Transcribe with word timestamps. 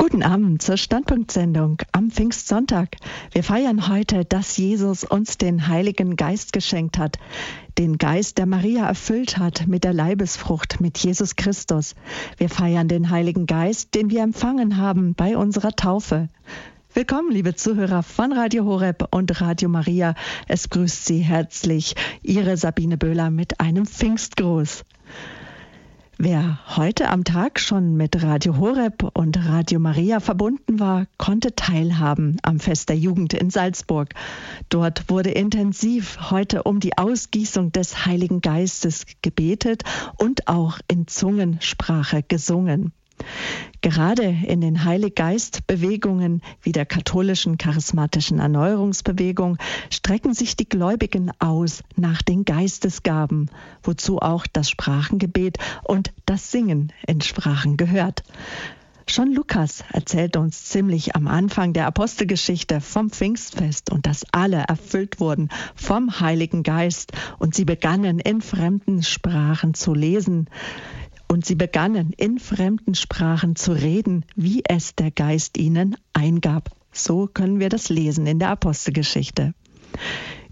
Guten 0.00 0.22
Abend 0.22 0.62
zur 0.62 0.76
Standpunktsendung 0.76 1.78
am 1.90 2.12
Pfingstsonntag. 2.12 2.96
Wir 3.32 3.42
feiern 3.42 3.88
heute, 3.88 4.24
dass 4.24 4.56
Jesus 4.56 5.02
uns 5.02 5.38
den 5.38 5.66
Heiligen 5.66 6.14
Geist 6.14 6.52
geschenkt 6.52 6.98
hat, 6.98 7.18
den 7.78 7.98
Geist, 7.98 8.38
der 8.38 8.46
Maria 8.46 8.86
erfüllt 8.86 9.38
hat 9.38 9.66
mit 9.66 9.82
der 9.82 9.92
Leibesfrucht, 9.92 10.80
mit 10.80 10.98
Jesus 10.98 11.34
Christus. 11.34 11.96
Wir 12.36 12.48
feiern 12.48 12.86
den 12.86 13.10
Heiligen 13.10 13.46
Geist, 13.46 13.96
den 13.96 14.08
wir 14.08 14.22
empfangen 14.22 14.76
haben 14.76 15.14
bei 15.14 15.36
unserer 15.36 15.72
Taufe. 15.72 16.28
Willkommen, 16.94 17.32
liebe 17.32 17.56
Zuhörer 17.56 18.04
von 18.04 18.32
Radio 18.32 18.64
Horeb 18.66 19.08
und 19.10 19.40
Radio 19.40 19.68
Maria. 19.68 20.14
Es 20.46 20.70
grüßt 20.70 21.06
Sie 21.06 21.18
herzlich 21.18 21.96
Ihre 22.22 22.56
Sabine 22.56 22.98
Böhler 22.98 23.30
mit 23.30 23.58
einem 23.58 23.84
Pfingstgruß. 23.84 24.84
Wer 26.20 26.58
heute 26.76 27.10
am 27.10 27.22
Tag 27.22 27.60
schon 27.60 27.96
mit 27.96 28.24
Radio 28.24 28.56
Horeb 28.56 29.08
und 29.16 29.38
Radio 29.46 29.78
Maria 29.78 30.18
verbunden 30.18 30.80
war, 30.80 31.06
konnte 31.16 31.54
teilhaben 31.54 32.38
am 32.42 32.58
Fest 32.58 32.88
der 32.88 32.96
Jugend 32.96 33.34
in 33.34 33.50
Salzburg. 33.50 34.14
Dort 34.68 35.08
wurde 35.10 35.30
intensiv 35.30 36.32
heute 36.32 36.64
um 36.64 36.80
die 36.80 36.98
Ausgießung 36.98 37.70
des 37.70 38.04
Heiligen 38.04 38.40
Geistes 38.40 39.06
gebetet 39.22 39.84
und 40.16 40.48
auch 40.48 40.80
in 40.88 41.06
Zungensprache 41.06 42.24
gesungen. 42.24 42.92
Gerade 43.80 44.24
in 44.24 44.60
den 44.60 44.84
Heiliggeist-Bewegungen 44.84 46.42
wie 46.62 46.72
der 46.72 46.84
katholischen 46.84 47.58
charismatischen 47.58 48.40
Erneuerungsbewegung 48.40 49.56
strecken 49.90 50.34
sich 50.34 50.56
die 50.56 50.68
Gläubigen 50.68 51.30
aus 51.38 51.82
nach 51.96 52.22
den 52.22 52.44
Geistesgaben, 52.44 53.50
wozu 53.82 54.18
auch 54.18 54.46
das 54.52 54.68
Sprachengebet 54.68 55.58
und 55.84 56.12
das 56.26 56.50
Singen 56.50 56.92
in 57.06 57.20
Sprachen 57.20 57.76
gehört. 57.76 58.24
Schon 59.10 59.32
Lukas 59.32 59.84
erzählt 59.90 60.36
uns 60.36 60.66
ziemlich 60.66 61.16
am 61.16 61.28
Anfang 61.28 61.72
der 61.72 61.86
Apostelgeschichte 61.86 62.82
vom 62.82 63.08
Pfingstfest 63.08 63.90
und 63.90 64.06
dass 64.06 64.26
alle 64.32 64.64
erfüllt 64.68 65.18
wurden 65.18 65.48
vom 65.74 66.20
Heiligen 66.20 66.62
Geist 66.62 67.12
und 67.38 67.54
sie 67.54 67.64
begannen 67.64 68.18
in 68.18 68.42
fremden 68.42 69.02
Sprachen 69.02 69.72
zu 69.72 69.94
lesen. 69.94 70.50
Und 71.30 71.44
sie 71.44 71.54
begannen 71.54 72.12
in 72.16 72.38
fremden 72.38 72.94
Sprachen 72.94 73.54
zu 73.54 73.72
reden, 73.72 74.24
wie 74.34 74.62
es 74.64 74.94
der 74.94 75.10
Geist 75.10 75.58
ihnen 75.58 75.96
eingab. 76.14 76.70
So 76.90 77.26
können 77.26 77.60
wir 77.60 77.68
das 77.68 77.90
lesen 77.90 78.26
in 78.26 78.38
der 78.38 78.50
Apostelgeschichte. 78.50 79.54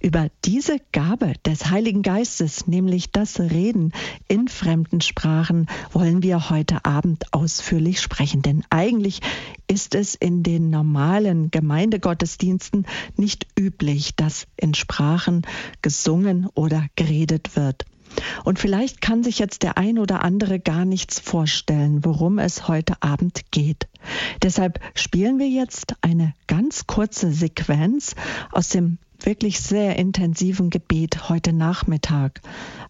Über 0.01 0.29
diese 0.45 0.77
Gabe 0.93 1.33
des 1.45 1.71
Heiligen 1.71 2.03
Geistes, 2.03 2.67
nämlich 2.67 3.11
das 3.11 3.41
Reden 3.41 3.93
in 4.29 4.47
fremden 4.47 5.01
Sprachen, 5.01 5.67
wollen 5.91 6.23
wir 6.23 6.51
heute 6.51 6.85
Abend 6.85 7.33
ausführlich 7.33 8.01
sprechen. 8.01 8.43
Denn 8.43 8.63
eigentlich 8.69 9.21
ist 9.67 9.95
es 9.95 10.15
in 10.15 10.43
den 10.43 10.69
normalen 10.71 11.51
Gemeindegottesdiensten 11.51 12.87
nicht 13.17 13.47
üblich, 13.59 14.15
dass 14.15 14.47
in 14.57 14.75
Sprachen 14.75 15.43
gesungen 15.81 16.47
oder 16.55 16.87
geredet 16.95 17.57
wird. 17.57 17.87
Und 18.45 18.59
vielleicht 18.59 19.01
kann 19.01 19.23
sich 19.23 19.39
jetzt 19.39 19.63
der 19.63 19.79
ein 19.79 19.99
oder 19.99 20.23
andere 20.23 20.61
gar 20.61 20.85
nichts 20.85 21.21
vorstellen, 21.21 22.05
worum 22.05 22.39
es 22.39 22.69
heute 22.69 23.03
Abend 23.03 23.51
geht. 23.51 23.89
Deshalb 24.43 24.81
spielen 24.95 25.39
wir 25.39 25.49
jetzt 25.49 25.95
eine 26.01 26.35
ganz 26.47 26.87
kurze 26.87 27.33
Sequenz 27.33 28.15
aus 28.53 28.69
dem 28.69 28.99
wirklich 29.21 29.61
sehr 29.61 29.97
intensiven 29.97 30.71
Gebet 30.71 31.29
heute 31.29 31.53
Nachmittag, 31.53 32.41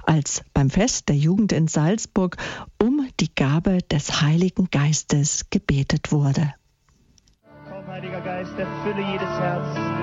als 0.05 0.43
beim 0.55 0.71
Fest 0.71 1.09
der 1.09 1.17
Jugend 1.17 1.53
in 1.53 1.69
Salzburg 1.69 2.37
um 2.83 3.07
die 3.21 3.35
Gabe 3.35 3.79
des 3.91 4.21
Heiligen 4.23 4.69
Geistes 4.71 5.51
gebetet 5.51 6.13
wurde. 6.13 6.55
Komm, 7.69 7.87
Heiliger 7.87 8.21
Geist, 8.21 8.53
erfülle 8.59 9.13
jedes 9.13 9.29
Herz. 9.29 9.97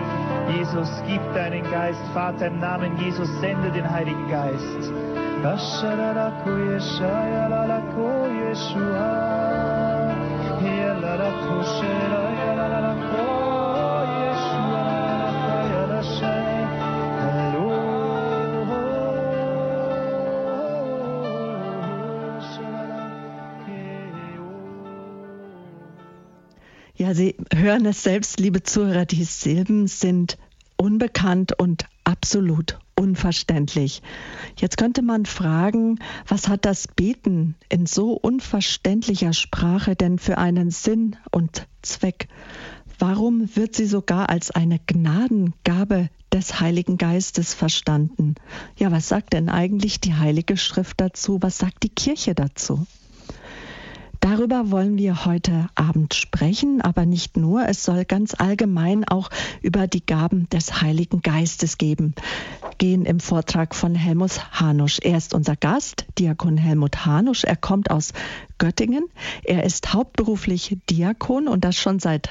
Jesus, 0.56 0.90
gib 1.08 1.22
deinen 1.34 1.64
Geist, 1.64 2.02
Vater, 2.14 2.48
im 2.48 2.60
Namen 2.60 2.98
Jesus, 3.00 3.30
sende 3.40 3.72
den 3.72 3.90
Heiligen 3.90 4.28
Geist. 4.28 5.13
Ja, 26.96 27.14
Sie 27.14 27.36
hören 27.54 27.86
es 27.86 28.02
selbst, 28.02 28.40
liebe 28.40 28.64
Zuhörer, 28.64 29.06
die 29.06 29.26
Silben 29.26 29.88
sind 29.88 30.38
unbekannt 30.78 31.60
und 31.60 31.86
absolut 32.06 32.80
unverständlich. 32.96 34.02
Jetzt 34.58 34.78
könnte 34.78 35.02
man 35.02 35.26
fragen, 35.26 36.00
was 36.28 36.48
hat 36.48 36.66
das 36.66 36.88
Beten 36.88 37.56
in 37.70 37.86
so 37.86 38.14
unverständlicher 38.14 39.34
Sprache 39.34 39.96
denn 39.96 40.20
für 40.20 40.38
einen 40.38 40.72
Sinn 40.72 41.16
und 41.32 41.68
Zweck? 41.82 42.28
Warum 43.00 43.50
wird 43.56 43.76
sie 43.76 43.88
sogar 43.88 44.30
als 44.30 44.52
eine 44.52 44.80
Gnadengabe 44.80 46.10
des 46.32 46.60
Heiligen 46.60 46.98
Geistes 46.98 47.54
verstanden? 47.54 48.36
Ja, 48.78 48.92
was 48.92 49.08
sagt 49.08 49.34
denn 49.34 49.50
eigentlich 49.50 50.00
die 50.00 50.14
Heilige 50.14 50.58
Schrift 50.58 51.02
dazu? 51.02 51.40
Was 51.42 51.58
sagt 51.58 51.84
die 51.84 51.90
Kirche 51.90 52.36
dazu? 52.36 52.86
Darüber 54.24 54.72
wollen 54.72 54.98
wir 54.98 55.26
heute 55.26 55.68
Abend 55.76 56.14
sprechen, 56.14 56.80
aber 56.80 57.06
nicht 57.06 57.36
nur. 57.36 57.68
Es 57.68 57.84
soll 57.84 58.06
ganz 58.06 58.34
allgemein 58.34 59.06
auch 59.06 59.30
über 59.62 59.86
die 59.86 60.06
Gaben 60.06 60.48
des 60.48 60.82
Heiligen 60.82 61.22
Geistes 61.22 61.78
geben. 61.78 62.16
Gehen 62.78 63.04
im 63.04 63.20
Vortrag 63.20 63.76
von 63.76 63.96
Helmut 63.96 64.50
Hanusch. 64.58 65.00
Er 65.02 65.18
ist 65.18 65.34
unser 65.34 65.58
Gast, 65.58 66.06
Diakon 66.18 66.56
Helmut 66.56 67.06
Hanusch. 67.06 67.44
Er 67.44 67.58
kommt 67.58 67.92
aus 67.92 68.14
Göttingen. 68.60 69.04
Er 69.44 69.66
ist 69.66 69.94
hauptberuflich 69.94 70.78
Diakon 70.90 71.50
und 71.50 71.66
das 71.66 71.76
schon 71.76 72.00
seit 72.00 72.30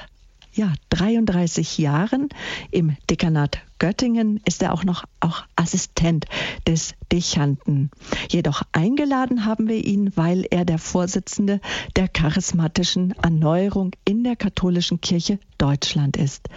ja, 0.53 0.73
33 0.89 1.77
Jahren 1.77 2.29
im 2.71 2.95
Dekanat 3.09 3.61
Göttingen 3.79 4.39
ist 4.47 4.63
er 4.63 4.71
auch 4.71 4.85
noch 4.85 5.03
auch 5.19 5.43
Assistent 5.57 6.25
des 6.65 6.93
Dechanten. 7.11 7.91
Jedoch 8.29 8.61
eingeladen 8.71 9.45
haben 9.45 9.67
wir 9.67 9.83
ihn, 9.83 10.13
weil 10.15 10.45
er 10.49 10.63
der 10.63 10.77
Vorsitzende 10.77 11.59
der 11.97 12.07
charismatischen 12.07 13.13
Erneuerung 13.21 13.91
in 14.05 14.23
der 14.23 14.37
katholischen 14.37 15.01
Kirche 15.01 15.37
Deutschland 15.57 16.15
ist. 16.15 16.47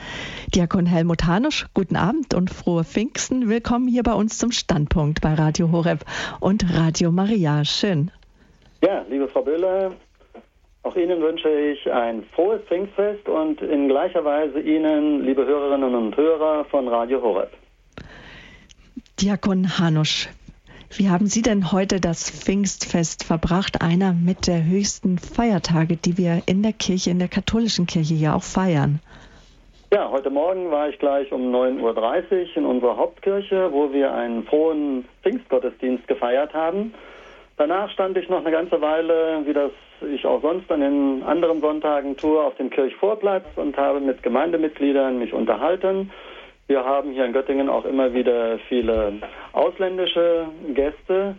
Diakon 0.55 0.87
Helmut 0.87 1.25
Hanusch, 1.25 1.67
guten 1.75 1.97
Abend 1.97 2.33
und 2.33 2.51
frohe 2.51 2.85
Pfingsten. 2.85 3.49
Willkommen 3.49 3.89
hier 3.89 4.05
bei 4.05 4.15
uns 4.15 4.39
zum 4.39 4.53
Standpunkt 4.53 5.21
bei 5.21 5.35
Radio 5.35 5.73
Horeb 5.73 6.05
und 6.39 6.77
Radio 6.77 7.11
Maria. 7.11 7.65
Schön. 7.65 8.13
Ja, 8.85 9.05
liebe 9.11 9.27
Frau 9.27 9.43
Böhler, 9.43 9.97
auch 10.87 10.95
Ihnen 10.95 11.21
wünsche 11.21 11.49
ich 11.51 11.91
ein 11.91 12.23
frohes 12.35 12.63
Pfingstfest 12.63 13.29
und 13.29 13.61
in 13.61 13.89
gleicher 13.89 14.25
Weise 14.25 14.61
Ihnen, 14.61 15.25
liebe 15.25 15.45
Hörerinnen 15.45 15.95
und 15.95 16.17
Hörer 16.17 16.65
von 16.67 16.87
Radio 16.87 17.21
Horeb. 17.21 17.51
Diakon 19.21 19.79
Hanusch, 19.79 20.29
wie 20.97 21.09
haben 21.09 21.27
Sie 21.27 21.43
denn 21.43 21.73
heute 21.73 22.01
das 22.01 22.31
Pfingstfest 22.31 23.25
verbracht? 23.25 23.83
Einer 23.83 24.13
mit 24.13 24.47
der 24.47 24.65
höchsten 24.65 25.19
Feiertage, 25.19 25.97
die 25.97 26.19
wir 26.19 26.43
in 26.47 26.63
der 26.63 26.73
Kirche, 26.73 27.11
in 27.11 27.19
der 27.19 27.29
katholischen 27.29 27.87
Kirche 27.87 28.15
ja 28.15 28.37
auch 28.37 28.45
feiern. 28.45 29.01
Ja, 29.93 30.09
heute 30.11 30.31
Morgen 30.31 30.71
war 30.71 30.89
ich 30.89 30.99
gleich 31.01 31.33
um 31.33 31.53
9.30 31.53 31.81
Uhr 31.83 32.57
in 32.57 32.65
unserer 32.65 32.97
Hauptkirche, 32.97 33.73
wo 33.73 33.93
wir 33.93 34.13
einen 34.13 34.45
frohen 34.45 35.05
Pfingstgottesdienst 35.23 36.07
gefeiert 36.07 36.55
haben. 36.55 36.95
Danach 37.57 37.91
stand 37.91 38.17
ich 38.19 38.29
noch 38.29 38.41
eine 38.41 38.51
ganze 38.51 38.81
Weile, 38.81 39.43
wie 39.47 39.53
das 39.53 39.73
ich 40.03 40.25
auch 40.27 40.43
sonst 40.43 40.71
an 40.71 40.81
den 40.81 41.23
anderen 41.25 41.61
Sonntagen 41.61 42.17
tue, 42.17 42.41
auf 42.41 42.57
dem 42.57 42.71
Kirchvorplatz 42.71 43.45
und 43.57 43.77
habe 43.77 44.01
mit 44.01 44.23
Gemeindemitgliedern 44.23 45.19
mich 45.19 45.33
unterhalten. 45.33 46.11
Wir 46.67 46.85
haben 46.85 47.13
hier 47.13 47.25
in 47.25 47.33
Göttingen 47.33 47.69
auch 47.69 47.85
immer 47.85 48.13
wieder 48.13 48.59
viele 48.69 49.15
ausländische 49.53 50.47
Gäste. 50.75 51.37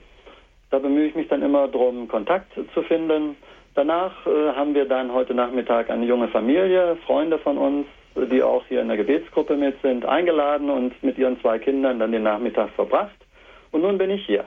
Da 0.69 0.79
bemühe 0.79 1.07
ich 1.07 1.15
mich 1.15 1.27
dann 1.27 1.41
immer 1.41 1.67
darum, 1.67 2.07
Kontakt 2.07 2.53
zu 2.73 2.81
finden. 2.83 3.35
Danach 3.75 4.25
äh, 4.25 4.53
haben 4.55 4.73
wir 4.73 4.85
dann 4.85 5.13
heute 5.13 5.33
Nachmittag 5.33 5.89
eine 5.89 6.05
junge 6.05 6.29
Familie, 6.29 6.97
Freunde 7.05 7.37
von 7.37 7.57
uns, 7.57 7.85
die 8.15 8.41
auch 8.41 8.65
hier 8.67 8.81
in 8.81 8.87
der 8.87 8.97
Gebetsgruppe 8.97 9.55
mit 9.55 9.79
sind, 9.81 10.05
eingeladen 10.05 10.69
und 10.69 11.03
mit 11.03 11.17
ihren 11.17 11.39
zwei 11.41 11.59
Kindern 11.59 11.99
dann 11.99 12.11
den 12.11 12.23
Nachmittag 12.23 12.71
verbracht. 12.71 13.15
Und 13.71 13.81
nun 13.81 13.97
bin 13.97 14.09
ich 14.09 14.25
hier. 14.25 14.45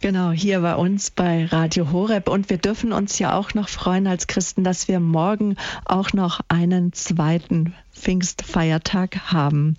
Genau, 0.00 0.32
hier 0.32 0.60
bei 0.60 0.76
uns 0.76 1.10
bei 1.10 1.46
Radio 1.46 1.90
Horeb. 1.90 2.28
Und 2.28 2.50
wir 2.50 2.58
dürfen 2.58 2.92
uns 2.92 3.18
ja 3.18 3.36
auch 3.36 3.54
noch 3.54 3.68
freuen 3.68 4.06
als 4.06 4.26
Christen, 4.26 4.64
dass 4.64 4.88
wir 4.88 5.00
morgen 5.00 5.56
auch 5.84 6.12
noch 6.12 6.40
einen 6.48 6.92
zweiten 6.92 7.74
Pfingstfeiertag 7.92 9.32
haben. 9.32 9.76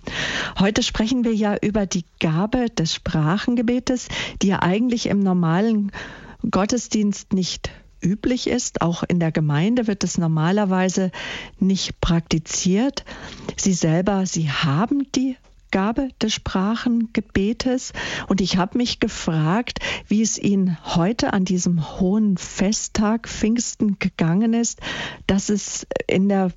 Heute 0.58 0.82
sprechen 0.82 1.24
wir 1.24 1.34
ja 1.34 1.56
über 1.60 1.86
die 1.86 2.04
Gabe 2.18 2.70
des 2.70 2.94
Sprachengebetes, 2.94 4.08
die 4.42 4.48
ja 4.48 4.62
eigentlich 4.62 5.06
im 5.06 5.20
normalen 5.20 5.92
Gottesdienst 6.50 7.32
nicht 7.32 7.70
üblich 8.02 8.46
ist. 8.46 8.82
Auch 8.82 9.02
in 9.02 9.20
der 9.20 9.32
Gemeinde 9.32 9.86
wird 9.86 10.04
es 10.04 10.18
normalerweise 10.18 11.10
nicht 11.58 12.00
praktiziert. 12.00 13.04
Sie 13.56 13.74
selber, 13.74 14.26
Sie 14.26 14.50
haben 14.50 15.10
die 15.12 15.36
Gabe 15.70 16.08
des 16.22 16.34
Sprachengebetes. 16.34 17.92
Und 18.28 18.40
ich 18.40 18.56
habe 18.56 18.78
mich 18.78 19.00
gefragt, 19.00 19.78
wie 20.08 20.22
es 20.22 20.38
Ihnen 20.38 20.76
heute 20.96 21.32
an 21.32 21.44
diesem 21.44 22.00
hohen 22.00 22.36
Festtag 22.36 23.28
Pfingsten 23.28 23.98
gegangen 23.98 24.54
ist, 24.54 24.80
dass 25.26 25.48
es 25.48 25.86
in 26.06 26.28
der 26.28 26.50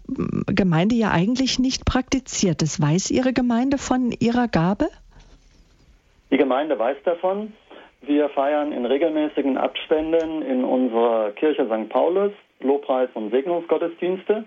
Gemeinde 0.47 0.95
ja 0.95 1.11
eigentlich 1.11 1.59
nicht 1.59 1.85
praktiziert 1.85 2.61
ist. 2.61 2.81
Weiß 2.81 3.11
Ihre 3.11 3.33
Gemeinde 3.33 3.77
von 3.77 4.11
ihrer 4.11 4.47
Gabe? 4.47 4.87
Die 6.31 6.37
Gemeinde 6.37 6.77
weiß 6.77 6.97
davon. 7.05 7.53
Wir 8.01 8.29
feiern 8.29 8.71
in 8.71 8.85
regelmäßigen 8.85 9.57
Abständen 9.57 10.41
in 10.41 10.63
unserer 10.63 11.31
Kirche 11.31 11.65
St. 11.65 11.89
Paulus 11.89 12.31
Lobpreis- 12.61 13.09
und 13.13 13.31
Segnungsgottesdienste. 13.31 14.45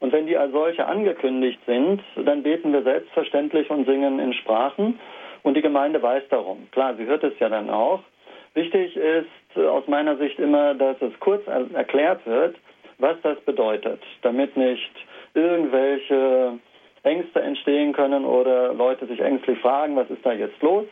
Und 0.00 0.12
wenn 0.12 0.26
die 0.26 0.36
als 0.36 0.52
solche 0.52 0.86
angekündigt 0.86 1.60
sind, 1.66 2.02
dann 2.16 2.42
beten 2.42 2.72
wir 2.72 2.82
selbstverständlich 2.82 3.70
und 3.70 3.86
singen 3.86 4.18
in 4.18 4.32
Sprachen. 4.32 4.98
Und 5.42 5.56
die 5.56 5.62
Gemeinde 5.62 6.02
weiß 6.02 6.24
darum. 6.30 6.68
Klar, 6.72 6.94
sie 6.96 7.04
hört 7.04 7.22
es 7.22 7.38
ja 7.38 7.48
dann 7.48 7.70
auch. 7.70 8.00
Wichtig 8.54 8.96
ist 8.96 9.28
äh, 9.56 9.66
aus 9.66 9.86
meiner 9.86 10.16
Sicht 10.16 10.38
immer, 10.38 10.74
dass 10.74 11.00
es 11.00 11.12
kurz 11.20 11.46
erklärt 11.46 12.26
wird, 12.26 12.56
was 12.98 13.16
das 13.22 13.38
bedeutet, 13.42 14.00
damit 14.22 14.56
nicht 14.56 14.90
irgendwelche 15.34 16.58
Ängste 17.02 17.40
entstehen 17.40 17.92
können 17.92 18.24
oder 18.24 18.74
Leute 18.74 19.06
sich 19.06 19.20
ängstlich 19.20 19.58
fragen, 19.60 19.96
was 19.96 20.10
ist 20.10 20.24
da 20.24 20.32
jetzt 20.32 20.60
los. 20.60 20.84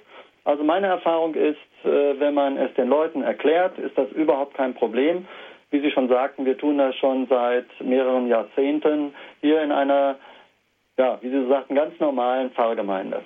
Also 0.45 0.65
meine 0.65 0.87
Erfahrung 0.87 1.35
ist, 1.35 1.59
äh, 1.85 2.19
wenn 2.19 2.35
man 2.35 2.57
es 2.57 2.73
den 2.75 2.89
Leuten 2.89 3.23
erklärt, 3.23 3.79
ist 3.79 3.97
das 3.99 4.11
überhaupt 4.13 4.55
kein 4.55 4.75
Problem. 4.75 5.27
Wie 5.71 5.81
Sie 5.81 5.91
schon 5.91 6.09
sagten, 6.09 6.47
wir 6.47 6.57
tun 6.57 6.79
das 6.79 6.97
schon 6.97 7.27
seit 7.29 7.67
mehreren 7.81 8.29
Jahrzehnten 8.29 9.13
hier 9.41 9.63
in 9.63 9.71
einer, 9.71 10.17
ja, 10.97 11.19
wie 11.21 11.31
Sie 11.31 11.49
sagten, 11.49 11.75
ganz 11.75 11.99
normalen 12.01 12.51
Pfarrgemeinde. 12.51 13.23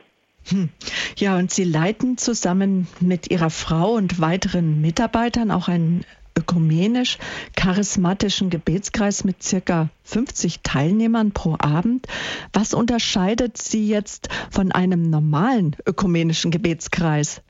Hm. 0.48 0.70
Ja, 1.16 1.38
und 1.38 1.52
Sie 1.52 1.64
leiten 1.64 2.18
zusammen 2.18 2.88
mit 3.00 3.30
Ihrer 3.30 3.50
Frau 3.50 3.92
und 3.92 4.20
weiteren 4.20 4.80
Mitarbeitern 4.80 5.52
auch 5.52 5.68
einen 5.68 6.04
ökumenisch 6.36 7.18
charismatischen 7.56 8.50
Gebetskreis 8.50 9.24
mit 9.24 9.42
circa 9.42 9.90
50 10.04 10.60
Teilnehmern 10.62 11.32
pro 11.32 11.56
Abend. 11.58 12.06
Was 12.52 12.74
unterscheidet 12.74 13.58
Sie 13.58 13.86
jetzt 13.88 14.28
von 14.50 14.72
einem 14.72 15.10
normalen 15.10 15.76
ökumenischen 15.86 16.50
Gebetskreis? 16.50 17.42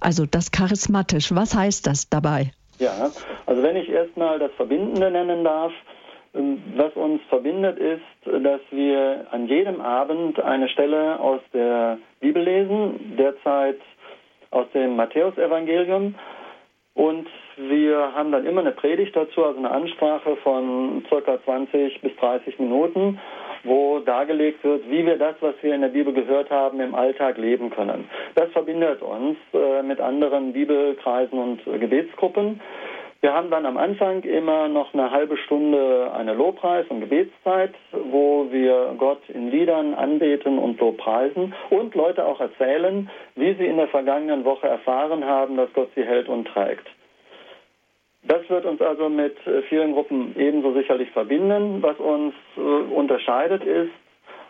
Also 0.00 0.26
das 0.26 0.50
charismatisch, 0.50 1.32
was 1.34 1.54
heißt 1.54 1.86
das 1.86 2.08
dabei? 2.08 2.52
Ja, 2.78 3.10
also 3.46 3.62
wenn 3.62 3.76
ich 3.76 3.88
erstmal 3.88 4.38
das 4.38 4.52
Verbindende 4.52 5.10
nennen 5.10 5.44
darf, 5.44 5.72
ähm, 6.34 6.62
was 6.76 6.92
uns 6.94 7.22
verbindet 7.28 7.78
ist, 7.78 8.02
dass 8.24 8.60
wir 8.70 9.26
an 9.30 9.46
jedem 9.46 9.80
Abend 9.80 10.38
eine 10.40 10.68
Stelle 10.68 11.18
aus 11.18 11.40
der 11.54 11.98
Bibel 12.20 12.42
lesen, 12.42 13.16
derzeit 13.16 13.78
aus 14.50 14.66
dem 14.74 14.96
Matthäusevangelium. 14.96 16.14
Und 16.94 17.28
wir 17.56 18.14
haben 18.14 18.32
dann 18.32 18.46
immer 18.46 18.62
eine 18.62 18.72
Predigt 18.72 19.14
dazu, 19.14 19.44
also 19.44 19.58
eine 19.58 19.70
Ansprache 19.70 20.36
von 20.36 21.04
circa 21.08 21.42
20 21.44 22.00
bis 22.00 22.16
30 22.16 22.58
Minuten 22.58 23.18
wo 23.66 24.00
dargelegt 24.00 24.62
wird, 24.64 24.88
wie 24.90 25.04
wir 25.04 25.18
das, 25.18 25.36
was 25.40 25.54
wir 25.62 25.74
in 25.74 25.80
der 25.80 25.88
Bibel 25.88 26.12
gehört 26.12 26.50
haben, 26.50 26.80
im 26.80 26.94
Alltag 26.94 27.38
leben 27.38 27.70
können. 27.70 28.08
Das 28.34 28.50
verbindet 28.52 29.02
uns 29.02 29.36
äh, 29.52 29.82
mit 29.82 30.00
anderen 30.00 30.52
Bibelkreisen 30.52 31.38
und 31.38 31.66
äh, 31.66 31.78
Gebetsgruppen. 31.78 32.60
Wir 33.22 33.32
haben 33.32 33.50
dann 33.50 33.66
am 33.66 33.76
Anfang 33.76 34.22
immer 34.22 34.68
noch 34.68 34.92
eine 34.94 35.10
halbe 35.10 35.36
Stunde 35.38 36.12
eine 36.14 36.34
Lobpreis- 36.34 36.86
und 36.88 37.00
Gebetszeit, 37.00 37.74
wo 37.90 38.46
wir 38.50 38.94
Gott 38.98 39.22
in 39.28 39.50
Liedern 39.50 39.94
anbeten 39.94 40.58
und 40.58 40.78
Lobpreisen 40.78 41.54
und 41.70 41.94
Leute 41.94 42.26
auch 42.26 42.40
erzählen, 42.40 43.10
wie 43.34 43.54
sie 43.54 43.66
in 43.66 43.78
der 43.78 43.88
vergangenen 43.88 44.44
Woche 44.44 44.68
erfahren 44.68 45.24
haben, 45.24 45.56
dass 45.56 45.72
Gott 45.72 45.90
sie 45.96 46.04
hält 46.04 46.28
und 46.28 46.46
trägt. 46.46 46.86
Das 48.28 48.48
wird 48.48 48.64
uns 48.64 48.80
also 48.80 49.08
mit 49.08 49.36
äh, 49.46 49.62
vielen 49.62 49.92
Gruppen 49.92 50.34
ebenso 50.36 50.72
sicherlich 50.74 51.10
verbinden. 51.10 51.82
Was 51.82 51.98
uns 51.98 52.34
äh, 52.56 52.60
unterscheidet 52.60 53.64
ist, 53.64 53.92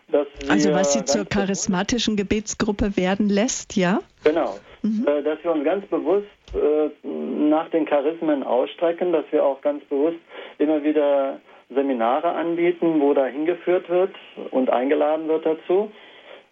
dass 0.08 0.26
wir. 0.40 0.50
Also, 0.50 0.72
was 0.72 0.92
Sie 0.92 1.04
zur 1.04 1.24
charismatischen 1.24 2.16
Gebetsgruppe 2.16 2.96
werden 2.96 3.28
lässt, 3.28 3.76
ja? 3.76 4.00
Genau. 4.24 4.56
Mhm. 4.82 5.06
Äh, 5.06 5.22
dass 5.22 5.42
wir 5.42 5.52
uns 5.52 5.64
ganz 5.64 5.86
bewusst 5.86 6.26
äh, 6.54 7.06
nach 7.06 7.68
den 7.70 7.86
Charismen 7.86 8.42
ausstrecken, 8.42 9.12
dass 9.12 9.24
wir 9.30 9.44
auch 9.44 9.60
ganz 9.60 9.84
bewusst 9.84 10.18
immer 10.58 10.82
wieder 10.82 11.40
Seminare 11.68 12.28
anbieten, 12.28 13.00
wo 13.00 13.12
da 13.12 13.26
hingeführt 13.26 13.88
wird 13.88 14.14
und 14.52 14.70
eingeladen 14.70 15.28
wird 15.28 15.44
dazu. 15.44 15.90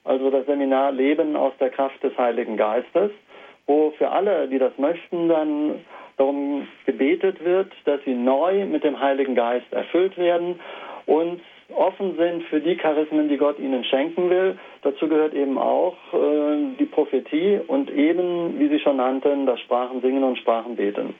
Also 0.02 0.30
das 0.30 0.44
Seminar 0.46 0.92
Leben 0.92 1.36
aus 1.36 1.52
der 1.60 1.70
Kraft 1.70 2.02
des 2.02 2.16
Heiligen 2.18 2.56
Geistes, 2.56 3.10
wo 3.66 3.92
für 3.96 4.10
alle, 4.10 4.48
die 4.48 4.58
das 4.58 4.76
möchten, 4.76 5.28
dann 5.28 5.84
darum 6.16 6.66
gebetet 6.86 7.44
wird, 7.44 7.72
dass 7.84 8.00
sie 8.04 8.14
neu 8.14 8.66
mit 8.66 8.84
dem 8.84 9.00
Heiligen 9.00 9.34
Geist 9.34 9.72
erfüllt 9.72 10.16
werden 10.16 10.60
und 11.06 11.40
offen 11.74 12.16
sind 12.16 12.44
für 12.44 12.60
die 12.60 12.76
Charismen, 12.76 13.28
die 13.28 13.36
Gott 13.36 13.58
ihnen 13.58 13.84
schenken 13.84 14.30
will. 14.30 14.58
Dazu 14.82 15.08
gehört 15.08 15.34
eben 15.34 15.58
auch 15.58 15.96
äh, 16.12 16.76
die 16.78 16.84
Prophetie 16.84 17.60
und 17.66 17.90
eben, 17.90 18.58
wie 18.58 18.68
Sie 18.68 18.80
schon 18.80 18.98
nannten, 18.98 19.46
das 19.46 19.60
Sprachensingen 19.60 20.22
und 20.22 20.38
Sprachenbeten. 20.38 21.14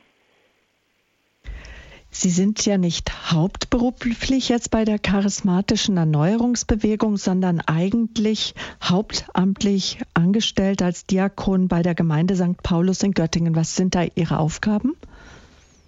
Sie 2.16 2.31
sind 2.31 2.64
ja 2.64 2.78
nicht 2.78 3.11
hauptberuflich 3.32 4.49
jetzt 4.49 4.70
bei 4.70 4.84
der 4.84 5.00
charismatischen 5.00 5.96
Erneuerungsbewegung, 5.96 7.16
sondern 7.16 7.61
eigentlich 7.66 8.55
hauptamtlich 8.81 9.99
angestellt 10.14 10.81
als 10.81 11.06
Diakon 11.06 11.66
bei 11.66 11.82
der 11.82 11.96
Gemeinde 11.96 12.37
St. 12.37 12.62
Paulus 12.62 13.02
in 13.02 13.14
Göttingen. 13.14 13.56
Was 13.56 13.75
sind 13.75 13.96
da 13.96 14.05
Ihre 14.14 14.38
Aufgaben? 14.38 14.94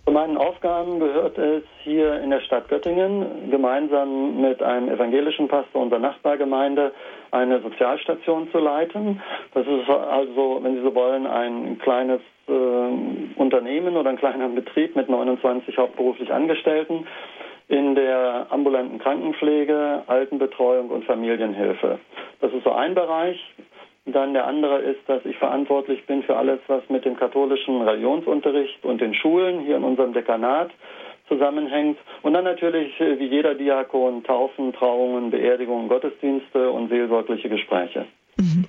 Zu 0.05 0.13
meinen 0.13 0.37
Aufgaben 0.37 0.99
gehört 0.99 1.39
es, 1.39 1.63
hier 1.85 2.21
in 2.21 2.31
der 2.31 2.41
Stadt 2.41 2.69
Göttingen 2.69 3.49
gemeinsam 3.53 4.41
mit 4.41 4.61
einem 4.65 4.89
evangelischen 4.89 5.47
Pastor 5.47 5.81
unserer 5.81 6.01
Nachbargemeinde 6.01 6.93
eine 7.31 7.63
Sozialstation 7.63 8.51
zu 8.51 8.59
leiten. 8.59 9.23
Das 9.55 9.65
ist 9.65 9.89
also, 9.89 10.59
wenn 10.61 10.75
Sie 10.75 10.83
so 10.83 10.93
wollen, 10.93 11.29
ein 11.29 11.79
kleines 11.79 12.21
äh, 12.49 13.41
Unternehmen 13.41 13.97
oder 13.97 14.11
ein 14.11 14.19
kleiner 14.19 14.49
Betrieb 14.49 14.97
mit 14.97 15.09
29 15.09 15.77
hauptberuflich 15.77 16.33
Angestellten 16.33 17.07
in 17.69 17.95
der 17.95 18.47
ambulanten 18.51 18.99
Krankenpflege, 18.99 20.05
Altenbetreuung 20.07 20.91
und 20.91 21.05
Familienhilfe. 21.05 21.99
Das 22.41 22.53
ist 22.53 22.65
so 22.65 22.73
ein 22.73 22.95
Bereich. 22.95 23.39
Dann 24.05 24.35
der 24.35 24.47
andere 24.47 24.79
ist, 24.79 25.01
dass 25.09 25.25
ich 25.25 25.37
verantwortlich 25.37 26.07
bin 26.07 26.23
für 26.23 26.37
alles, 26.37 26.61
was 26.69 26.83
mit 26.89 27.05
dem 27.05 27.17
katholischen 27.17 27.83
Religionsunterricht 27.83 28.85
und 28.85 29.01
den 29.01 29.15
Schulen 29.15 29.61
hier 29.61 29.77
in 29.77 29.83
unserem 29.83 30.13
Dekanat 30.13 30.71
zusammenhängt. 31.27 31.99
Und 32.23 32.35
dann 32.35 32.45
natürlich, 32.45 33.01
äh, 33.01 33.19
wie 33.19 33.27
jeder 33.27 33.55
Diakon, 33.55 34.23
Taufen, 34.23 34.73
Trauungen, 34.73 35.31
Beerdigungen, 35.31 35.89
Gottesdienste 35.89 36.71
und 36.71 36.89
seelsorgliche 36.89 37.49
Gespräche. 37.49 38.07
Mhm. 38.39 38.65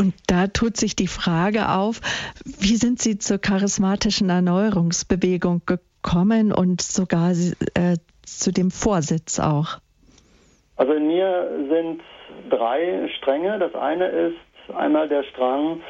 Und 0.00 0.14
da 0.28 0.46
tut 0.46 0.78
sich 0.78 0.96
die 0.96 1.08
Frage 1.08 1.68
auf, 1.68 2.00
wie 2.46 2.76
sind 2.76 3.00
Sie 3.00 3.18
zur 3.18 3.36
charismatischen 3.36 4.30
Erneuerungsbewegung 4.30 5.60
gekommen 5.66 6.52
und 6.52 6.80
sogar 6.80 7.32
äh, 7.32 7.98
zu 8.22 8.50
dem 8.50 8.70
Vorsitz 8.70 9.38
auch? 9.38 9.76
Also 10.76 10.94
in 10.94 11.06
mir 11.06 11.50
sind 11.68 12.00
drei 12.48 13.10
Stränge. 13.18 13.58
Das 13.58 13.74
eine 13.74 14.06
ist 14.06 14.74
einmal 14.74 15.06
der 15.06 15.22
Strang 15.24 15.82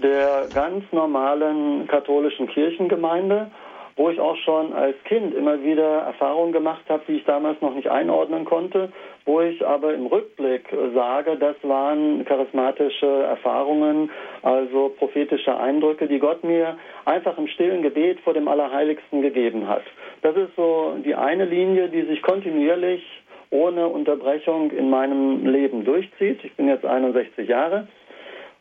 der 0.00 0.46
ganz 0.54 0.84
normalen 0.92 1.88
katholischen 1.88 2.46
Kirchengemeinde 2.46 3.50
wo 3.96 4.10
ich 4.10 4.20
auch 4.20 4.36
schon 4.36 4.74
als 4.74 4.94
Kind 5.04 5.34
immer 5.34 5.62
wieder 5.62 6.00
Erfahrungen 6.02 6.52
gemacht 6.52 6.84
habe, 6.88 7.02
die 7.08 7.14
ich 7.14 7.24
damals 7.24 7.60
noch 7.62 7.74
nicht 7.74 7.88
einordnen 7.88 8.44
konnte, 8.44 8.92
wo 9.26 9.40
ich 9.40 9.66
aber 9.66 9.92
im 9.92 10.06
Rückblick 10.06 10.64
sage, 10.94 11.36
das 11.36 11.56
waren 11.62 12.24
charismatische 12.24 13.06
Erfahrungen, 13.06 14.10
also 14.42 14.94
prophetische 14.96 15.56
Eindrücke, 15.58 16.06
die 16.06 16.20
Gott 16.20 16.44
mir 16.44 16.78
einfach 17.04 17.36
im 17.36 17.48
stillen 17.48 17.82
Gebet 17.82 18.20
vor 18.20 18.34
dem 18.34 18.48
Allerheiligsten 18.48 19.20
gegeben 19.22 19.68
hat. 19.68 19.82
Das 20.22 20.36
ist 20.36 20.54
so 20.56 20.96
die 21.04 21.14
eine 21.14 21.44
Linie, 21.44 21.88
die 21.88 22.02
sich 22.02 22.22
kontinuierlich 22.22 23.04
ohne 23.50 23.88
Unterbrechung 23.88 24.70
in 24.70 24.90
meinem 24.90 25.46
Leben 25.46 25.84
durchzieht. 25.84 26.44
Ich 26.44 26.54
bin 26.54 26.68
jetzt 26.68 26.84
61 26.84 27.48
Jahre. 27.48 27.88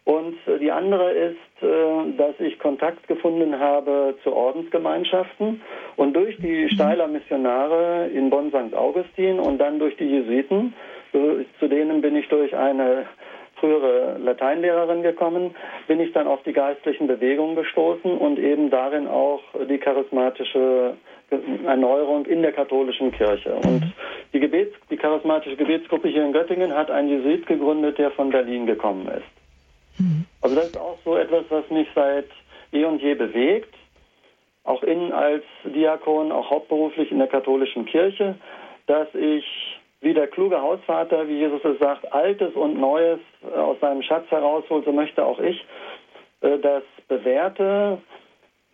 Und 0.05 0.37
die 0.61 0.71
andere 0.71 1.11
ist, 1.11 1.63
äh, 1.63 2.17
dass 2.17 2.39
ich 2.39 2.59
Kontakt 2.59 3.07
gefunden 3.07 3.59
habe 3.59 4.15
zu 4.23 4.33
Ordensgemeinschaften 4.33 5.61
und 5.95 6.15
durch 6.15 6.37
die 6.37 6.69
Steiler 6.69 7.07
Missionare 7.07 8.07
in 8.13 8.29
Bonn 8.29 8.49
St. 8.49 8.75
Augustin 8.75 9.39
und 9.39 9.57
dann 9.57 9.79
durch 9.79 9.97
die 9.97 10.05
Jesuiten, 10.05 10.75
äh, 11.13 11.45
zu 11.59 11.67
denen 11.67 12.01
bin 12.01 12.15
ich 12.15 12.27
durch 12.27 12.55
eine 12.55 13.07
frühere 13.55 14.19
Lateinlehrerin 14.19 15.01
gekommen, 15.01 15.55
bin 15.87 15.99
ich 15.99 16.11
dann 16.13 16.27
auf 16.27 16.43
die 16.43 16.53
geistlichen 16.53 17.07
Bewegungen 17.07 17.55
gestoßen 17.55 18.15
und 18.15 18.37
eben 18.37 18.69
darin 18.69 19.07
auch 19.07 19.41
die 19.67 19.79
charismatische 19.79 20.97
Erneuerung 21.65 22.25
in 22.25 22.43
der 22.43 22.51
katholischen 22.51 23.11
Kirche. 23.11 23.55
Und 23.55 23.93
die, 24.33 24.39
Gebets, 24.39 24.75
die 24.91 24.97
charismatische 24.97 25.55
Gebetsgruppe 25.55 26.09
hier 26.09 26.23
in 26.23 26.33
Göttingen 26.33 26.75
hat 26.75 26.91
einen 26.91 27.09
Jesuit 27.09 27.47
gegründet, 27.47 27.97
der 27.97 28.11
von 28.11 28.29
Berlin 28.29 28.67
gekommen 28.67 29.07
ist. 29.07 29.34
Mhm. 29.97 30.25
Also 30.41 30.55
das 30.55 30.67
ist 30.67 30.77
auch 30.77 30.97
so 31.03 31.15
etwas, 31.15 31.45
was 31.49 31.69
mich 31.69 31.87
seit 31.95 32.27
eh 32.71 32.85
und 32.85 33.01
je 33.01 33.15
bewegt. 33.15 33.73
Auch 34.63 34.81
innen 34.83 35.11
als 35.11 35.43
Diakon, 35.63 36.31
auch 36.31 36.49
hauptberuflich 36.49 37.11
in 37.11 37.19
der 37.19 37.27
katholischen 37.27 37.85
Kirche, 37.85 38.35
dass 38.87 39.07
ich 39.13 39.45
wie 40.01 40.13
der 40.13 40.27
kluge 40.27 40.61
Hausvater, 40.61 41.27
wie 41.27 41.37
Jesus 41.37 41.63
es 41.63 41.79
sagt, 41.79 42.11
Altes 42.13 42.53
und 42.53 42.79
Neues 42.79 43.19
aus 43.55 43.79
seinem 43.79 44.03
Schatz 44.03 44.29
herausholt, 44.29 44.85
so 44.85 44.91
möchte 44.91 45.25
auch 45.25 45.39
ich 45.39 45.65
äh, 46.41 46.59
das 46.59 46.83
Bewährte, 47.07 47.99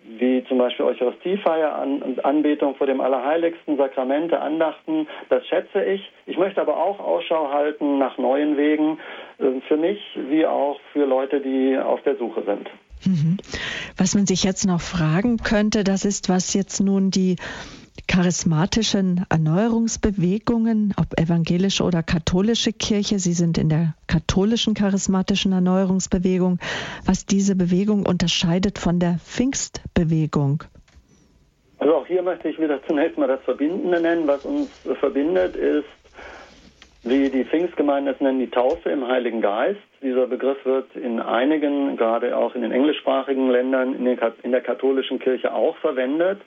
wie 0.04 0.44
zum 0.48 0.58
Beispiel 0.58 0.86
Eucharistiefeier, 0.86 1.76
An 1.76 2.20
Anbetung 2.24 2.76
vor 2.76 2.88
dem 2.88 3.02
Allerheiligsten, 3.02 3.78
Sakramente, 3.78 4.40
Andachten, 4.40 5.08
das 5.30 5.46
schätze 5.48 5.84
ich. 5.84 6.12
Ich 6.26 6.38
möchte 6.38 6.62
aber 6.62 6.78
auch 6.78 7.00
Ausschau 7.00 7.52
halten 7.52 7.98
nach 7.98 8.18
neuen 8.18 8.58
Wegen, 8.58 9.00
äh, 9.40 9.62
für 9.68 9.78
mich 9.78 10.00
wie 10.30 10.46
auch 10.46 10.80
für 10.94 11.06
Leute, 11.06 11.40
die 11.40 11.78
auf 11.78 12.02
der 12.04 12.18
Suche 12.18 12.44
sind. 12.44 12.70
Mhm. 13.06 13.38
Was 13.98 14.16
man 14.16 14.26
sich 14.26 14.44
jetzt 14.44 14.66
noch 14.66 14.82
fragen 14.82 15.38
könnte, 15.38 15.84
das 15.84 16.06
ist, 16.06 16.30
was 16.30 16.54
jetzt 16.54 16.80
nun 16.80 17.12
die 17.12 17.38
charismatischen 18.12 19.26
Erneuerungsbewegungen, 19.30 20.94
ob 21.00 21.18
evangelische 21.18 21.82
oder 21.86 22.04
katholische 22.04 22.74
Kirche, 22.74 23.20
Sie 23.20 23.32
sind 23.32 23.58
in 23.58 23.70
der 23.70 23.94
katholischen 24.08 24.74
charismatischen 24.74 25.54
Erneuerungsbewegung, 25.54 26.60
was 27.06 27.26
diese 27.26 27.56
Bewegung 27.56 28.06
unterscheidet 28.06 28.80
von 28.80 29.00
der 29.00 29.16
Pfingstbewegung. 29.24 30.66
Also 31.80 31.96
auch 31.96 32.06
hier 32.06 32.22
möchte 32.22 32.50
ich 32.50 32.60
wieder 32.60 32.86
zunächst 32.86 33.18
mal 33.18 33.30
das 33.30 33.42
Verbindende 33.44 34.02
nennen. 34.02 34.28
Was 34.28 34.44
uns 34.44 34.70
verbindet, 35.00 35.56
ist, 35.56 35.88
wie 37.04 37.30
die 37.30 37.46
Pfingstgemeinden 37.46 38.14
es 38.14 38.20
nennen, 38.20 38.40
die 38.40 38.52
Taufe 38.52 38.90
im 38.90 39.08
Heiligen 39.08 39.40
Geist. 39.40 39.80
Dieser 40.02 40.28
Begriff 40.28 40.58
wird 40.66 40.94
in 40.98 41.22
einigen, 41.22 41.96
gerade 41.96 42.36
auch 42.36 42.56
in 42.56 42.64
den 42.64 42.74
englischsprachigen 42.74 43.50
Ländern, 43.50 43.96
in, 43.96 44.52
der 44.52 44.62
katholischen 44.62 45.20
Kirche 45.20 45.54
auch 45.54 45.78
verwendet. 45.78 46.42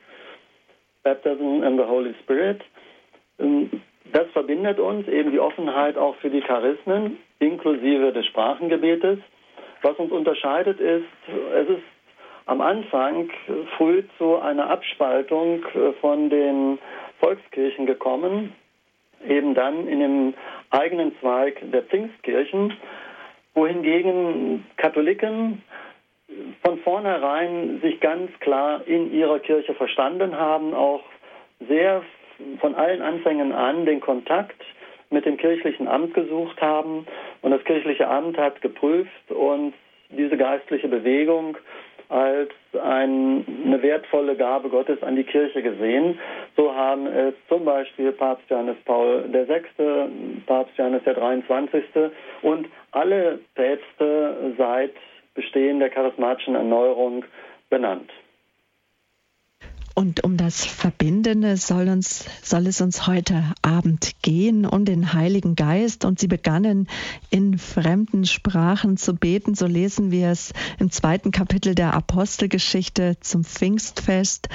Baptism 1.04 1.62
in 1.62 1.76
the 1.76 1.84
Holy 1.84 2.14
Spirit. 2.22 2.60
Ähm, 3.38 3.70
das 4.12 4.28
verbindet 4.32 4.78
uns 4.78 5.06
eben 5.08 5.30
die 5.32 5.40
Offenheit 5.40 5.96
auch 5.96 6.16
für 6.16 6.30
die 6.30 6.40
Charismen, 6.40 7.18
inklusive 7.38 8.12
des 8.12 8.26
Sprachengebetes. 8.26 9.18
Was 9.82 9.96
uns 9.96 10.10
unterscheidet 10.12 10.80
ist, 10.80 11.04
es 11.54 11.68
ist 11.68 11.82
am 12.46 12.60
Anfang 12.60 13.30
früh 13.76 14.02
zu 14.18 14.38
einer 14.38 14.70
Abspaltung 14.70 15.64
äh, 15.74 15.92
von 16.00 16.30
den 16.30 16.78
Volkskirchen 17.20 17.86
gekommen, 17.86 18.52
eben 19.26 19.54
dann 19.54 19.86
in 19.88 20.00
dem 20.00 20.34
eigenen 20.70 21.18
Zweig 21.20 21.60
der 21.70 21.82
Pfingstkirchen, 21.82 22.74
wohingegen 23.54 24.66
Katholiken 24.76 25.62
von 26.62 26.78
vornherein 26.78 27.80
sich 27.82 28.00
ganz 28.00 28.30
klar 28.40 28.82
in 28.86 29.12
ihrer 29.12 29.38
Kirche 29.38 29.74
verstanden 29.74 30.36
haben, 30.36 30.74
auch 30.74 31.02
sehr 31.68 32.02
von 32.60 32.74
allen 32.74 33.02
Anfängen 33.02 33.52
an 33.52 33.86
den 33.86 34.00
Kontakt 34.00 34.60
mit 35.10 35.24
dem 35.24 35.36
kirchlichen 35.36 35.86
Amt 35.86 36.14
gesucht 36.14 36.60
haben 36.60 37.06
und 37.42 37.50
das 37.50 37.62
kirchliche 37.64 38.08
Amt 38.08 38.36
hat 38.38 38.60
geprüft 38.62 39.30
und 39.30 39.74
diese 40.10 40.36
geistliche 40.36 40.88
Bewegung 40.88 41.56
als 42.08 42.50
ein, 42.82 43.44
eine 43.64 43.82
wertvolle 43.82 44.36
Gabe 44.36 44.68
Gottes 44.68 45.02
an 45.02 45.16
die 45.16 45.24
Kirche 45.24 45.62
gesehen. 45.62 46.18
So 46.56 46.74
haben 46.74 47.06
es 47.06 47.34
zum 47.48 47.64
Beispiel 47.64 48.12
Papst 48.12 48.48
Johannes 48.50 48.76
Paul 48.84 49.24
VI., 49.32 50.42
Papst 50.46 50.76
Johannes 50.76 51.02
der 51.04 51.14
23. 51.14 51.84
und 52.42 52.66
alle 52.92 53.38
Päpste 53.54 54.54
seit 54.58 54.92
Bestehen 55.34 55.80
der 55.80 55.90
charismatischen 55.90 56.54
Erneuerung 56.54 57.24
benannt. 57.68 58.10
Und 59.96 60.24
um 60.24 60.36
das 60.36 60.64
Verbindende 60.64 61.56
soll, 61.56 61.88
uns, 61.88 62.26
soll 62.42 62.66
es 62.66 62.80
uns 62.80 63.06
heute 63.06 63.44
Abend 63.62 64.20
gehen, 64.22 64.66
um 64.66 64.84
den 64.84 65.12
Heiligen 65.12 65.54
Geist. 65.54 66.04
Und 66.04 66.18
sie 66.18 66.26
begannen 66.26 66.88
in 67.30 67.58
fremden 67.58 68.24
Sprachen 68.24 68.96
zu 68.96 69.14
beten. 69.14 69.54
So 69.54 69.66
lesen 69.66 70.10
wir 70.10 70.30
es 70.30 70.52
im 70.80 70.90
zweiten 70.90 71.30
Kapitel 71.30 71.76
der 71.76 71.94
Apostelgeschichte 71.94 73.18
zum 73.20 73.44
Pfingstfest. 73.44 74.48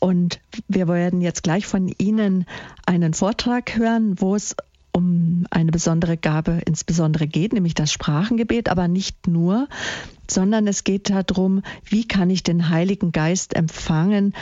Und 0.00 0.40
wir 0.68 0.88
werden 0.88 1.20
jetzt 1.20 1.42
gleich 1.42 1.66
von 1.66 1.92
Ihnen 1.98 2.46
einen 2.86 3.12
Vortrag 3.12 3.76
hören, 3.76 4.18
wo 4.18 4.34
es 4.34 4.56
um 4.98 5.46
eine 5.50 5.70
besondere 5.70 6.16
Gabe 6.16 6.60
insbesondere 6.66 7.26
geht, 7.26 7.52
nämlich 7.52 7.74
das 7.74 7.92
Sprachengebet, 7.92 8.68
aber 8.68 8.88
nicht 8.88 9.26
nur, 9.26 9.68
sondern 10.28 10.66
es 10.66 10.84
geht 10.84 11.08
darum, 11.10 11.62
wie 11.84 12.06
kann 12.06 12.28
ich 12.28 12.42
den 12.42 12.68
Heiligen 12.68 13.12
Geist 13.12 13.54
empfangen? 13.54 14.34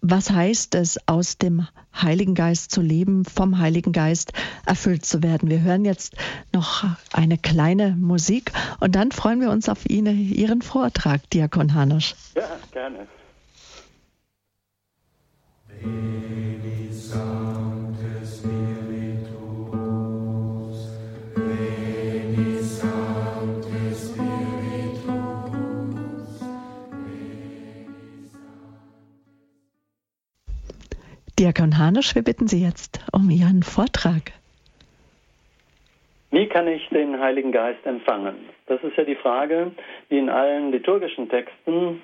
Was 0.00 0.30
heißt 0.30 0.76
es, 0.76 0.98
aus 1.08 1.38
dem 1.38 1.66
Heiligen 1.92 2.36
Geist 2.36 2.70
zu 2.70 2.80
leben, 2.80 3.24
vom 3.24 3.58
Heiligen 3.58 3.92
Geist 3.92 4.32
erfüllt 4.64 5.04
zu 5.04 5.24
werden? 5.24 5.50
Wir 5.50 5.60
hören 5.60 5.84
jetzt 5.84 6.14
noch 6.52 6.84
eine 7.12 7.36
kleine 7.36 7.96
Musik 7.96 8.52
und 8.78 8.94
dann 8.94 9.10
freuen 9.10 9.40
wir 9.40 9.50
uns 9.50 9.68
auf 9.68 9.90
Ihnen, 9.90 10.16
Ihren 10.16 10.62
Vortrag, 10.62 11.28
Diakon 11.30 11.74
Hanusch. 11.74 12.14
Ja, 12.36 12.48
gerne. 12.72 13.08
Baby, 15.82 16.90
Diakon 31.38 31.78
Hanusch, 31.78 32.16
wir 32.16 32.24
bitten 32.24 32.48
Sie 32.48 32.64
jetzt 32.64 32.98
um 33.12 33.30
Ihren 33.30 33.62
Vortrag. 33.62 34.32
Wie 36.32 36.48
kann 36.48 36.66
ich 36.66 36.88
den 36.88 37.20
Heiligen 37.20 37.52
Geist 37.52 37.86
empfangen? 37.86 38.34
Das 38.66 38.82
ist 38.82 38.96
ja 38.96 39.04
die 39.04 39.14
Frage, 39.14 39.70
die 40.10 40.18
in 40.18 40.30
allen 40.30 40.72
liturgischen 40.72 41.28
Texten 41.28 42.02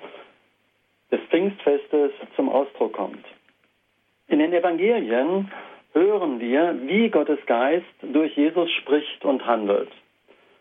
des 1.11 1.19
Pfingstfestes 1.29 2.11
zum 2.37 2.47
Ausdruck 2.47 2.93
kommt. 2.93 3.25
In 4.29 4.39
den 4.39 4.53
Evangelien 4.53 5.51
hören 5.91 6.39
wir, 6.39 6.73
wie 6.85 7.09
Gottes 7.09 7.39
Geist 7.45 7.85
durch 8.01 8.37
Jesus 8.37 8.71
spricht 8.71 9.25
und 9.25 9.45
handelt. 9.45 9.91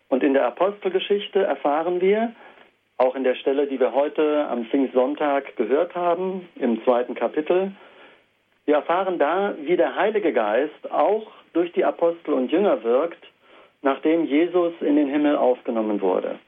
Und 0.09 0.25
in 0.25 0.35
der 0.35 0.47
Apostelgeschichte 0.49 1.45
erfahren 1.45 2.01
wir, 2.01 2.33
auch 2.97 3.15
in 3.15 3.23
der 3.23 3.37
Stelle, 3.37 3.69
die 3.69 3.79
wir 3.79 3.93
heute 3.93 4.49
am 4.49 4.65
Pfingstsonntag 4.65 5.55
gehört 5.55 5.95
haben, 5.95 6.49
im 6.57 6.83
zweiten 6.83 7.15
Kapitel, 7.15 7.71
wir 8.67 8.77
erfahren 8.77 9.19
da, 9.19 9.55
wie 9.61 9.77
der 9.77 9.97
Heilige 9.97 10.33
Geist 10.33 10.91
auch 10.91 11.31
durch 11.53 11.73
die 11.73 11.85
Apostel 11.85 12.33
und 12.33 12.51
Jünger 12.51 12.83
wirkt, 12.83 13.23
nachdem 13.83 14.25
Jesus 14.25 14.73
in 14.81 14.97
den 14.97 15.09
Himmel 15.09 15.37
aufgenommen 15.37 16.01
wurde. 16.01 16.39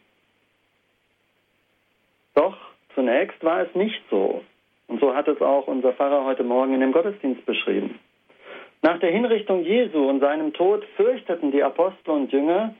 Doch 2.34 2.56
zunächst 2.94 3.42
war 3.44 3.62
es 3.62 3.74
nicht 3.74 4.02
so. 4.10 4.42
Und 4.88 5.00
so 5.00 5.14
hat 5.14 5.28
es 5.28 5.40
auch 5.42 5.66
unser 5.66 5.92
Pfarrer 5.92 6.24
heute 6.24 6.44
Morgen 6.44 6.74
in 6.74 6.80
dem 6.80 6.92
Gottesdienst 6.92 7.44
beschrieben. 7.44 7.98
Nach 8.82 8.98
der 9.00 9.10
Hinrichtung 9.10 9.64
Jesu 9.64 10.08
und 10.08 10.20
seinem 10.20 10.52
Tod 10.52 10.84
fürchteten 10.96 11.50
die 11.50 11.62
Apostel 11.62 12.10
und 12.10 12.32
Jünger, 12.32 12.74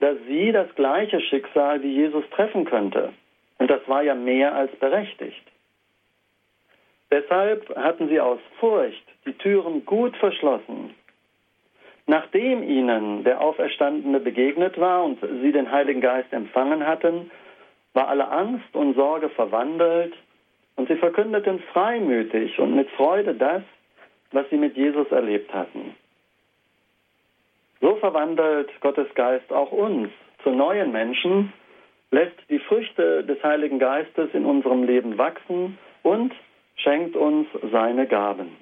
dass 0.00 0.16
sie 0.28 0.52
das 0.52 0.72
gleiche 0.74 1.20
Schicksal 1.20 1.82
wie 1.82 1.92
Jesus 1.92 2.24
treffen 2.30 2.64
könnte. 2.64 3.12
Und 3.58 3.70
das 3.70 3.80
war 3.88 4.02
ja 4.02 4.14
mehr 4.14 4.54
als 4.54 4.70
berechtigt. 4.76 5.42
Deshalb 7.10 7.74
hatten 7.76 8.08
sie 8.08 8.20
aus 8.20 8.38
Furcht 8.60 9.02
die 9.26 9.32
Türen 9.34 9.84
gut 9.84 10.16
verschlossen. 10.16 10.94
Nachdem 12.06 12.62
ihnen 12.62 13.24
der 13.24 13.40
Auferstandene 13.40 14.20
begegnet 14.20 14.78
war 14.80 15.04
und 15.04 15.18
sie 15.42 15.52
den 15.52 15.70
Heiligen 15.70 16.00
Geist 16.00 16.32
empfangen 16.32 16.86
hatten, 16.86 17.30
war 17.92 18.08
alle 18.08 18.28
Angst 18.28 18.74
und 18.74 18.94
Sorge 18.94 19.28
verwandelt 19.30 20.14
und 20.76 20.88
sie 20.88 20.96
verkündeten 20.96 21.60
freimütig 21.72 22.58
und 22.58 22.74
mit 22.74 22.88
Freude 22.90 23.34
das, 23.34 23.62
was 24.32 24.48
sie 24.50 24.56
mit 24.56 24.76
Jesus 24.76 25.10
erlebt 25.10 25.52
hatten. 25.52 25.94
So 27.80 27.96
verwandelt 27.96 28.70
Gottes 28.80 29.12
Geist 29.14 29.52
auch 29.52 29.72
uns 29.72 30.08
zu 30.42 30.50
neuen 30.50 30.92
Menschen, 30.92 31.52
lässt 32.10 32.36
die 32.48 32.58
Früchte 32.58 33.24
des 33.24 33.42
Heiligen 33.42 33.78
Geistes 33.78 34.30
in 34.32 34.44
unserem 34.44 34.84
Leben 34.84 35.18
wachsen 35.18 35.78
und 36.02 36.32
schenkt 36.78 37.14
uns 37.16 37.46
seine 37.70 38.06
Gaben. 38.06 38.56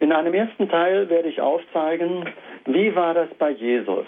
In 0.00 0.12
einem 0.12 0.34
ersten 0.34 0.68
Teil 0.68 1.08
werde 1.08 1.28
ich 1.28 1.40
aufzeigen, 1.40 2.28
wie 2.66 2.94
war 2.94 3.14
das 3.14 3.28
bei 3.34 3.50
Jesus? 3.50 4.06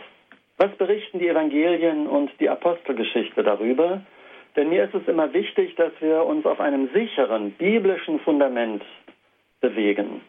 Was 0.57 0.71
berichten 0.77 1.19
die 1.19 1.29
Evangelien 1.29 2.07
und 2.07 2.31
die 2.39 2.49
Apostelgeschichte 2.49 3.43
darüber, 3.43 4.03
Denn 4.57 4.69
mir 4.69 4.85
ist 4.85 4.95
es 4.95 5.07
immer 5.07 5.33
wichtig, 5.33 5.77
dass 5.77 5.93
wir 6.01 6.25
uns 6.25 6.45
auf 6.45 6.61
einem 6.61 6.89
sicheren 6.93 7.53
biblischen 7.53 8.21
Fundament 8.21 8.83
bewegen. 9.61 10.23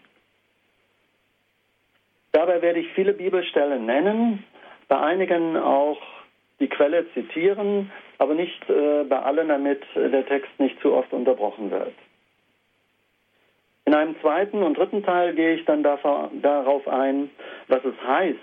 Dabei 2.32 2.62
werde 2.62 2.80
ich 2.80 2.88
viele 2.94 3.14
Bibelstellen 3.14 3.86
nennen, 3.86 4.44
bei 4.88 5.00
einigen 5.00 5.58
auch 5.58 6.00
die 6.62 6.70
Quelle 6.70 7.12
zitieren, 7.14 7.92
aber 8.18 8.36
nicht 8.36 8.70
äh, 8.70 9.04
bei 9.04 9.20
allen, 9.20 9.50
damit 9.50 9.82
der 9.96 10.26
Text 10.26 10.52
nicht 10.60 10.80
zu 10.82 10.94
oft 10.94 11.12
unterbrochen 11.12 11.72
wird. 11.72 11.94
In 13.86 13.96
einem 13.96 14.16
zweiten 14.22 14.64
und 14.64 14.78
dritten 14.78 15.04
Teil 15.04 15.34
gehe 15.34 15.56
ich 15.56 15.66
dann 15.66 15.84
darauf 15.84 16.88
ein, 16.88 17.30
was 17.68 17.84
es 17.84 17.96
heißt, 18.08 18.40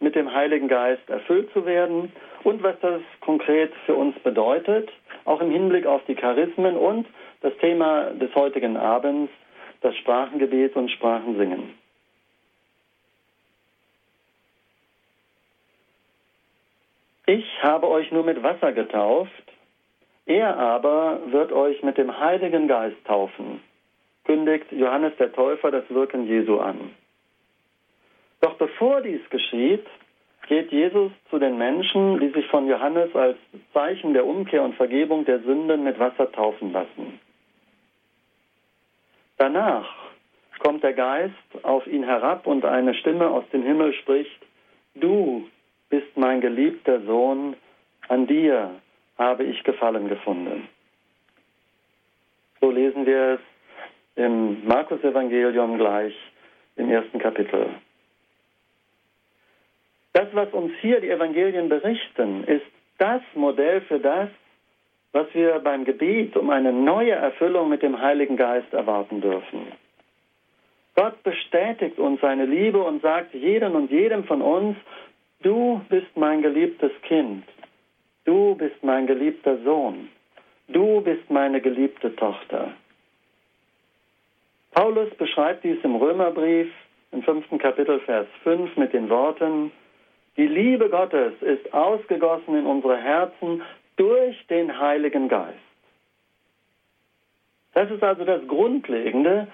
mit 0.00 0.14
dem 0.14 0.32
Heiligen 0.32 0.68
Geist 0.68 1.08
erfüllt 1.10 1.52
zu 1.52 1.66
werden 1.66 2.12
und 2.44 2.62
was 2.62 2.78
das 2.80 3.02
konkret 3.20 3.72
für 3.84 3.94
uns 3.94 4.18
bedeutet, 4.20 4.90
auch 5.24 5.40
im 5.40 5.50
Hinblick 5.50 5.84
auf 5.84 6.02
die 6.06 6.14
Charismen 6.14 6.76
und 6.76 7.06
das 7.40 7.52
Thema 7.58 8.12
des 8.12 8.34
heutigen 8.34 8.76
Abends, 8.76 9.32
das 9.80 9.96
Sprachengebet 9.96 10.76
und 10.76 10.90
Sprachensingen. 10.90 11.74
Ich 17.28 17.62
habe 17.62 17.86
euch 17.90 18.10
nur 18.10 18.24
mit 18.24 18.42
Wasser 18.42 18.72
getauft, 18.72 19.52
er 20.24 20.56
aber 20.56 21.20
wird 21.26 21.52
euch 21.52 21.82
mit 21.82 21.98
dem 21.98 22.18
Heiligen 22.18 22.68
Geist 22.68 22.96
taufen, 23.04 23.60
kündigt 24.24 24.72
Johannes 24.72 25.12
der 25.18 25.30
Täufer 25.30 25.70
das 25.70 25.84
Wirken 25.90 26.26
Jesu 26.26 26.58
an. 26.58 26.92
Doch 28.40 28.54
bevor 28.54 29.02
dies 29.02 29.20
geschieht, 29.28 29.84
geht 30.48 30.72
Jesus 30.72 31.12
zu 31.28 31.38
den 31.38 31.58
Menschen, 31.58 32.18
die 32.18 32.30
sich 32.30 32.46
von 32.46 32.66
Johannes 32.66 33.14
als 33.14 33.36
Zeichen 33.74 34.14
der 34.14 34.24
Umkehr 34.24 34.62
und 34.62 34.76
Vergebung 34.76 35.26
der 35.26 35.40
Sünden 35.40 35.84
mit 35.84 35.98
Wasser 35.98 36.32
taufen 36.32 36.72
lassen. 36.72 37.20
Danach 39.36 39.94
kommt 40.60 40.82
der 40.82 40.94
Geist 40.94 41.34
auf 41.62 41.86
ihn 41.86 42.04
herab 42.04 42.46
und 42.46 42.64
eine 42.64 42.94
Stimme 42.94 43.28
aus 43.28 43.44
dem 43.52 43.64
Himmel 43.64 43.92
spricht, 43.92 44.40
Du 44.94 45.46
bist 45.90 46.16
mein 46.16 46.40
geliebter 46.40 47.00
Sohn, 47.02 47.56
an 48.08 48.26
dir 48.26 48.70
habe 49.16 49.44
ich 49.44 49.62
Gefallen 49.64 50.08
gefunden. 50.08 50.68
So 52.60 52.70
lesen 52.70 53.06
wir 53.06 53.34
es 53.34 53.40
im 54.16 54.66
Markus 54.66 55.02
Evangelium 55.02 55.78
gleich 55.78 56.14
im 56.76 56.90
ersten 56.90 57.18
Kapitel. 57.18 57.66
Das, 60.12 60.28
was 60.32 60.52
uns 60.52 60.72
hier 60.80 61.00
die 61.00 61.10
Evangelien 61.10 61.68
berichten, 61.68 62.44
ist 62.44 62.66
das 62.98 63.22
Modell 63.34 63.82
für 63.82 64.00
das, 64.00 64.28
was 65.12 65.26
wir 65.32 65.60
beim 65.60 65.84
Gebet 65.84 66.36
um 66.36 66.50
eine 66.50 66.72
neue 66.72 67.12
Erfüllung 67.12 67.68
mit 67.68 67.82
dem 67.82 68.00
Heiligen 68.00 68.36
Geist 68.36 68.72
erwarten 68.72 69.20
dürfen. 69.20 69.72
Gott 70.96 71.22
bestätigt 71.22 71.98
uns 71.98 72.20
seine 72.20 72.44
Liebe 72.44 72.82
und 72.82 73.02
sagt 73.02 73.32
jedem 73.32 73.76
und 73.76 73.90
jedem 73.90 74.24
von 74.24 74.42
uns, 74.42 74.76
du 75.42 75.80
bist 75.88 76.16
mein 76.16 76.42
geliebtes 76.42 76.92
Kind, 77.02 77.44
du 78.24 78.54
bist 78.56 78.82
mein 78.82 79.06
geliebter 79.06 79.58
Sohn, 79.64 80.08
du 80.68 81.00
bist 81.00 81.30
meine 81.30 81.60
geliebte 81.60 82.14
Tochter. 82.16 82.72
Paulus 84.72 85.10
beschreibt 85.14 85.64
dies 85.64 85.78
im 85.82 85.96
Römerbrief 85.96 86.70
im 87.10 87.22
fünften 87.22 87.58
Kapitel 87.58 88.00
Vers 88.00 88.26
5 88.44 88.76
mit 88.76 88.92
den 88.92 89.08
Worten, 89.08 89.72
die 90.38 90.46
Liebe 90.46 90.88
Gottes 90.88 91.32
ist 91.40 91.74
ausgegossen 91.74 92.54
in 92.56 92.64
unsere 92.64 92.96
Herzen 92.96 93.60
durch 93.96 94.46
den 94.46 94.78
Heiligen 94.78 95.28
Geist. 95.28 95.58
Das 97.74 97.90
ist 97.90 98.04
also 98.04 98.24
das 98.24 98.46
Grundlegende. 98.46 99.48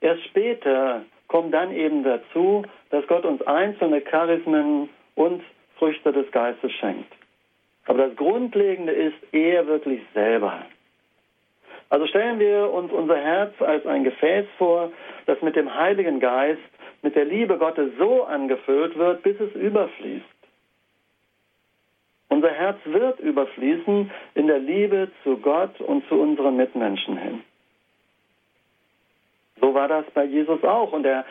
Erst 0.00 0.24
später 0.24 1.04
kommt 1.28 1.54
dann 1.54 1.72
eben 1.72 2.02
dazu, 2.02 2.64
dass 2.90 3.06
Gott 3.06 3.24
uns 3.24 3.42
einzelne 3.42 4.00
Charismen 4.00 4.88
und 5.14 5.42
Früchte 5.78 6.12
des 6.12 6.30
Geistes 6.30 6.72
schenkt. 6.72 7.12
Aber 7.86 7.98
das 7.98 8.16
Grundlegende 8.16 8.92
ist 8.92 9.16
er 9.32 9.66
wirklich 9.66 10.00
selber. 10.14 10.64
Also 11.90 12.06
stellen 12.06 12.38
wir 12.38 12.70
uns 12.72 12.90
unser 12.92 13.16
Herz 13.16 13.60
als 13.60 13.86
ein 13.86 14.04
Gefäß 14.04 14.46
vor, 14.58 14.90
das 15.26 15.40
mit 15.42 15.54
dem 15.54 15.74
Heiligen 15.74 16.18
Geist 16.18 16.60
mit 17.02 17.14
der 17.14 17.26
Liebe 17.26 17.58
Gottes 17.58 17.90
so 17.98 18.24
angefüllt 18.24 18.96
wird, 18.96 19.22
bis 19.22 19.38
es 19.38 19.54
überfließt. 19.54 20.24
Unser 22.30 22.50
Herz 22.50 22.78
wird 22.84 23.20
überfließen 23.20 24.10
in 24.34 24.46
der 24.46 24.58
Liebe 24.58 25.10
zu 25.22 25.36
Gott 25.36 25.80
und 25.80 26.08
zu 26.08 26.16
unseren 26.16 26.56
Mitmenschen 26.56 27.16
hin. 27.16 27.44
So 29.60 29.74
war 29.74 29.86
das 29.86 30.04
bei 30.14 30.24
Jesus 30.24 30.64
auch. 30.64 30.92
Und 30.92 31.06
er 31.06 31.24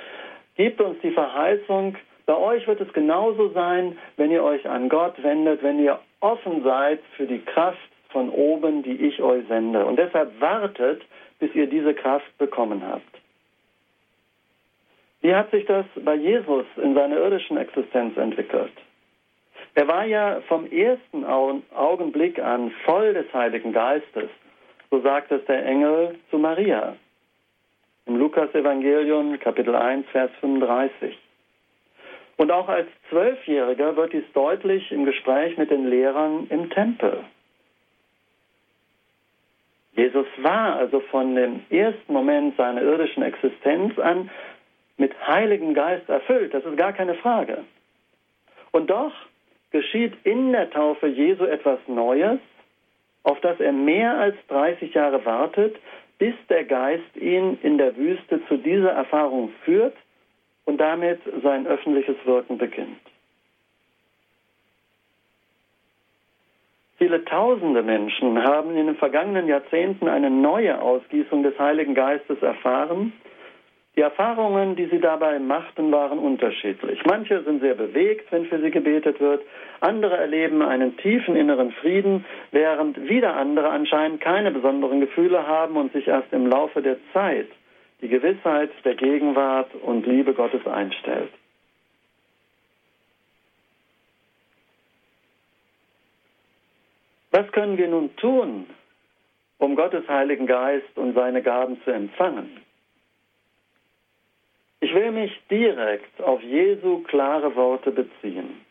gibt 0.55 0.79
uns 0.79 0.97
die 1.01 1.11
Verheißung, 1.11 1.97
bei 2.25 2.37
euch 2.37 2.67
wird 2.67 2.81
es 2.81 2.91
genauso 2.93 3.49
sein, 3.49 3.97
wenn 4.17 4.31
ihr 4.31 4.43
euch 4.43 4.67
an 4.67 4.89
Gott 4.89 5.21
wendet, 5.21 5.61
wenn 5.63 5.79
ihr 5.79 5.99
offen 6.19 6.63
seid 6.63 7.01
für 7.17 7.25
die 7.25 7.39
Kraft 7.39 7.77
von 8.09 8.29
oben, 8.29 8.83
die 8.83 9.07
ich 9.07 9.21
euch 9.21 9.45
sende. 9.47 9.85
Und 9.85 9.97
deshalb 9.97 10.39
wartet, 10.39 11.01
bis 11.39 11.53
ihr 11.55 11.67
diese 11.67 11.93
Kraft 11.93 12.37
bekommen 12.37 12.81
habt. 12.85 13.03
Wie 15.21 15.33
hat 15.33 15.51
sich 15.51 15.65
das 15.65 15.85
bei 16.03 16.15
Jesus 16.15 16.65
in 16.81 16.93
seiner 16.93 17.17
irdischen 17.17 17.57
Existenz 17.57 18.15
entwickelt? 18.17 18.73
Er 19.75 19.87
war 19.87 20.05
ja 20.05 20.41
vom 20.47 20.69
ersten 20.71 21.25
Augenblick 21.25 22.39
an 22.39 22.71
voll 22.85 23.13
des 23.13 23.33
Heiligen 23.33 23.73
Geistes. 23.73 24.29
So 24.91 25.01
sagt 25.01 25.31
es 25.31 25.43
der 25.45 25.65
Engel 25.65 26.19
zu 26.29 26.37
Maria. 26.37 26.95
Im 28.05 28.17
Lukas-Evangelium, 28.17 29.39
Kapitel 29.39 29.75
1, 29.75 30.05
Vers 30.09 30.29
35. 30.41 31.17
Und 32.37 32.51
auch 32.51 32.67
als 32.67 32.87
Zwölfjähriger 33.09 33.95
wird 33.95 34.13
dies 34.13 34.23
deutlich 34.33 34.91
im 34.91 35.05
Gespräch 35.05 35.57
mit 35.57 35.69
den 35.69 35.87
Lehrern 35.87 36.47
im 36.49 36.69
Tempel. 36.69 37.23
Jesus 39.95 40.25
war 40.37 40.75
also 40.77 40.99
von 40.99 41.35
dem 41.35 41.61
ersten 41.69 42.11
Moment 42.11 42.57
seiner 42.57 42.81
irdischen 42.81 43.21
Existenz 43.21 43.97
an 43.99 44.31
mit 44.97 45.13
Heiligen 45.27 45.73
Geist 45.75 46.09
erfüllt. 46.09 46.53
Das 46.53 46.65
ist 46.65 46.77
gar 46.77 46.93
keine 46.93 47.13
Frage. 47.15 47.63
Und 48.71 48.89
doch 48.89 49.13
geschieht 49.71 50.13
in 50.23 50.51
der 50.51 50.71
Taufe 50.71 51.07
Jesu 51.07 51.45
etwas 51.45 51.79
Neues, 51.87 52.39
auf 53.23 53.39
das 53.41 53.59
er 53.59 53.71
mehr 53.71 54.17
als 54.17 54.35
30 54.47 54.93
Jahre 54.93 55.23
wartet, 55.25 55.75
bis 56.17 56.33
der 56.49 56.63
Geist 56.63 57.15
ihn 57.15 57.59
in 57.61 57.77
der 57.77 57.95
Wüste 57.95 58.41
zu 58.47 58.57
dieser 58.57 58.91
Erfahrung 58.91 59.51
führt 59.63 59.95
und 60.65 60.77
damit 60.77 61.21
sein 61.43 61.67
öffentliches 61.67 62.15
Wirken 62.25 62.57
beginnt. 62.57 62.99
Viele 66.97 67.25
tausende 67.25 67.83
Menschen 67.83 68.41
haben 68.43 68.77
in 68.77 68.85
den 68.85 68.95
vergangenen 68.95 69.47
Jahrzehnten 69.47 70.07
eine 70.07 70.29
neue 70.29 70.81
Ausgießung 70.81 71.43
des 71.43 71.57
Heiligen 71.59 71.95
Geistes 71.95 72.41
erfahren, 72.41 73.11
die 73.95 74.01
Erfahrungen, 74.01 74.75
die 74.75 74.87
sie 74.87 74.99
dabei 74.99 75.37
machten, 75.37 75.91
waren 75.91 76.17
unterschiedlich. 76.17 77.03
Manche 77.05 77.43
sind 77.43 77.61
sehr 77.61 77.75
bewegt, 77.75 78.31
wenn 78.31 78.45
für 78.45 78.59
sie 78.59 78.71
gebetet 78.71 79.19
wird, 79.19 79.41
andere 79.81 80.17
erleben 80.17 80.63
einen 80.63 80.97
tiefen 80.97 81.35
inneren 81.35 81.71
Frieden, 81.73 82.25
während 82.51 83.07
wieder 83.07 83.35
andere 83.35 83.69
anscheinend 83.69 84.19
keine 84.21 84.49
besonderen 84.49 84.99
Gefühle 84.99 85.45
haben 85.45 85.75
und 85.77 85.93
sich 85.93 86.07
erst 86.07 86.33
im 86.33 86.47
Laufe 86.47 86.81
der 86.81 86.97
Zeit 87.11 87.49
die 88.03 88.09
Gewissheit 88.09 88.69
der 88.83 88.95
Gegenwart 88.95 89.73
und 89.75 90.05
Liebe 90.05 90.33
Gottes 90.33 90.67
einstellt. 90.67 91.31
Was 97.31 97.49
können 97.53 97.77
wir 97.77 97.87
nun 97.87 98.13
tun, 98.17 98.67
um 99.57 99.77
Gottes 99.77 100.05
Heiligen 100.09 100.47
Geist 100.47 100.97
und 100.97 101.15
seine 101.15 101.41
Gaben 101.41 101.81
zu 101.83 101.91
empfangen? 101.91 102.61
Ich 104.81 104.93
will 104.93 105.11
mich 105.11 105.31
direkt 105.49 106.21
auf 106.21 106.43
Jesu 106.43 107.03
klare 107.03 107.55
Worte 107.55 107.91
beziehen. 107.91 108.65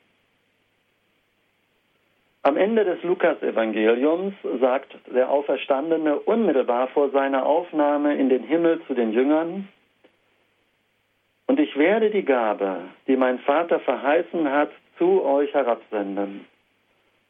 Am 2.45 2.57
Ende 2.57 2.85
des 2.85 3.03
Lukasevangeliums 3.05 4.35
sagt 4.61 4.97
der 5.15 5.31
Auferstandene 5.31 6.19
unmittelbar 6.19 6.89
vor 6.89 7.11
seiner 7.11 7.47
Aufnahme 7.47 8.17
in 8.17 8.29
den 8.29 8.43
Himmel 8.43 8.81
zu 8.87 8.95
den 8.95 9.13
Jüngern, 9.13 9.69
und 11.47 11.61
ich 11.61 11.77
werde 11.77 12.11
die 12.11 12.25
Gabe, 12.25 12.81
die 13.07 13.17
mein 13.17 13.39
Vater 13.41 13.79
verheißen 13.81 14.51
hat, 14.51 14.71
zu 14.97 15.23
euch 15.23 15.53
herabsenden. 15.53 16.47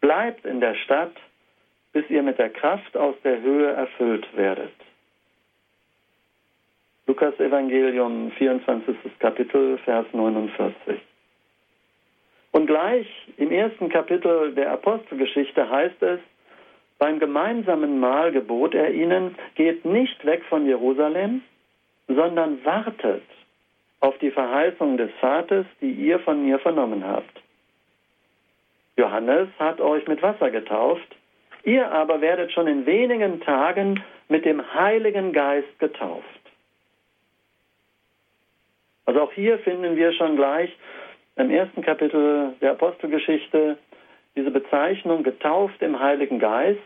Bleibt 0.00 0.44
in 0.44 0.60
der 0.60 0.76
Stadt, 0.76 1.16
bis 1.92 2.08
ihr 2.08 2.22
mit 2.22 2.38
der 2.38 2.50
Kraft 2.50 2.96
aus 2.96 3.16
der 3.24 3.40
Höhe 3.40 3.72
erfüllt 3.72 4.26
werdet. 4.36 4.72
Lukas 7.08 7.38
Evangelium, 7.40 8.30
24. 8.38 8.96
Kapitel, 9.18 9.78
Vers 9.78 10.06
49. 10.12 11.00
Und 12.52 12.66
gleich 12.66 13.06
im 13.38 13.50
ersten 13.50 13.88
Kapitel 13.88 14.54
der 14.54 14.70
Apostelgeschichte 14.72 15.68
heißt 15.68 16.02
es, 16.02 16.20
Beim 16.98 17.18
gemeinsamen 17.18 17.98
Mahl 17.98 18.30
gebot 18.30 18.74
er 18.74 18.92
ihnen, 18.92 19.34
geht 19.56 19.84
nicht 19.84 20.24
weg 20.24 20.42
von 20.48 20.66
Jerusalem, 20.66 21.42
sondern 22.06 22.64
wartet 22.64 23.24
auf 24.00 24.16
die 24.18 24.30
Verheißung 24.30 24.98
des 24.98 25.10
Vaters, 25.20 25.66
die 25.80 25.92
ihr 25.92 26.18
von 26.20 26.44
mir 26.44 26.58
vernommen 26.58 27.06
habt. 27.06 27.40
Johannes 28.96 29.48
hat 29.58 29.80
euch 29.80 30.06
mit 30.06 30.22
Wasser 30.22 30.50
getauft, 30.50 31.16
ihr 31.64 31.90
aber 31.90 32.20
werdet 32.20 32.52
schon 32.52 32.66
in 32.66 32.84
wenigen 32.84 33.40
Tagen 33.40 34.02
mit 34.28 34.44
dem 34.44 34.62
Heiligen 34.74 35.32
Geist 35.32 35.78
getauft. 35.78 36.26
Also 39.06 39.22
auch 39.22 39.32
hier 39.32 39.58
finden 39.60 39.96
wir 39.96 40.12
schon 40.12 40.36
gleich 40.36 40.70
im 41.36 41.50
ersten 41.50 41.82
Kapitel 41.82 42.54
der 42.60 42.72
Apostelgeschichte 42.72 43.78
diese 44.36 44.50
Bezeichnung 44.50 45.22
getauft 45.22 45.80
im 45.82 45.98
Heiligen 45.98 46.38
Geist 46.38 46.80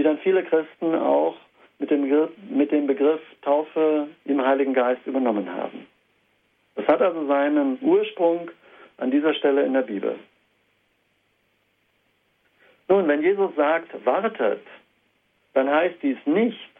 die 0.00 0.02
dann 0.02 0.18
viele 0.18 0.42
Christen 0.44 0.94
auch 0.94 1.36
mit 1.78 1.90
dem, 1.90 2.02
Begriff, 2.02 2.30
mit 2.48 2.72
dem 2.72 2.86
Begriff 2.86 3.20
Taufe 3.42 4.08
im 4.24 4.42
Heiligen 4.42 4.72
Geist 4.72 5.06
übernommen 5.06 5.52
haben. 5.52 5.86
Das 6.74 6.86
hat 6.86 7.02
also 7.02 7.26
seinen 7.26 7.78
Ursprung 7.82 8.50
an 8.96 9.10
dieser 9.10 9.34
Stelle 9.34 9.62
in 9.62 9.74
der 9.74 9.82
Bibel. 9.82 10.16
Nun, 12.88 13.06
wenn 13.08 13.22
Jesus 13.22 13.54
sagt, 13.56 13.88
wartet, 14.06 14.62
dann 15.52 15.68
heißt 15.70 15.96
dies 16.02 16.16
nicht, 16.24 16.70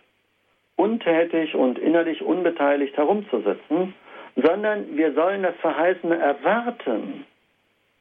untätig 0.77 1.55
und 1.55 1.79
innerlich 1.79 2.23
unbeteiligt 2.23 2.97
herumzusitzen, 2.97 3.95
sondern 4.37 4.97
wir 4.97 5.13
sollen 5.15 5.43
das 5.43 5.57
Verheißene 5.57 6.17
erwarten, 6.17 7.25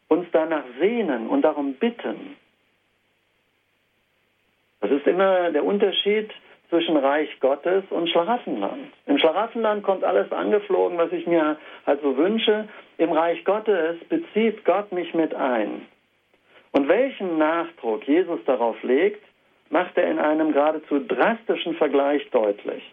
uns 0.08 0.28
danach 0.32 0.64
sehnen 0.80 1.28
und 1.28 1.42
darum 1.42 1.74
bitten. 1.74 2.36
Das 4.82 4.92
ist 4.92 5.08
immer 5.08 5.52
der 5.52 5.64
Unterschied 5.64 6.32
zwischen 6.70 6.98
Reich 6.98 7.30
Gottes 7.40 7.84
und 7.90 8.10
Schlaraffenland. 8.10 8.94
Im 9.08 9.18
Schlaraffenland 9.18 9.84
kommt 9.84 10.04
alles 10.04 10.32
angeflogen, 10.32 10.98
was 10.98 11.12
ich 11.12 11.26
mir 11.26 11.58
halt 11.86 12.02
so 12.02 12.16
wünsche. 12.16 12.68
Im 12.98 13.12
Reich 13.12 13.44
Gottes 13.44 13.98
bezieht 14.08 14.64
Gott 14.66 14.92
mich 14.92 15.14
mit 15.14 15.34
ein. 15.34 15.88
Und 16.72 16.88
welchen 16.88 17.38
Nachdruck 17.38 18.08
Jesus 18.08 18.40
darauf 18.46 18.82
legt, 18.84 19.24
macht 19.70 19.98
er 19.98 20.10
in 20.10 20.20
einem 20.20 20.54
geradezu 20.54 21.00
drastischen 21.00 21.76
Vergleich 21.76 22.28
deutlich. 22.30 22.84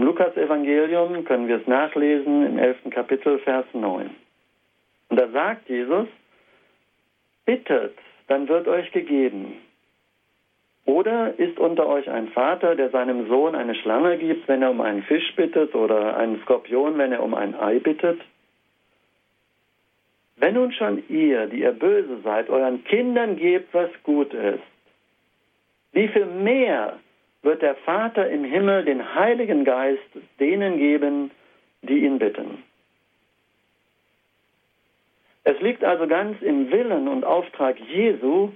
Im 0.00 0.06
Lukas-Evangelium 0.06 1.26
können 1.26 1.46
wir 1.46 1.56
es 1.60 1.66
nachlesen 1.66 2.46
im 2.46 2.58
11. 2.58 2.88
Kapitel, 2.88 3.38
Vers 3.40 3.66
9. 3.74 4.08
Und 5.10 5.20
da 5.20 5.28
sagt 5.28 5.68
Jesus, 5.68 6.08
bittet 7.44 7.92
dann 8.26 8.48
wird 8.48 8.66
euch 8.66 8.90
gegeben. 8.92 9.60
Oder 10.86 11.38
ist 11.38 11.58
unter 11.58 11.86
euch 11.86 12.08
ein 12.08 12.28
Vater, 12.28 12.76
der 12.76 12.88
seinem 12.88 13.28
Sohn 13.28 13.54
eine 13.54 13.74
Schlange 13.74 14.16
gibt, 14.16 14.48
wenn 14.48 14.62
er 14.62 14.70
um 14.70 14.80
einen 14.80 15.02
Fisch 15.02 15.36
bittet, 15.36 15.74
oder 15.74 16.16
einen 16.16 16.40
Skorpion, 16.44 16.96
wenn 16.96 17.12
er 17.12 17.22
um 17.22 17.34
ein 17.34 17.54
Ei 17.54 17.78
bittet? 17.78 18.22
Wenn 20.36 20.54
nun 20.54 20.72
schon 20.72 21.02
ihr, 21.10 21.46
die 21.46 21.60
ihr 21.60 21.72
böse 21.72 22.22
seid, 22.24 22.48
euren 22.48 22.84
Kindern 22.84 23.36
gebt, 23.36 23.74
was 23.74 23.90
gut 24.04 24.32
ist, 24.32 24.64
wie 25.92 26.08
viel 26.08 26.24
mehr 26.24 26.98
wird 27.42 27.62
der 27.62 27.74
Vater 27.76 28.28
im 28.28 28.44
Himmel 28.44 28.84
den 28.84 29.14
Heiligen 29.14 29.64
Geist 29.64 30.02
denen 30.38 30.78
geben, 30.78 31.30
die 31.82 32.04
ihn 32.04 32.18
bitten? 32.18 32.62
Es 35.44 35.58
liegt 35.60 35.82
also 35.82 36.06
ganz 36.06 36.40
im 36.42 36.70
Willen 36.70 37.08
und 37.08 37.24
Auftrag 37.24 37.76
Jesu, 37.80 38.50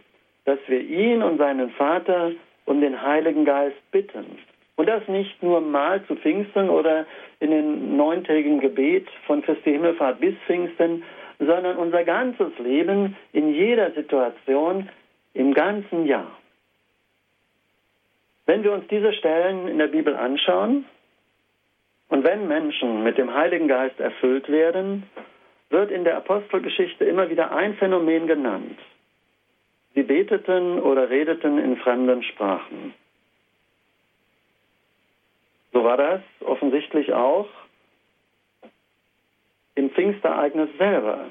dass 0.44 0.58
wir 0.66 0.80
ihn 0.80 1.22
und 1.22 1.38
seinen 1.38 1.70
Vater 1.70 2.32
um 2.66 2.80
den 2.80 3.00
Heiligen 3.00 3.44
Geist 3.44 3.76
bitten. 3.90 4.38
Und 4.76 4.88
das 4.88 5.06
nicht 5.08 5.42
nur 5.42 5.60
mal 5.60 6.04
zu 6.06 6.16
Pfingsten 6.16 6.68
oder 6.68 7.06
in 7.40 7.50
den 7.50 7.96
neuntägigen 7.96 8.60
Gebet 8.60 9.08
von 9.26 9.42
Christi 9.42 9.72
Himmelfahrt 9.72 10.20
bis 10.20 10.34
Pfingsten, 10.46 11.04
sondern 11.38 11.76
unser 11.76 12.04
ganzes 12.04 12.56
Leben 12.58 13.16
in 13.32 13.54
jeder 13.54 13.92
Situation 13.92 14.88
im 15.32 15.54
ganzen 15.54 16.06
Jahr. 16.06 16.30
Wenn 18.46 18.62
wir 18.62 18.72
uns 18.72 18.86
diese 18.88 19.12
Stellen 19.14 19.68
in 19.68 19.78
der 19.78 19.88
Bibel 19.88 20.14
anschauen 20.14 20.84
und 22.08 22.24
wenn 22.24 22.46
Menschen 22.46 23.02
mit 23.02 23.16
dem 23.16 23.32
Heiligen 23.32 23.68
Geist 23.68 23.98
erfüllt 23.98 24.48
werden, 24.48 25.04
wird 25.70 25.90
in 25.90 26.04
der 26.04 26.16
Apostelgeschichte 26.18 27.04
immer 27.04 27.30
wieder 27.30 27.54
ein 27.56 27.74
Phänomen 27.74 28.26
genannt. 28.26 28.78
Sie 29.94 30.02
beteten 30.02 30.80
oder 30.80 31.08
redeten 31.08 31.58
in 31.58 31.76
fremden 31.78 32.22
Sprachen. 32.22 32.94
So 35.72 35.82
war 35.82 35.96
das 35.96 36.20
offensichtlich 36.40 37.12
auch 37.12 37.48
im 39.74 39.90
Pfingstereignis 39.90 40.70
selber. 40.78 41.30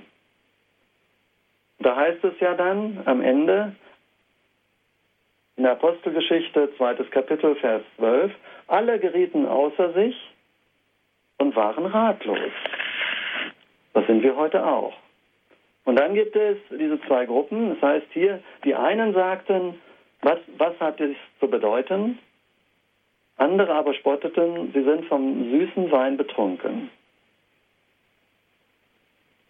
Da 1.80 1.96
heißt 1.96 2.24
es 2.24 2.40
ja 2.40 2.54
dann 2.54 3.02
am 3.06 3.22
Ende 3.22 3.76
in 5.64 5.68
der 5.68 5.78
Apostelgeschichte, 5.78 6.76
zweites 6.76 7.10
Kapitel, 7.10 7.56
Vers 7.56 7.84
12, 7.96 8.34
alle 8.68 9.00
gerieten 9.00 9.48
außer 9.48 9.94
sich 9.94 10.14
und 11.38 11.56
waren 11.56 11.86
ratlos. 11.86 12.52
Das 13.94 14.06
sind 14.08 14.24
wir 14.24 14.36
heute 14.36 14.66
auch. 14.66 14.92
Und 15.86 15.98
dann 15.98 16.16
gibt 16.16 16.36
es 16.36 16.58
diese 16.70 17.00
zwei 17.08 17.26
Gruppen. 17.26 17.70
Das 17.70 17.82
heißt 17.82 18.08
hier, 18.12 18.42
die 18.66 18.76
einen 18.76 19.14
sagten, 19.14 19.76
was, 20.22 20.38
was 20.58 20.78
hat 20.82 21.00
dies 21.00 21.16
zu 21.40 21.48
bedeuten? 21.48 22.20
Andere 23.38 23.74
aber 23.74 23.94
spotteten, 23.94 24.74
sie 24.74 24.84
sind 24.84 25.06
vom 25.06 25.50
süßen 25.50 25.90
Wein 25.94 26.18
betrunken. 26.18 26.90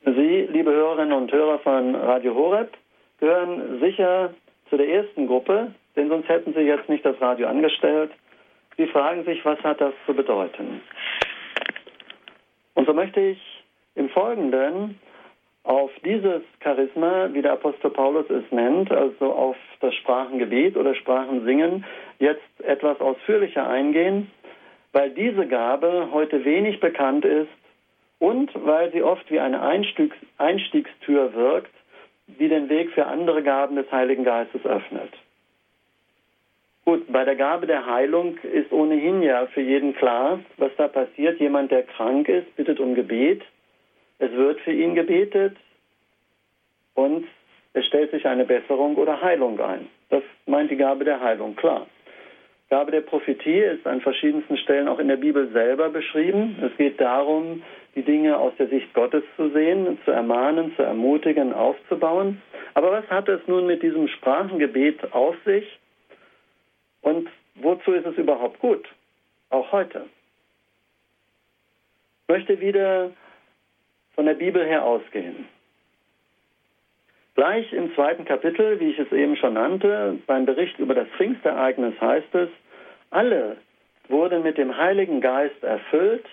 Sie, 0.06 0.48
liebe 0.52 0.70
Hörerinnen 0.72 1.14
und 1.14 1.32
Hörer 1.32 1.58
von 1.58 1.96
Radio 1.96 2.36
Horeb, 2.36 2.78
gehören 3.20 3.80
sicher 3.80 4.36
zu 4.70 4.78
der 4.78 4.88
ersten 4.90 5.26
Gruppe, 5.26 5.74
denn 5.96 6.10
sonst 6.10 6.28
hätten 6.30 6.54
Sie 6.54 6.62
jetzt 6.62 6.90
nicht 6.90 7.06
das 7.06 7.20
Radio 7.22 7.48
angestellt. 7.48 8.12
Sie 8.78 8.88
fragen 8.88 9.24
sich, 9.26 9.44
was 9.46 9.60
hat 9.60 9.82
das 9.82 9.94
zu 10.06 10.14
bedeuten? 10.14 10.82
Und 12.74 12.88
so 12.88 12.94
möchte 12.94 13.20
ich 13.20 13.64
im 13.96 14.10
Folgenden 14.10 15.00
auf 15.64 15.92
dieses 16.04 16.42
Charisma, 16.62 17.30
wie 17.32 17.42
der 17.42 17.54
Apostel 17.54 17.90
Paulus 17.90 18.30
es 18.30 18.44
nennt, 18.52 18.92
also 18.92 19.32
auf 19.32 19.56
das 19.80 19.94
Sprachengebet 19.96 20.76
oder 20.76 20.94
Sprachensingen, 20.96 21.86
jetzt 22.20 22.42
etwas 22.64 23.00
ausführlicher 23.00 23.68
eingehen, 23.68 24.30
weil 24.92 25.12
diese 25.12 25.48
Gabe 25.48 26.10
heute 26.12 26.44
wenig 26.44 26.80
bekannt 26.80 27.24
ist 27.26 27.52
und 28.20 28.52
weil 28.66 28.92
sie 28.92 29.04
oft 29.04 29.30
wie 29.32 29.40
eine 29.40 29.62
Einstiegs 29.62 30.16
Einstiegstür 30.38 31.34
wirkt, 31.34 31.72
die 32.28 32.50
den 32.50 32.70
Weg 32.70 32.92
für 32.92 33.06
andere 33.06 33.44
Gaben 33.44 33.76
des 33.76 33.90
Heiligen 33.92 34.24
Geistes 34.24 34.66
öffnet. 34.66 35.12
Gut, 36.86 37.12
bei 37.12 37.24
der 37.24 37.36
Gabe 37.36 37.66
der 37.66 37.86
Heilung 37.86 38.38
ist 38.40 38.72
ohnehin 38.72 39.22
ja 39.22 39.46
für 39.48 39.62
jeden 39.62 39.96
klar, 39.96 40.40
was 40.58 40.72
da 40.78 40.88
passiert. 40.88 41.40
Jemand, 41.40 41.72
der 41.72 41.84
krank 41.84 42.28
ist, 42.28 42.56
bittet 42.56 42.80
um 42.80 42.94
Gebet 42.94 43.42
es 44.24 44.32
wird 44.32 44.62
für 44.62 44.72
ihn 44.72 44.96
gebetet 44.96 45.58
und 46.94 47.26
es 47.74 47.86
stellt 47.86 48.12
sich 48.12 48.26
eine 48.26 48.46
Besserung 48.46 48.96
oder 48.96 49.22
Heilung 49.22 49.60
ein. 49.60 49.90
Das 50.10 50.24
meint 50.46 50.72
die 50.72 50.78
Gabe 50.78 51.04
der 51.04 51.20
Heilung, 51.20 51.56
klar. 51.56 51.88
Gabe 52.70 52.92
der 52.92 53.02
Prophetie 53.02 53.60
ist 53.60 53.86
an 53.86 54.00
verschiedensten 54.00 54.58
Stellen 54.58 54.88
auch 54.88 55.00
in 55.00 55.08
der 55.10 55.18
Bibel 55.18 55.50
selber 55.52 55.90
beschrieben. 55.90 56.56
Es 56.62 56.76
geht 56.78 57.02
darum, 57.02 57.64
die 57.96 58.04
Dinge 58.04 58.38
aus 58.38 58.54
der 58.58 58.68
Sicht 58.68 58.94
Gottes 58.94 59.24
zu 59.36 59.50
sehen, 59.50 60.00
zu 60.06 60.12
ermahnen, 60.12 60.74
zu 60.76 60.84
ermutigen, 60.84 61.52
aufzubauen. 61.52 62.42
Aber 62.76 62.92
was 62.92 63.08
hat 63.10 63.28
es 63.28 63.42
nun 63.48 63.68
mit 63.68 63.84
diesem 63.84 64.08
Sprachengebet 64.08 65.14
auf 65.14 65.36
sich? 65.46 65.66
Und 67.04 67.30
wozu 67.56 67.92
ist 67.92 68.06
es 68.06 68.18
überhaupt 68.18 68.60
gut? 68.60 68.88
Auch 69.50 69.72
heute. 69.72 70.08
Ich 72.24 72.30
möchte 72.34 72.60
wieder 72.60 73.12
von 74.16 74.26
der 74.26 74.34
Bibel 74.34 74.66
her 74.66 74.84
ausgehen. 74.84 75.48
Gleich 77.36 77.72
im 77.74 77.94
zweiten 77.96 78.26
Kapitel, 78.26 78.80
wie 78.80 78.92
ich 78.92 79.00
es 79.00 79.12
eben 79.12 79.36
schon 79.36 79.56
nannte, 79.56 80.20
beim 80.28 80.46
Bericht 80.46 80.80
über 80.80 80.94
das 80.94 81.08
Pfingstereignis 81.18 82.00
heißt 82.00 82.34
es, 82.36 82.50
alle 83.10 83.58
wurden 84.08 84.44
mit 84.44 84.58
dem 84.58 84.78
Heiligen 84.78 85.20
Geist 85.20 85.64
erfüllt 85.64 86.26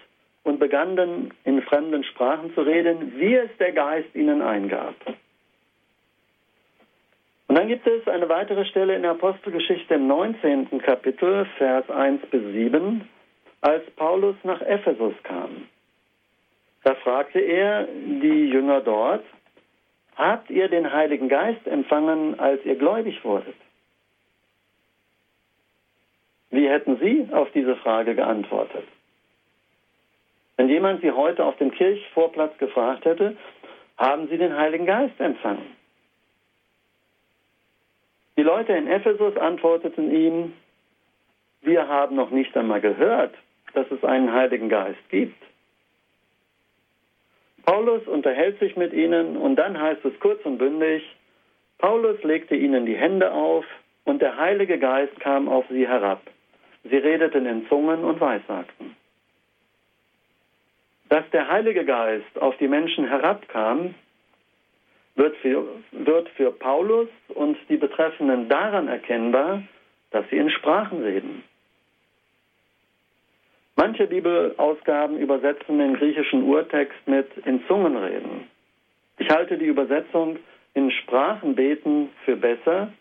und 0.45 0.59
begannen 0.59 1.33
in 1.45 1.63
fremden 1.63 2.05
Sprachen 2.05 2.55
zu 2.55 2.63
reden, 2.63 3.19
wie 3.19 3.35
es 3.35 3.51
der 3.59 3.73
Geist 3.73 4.15
ihnen 4.15 4.43
eingab. 4.43 4.95
Und 7.51 7.57
dann 7.57 7.67
gibt 7.67 7.85
es 7.85 8.07
eine 8.07 8.29
weitere 8.29 8.65
Stelle 8.65 8.95
in 8.95 9.03
der 9.03 9.11
Apostelgeschichte 9.11 9.95
im 9.95 10.07
19. 10.07 10.69
Kapitel, 10.83 11.47
Vers 11.59 11.91
1 11.91 12.25
bis 12.27 12.43
7, 12.53 13.09
als 13.61 13.83
Paulus 13.97 14.37
nach 14.45 14.61
Ephesus 14.61 15.15
kam. 15.25 15.67
Da 16.85 16.95
fragte 16.95 17.41
er 17.41 17.89
die 17.89 18.51
Jünger 18.51 18.83
dort, 18.83 19.25
habt 20.15 20.49
ihr 20.49 20.69
den 20.69 20.93
Heiligen 20.93 21.29
Geist 21.29 21.67
empfangen, 21.67 22.39
als 22.39 22.65
ihr 22.65 22.77
gläubig 22.77 23.25
wurdet? 23.25 23.57
Wie 26.51 26.69
hätten 26.69 26.99
Sie 27.01 27.27
auf 27.33 27.51
diese 27.51 27.75
Frage 27.75 28.15
geantwortet? 28.15 28.85
Wenn 30.57 30.69
jemand 30.69 31.01
Sie 31.01 31.11
heute 31.11 31.45
auf 31.45 31.57
dem 31.57 31.73
Kirchvorplatz 31.73 32.57
gefragt 32.59 33.07
hätte, 33.07 33.37
haben 33.99 34.29
Sie 34.29 34.39
den 34.39 34.57
Heiligen 34.57 34.87
Geist 34.87 35.19
empfangen? 35.19 35.80
Die 38.41 38.45
Leute 38.45 38.73
in 38.73 38.87
Ephesus 38.87 39.37
antworteten 39.37 40.11
ihm, 40.11 40.55
wir 41.61 41.87
haben 41.89 42.17
noch 42.17 42.31
nicht 42.31 42.57
einmal 42.57 42.81
gehört, 42.81 43.35
dass 43.75 43.85
es 43.91 44.03
einen 44.03 44.33
Heiligen 44.33 44.71
Geist 44.71 45.11
gibt. 45.11 45.37
Paulus 47.67 48.09
unterhält 48.09 48.59
sich 48.59 48.79
mit 48.79 48.95
ihnen 48.95 49.37
und 49.37 49.57
dann 49.57 49.79
heißt 49.79 50.03
es 50.07 50.19
kurz 50.21 50.43
und 50.47 50.57
bündig, 50.57 51.03
Paulus 51.77 52.23
legte 52.23 52.57
ihnen 52.57 52.87
die 52.87 52.97
Hände 52.97 53.31
auf 53.31 53.67
und 54.05 54.23
der 54.23 54.39
Heilige 54.39 54.79
Geist 54.79 55.21
kam 55.21 55.47
auf 55.47 55.67
sie 55.69 55.87
herab. 55.87 56.23
Sie 56.85 56.97
redeten 56.97 57.45
in 57.45 57.69
Zungen 57.69 58.05
und 58.05 58.23
weissagten. 58.23 58.97
Dass 61.11 61.29
der 61.29 61.47
Heilige 61.47 61.85
Geist 61.85 62.41
auf 62.41 62.57
die 62.57 62.69
Menschen 62.69 63.07
herabkam, 63.07 63.95
wird 65.17 65.37
für, 65.39 65.67
wird 65.93 66.29
für 66.31 66.51
Paulus 66.53 67.09
und 67.29 67.57
die 67.69 67.77
Betreffenden 67.77 68.49
daran 68.49 68.89
erkennbar, 68.89 69.63
dass 70.11 70.29
sie 70.31 70.37
in 70.37 70.51
Sprachen 70.51 71.03
reden. 71.03 71.45
Manche 73.77 74.07
Bibelausgaben 74.07 75.19
übersetzen 75.19 75.79
den 75.79 75.95
griechischen 75.95 76.43
Urtext 76.45 76.99
mit 77.07 77.29
in 77.47 77.65
Zungen 77.67 77.97
reden. 77.97 78.49
Ich 79.19 79.31
halte 79.31 79.57
die 79.57 79.67
Übersetzung 79.67 80.39
in 80.75 80.91
Sprachen 80.91 81.55
beten 81.55 82.11
für 82.25 82.37
besser. 82.37 82.93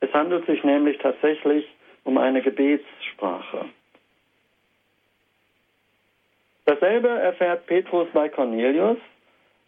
Es 0.00 0.12
handelt 0.12 0.46
sich 0.46 0.62
nämlich 0.64 0.98
tatsächlich 0.98 1.66
um 2.04 2.18
eine 2.18 2.42
Gebetssprache. 2.42 3.66
Dasselbe 6.66 7.08
erfährt 7.08 7.66
Petrus 7.66 8.08
bei 8.12 8.28
Cornelius, 8.28 8.98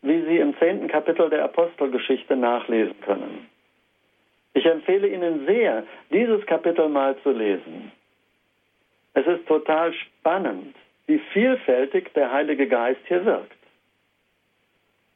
wie 0.02 0.22
Sie 0.22 0.38
im 0.38 0.56
zehnten 0.58 0.88
Kapitel 0.88 1.30
der 1.30 1.44
Apostelgeschichte 1.44 2.36
nachlesen 2.36 3.00
können. 3.00 3.48
Ich 4.54 4.64
empfehle 4.64 5.08
Ihnen 5.08 5.46
sehr, 5.46 5.84
dieses 6.10 6.44
Kapitel 6.46 6.88
mal 6.88 7.16
zu 7.22 7.30
lesen. 7.30 7.92
Es 9.14 9.26
ist 9.26 9.46
total 9.46 9.92
spannend, 9.92 10.74
wie 11.06 11.18
vielfältig 11.32 12.12
der 12.14 12.32
Heilige 12.32 12.66
Geist 12.66 13.00
hier 13.06 13.24
wirkt. 13.24 13.56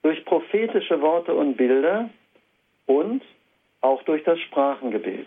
Durch 0.02 0.24
prophetische 0.24 1.00
Worte 1.00 1.34
und 1.34 1.56
Bilder 1.56 2.08
und 2.86 3.22
auch 3.80 4.02
durch 4.04 4.22
das 4.24 4.38
Sprachengebet. 4.40 5.26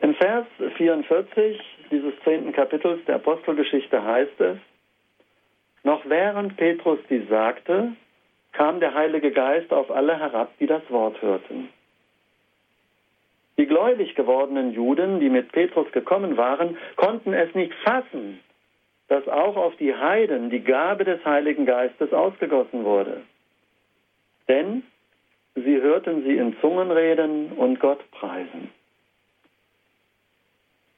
Im 0.00 0.14
Vers 0.16 0.46
44 0.76 1.60
dieses 1.90 2.12
zehnten 2.24 2.52
Kapitels 2.52 3.04
der 3.06 3.16
Apostelgeschichte 3.16 4.02
heißt 4.02 4.40
es, 4.40 4.58
noch 5.84 6.08
während 6.08 6.56
Petrus 6.56 6.98
dies 7.10 7.28
sagte, 7.28 7.92
kam 8.52 8.80
der 8.80 8.94
Heilige 8.94 9.30
Geist 9.32 9.72
auf 9.72 9.90
alle 9.90 10.18
herab, 10.18 10.52
die 10.58 10.66
das 10.66 10.82
Wort 10.90 11.20
hörten. 11.22 11.68
Die 13.58 13.66
gläubig 13.66 14.14
gewordenen 14.14 14.72
Juden, 14.72 15.20
die 15.20 15.28
mit 15.28 15.52
Petrus 15.52 15.90
gekommen 15.92 16.36
waren, 16.36 16.76
konnten 16.96 17.32
es 17.32 17.54
nicht 17.54 17.74
fassen, 17.84 18.40
dass 19.08 19.26
auch 19.28 19.56
auf 19.56 19.76
die 19.76 19.94
Heiden 19.94 20.50
die 20.50 20.60
Gabe 20.60 21.04
des 21.04 21.24
Heiligen 21.24 21.66
Geistes 21.66 22.12
ausgegossen 22.12 22.84
wurde. 22.84 23.22
Denn 24.48 24.82
sie 25.54 25.80
hörten 25.80 26.24
sie 26.24 26.36
in 26.36 26.56
Zungen 26.60 26.90
reden 26.90 27.52
und 27.52 27.78
Gott 27.78 28.00
preisen. 28.12 28.70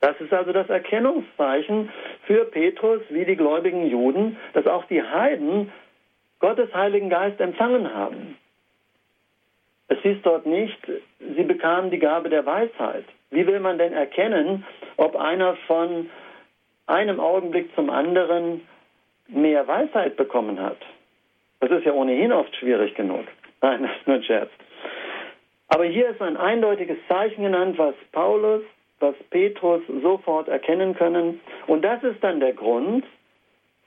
Das 0.04 0.20
ist 0.20 0.34
also 0.34 0.52
das 0.52 0.68
Erkennungszeichen 0.68 1.88
für 2.26 2.44
Petrus 2.44 3.00
wie 3.08 3.24
die 3.24 3.36
gläubigen 3.36 3.86
Juden, 3.86 4.36
dass 4.52 4.66
auch 4.66 4.84
die 4.84 5.02
Heiden 5.02 5.72
Gottes 6.40 6.74
Heiligen 6.74 7.08
Geist 7.08 7.40
empfangen 7.40 7.94
haben. 7.94 8.36
Es 9.88 9.98
hieß 10.00 10.18
dort 10.22 10.44
nicht, 10.44 10.76
sie 11.18 11.42
bekamen 11.44 11.90
die 11.90 12.00
Gabe 12.00 12.28
der 12.28 12.44
Weisheit. 12.44 13.06
Wie 13.30 13.46
will 13.46 13.60
man 13.60 13.78
denn 13.78 13.94
erkennen, 13.94 14.66
ob 14.98 15.16
einer 15.16 15.56
von 15.66 16.10
einem 16.86 17.18
Augenblick 17.18 17.74
zum 17.74 17.88
anderen 17.88 18.60
mehr 19.28 19.66
Weisheit 19.66 20.16
bekommen 20.16 20.60
hat? 20.60 20.82
Das 21.60 21.70
ist 21.70 21.86
ja 21.86 21.94
ohnehin 21.94 22.30
oft 22.30 22.54
schwierig 22.56 22.94
genug. 22.94 23.24
Nein, 23.62 23.82
das 23.84 23.96
ist 23.96 24.06
nur 24.06 24.16
ein 24.16 24.22
Scherz. 24.24 24.50
Aber 25.68 25.86
hier 25.86 26.10
ist 26.10 26.20
ein 26.20 26.36
eindeutiges 26.36 26.98
Zeichen 27.08 27.42
genannt, 27.42 27.78
was 27.78 27.94
Paulus 28.12 28.60
was 29.00 29.14
Petrus 29.30 29.82
sofort 30.02 30.48
erkennen 30.48 30.94
können. 30.94 31.40
Und 31.66 31.82
das 31.82 32.02
ist 32.02 32.22
dann 32.22 32.40
der 32.40 32.52
Grund 32.52 33.04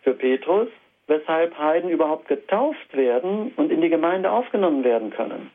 für 0.03 0.13
Petrus, 0.13 0.67
weshalb 1.07 1.57
Heiden 1.57 1.89
überhaupt 1.89 2.27
getauft 2.27 2.95
werden 2.95 3.53
und 3.55 3.71
in 3.71 3.81
die 3.81 3.89
Gemeinde 3.89 4.31
aufgenommen 4.31 4.83
werden 4.83 5.09
können. 5.11 5.51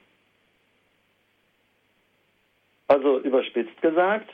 Also 2.89 3.19
überspitzt 3.21 3.81
gesagt, 3.81 4.31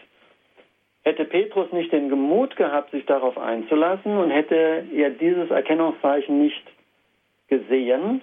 hätte 1.03 1.25
Petrus 1.25 1.73
nicht 1.73 1.93
den 1.93 2.11
Mut 2.11 2.57
gehabt, 2.57 2.91
sich 2.91 3.07
darauf 3.07 3.39
einzulassen 3.39 4.17
und 4.17 4.31
hätte 4.31 4.85
er 4.93 5.11
dieses 5.11 5.51
Erkennungszeichen 5.51 6.41
nicht 6.43 6.63
gesehen, 7.49 8.21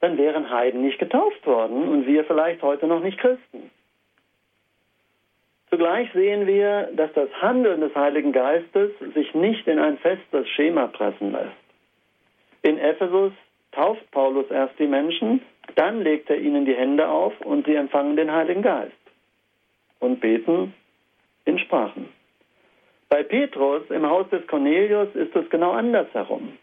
dann 0.00 0.18
wären 0.18 0.50
Heiden 0.50 0.82
nicht 0.82 0.98
getauft 0.98 1.46
worden 1.46 1.88
und 1.88 2.06
wir 2.06 2.24
vielleicht 2.24 2.62
heute 2.62 2.86
noch 2.86 3.00
nicht 3.00 3.18
Christen. 3.18 3.70
Zugleich 5.72 6.12
sehen 6.12 6.46
wir, 6.46 6.90
dass 6.92 7.10
das 7.14 7.30
Handeln 7.40 7.80
des 7.80 7.94
Heiligen 7.94 8.32
Geistes 8.32 8.90
sich 9.14 9.34
nicht 9.34 9.66
in 9.66 9.78
ein 9.78 9.96
festes 9.96 10.46
Schema 10.50 10.88
pressen 10.88 11.32
lässt. 11.32 11.56
In 12.60 12.76
Ephesus 12.76 13.32
tauft 13.70 14.02
Paulus 14.10 14.50
erst 14.50 14.78
die 14.78 14.86
Menschen, 14.86 15.40
dann 15.76 16.02
legt 16.02 16.28
er 16.28 16.36
ihnen 16.36 16.66
die 16.66 16.74
Hände 16.74 17.08
auf 17.08 17.32
und 17.40 17.64
sie 17.64 17.74
empfangen 17.74 18.16
den 18.16 18.30
Heiligen 18.30 18.60
Geist 18.60 18.92
und 19.98 20.20
beten 20.20 20.74
in 21.46 21.58
Sprachen. 21.58 22.10
Bei 23.08 23.22
Petrus 23.22 23.82
im 23.88 24.06
Haus 24.06 24.28
des 24.28 24.46
Cornelius 24.48 25.08
ist 25.14 25.34
es 25.34 25.48
genau 25.48 25.70
andersherum. 25.70 26.58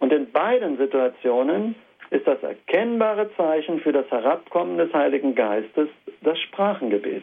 Und 0.00 0.12
in 0.12 0.32
beiden 0.32 0.76
Situationen 0.76 1.76
ist 2.10 2.26
das 2.26 2.42
erkennbare 2.42 3.30
Zeichen 3.36 3.78
für 3.78 3.92
das 3.92 4.10
Herabkommen 4.10 4.76
des 4.76 4.92
Heiligen 4.92 5.36
Geistes 5.36 5.88
das 6.22 6.36
Sprachengebet. 6.40 7.22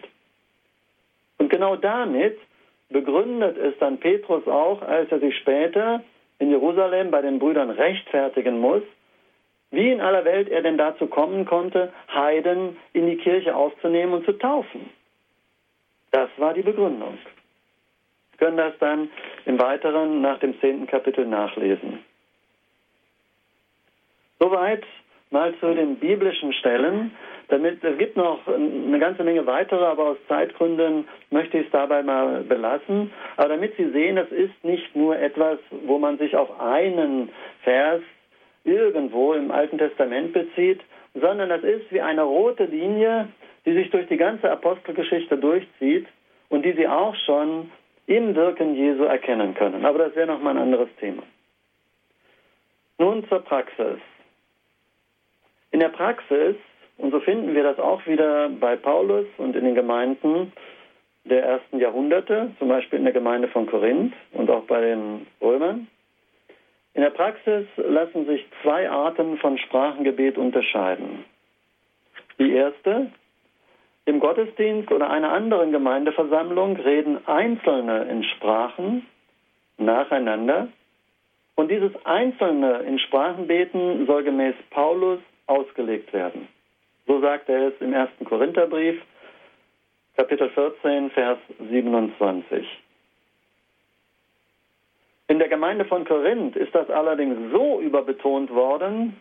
Und 1.41 1.49
genau 1.49 1.75
damit 1.75 2.37
begründet 2.89 3.57
es 3.57 3.75
dann 3.79 3.99
Petrus 3.99 4.47
auch, 4.47 4.83
als 4.83 5.11
er 5.11 5.19
sich 5.19 5.35
später 5.37 6.03
in 6.37 6.51
Jerusalem 6.51 7.09
bei 7.09 7.23
den 7.23 7.39
Brüdern 7.39 7.71
rechtfertigen 7.71 8.59
muss, 8.59 8.83
wie 9.71 9.89
in 9.89 10.01
aller 10.01 10.23
Welt 10.23 10.49
er 10.49 10.61
denn 10.61 10.77
dazu 10.77 11.07
kommen 11.07 11.45
konnte, 11.45 11.91
Heiden 12.13 12.77
in 12.93 13.07
die 13.07 13.17
Kirche 13.17 13.55
aufzunehmen 13.55 14.13
und 14.13 14.25
zu 14.25 14.33
taufen. 14.33 14.91
Das 16.11 16.29
war 16.37 16.53
die 16.53 16.61
Begründung. 16.61 17.17
Sie 18.33 18.37
können 18.37 18.57
das 18.57 18.77
dann 18.77 19.09
im 19.45 19.59
Weiteren 19.59 20.21
nach 20.21 20.37
dem 20.41 20.59
zehnten 20.61 20.85
Kapitel 20.85 21.25
nachlesen. 21.25 22.05
Soweit 24.37 24.83
mal 25.31 25.53
zu 25.59 25.73
den 25.73 25.95
biblischen 25.95 26.53
Stellen. 26.53 27.11
Damit, 27.47 27.83
es 27.83 27.97
gibt 27.97 28.15
noch 28.15 28.47
eine 28.47 28.99
ganze 28.99 29.23
Menge 29.23 29.45
weitere, 29.45 29.83
aber 29.83 30.11
aus 30.11 30.17
Zeitgründen 30.27 31.07
möchte 31.31 31.57
ich 31.57 31.65
es 31.65 31.71
dabei 31.71 32.03
mal 32.03 32.43
belassen. 32.43 33.11
Aber 33.37 33.49
damit 33.49 33.75
Sie 33.75 33.89
sehen, 33.91 34.17
es 34.17 34.31
ist 34.31 34.63
nicht 34.63 34.95
nur 34.95 35.17
etwas, 35.17 35.59
wo 35.85 35.97
man 35.97 36.17
sich 36.17 36.35
auf 36.35 36.59
einen 36.59 37.29
Vers 37.63 38.01
irgendwo 38.63 39.33
im 39.33 39.51
Alten 39.51 39.77
Testament 39.77 40.33
bezieht, 40.33 40.79
sondern 41.13 41.49
das 41.49 41.63
ist 41.63 41.91
wie 41.91 42.01
eine 42.01 42.21
rote 42.21 42.65
Linie, 42.65 43.27
die 43.65 43.73
sich 43.73 43.89
durch 43.89 44.07
die 44.07 44.17
ganze 44.17 44.49
Apostelgeschichte 44.49 45.37
durchzieht 45.37 46.07
und 46.49 46.63
die 46.63 46.73
Sie 46.73 46.87
auch 46.87 47.15
schon 47.25 47.71
im 48.07 48.35
Wirken 48.35 48.75
Jesu 48.75 49.03
erkennen 49.03 49.53
können. 49.55 49.85
Aber 49.85 49.99
das 49.99 50.15
wäre 50.15 50.27
nochmal 50.27 50.55
ein 50.55 50.63
anderes 50.63 50.89
Thema. 50.99 51.23
Nun 52.97 53.27
zur 53.27 53.39
Praxis. 53.39 53.99
In 55.81 55.87
der 55.87 55.97
Praxis, 55.97 56.55
und 56.99 57.09
so 57.09 57.19
finden 57.21 57.55
wir 57.55 57.63
das 57.63 57.79
auch 57.79 58.05
wieder 58.05 58.49
bei 58.49 58.75
Paulus 58.75 59.25
und 59.39 59.55
in 59.55 59.65
den 59.65 59.73
Gemeinden 59.73 60.53
der 61.23 61.43
ersten 61.43 61.79
Jahrhunderte, 61.79 62.51
zum 62.59 62.67
Beispiel 62.67 62.99
in 62.99 63.05
der 63.05 63.15
Gemeinde 63.15 63.47
von 63.47 63.65
Korinth 63.65 64.13
und 64.33 64.51
auch 64.51 64.65
bei 64.65 64.79
den 64.79 65.25
Römern, 65.41 65.87
in 66.93 67.01
der 67.01 67.09
Praxis 67.09 67.65
lassen 67.77 68.27
sich 68.27 68.45
zwei 68.61 68.91
Arten 68.91 69.39
von 69.39 69.57
Sprachengebet 69.57 70.37
unterscheiden. 70.37 71.25
Die 72.37 72.51
erste, 72.51 73.09
im 74.05 74.19
Gottesdienst 74.19 74.91
oder 74.91 75.09
einer 75.09 75.31
anderen 75.31 75.71
Gemeindeversammlung 75.71 76.75
reden 76.75 77.27
Einzelne 77.27 78.03
in 78.03 78.23
Sprachen 78.23 79.07
nacheinander 79.79 80.67
und 81.55 81.71
dieses 81.71 81.93
Einzelne 82.05 82.81
in 82.81 82.99
Sprachenbeten 82.99 84.05
soll 84.05 84.21
gemäß 84.23 84.53
Paulus 84.69 85.17
ausgelegt 85.47 86.13
werden. 86.13 86.47
So 87.07 87.19
sagt 87.21 87.49
er 87.49 87.69
es 87.69 87.73
im 87.79 87.93
ersten 87.93 88.25
Korintherbrief, 88.25 89.01
Kapitel 90.15 90.49
14, 90.49 91.09
Vers 91.11 91.39
27. 91.69 92.67
In 95.27 95.39
der 95.39 95.47
Gemeinde 95.47 95.85
von 95.85 96.03
Korinth 96.03 96.55
ist 96.57 96.75
das 96.75 96.89
allerdings 96.89 97.51
so 97.51 97.79
überbetont 97.79 98.49
worden, 98.51 99.15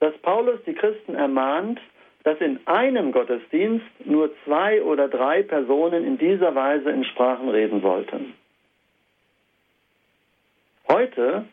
dass 0.00 0.16
Paulus 0.18 0.60
die 0.66 0.74
Christen 0.74 1.14
ermahnt, 1.14 1.80
dass 2.24 2.40
in 2.40 2.60
einem 2.66 3.12
Gottesdienst 3.12 3.86
nur 4.04 4.30
zwei 4.44 4.82
oder 4.82 5.08
drei 5.08 5.42
Personen 5.42 6.04
in 6.04 6.18
dieser 6.18 6.54
Weise 6.54 6.90
in 6.90 7.04
Sprachen 7.04 7.48
reden 7.48 7.80
sollten. 7.80 8.34
Heute 10.88 11.44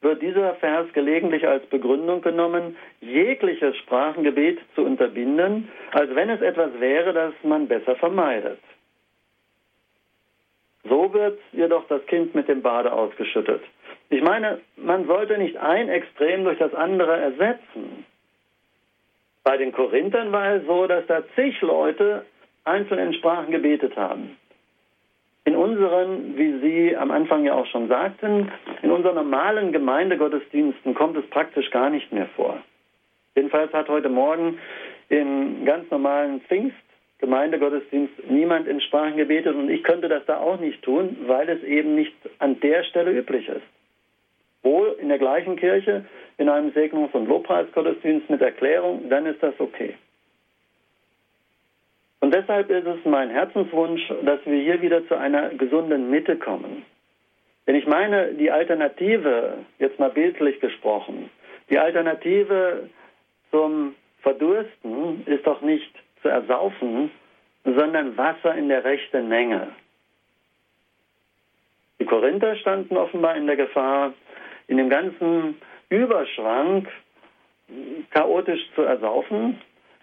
wird 0.00 0.22
dieser 0.22 0.54
Vers 0.54 0.92
gelegentlich 0.92 1.46
als 1.46 1.64
Begründung 1.66 2.22
genommen, 2.22 2.76
jegliches 3.00 3.76
Sprachengebet 3.78 4.58
zu 4.74 4.82
unterbinden, 4.82 5.68
als 5.92 6.14
wenn 6.14 6.30
es 6.30 6.40
etwas 6.40 6.70
wäre, 6.80 7.12
das 7.12 7.34
man 7.42 7.68
besser 7.68 7.96
vermeidet. 7.96 8.58
So 10.84 11.12
wird 11.12 11.38
jedoch 11.52 11.86
das 11.88 12.04
Kind 12.06 12.34
mit 12.34 12.48
dem 12.48 12.62
Bade 12.62 12.92
ausgeschüttet. 12.92 13.62
Ich 14.08 14.22
meine, 14.22 14.60
man 14.76 15.06
sollte 15.06 15.36
nicht 15.36 15.56
ein 15.58 15.90
Extrem 15.90 16.44
durch 16.44 16.58
das 16.58 16.74
andere 16.74 17.16
ersetzen. 17.16 18.06
Bei 19.44 19.56
den 19.58 19.72
Korinthern 19.72 20.32
war 20.32 20.54
es 20.54 20.66
so, 20.66 20.86
dass 20.86 21.06
da 21.06 21.22
zig 21.34 21.60
Leute 21.60 22.24
einzeln 22.64 22.98
in 22.98 23.14
Sprachen 23.14 23.50
gebetet 23.50 23.96
haben. 23.96 24.36
In 25.70 25.76
unseren, 25.76 26.36
wie 26.36 26.58
Sie 26.58 26.96
am 26.96 27.12
Anfang 27.12 27.44
ja 27.44 27.54
auch 27.54 27.66
schon 27.66 27.86
sagten, 27.86 28.50
in 28.82 28.90
unseren 28.90 29.14
normalen 29.14 29.70
Gemeindegottesdiensten 29.70 30.94
kommt 30.94 31.16
es 31.16 31.24
praktisch 31.30 31.70
gar 31.70 31.90
nicht 31.90 32.12
mehr 32.12 32.26
vor. 32.34 32.58
Jedenfalls 33.36 33.72
hat 33.72 33.88
heute 33.88 34.08
Morgen 34.08 34.58
im 35.10 35.64
ganz 35.64 35.88
normalen 35.92 36.40
Pfingstgemeindegottesdienst 36.40 38.14
niemand 38.28 38.66
in 38.66 38.80
Sprachen 38.80 39.16
gebetet 39.16 39.54
und 39.54 39.70
ich 39.70 39.84
könnte 39.84 40.08
das 40.08 40.26
da 40.26 40.38
auch 40.38 40.58
nicht 40.58 40.82
tun, 40.82 41.16
weil 41.28 41.48
es 41.48 41.62
eben 41.62 41.94
nicht 41.94 42.16
an 42.40 42.58
der 42.58 42.82
Stelle 42.82 43.12
üblich 43.12 43.48
ist. 43.48 43.62
Wohl 44.64 44.96
in 44.98 45.08
der 45.08 45.18
gleichen 45.18 45.54
Kirche, 45.54 46.04
in 46.36 46.48
einem 46.48 46.72
Segnungs- 46.72 47.14
und 47.14 47.28
Lobpreisgottesdienst 47.28 48.28
mit 48.28 48.42
Erklärung, 48.42 49.08
dann 49.08 49.24
ist 49.24 49.40
das 49.40 49.54
okay. 49.60 49.94
Und 52.30 52.36
deshalb 52.36 52.70
ist 52.70 52.86
es 52.86 53.04
mein 53.04 53.28
Herzenswunsch, 53.28 54.06
dass 54.22 54.38
wir 54.46 54.62
hier 54.62 54.80
wieder 54.80 55.04
zu 55.08 55.18
einer 55.18 55.48
gesunden 55.48 56.10
Mitte 56.10 56.36
kommen. 56.36 56.84
Denn 57.66 57.74
ich 57.74 57.88
meine, 57.88 58.34
die 58.34 58.52
Alternative, 58.52 59.54
jetzt 59.80 59.98
mal 59.98 60.10
bildlich 60.10 60.60
gesprochen, 60.60 61.28
die 61.70 61.78
Alternative 61.80 62.88
zum 63.50 63.96
Verdursten 64.22 65.26
ist 65.26 65.44
doch 65.44 65.60
nicht 65.60 65.92
zu 66.22 66.28
ersaufen, 66.28 67.10
sondern 67.64 68.16
Wasser 68.16 68.54
in 68.54 68.68
der 68.68 68.84
rechten 68.84 69.28
Menge. 69.28 69.66
Die 71.98 72.06
Korinther 72.06 72.54
standen 72.54 72.96
offenbar 72.96 73.34
in 73.34 73.48
der 73.48 73.56
Gefahr, 73.56 74.12
in 74.68 74.76
dem 74.76 74.88
ganzen 74.88 75.60
Überschrank 75.88 76.86
chaotisch 78.12 78.62
zu 78.76 78.82
ersaufen 78.82 79.58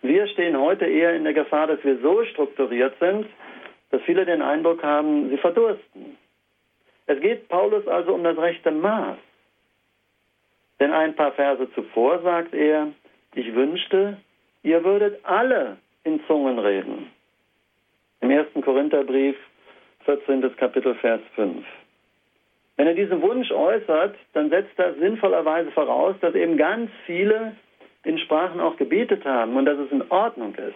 wir 0.07 0.27
stehen 0.27 0.59
heute 0.59 0.85
eher 0.85 1.15
in 1.15 1.23
der 1.23 1.33
Gefahr, 1.33 1.67
dass 1.67 1.83
wir 1.83 1.97
so 1.99 2.23
strukturiert 2.25 2.95
sind, 2.99 3.27
dass 3.91 4.01
viele 4.03 4.25
den 4.25 4.41
Eindruck 4.41 4.83
haben, 4.83 5.29
sie 5.29 5.37
verdursten. 5.37 6.17
Es 7.05 7.19
geht 7.21 7.47
Paulus 7.47 7.87
also 7.87 8.13
um 8.13 8.23
das 8.23 8.37
rechte 8.37 8.71
Maß. 8.71 9.17
Denn 10.79 10.91
ein 10.91 11.15
paar 11.15 11.31
Verse 11.31 11.67
zuvor 11.73 12.21
sagt 12.21 12.53
er, 12.53 12.89
ich 13.33 13.53
wünschte, 13.55 14.17
ihr 14.63 14.83
würdet 14.83 15.19
alle 15.23 15.77
in 16.03 16.21
Zungen 16.27 16.59
reden. 16.59 17.11
Im 18.21 18.31
ersten 18.31 18.61
Korintherbrief, 18.61 19.35
14. 20.05 20.55
Kapitel, 20.57 20.95
Vers 20.95 21.21
5. 21.35 21.65
Wenn 22.75 22.87
er 22.87 22.93
diesen 22.93 23.21
Wunsch 23.21 23.51
äußert, 23.51 24.15
dann 24.33 24.49
setzt 24.49 24.77
das 24.77 24.95
sinnvollerweise 24.97 25.71
voraus, 25.71 26.15
dass 26.21 26.35
eben 26.35 26.57
ganz 26.57 26.91
viele 27.05 27.55
in 28.07 28.17
Sprachen 28.19 28.59
auch 28.59 28.77
gebetet 28.77 29.25
haben 29.25 29.55
und 29.57 29.65
dass 29.65 29.77
es 29.77 29.91
in 29.91 30.09
Ordnung 30.09 30.55
ist. 30.55 30.75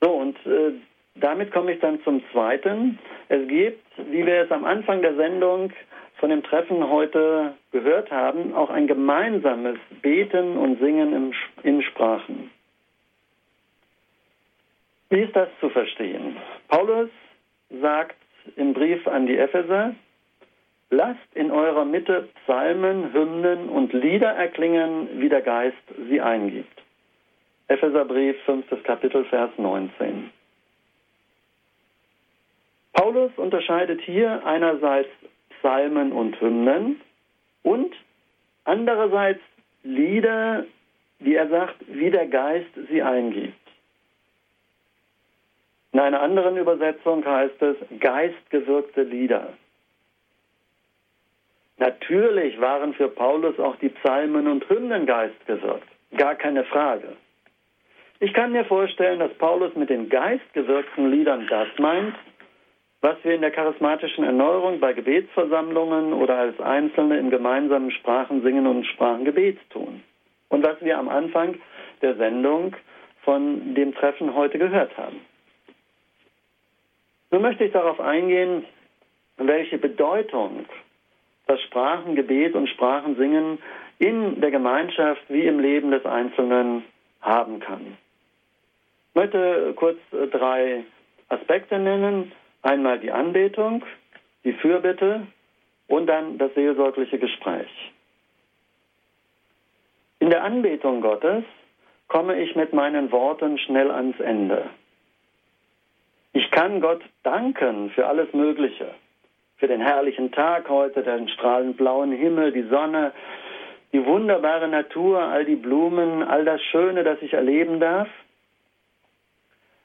So, 0.00 0.10
und 0.10 0.36
äh, 0.46 0.72
damit 1.16 1.52
komme 1.52 1.72
ich 1.74 1.80
dann 1.80 2.02
zum 2.02 2.22
Zweiten. 2.32 2.98
Es 3.28 3.46
gibt, 3.46 3.84
wie 4.10 4.24
wir 4.24 4.44
es 4.44 4.50
am 4.50 4.64
Anfang 4.64 5.02
der 5.02 5.14
Sendung 5.16 5.72
von 6.16 6.30
dem 6.30 6.42
Treffen 6.42 6.88
heute 6.88 7.54
gehört 7.70 8.10
haben, 8.10 8.54
auch 8.54 8.70
ein 8.70 8.86
gemeinsames 8.86 9.78
Beten 10.02 10.56
und 10.56 10.80
Singen 10.80 11.12
im, 11.14 11.32
in 11.62 11.82
Sprachen. 11.82 12.50
Wie 15.10 15.20
ist 15.20 15.34
das 15.34 15.48
zu 15.60 15.68
verstehen? 15.70 16.36
Paulus 16.68 17.10
sagt 17.80 18.16
im 18.56 18.72
Brief 18.72 19.06
an 19.06 19.26
die 19.26 19.36
Epheser, 19.36 19.94
Lasst 20.90 21.34
in 21.34 21.52
eurer 21.52 21.84
Mitte 21.84 22.28
Psalmen, 22.42 23.12
Hymnen 23.12 23.68
und 23.68 23.92
Lieder 23.92 24.30
erklingen, 24.30 25.20
wie 25.20 25.28
der 25.28 25.40
Geist 25.40 25.76
sie 26.08 26.20
eingibt. 26.20 26.82
Epheserbrief, 27.68 28.36
5. 28.44 28.82
Kapitel, 28.82 29.24
Vers 29.26 29.52
19. 29.56 30.30
Paulus 32.92 33.30
unterscheidet 33.36 34.00
hier 34.00 34.44
einerseits 34.44 35.08
Psalmen 35.50 36.10
und 36.10 36.40
Hymnen 36.40 37.00
und 37.62 37.94
andererseits 38.64 39.40
Lieder, 39.84 40.66
wie 41.20 41.34
er 41.34 41.48
sagt, 41.48 41.76
wie 41.86 42.10
der 42.10 42.26
Geist 42.26 42.70
sie 42.90 43.00
eingibt. 43.00 43.54
In 45.92 46.00
einer 46.00 46.20
anderen 46.20 46.56
Übersetzung 46.56 47.24
heißt 47.24 47.62
es 47.62 47.76
geistgewirkte 48.00 49.02
Lieder. 49.04 49.54
Natürlich 51.80 52.60
waren 52.60 52.92
für 52.92 53.08
Paulus 53.08 53.58
auch 53.58 53.74
die 53.76 53.88
Psalmen 53.88 54.46
und 54.46 54.68
Hymnen 54.68 55.06
geistgewirkt. 55.06 55.88
Gar 56.14 56.34
keine 56.34 56.64
Frage. 56.64 57.16
Ich 58.20 58.34
kann 58.34 58.52
mir 58.52 58.66
vorstellen, 58.66 59.18
dass 59.18 59.32
Paulus 59.38 59.74
mit 59.74 59.88
den 59.88 60.10
geistgewirkten 60.10 61.10
Liedern 61.10 61.46
das 61.48 61.68
meint, 61.78 62.14
was 63.00 63.16
wir 63.22 63.34
in 63.34 63.40
der 63.40 63.50
charismatischen 63.50 64.24
Erneuerung 64.24 64.78
bei 64.78 64.92
Gebetsversammlungen 64.92 66.12
oder 66.12 66.36
als 66.36 66.60
Einzelne 66.60 67.18
in 67.18 67.30
gemeinsamen 67.30 67.90
Sprachen 67.92 68.42
singen 68.42 68.66
und 68.66 68.84
Sprachengebet 68.84 69.58
tun. 69.70 70.02
Und 70.50 70.62
was 70.62 70.82
wir 70.82 70.98
am 70.98 71.08
Anfang 71.08 71.54
der 72.02 72.14
Sendung 72.16 72.76
von 73.22 73.74
dem 73.74 73.94
Treffen 73.94 74.34
heute 74.34 74.58
gehört 74.58 74.94
haben. 74.98 75.22
Nun 77.30 77.40
möchte 77.40 77.64
ich 77.64 77.72
darauf 77.72 78.00
eingehen, 78.00 78.66
welche 79.38 79.78
Bedeutung 79.78 80.66
das 81.50 81.60
Sprachengebet 81.62 82.54
und 82.54 82.68
Sprachensingen 82.68 83.58
in 83.98 84.40
der 84.40 84.52
Gemeinschaft 84.52 85.22
wie 85.28 85.46
im 85.46 85.58
Leben 85.58 85.90
des 85.90 86.06
Einzelnen 86.06 86.84
haben 87.20 87.58
kann. 87.58 87.98
Ich 89.08 89.14
möchte 89.16 89.72
kurz 89.74 89.98
äh, 90.12 90.28
drei 90.28 90.84
Aspekte 91.28 91.80
nennen. 91.80 92.30
Einmal 92.62 93.00
die 93.00 93.10
Anbetung, 93.10 93.84
die 94.44 94.52
Fürbitte 94.52 95.26
und 95.88 96.06
dann 96.06 96.38
das 96.38 96.54
seelsorgliche 96.54 97.18
Gespräch. 97.18 97.92
In 100.20 100.30
der 100.30 100.44
Anbetung 100.44 101.00
Gottes 101.00 101.42
komme 102.06 102.40
ich 102.40 102.54
mit 102.54 102.72
meinen 102.72 103.10
Worten 103.10 103.58
schnell 103.58 103.90
ans 103.90 104.20
Ende. 104.20 104.70
Ich 106.32 106.48
kann 106.52 106.80
Gott 106.80 107.02
danken 107.24 107.90
für 107.90 108.06
alles 108.06 108.32
Mögliche 108.34 108.94
für 109.60 109.68
den 109.68 109.82
herrlichen 109.82 110.32
Tag 110.32 110.68
heute, 110.70 111.02
den 111.02 111.28
strahlend 111.28 111.76
blauen 111.76 112.12
Himmel, 112.12 112.50
die 112.50 112.62
Sonne, 112.62 113.12
die 113.92 114.04
wunderbare 114.04 114.66
Natur, 114.68 115.20
all 115.20 115.44
die 115.44 115.56
Blumen, 115.56 116.22
all 116.22 116.46
das 116.46 116.62
Schöne, 116.62 117.04
das 117.04 117.20
ich 117.20 117.34
erleben 117.34 117.78
darf. 117.78 118.08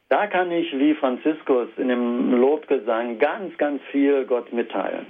Da 0.07 0.27
kann 0.27 0.49
ich, 0.51 0.71
wie 0.79 0.93
Franziskus 0.93 1.67
in 1.77 1.89
dem 1.89 2.39
Lobgesang, 2.39 3.19
ganz, 3.19 3.57
ganz 3.57 3.81
viel 3.91 4.25
Gott 4.25 4.53
mitteilen. 4.53 5.07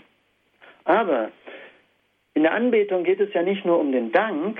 Aber 0.83 1.29
in 2.33 2.43
der 2.43 2.53
Anbetung 2.53 3.03
geht 3.03 3.19
es 3.19 3.31
ja 3.33 3.43
nicht 3.43 3.65
nur 3.65 3.79
um 3.79 3.91
den 3.91 4.11
Dank, 4.11 4.59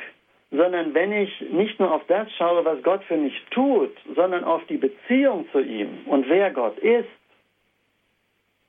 sondern 0.52 0.94
wenn 0.94 1.14
ich 1.14 1.42
nicht 1.50 1.80
nur 1.80 1.92
auf 1.92 2.04
das 2.08 2.32
schaue, 2.38 2.64
was 2.64 2.82
Gott 2.84 3.04
für 3.06 3.18
mich 3.18 3.34
tut, 3.50 3.92
sondern 4.16 4.44
auf 4.44 4.64
die 4.68 4.78
Beziehung 4.78 5.48
zu 5.52 5.62
ihm 5.62 6.06
und 6.06 6.30
wer 6.30 6.52
Gott 6.52 6.78
ist, 6.78 7.10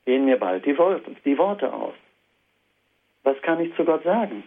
gehen 0.07 0.25
mir 0.25 0.39
bald 0.39 0.65
die 0.65 0.79
Worte, 0.79 1.15
die 1.25 1.37
Worte 1.37 1.73
aus. 1.73 1.95
Was 3.25 3.41
kann 3.43 3.61
ich 3.61 3.75
zu 3.77 3.85
Gott 3.85 4.05
sagen? 4.05 4.45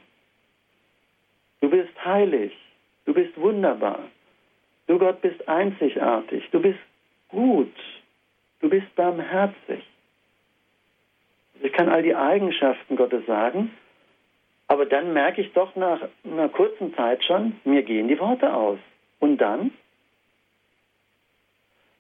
Du 1.62 1.70
bist 1.70 1.94
heilig, 2.04 2.54
du 3.06 3.14
bist 3.14 3.40
wunderbar, 3.40 4.00
du 4.88 4.98
Gott 4.98 5.22
bist 5.22 5.48
einzigartig, 5.48 6.50
du 6.52 6.62
bist 6.62 6.80
gut, 7.28 7.76
du 8.62 8.70
bist 8.70 8.96
barmherzig. 8.96 9.84
Ich 11.62 11.74
kann 11.74 11.90
all 11.90 12.02
die 12.02 12.16
Eigenschaften 12.16 12.96
Gottes 12.96 13.26
sagen 13.28 13.72
Aber 14.70 14.86
dann 14.86 15.14
merke 15.14 15.42
ich 15.42 15.52
doch 15.54 15.76
nach 15.76 16.00
einer 16.24 16.48
kurzen 16.48 16.94
Zeit 16.94 17.24
schon, 17.26 17.60
mir 17.66 17.82
gehen 17.82 18.08
die 18.08 18.20
Worte 18.20 18.54
aus. 18.54 18.78
Und 19.20 19.40
dann? 19.40 19.72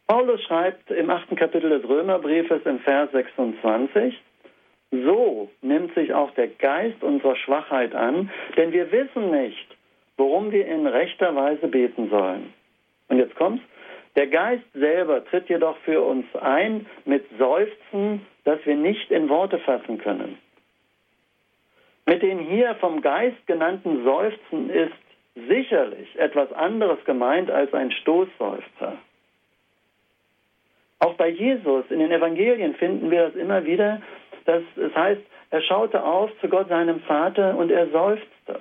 Paulus 0.10 0.42
schreibt 0.42 0.90
im 0.90 1.12
achten 1.12 1.36
Kapitel 1.36 1.70
des 1.70 1.88
Römerbriefes 1.88 2.64
im 2.66 2.80
Vers 2.80 3.12
26, 3.12 4.20
so 4.90 5.52
nimmt 5.62 5.94
sich 5.94 6.16
auch 6.16 6.32
der 6.32 6.48
Geist 6.48 7.04
unserer 7.04 7.36
Schwachheit 7.36 7.94
an, 7.94 8.32
denn 8.58 8.72
wir 8.72 8.92
wissen 8.92 9.30
nicht, 9.30 9.68
worum 10.18 10.52
wir 10.52 10.66
in 10.66 10.88
rechter 10.88 11.36
Weise 11.36 11.68
beten 11.68 12.10
sollen. 12.10 12.52
Und 13.10 13.20
jetzt 13.20 13.36
kommt's. 13.36 13.64
Der 14.16 14.26
Geist 14.26 14.64
selber 14.74 15.24
tritt 15.26 15.48
jedoch 15.48 15.78
für 15.86 16.02
uns 16.02 16.26
ein 16.42 16.88
mit 17.06 17.26
Seufzen, 17.38 18.26
das 18.46 18.58
wir 18.66 18.78
nicht 18.78 19.12
in 19.12 19.30
Worte 19.30 19.60
fassen 19.60 20.00
können. 20.00 20.40
Mit 22.08 22.24
den 22.24 22.40
hier 22.40 22.74
vom 22.80 23.02
Geist 23.04 23.46
genannten 23.46 24.04
Seufzen 24.04 24.72
ist 24.72 24.92
sicherlich 25.48 26.18
etwas 26.18 26.52
anderes 26.54 26.98
gemeint 27.06 27.52
als 27.52 27.72
ein 27.76 27.92
Stoßseufzer. 27.92 28.98
Auch 31.00 31.14
bei 31.14 31.30
Jesus 31.30 31.86
in 31.90 32.00
den 32.00 32.12
Evangelien 32.12 32.76
finden 32.76 33.10
wir 33.10 33.28
das 33.28 33.36
immer 33.36 33.66
wieder, 33.66 34.02
dass 34.46 34.64
es 34.76 34.94
heißt, 34.96 35.22
er 35.52 35.62
schaute 35.62 36.04
auf 36.04 36.30
zu 36.42 36.50
Gott 36.50 36.70
seinem 36.70 37.00
Vater 37.02 37.58
und 37.58 37.72
er 37.72 37.88
seufzte. 37.90 38.60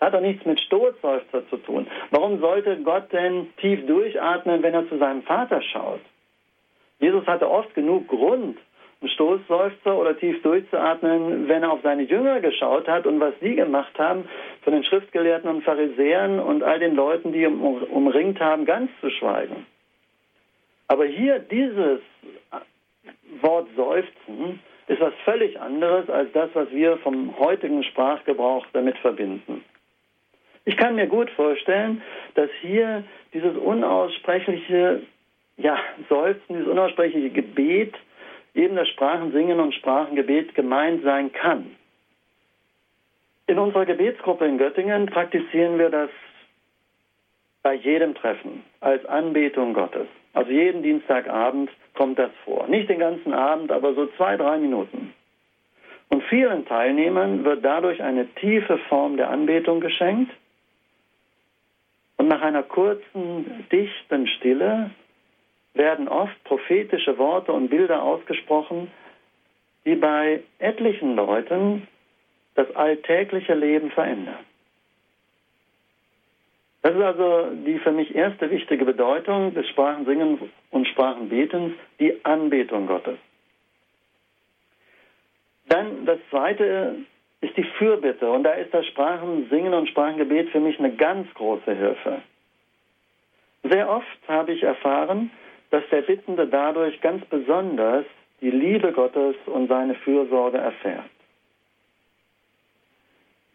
Hat 0.00 0.14
doch 0.14 0.20
nichts 0.20 0.44
mit 0.44 0.60
Stoßseufzer 0.60 1.48
zu 1.48 1.56
tun. 1.56 1.88
Warum 2.10 2.38
sollte 2.38 2.76
Gott 2.82 3.12
denn 3.12 3.48
tief 3.56 3.84
durchatmen, 3.86 4.62
wenn 4.62 4.74
er 4.74 4.88
zu 4.88 4.98
seinem 4.98 5.22
Vater 5.22 5.60
schaut? 5.62 6.00
Jesus 7.00 7.26
hatte 7.26 7.50
oft 7.50 7.74
genug 7.74 8.06
Grund, 8.06 8.58
einen 9.00 9.10
Stoßseufzer 9.10 9.96
oder 9.96 10.16
tief 10.16 10.40
durchzuatmen, 10.42 11.48
wenn 11.48 11.62
er 11.62 11.72
auf 11.72 11.80
seine 11.82 12.02
Jünger 12.02 12.40
geschaut 12.40 12.86
hat 12.86 13.06
und 13.06 13.18
was 13.18 13.34
sie 13.40 13.54
gemacht 13.56 13.98
haben, 13.98 14.28
von 14.62 14.72
den 14.72 14.84
Schriftgelehrten 14.84 15.48
und 15.50 15.62
Pharisäern 15.62 16.38
und 16.38 16.62
all 16.62 16.78
den 16.78 16.94
Leuten, 16.94 17.32
die 17.32 17.42
ihn 17.42 17.60
umringt 17.60 18.40
haben, 18.40 18.66
ganz 18.66 18.90
zu 19.00 19.10
schweigen. 19.10 19.66
Aber 20.88 21.04
hier 21.04 21.38
dieses 21.38 22.00
Wort 23.40 23.68
seufzen 23.76 24.60
ist 24.88 25.00
was 25.00 25.12
völlig 25.24 25.60
anderes 25.60 26.08
als 26.08 26.32
das, 26.32 26.50
was 26.54 26.70
wir 26.70 26.96
vom 26.98 27.38
heutigen 27.38 27.84
Sprachgebrauch 27.84 28.66
damit 28.72 28.96
verbinden. 28.98 29.64
Ich 30.64 30.76
kann 30.76 30.96
mir 30.96 31.06
gut 31.06 31.30
vorstellen, 31.30 32.02
dass 32.34 32.50
hier 32.60 33.04
dieses 33.32 33.56
unaussprechliche 33.56 35.02
ja, 35.56 35.78
Seufzen, 36.08 36.56
dieses 36.56 36.68
unaussprechliche 36.68 37.30
Gebet, 37.30 37.94
eben 38.54 38.76
das 38.76 38.88
Sprachensingen 38.88 39.60
und 39.60 39.74
Sprachengebet 39.74 40.54
gemeint 40.54 41.02
sein 41.04 41.32
kann. 41.32 41.76
In 43.46 43.58
unserer 43.58 43.86
Gebetsgruppe 43.86 44.46
in 44.46 44.58
Göttingen 44.58 45.06
praktizieren 45.06 45.78
wir 45.78 45.90
das 45.90 46.10
bei 47.62 47.74
jedem 47.74 48.14
Treffen 48.14 48.62
als 48.80 49.04
Anbetung 49.06 49.74
Gottes. 49.74 50.06
Also 50.38 50.52
jeden 50.52 50.84
Dienstagabend 50.84 51.68
kommt 51.94 52.16
das 52.16 52.30
vor. 52.44 52.68
Nicht 52.68 52.88
den 52.88 53.00
ganzen 53.00 53.34
Abend, 53.34 53.72
aber 53.72 53.94
so 53.94 54.06
zwei, 54.16 54.36
drei 54.36 54.58
Minuten. 54.58 55.12
Und 56.10 56.22
vielen 56.30 56.64
Teilnehmern 56.64 57.42
wird 57.44 57.64
dadurch 57.64 58.00
eine 58.00 58.24
tiefe 58.36 58.78
Form 58.88 59.16
der 59.16 59.30
Anbetung 59.30 59.80
geschenkt. 59.80 60.30
Und 62.18 62.28
nach 62.28 62.40
einer 62.40 62.62
kurzen, 62.62 63.66
dichten 63.72 64.28
Stille 64.28 64.90
werden 65.74 66.06
oft 66.06 66.44
prophetische 66.44 67.18
Worte 67.18 67.52
und 67.52 67.68
Bilder 67.68 68.00
ausgesprochen, 68.04 68.92
die 69.84 69.96
bei 69.96 70.44
etlichen 70.60 71.16
Leuten 71.16 71.88
das 72.54 72.70
alltägliche 72.76 73.54
Leben 73.54 73.90
verändern. 73.90 74.44
Das 76.88 76.96
ist 76.96 77.02
also 77.02 77.50
die 77.66 77.78
für 77.80 77.92
mich 77.92 78.14
erste 78.14 78.50
wichtige 78.50 78.86
Bedeutung 78.86 79.52
des 79.52 79.68
Sprachensingens 79.68 80.40
und 80.70 80.88
Sprachenbetens, 80.88 81.74
die 82.00 82.14
Anbetung 82.24 82.86
Gottes. 82.86 83.18
Dann 85.68 86.06
das 86.06 86.18
zweite 86.30 86.94
ist 87.42 87.54
die 87.58 87.64
Fürbitte 87.76 88.30
und 88.30 88.44
da 88.44 88.52
ist 88.52 88.72
das 88.72 88.86
Sprachensingen 88.86 89.74
und 89.74 89.90
Sprachengebet 89.90 90.48
für 90.48 90.60
mich 90.60 90.78
eine 90.78 90.94
ganz 90.94 91.28
große 91.34 91.74
Hilfe. 91.74 92.22
Sehr 93.64 93.90
oft 93.90 94.18
habe 94.26 94.52
ich 94.52 94.62
erfahren, 94.62 95.30
dass 95.70 95.82
der 95.90 96.00
Bittende 96.00 96.46
dadurch 96.46 96.98
ganz 97.02 97.22
besonders 97.26 98.06
die 98.40 98.50
Liebe 98.50 98.92
Gottes 98.92 99.36
und 99.44 99.68
seine 99.68 99.94
Fürsorge 99.94 100.56
erfährt. 100.56 101.10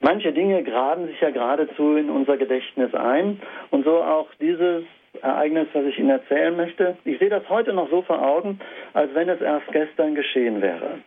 Manche 0.04 0.34
Dinge 0.34 0.62
graben 0.64 1.08
sich 1.08 1.22
ja 1.22 1.30
geradezu 1.30 1.96
in 1.96 2.10
unser 2.10 2.36
Gedächtnis 2.36 2.94
ein 2.94 3.42
und 3.72 3.86
so 3.86 4.04
auch 4.04 4.28
dieses 4.42 4.84
Ereignis, 5.22 5.70
was 5.72 5.86
ich 5.86 5.98
Ihnen 5.98 6.10
erzählen 6.10 6.58
möchte. 6.58 6.98
Ich 7.06 7.20
sehe 7.20 7.30
das 7.30 7.48
heute 7.48 7.72
noch 7.72 7.90
so 7.90 8.02
vor 8.02 8.22
Augen, 8.22 8.60
als 8.92 9.16
wenn 9.16 9.30
es 9.30 9.40
erst 9.40 9.68
gestern 9.72 10.14
geschehen 10.14 10.62
wäre. 10.62 11.00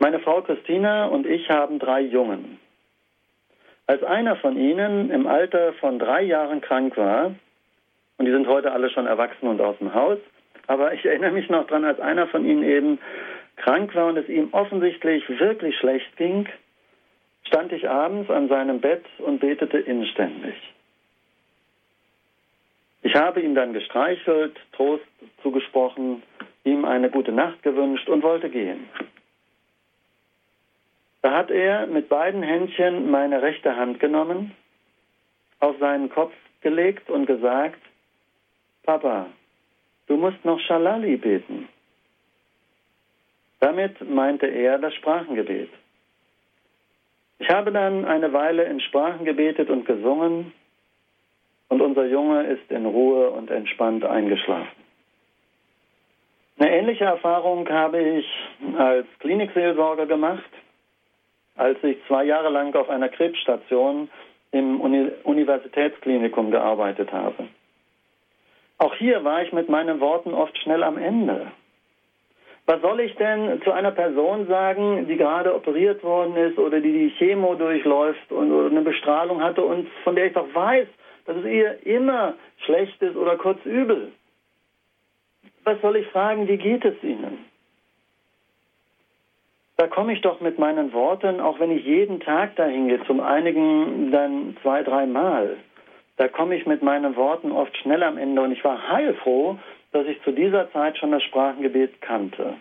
Meine 0.00 0.18
Frau 0.18 0.42
Christina 0.42 1.06
und 1.06 1.26
ich 1.26 1.48
haben 1.48 1.78
drei 1.78 2.02
Jungen. 2.02 2.60
Als 3.86 4.02
einer 4.02 4.36
von 4.36 4.58
ihnen 4.58 5.10
im 5.10 5.26
Alter 5.26 5.72
von 5.74 5.98
drei 5.98 6.20
Jahren 6.22 6.60
krank 6.60 6.98
war, 6.98 7.34
und 8.18 8.26
die 8.26 8.32
sind 8.32 8.46
heute 8.46 8.70
alle 8.70 8.90
schon 8.90 9.06
erwachsen 9.06 9.48
und 9.48 9.62
aus 9.62 9.78
dem 9.78 9.94
Haus, 9.94 10.18
aber 10.66 10.92
ich 10.92 11.06
erinnere 11.06 11.30
mich 11.30 11.48
noch 11.48 11.66
dran, 11.66 11.86
als 11.86 12.00
einer 12.00 12.26
von 12.26 12.44
ihnen 12.44 12.62
eben 12.62 12.98
krank 13.56 13.94
war 13.94 14.08
und 14.08 14.18
es 14.18 14.28
ihm 14.28 14.50
offensichtlich 14.52 15.26
wirklich 15.40 15.74
schlecht 15.78 16.16
ging, 16.18 16.46
stand 17.44 17.72
ich 17.72 17.88
abends 17.88 18.30
an 18.30 18.48
seinem 18.48 18.80
Bett 18.80 19.04
und 19.18 19.40
betete 19.40 19.78
inständig. 19.78 20.54
Ich 23.02 23.14
habe 23.14 23.40
ihn 23.40 23.54
dann 23.54 23.72
gestreichelt, 23.72 24.56
Trost 24.72 25.04
zugesprochen, 25.42 26.22
ihm 26.64 26.84
eine 26.84 27.10
gute 27.10 27.32
Nacht 27.32 27.62
gewünscht 27.62 28.08
und 28.08 28.22
wollte 28.22 28.48
gehen. 28.48 28.88
Da 31.20 31.32
hat 31.32 31.50
er 31.50 31.86
mit 31.86 32.08
beiden 32.08 32.42
Händchen 32.42 33.10
meine 33.10 33.42
rechte 33.42 33.76
Hand 33.76 34.00
genommen, 34.00 34.54
auf 35.60 35.76
seinen 35.78 36.10
Kopf 36.10 36.32
gelegt 36.60 37.10
und 37.10 37.26
gesagt, 37.26 37.80
Papa, 38.84 39.26
du 40.06 40.16
musst 40.16 40.44
noch 40.44 40.58
Shalali 40.60 41.16
beten. 41.16 41.68
Damit 43.60 44.00
meinte 44.08 44.46
er 44.46 44.78
das 44.78 44.94
Sprachengebet. 44.94 45.70
Ich 47.42 47.50
habe 47.50 47.72
dann 47.72 48.04
eine 48.04 48.32
Weile 48.32 48.62
in 48.62 48.78
Sprachen 48.78 49.24
gebetet 49.24 49.68
und 49.68 49.84
gesungen 49.84 50.52
und 51.68 51.80
unser 51.80 52.06
Junge 52.06 52.44
ist 52.44 52.70
in 52.70 52.86
Ruhe 52.86 53.30
und 53.30 53.50
entspannt 53.50 54.04
eingeschlafen. 54.04 54.70
Eine 56.56 56.70
ähnliche 56.72 57.02
Erfahrung 57.02 57.68
habe 57.68 58.00
ich 58.00 58.26
als 58.78 59.08
Klinikseelsorger 59.18 60.06
gemacht, 60.06 60.52
als 61.56 61.82
ich 61.82 61.96
zwei 62.06 62.22
Jahre 62.22 62.48
lang 62.48 62.76
auf 62.76 62.88
einer 62.88 63.08
Krebsstation 63.08 64.08
im 64.52 64.80
Uni 64.80 65.10
Universitätsklinikum 65.24 66.52
gearbeitet 66.52 67.12
habe. 67.12 67.48
Auch 68.78 68.94
hier 68.94 69.24
war 69.24 69.42
ich 69.42 69.52
mit 69.52 69.68
meinen 69.68 69.98
Worten 69.98 70.32
oft 70.32 70.56
schnell 70.58 70.84
am 70.84 70.96
Ende. 70.96 71.50
Was 72.66 72.80
soll 72.80 73.00
ich 73.00 73.14
denn 73.16 73.60
zu 73.62 73.72
einer 73.72 73.90
Person 73.90 74.46
sagen, 74.46 75.06
die 75.08 75.16
gerade 75.16 75.54
operiert 75.54 76.02
worden 76.04 76.36
ist 76.36 76.58
oder 76.58 76.80
die 76.80 76.92
die 76.92 77.10
Chemo 77.18 77.54
durchläuft 77.54 78.30
und 78.30 78.52
oder 78.52 78.70
eine 78.70 78.82
Bestrahlung 78.82 79.42
hatte 79.42 79.62
und 79.62 79.88
von 80.04 80.14
der 80.14 80.26
ich 80.26 80.32
doch 80.32 80.46
weiß, 80.54 80.86
dass 81.26 81.36
es 81.36 81.44
ihr 81.44 81.84
immer 81.86 82.34
schlecht 82.64 83.02
ist 83.02 83.16
oder 83.16 83.36
kurz 83.36 83.64
übel? 83.64 84.12
Was 85.64 85.80
soll 85.80 85.96
ich 85.96 86.06
fragen, 86.08 86.48
wie 86.48 86.56
geht 86.56 86.84
es 86.84 86.94
Ihnen? 87.02 87.44
Da 89.76 89.88
komme 89.88 90.12
ich 90.12 90.20
doch 90.20 90.40
mit 90.40 90.58
meinen 90.58 90.92
Worten, 90.92 91.40
auch 91.40 91.58
wenn 91.58 91.70
ich 91.70 91.84
jeden 91.84 92.20
Tag 92.20 92.54
dahin 92.56 92.88
gehe, 92.88 93.04
zum 93.04 93.20
einigen 93.20 94.12
dann 94.12 94.56
zwei, 94.62 94.82
dreimal, 94.82 95.56
da 96.16 96.28
komme 96.28 96.56
ich 96.56 96.66
mit 96.66 96.82
meinen 96.82 97.16
Worten 97.16 97.50
oft 97.50 97.76
schnell 97.78 98.02
am 98.02 98.18
Ende 98.18 98.42
und 98.42 98.52
ich 98.52 98.62
war 98.62 98.88
heilfroh, 98.88 99.58
dass 99.92 100.06
ich 100.06 100.20
zu 100.22 100.32
dieser 100.32 100.70
Zeit 100.72 100.98
schon 100.98 101.12
das 101.12 101.22
Sprachengebet 101.22 102.00
kannte. 102.00 102.56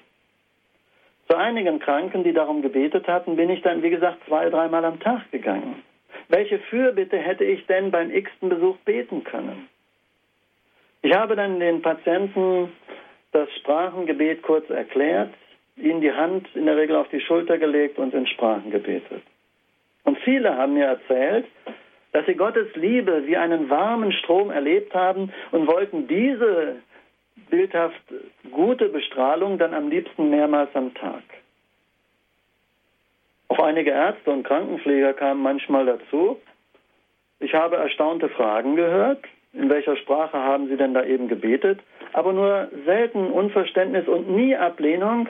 Zu 1.27 1.37
einigen 1.37 1.79
Kranken, 1.79 2.23
die 2.23 2.33
darum 2.33 2.61
gebetet 2.61 3.07
hatten, 3.07 3.37
bin 3.37 3.49
ich 3.49 3.61
dann, 3.61 3.81
wie 3.83 3.89
gesagt, 3.89 4.17
zwei, 4.27 4.49
dreimal 4.49 4.83
am 4.83 4.99
Tag 4.99 5.31
gegangen. 5.31 5.81
Welche 6.27 6.59
Fürbitte 6.59 7.17
hätte 7.17 7.45
ich 7.45 7.65
denn 7.67 7.91
beim 7.91 8.11
x-ten 8.11 8.49
Besuch 8.49 8.77
beten 8.85 9.23
können? 9.23 9.67
Ich 11.01 11.13
habe 11.13 11.35
dann 11.35 11.59
den 11.59 11.81
Patienten 11.81 12.71
das 13.31 13.49
Sprachengebet 13.59 14.41
kurz 14.43 14.69
erklärt, 14.69 15.33
ihnen 15.77 16.01
die 16.01 16.11
Hand 16.11 16.47
in 16.53 16.65
der 16.65 16.77
Regel 16.77 16.95
auf 16.95 17.07
die 17.09 17.21
Schulter 17.21 17.57
gelegt 17.57 17.97
und 17.97 18.13
in 18.13 18.27
Sprachen 18.27 18.71
gebetet. 18.71 19.23
Und 20.03 20.17
viele 20.19 20.55
haben 20.57 20.73
mir 20.73 20.85
erzählt, 20.85 21.45
dass 22.11 22.25
sie 22.25 22.35
Gottes 22.35 22.67
Liebe 22.75 23.25
wie 23.25 23.37
einen 23.37 23.69
warmen 23.69 24.11
Strom 24.11 24.51
erlebt 24.51 24.93
haben 24.93 25.31
und 25.51 25.67
wollten 25.67 26.07
diese 26.07 26.81
bildhaft 27.49 28.01
gute 28.51 28.89
Bestrahlung 28.89 29.57
dann 29.57 29.73
am 29.73 29.89
liebsten 29.89 30.29
mehrmals 30.29 30.69
am 30.75 30.93
Tag. 30.93 31.23
Auch 33.49 33.59
einige 33.59 33.91
Ärzte 33.91 34.31
und 34.31 34.43
Krankenpfleger 34.43 35.13
kamen 35.13 35.41
manchmal 35.41 35.85
dazu. 35.85 36.39
Ich 37.39 37.53
habe 37.53 37.75
erstaunte 37.75 38.29
Fragen 38.29 38.75
gehört. 38.75 39.25
In 39.53 39.69
welcher 39.69 39.97
Sprache 39.97 40.37
haben 40.37 40.69
Sie 40.69 40.77
denn 40.77 40.93
da 40.93 41.03
eben 41.03 41.27
gebetet? 41.27 41.81
Aber 42.13 42.31
nur 42.31 42.69
selten 42.85 43.29
Unverständnis 43.29 44.07
und 44.07 44.29
nie 44.29 44.55
Ablehnung, 44.55 45.27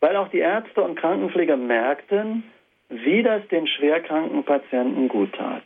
weil 0.00 0.16
auch 0.16 0.28
die 0.28 0.38
Ärzte 0.38 0.80
und 0.80 0.98
Krankenpfleger 0.98 1.56
merkten, 1.56 2.44
wie 2.88 3.22
das 3.22 3.46
den 3.48 3.66
schwerkranken 3.66 4.44
Patienten 4.44 5.08
gut 5.08 5.34
tat. 5.34 5.62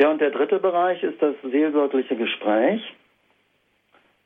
Ja, 0.00 0.10
und 0.10 0.20
der 0.20 0.30
dritte 0.30 0.58
Bereich 0.58 1.02
ist 1.02 1.20
das 1.20 1.34
seelsorgliche 1.42 2.16
Gespräch, 2.16 2.80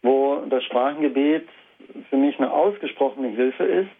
wo 0.03 0.43
das 0.49 0.65
Sprachengebet 0.65 1.49
für 2.11 2.17
mich 2.17 2.39
eine 2.39 2.53
ausgesprochene 2.53 3.29
Hilfe 3.29 3.65
ist. 3.65 3.91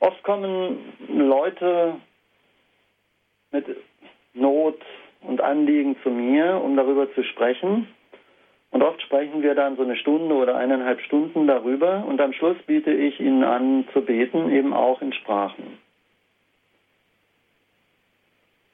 Oft 0.00 0.22
kommen 0.22 0.92
Leute 1.08 1.94
mit 3.52 3.64
Not 4.34 4.78
und 5.22 5.40
Anliegen 5.40 5.96
zu 6.02 6.10
mir, 6.10 6.60
um 6.62 6.76
darüber 6.76 7.12
zu 7.14 7.22
sprechen. 7.22 7.88
Und 8.70 8.82
oft 8.82 9.00
sprechen 9.02 9.42
wir 9.42 9.54
dann 9.54 9.76
so 9.76 9.82
eine 9.82 9.96
Stunde 9.96 10.34
oder 10.34 10.56
eineinhalb 10.56 11.00
Stunden 11.00 11.46
darüber 11.46 12.04
und 12.06 12.20
am 12.20 12.32
Schluss 12.32 12.58
biete 12.66 12.92
ich 12.92 13.20
ihnen 13.20 13.44
an 13.44 13.88
zu 13.92 14.02
beten, 14.02 14.50
eben 14.50 14.74
auch 14.74 15.00
in 15.00 15.12
Sprachen. 15.12 15.78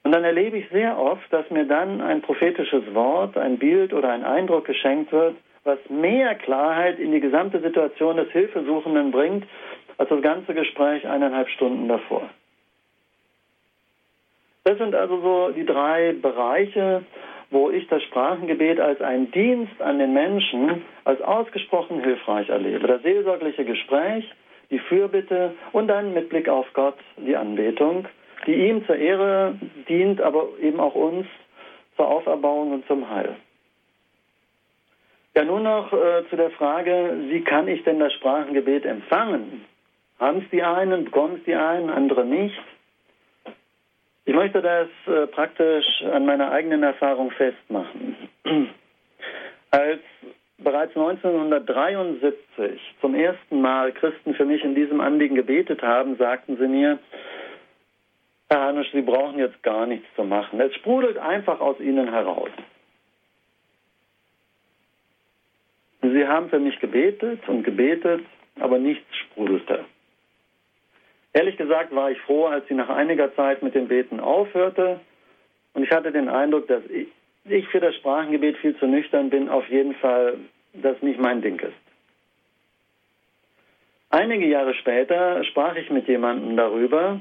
Und 0.02 0.12
dann 0.12 0.24
erlebe 0.24 0.58
ich 0.58 0.68
sehr 0.70 0.98
oft, 0.98 1.32
dass 1.32 1.48
mir 1.50 1.64
dann 1.64 2.00
ein 2.00 2.22
prophetisches 2.22 2.92
Wort, 2.94 3.36
ein 3.36 3.58
Bild 3.58 3.92
oder 3.92 4.10
ein 4.10 4.24
Eindruck 4.24 4.64
geschenkt 4.64 5.12
wird, 5.12 5.36
was 5.64 5.78
mehr 5.88 6.34
Klarheit 6.34 6.98
in 6.98 7.12
die 7.12 7.20
gesamte 7.20 7.60
Situation 7.60 8.16
des 8.16 8.30
Hilfesuchenden 8.30 9.10
bringt, 9.10 9.46
als 9.98 10.08
das 10.08 10.22
ganze 10.22 10.54
Gespräch 10.54 11.06
eineinhalb 11.06 11.48
Stunden 11.50 11.88
davor. 11.88 12.28
Das 14.64 14.78
sind 14.78 14.94
also 14.94 15.20
so 15.20 15.52
die 15.52 15.66
drei 15.66 16.12
Bereiche, 16.12 17.04
wo 17.50 17.70
ich 17.70 17.86
das 17.88 18.02
Sprachengebet 18.04 18.80
als 18.80 19.00
einen 19.00 19.30
Dienst 19.30 19.80
an 19.80 19.98
den 19.98 20.12
Menschen 20.12 20.82
als 21.04 21.20
ausgesprochen 21.20 22.02
hilfreich 22.02 22.48
erlebe. 22.48 22.86
Das 22.86 23.02
seelsorgliche 23.02 23.64
Gespräch, 23.64 24.24
die 24.70 24.78
Fürbitte 24.78 25.54
und 25.72 25.88
dann 25.88 26.14
mit 26.14 26.28
Blick 26.30 26.48
auf 26.48 26.66
Gott 26.72 26.96
die 27.18 27.36
Anbetung, 27.36 28.06
die 28.46 28.54
ihm 28.54 28.84
zur 28.86 28.96
Ehre 28.96 29.54
dient, 29.88 30.20
aber 30.20 30.48
eben 30.60 30.80
auch 30.80 30.94
uns 30.94 31.26
zur 31.96 32.08
Auferbauung 32.08 32.72
und 32.72 32.86
zum 32.86 33.08
Heil. 33.10 33.36
Ja, 35.34 35.44
nun 35.44 35.62
noch 35.62 35.92
äh, 35.92 36.28
zu 36.28 36.36
der 36.36 36.50
Frage, 36.50 37.16
wie 37.28 37.42
kann 37.42 37.66
ich 37.66 37.82
denn 37.84 37.98
das 37.98 38.12
Sprachengebet 38.12 38.84
empfangen? 38.84 39.64
Haben 40.20 40.38
es 40.38 40.50
die 40.50 40.62
einen, 40.62 41.06
bekommen 41.06 41.36
es 41.38 41.44
die 41.44 41.54
einen, 41.54 41.88
andere 41.88 42.24
nicht? 42.24 42.60
Ich 44.24 44.34
möchte 44.34 44.60
das 44.60 44.88
äh, 45.06 45.26
praktisch 45.28 45.86
an 46.12 46.26
meiner 46.26 46.50
eigenen 46.50 46.82
Erfahrung 46.82 47.30
festmachen. 47.30 48.16
Als 49.70 50.00
bereits 50.58 50.94
1973 50.94 52.80
zum 53.00 53.14
ersten 53.14 53.60
Mal 53.60 53.92
Christen 53.92 54.34
für 54.34 54.44
mich 54.44 54.62
in 54.62 54.74
diesem 54.74 55.00
Anliegen 55.00 55.34
gebetet 55.34 55.82
haben, 55.82 56.16
sagten 56.16 56.56
sie 56.58 56.68
mir, 56.68 56.98
Herr 58.50 58.60
Hanusch, 58.66 58.92
Sie 58.92 59.00
brauchen 59.00 59.38
jetzt 59.38 59.62
gar 59.62 59.86
nichts 59.86 60.06
zu 60.14 60.24
machen. 60.24 60.60
Es 60.60 60.74
sprudelt 60.74 61.16
einfach 61.16 61.58
aus 61.60 61.80
Ihnen 61.80 62.12
heraus. 62.12 62.50
Sie 66.12 66.26
haben 66.26 66.50
für 66.50 66.58
mich 66.58 66.78
gebetet 66.80 67.40
und 67.48 67.62
gebetet, 67.62 68.22
aber 68.60 68.78
nichts 68.78 69.06
sprudelte. 69.16 69.84
Ehrlich 71.32 71.56
gesagt 71.56 71.94
war 71.94 72.10
ich 72.10 72.20
froh, 72.20 72.46
als 72.46 72.66
sie 72.68 72.74
nach 72.74 72.90
einiger 72.90 73.34
Zeit 73.34 73.62
mit 73.62 73.74
dem 73.74 73.88
Beten 73.88 74.20
aufhörte. 74.20 75.00
Und 75.72 75.84
ich 75.84 75.90
hatte 75.90 76.12
den 76.12 76.28
Eindruck, 76.28 76.68
dass 76.68 76.82
ich 76.88 77.68
für 77.68 77.80
das 77.80 77.94
Sprachengebet 77.96 78.58
viel 78.58 78.76
zu 78.76 78.86
nüchtern 78.86 79.30
bin, 79.30 79.48
auf 79.48 79.66
jeden 79.68 79.94
Fall, 79.94 80.36
das 80.74 81.00
nicht 81.00 81.18
mein 81.18 81.40
Ding 81.40 81.58
ist. 81.60 81.72
Einige 84.10 84.46
Jahre 84.46 84.74
später 84.74 85.42
sprach 85.44 85.74
ich 85.76 85.88
mit 85.88 86.06
jemandem 86.06 86.56
darüber 86.56 87.20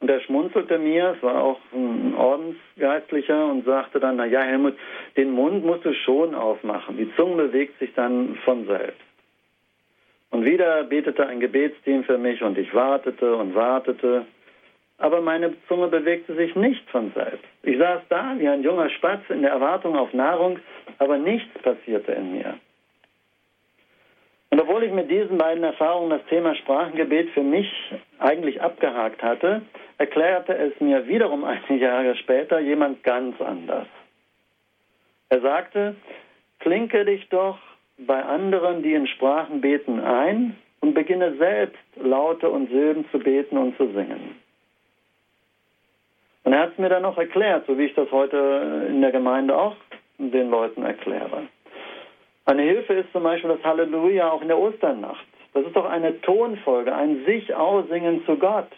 und 0.00 0.10
er 0.10 0.20
schmunzelte 0.20 0.78
mir, 0.78 1.14
es 1.16 1.22
war 1.22 1.42
auch 1.42 1.58
ein 1.72 2.14
Ordensgeistlicher 2.14 3.46
und 3.46 3.64
sagte 3.64 3.98
dann, 3.98 4.16
na 4.16 4.26
ja, 4.26 4.42
Helmut, 4.42 4.76
den 5.16 5.30
Mund 5.30 5.64
musst 5.64 5.84
du 5.84 5.94
schon 5.94 6.34
aufmachen, 6.34 6.98
die 6.98 7.10
Zunge 7.16 7.44
bewegt 7.44 7.78
sich 7.78 7.94
dann 7.94 8.36
von 8.44 8.66
selbst. 8.66 9.00
Und 10.30 10.44
wieder 10.44 10.84
betete 10.84 11.26
ein 11.26 11.40
Gebetsteam 11.40 12.04
für 12.04 12.18
mich 12.18 12.42
und 12.42 12.58
ich 12.58 12.74
wartete 12.74 13.36
und 13.36 13.54
wartete. 13.54 14.26
Aber 14.98 15.20
meine 15.20 15.54
Zunge 15.68 15.88
bewegte 15.88 16.34
sich 16.34 16.54
nicht 16.54 16.88
von 16.90 17.12
selbst. 17.14 17.44
Ich 17.62 17.78
saß 17.78 18.02
da 18.08 18.34
wie 18.38 18.48
ein 18.48 18.62
junger 18.62 18.90
Spatz 18.90 19.22
in 19.28 19.42
der 19.42 19.52
Erwartung 19.52 19.96
auf 19.96 20.12
Nahrung, 20.12 20.58
aber 20.98 21.16
nichts 21.16 21.52
passierte 21.62 22.12
in 22.12 22.32
mir. 22.32 22.58
Und 24.50 24.60
obwohl 24.60 24.84
ich 24.84 24.92
mit 24.92 25.10
diesen 25.10 25.38
beiden 25.38 25.64
Erfahrungen 25.64 26.10
das 26.10 26.24
Thema 26.30 26.54
Sprachengebet 26.54 27.30
für 27.30 27.42
mich 27.42 27.70
eigentlich 28.18 28.60
abgehakt 28.62 29.22
hatte, 29.22 29.62
erklärte 29.98 30.54
es 30.54 30.78
mir 30.80 31.06
wiederum 31.06 31.44
einige 31.44 31.84
Jahre 31.84 32.16
später 32.16 32.60
jemand 32.60 33.02
ganz 33.02 33.40
anders. 33.40 33.86
Er 35.28 35.40
sagte, 35.40 35.96
klinke 36.60 37.04
dich 37.04 37.28
doch 37.28 37.58
bei 37.98 38.22
anderen, 38.22 38.82
die 38.82 38.94
in 38.94 39.06
Sprachen 39.06 39.60
beten, 39.60 40.00
ein 40.00 40.56
und 40.80 40.94
beginne 40.94 41.36
selbst 41.36 41.78
Laute 41.96 42.48
und 42.48 42.70
Silben 42.70 43.06
zu 43.10 43.18
beten 43.18 43.56
und 43.56 43.76
zu 43.76 43.86
singen. 43.92 44.36
Und 46.44 46.52
er 46.52 46.60
hat 46.60 46.72
es 46.72 46.78
mir 46.78 46.88
dann 46.88 47.02
noch 47.02 47.18
erklärt, 47.18 47.66
so 47.66 47.76
wie 47.76 47.86
ich 47.86 47.94
das 47.94 48.10
heute 48.12 48.86
in 48.88 49.00
der 49.00 49.10
Gemeinde 49.10 49.56
auch 49.56 49.74
den 50.18 50.48
Leuten 50.48 50.84
erkläre. 50.84 51.48
Eine 52.44 52.62
Hilfe 52.62 52.94
ist 52.94 53.10
zum 53.12 53.24
Beispiel 53.24 53.50
das 53.50 53.64
Halleluja 53.64 54.30
auch 54.30 54.42
in 54.42 54.48
der 54.48 54.58
Osternacht. 54.58 55.26
Das 55.54 55.64
ist 55.66 55.74
doch 55.74 55.86
eine 55.86 56.20
Tonfolge, 56.20 56.94
ein 56.94 57.24
sich 57.24 57.52
aussingen 57.52 58.24
zu 58.26 58.36
Gott. 58.36 58.70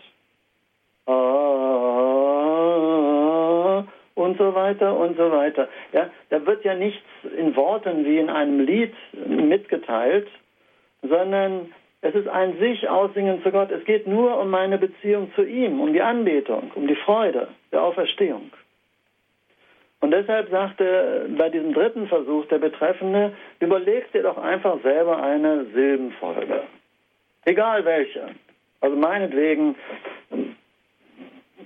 Und 4.15 4.37
so 4.37 4.55
weiter 4.55 4.97
und 4.97 5.17
so 5.17 5.31
weiter. 5.31 5.69
Ja, 5.93 6.11
da 6.31 6.45
wird 6.45 6.65
ja 6.65 6.75
nichts 6.75 7.03
in 7.37 7.57
Worten 7.57 8.05
wie 8.05 8.19
in 8.19 8.29
einem 8.29 8.61
Lied 8.61 8.93
mitgeteilt, 9.27 10.29
sondern 11.03 11.73
es 12.01 12.15
ist 12.15 12.29
ein 12.29 12.59
sich 12.59 12.89
aussingen 12.89 13.43
zu 13.43 13.51
Gott. 13.51 13.71
Es 13.71 13.85
geht 13.85 14.07
nur 14.07 14.39
um 14.39 14.51
meine 14.51 14.79
Beziehung 14.79 15.33
zu 15.35 15.43
ihm, 15.43 15.81
um 15.81 15.93
die 15.93 16.03
Anbetung, 16.03 16.71
um 16.75 16.87
die 16.87 16.95
Freude 16.97 17.49
der 17.73 17.83
Auferstehung. 17.83 18.51
Und 20.01 20.13
deshalb 20.13 20.49
sagte 20.51 21.29
bei 21.37 21.49
diesem 21.49 21.73
dritten 21.73 22.07
Versuch 22.07 22.47
der 22.47 22.59
Betreffende, 22.59 23.33
überlegst 23.59 24.15
dir 24.15 24.23
doch 24.23 24.39
einfach 24.39 24.81
selber 24.83 25.21
eine 25.21 25.65
Silbenfolge. 25.75 26.63
Egal 27.45 27.85
welche. 27.85 28.29
Also 28.81 28.95
meinetwegen 28.95 29.75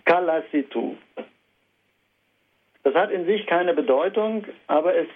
Kalasitu. 0.04 0.96
Das 2.82 2.94
hat 2.94 3.10
in 3.10 3.26
sich 3.26 3.46
keine 3.46 3.74
Bedeutung, 3.74 4.44
aber 4.66 4.94
es 4.96 5.06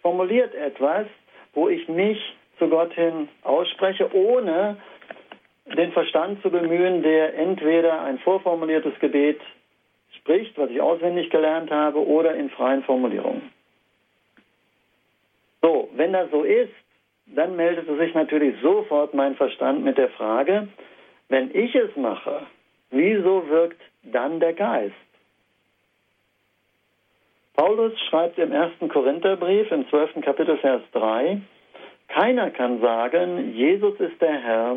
formuliert 0.00 0.54
etwas, 0.54 1.06
wo 1.54 1.68
ich 1.68 1.88
mich 1.88 2.18
zu 2.58 2.68
Gott 2.68 2.92
hin 2.94 3.28
ausspreche, 3.42 4.14
ohne 4.14 4.76
den 5.76 5.92
Verstand 5.92 6.42
zu 6.42 6.50
bemühen, 6.50 7.02
der 7.02 7.34
entweder 7.34 8.02
ein 8.02 8.18
vorformuliertes 8.18 8.98
Gebet 8.98 9.40
spricht, 10.18 10.58
was 10.58 10.70
ich 10.70 10.80
auswendig 10.80 11.30
gelernt 11.30 11.70
habe, 11.70 12.04
oder 12.04 12.34
in 12.34 12.50
freien 12.50 12.82
Formulierungen. 12.82 13.50
So, 15.62 15.88
wenn 15.94 16.12
das 16.12 16.30
so 16.30 16.42
ist, 16.42 16.72
dann 17.26 17.56
meldete 17.56 17.96
sich 17.96 18.14
natürlich 18.14 18.60
sofort 18.60 19.14
mein 19.14 19.36
Verstand 19.36 19.84
mit 19.84 19.96
der 19.96 20.10
Frage, 20.10 20.68
wenn 21.28 21.54
ich 21.54 21.74
es 21.74 21.94
mache, 21.96 22.46
wieso 22.92 23.48
wirkt 23.48 23.80
dann 24.04 24.38
der 24.38 24.52
Geist? 24.52 24.94
Paulus 27.54 27.92
schreibt 28.08 28.38
im 28.38 28.52
ersten 28.52 28.88
Korintherbrief 28.88 29.70
im 29.70 29.88
12. 29.88 30.22
Kapitel 30.22 30.56
Vers 30.58 30.82
3, 30.92 31.40
keiner 32.08 32.50
kann 32.50 32.80
sagen, 32.80 33.54
Jesus 33.54 33.98
ist 34.00 34.20
der 34.20 34.38
Herr, 34.38 34.76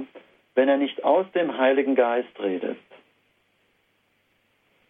wenn 0.55 0.69
er 0.69 0.77
nicht 0.77 1.03
aus 1.03 1.25
dem 1.33 1.57
Heiligen 1.57 1.95
Geist 1.95 2.39
redet. 2.39 2.77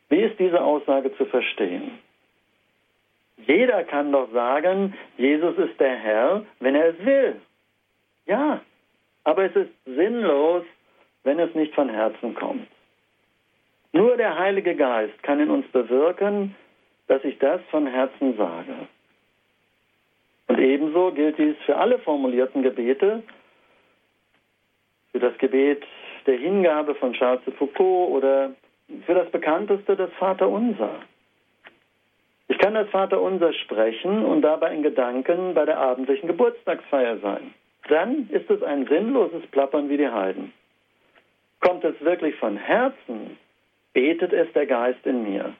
Wie 0.09 0.21
ist 0.21 0.39
diese 0.39 0.61
Aussage 0.61 1.15
zu 1.17 1.25
verstehen? 1.25 1.99
Jeder 3.47 3.83
kann 3.83 4.11
doch 4.11 4.31
sagen, 4.31 4.95
Jesus 5.17 5.57
ist 5.57 5.79
der 5.79 5.95
Herr, 5.95 6.45
wenn 6.59 6.75
er 6.75 6.89
es 6.89 7.05
will. 7.05 7.41
Ja, 8.25 8.61
aber 9.23 9.45
es 9.45 9.55
ist 9.55 9.71
sinnlos, 9.85 10.63
wenn 11.23 11.39
es 11.39 11.53
nicht 11.55 11.73
von 11.73 11.89
Herzen 11.89 12.33
kommt. 12.35 12.67
Nur 13.95 14.17
der 14.17 14.37
Heilige 14.37 14.75
Geist 14.75 15.23
kann 15.23 15.39
in 15.39 15.49
uns 15.49 15.65
bewirken, 15.69 16.53
dass 17.07 17.23
ich 17.23 17.39
das 17.39 17.61
von 17.71 17.87
Herzen 17.87 18.35
sage. 18.35 18.73
Und 20.47 20.59
ebenso 20.59 21.13
gilt 21.13 21.37
dies 21.37 21.55
für 21.65 21.77
alle 21.77 21.99
formulierten 21.99 22.61
Gebete, 22.61 23.23
für 25.13 25.19
das 25.19 25.37
Gebet 25.37 25.81
der 26.25 26.37
Hingabe 26.37 26.95
von 26.95 27.13
Charles 27.13 27.41
de 27.45 27.53
Foucault 27.53 28.11
oder 28.11 28.51
für 29.05 29.13
das 29.13 29.31
bekannteste 29.31 29.95
das 29.95 30.11
Vaterunser. 30.19 30.99
Ich 32.49 32.57
kann 32.57 32.73
das 32.73 32.89
Vaterunser 32.89 33.53
sprechen 33.53 34.25
und 34.25 34.41
dabei 34.41 34.75
in 34.75 34.83
Gedanken 34.83 35.53
bei 35.53 35.63
der 35.63 35.77
abendlichen 35.77 36.27
Geburtstagsfeier 36.27 37.19
sein. 37.19 37.53
Dann 37.87 38.27
ist 38.29 38.49
es 38.51 38.61
ein 38.61 38.87
sinnloses 38.87 39.47
Plappern 39.51 39.87
wie 39.87 39.95
die 39.95 40.09
Heiden. 40.09 40.51
Kommt 41.61 41.85
es 41.85 41.95
wirklich 42.01 42.35
von 42.35 42.57
Herzen, 42.57 43.37
betet 43.95 44.33
es 44.33 44.51
der 44.53 44.67
Geist 44.67 45.03
in 45.05 45.23
mir. 45.23 45.55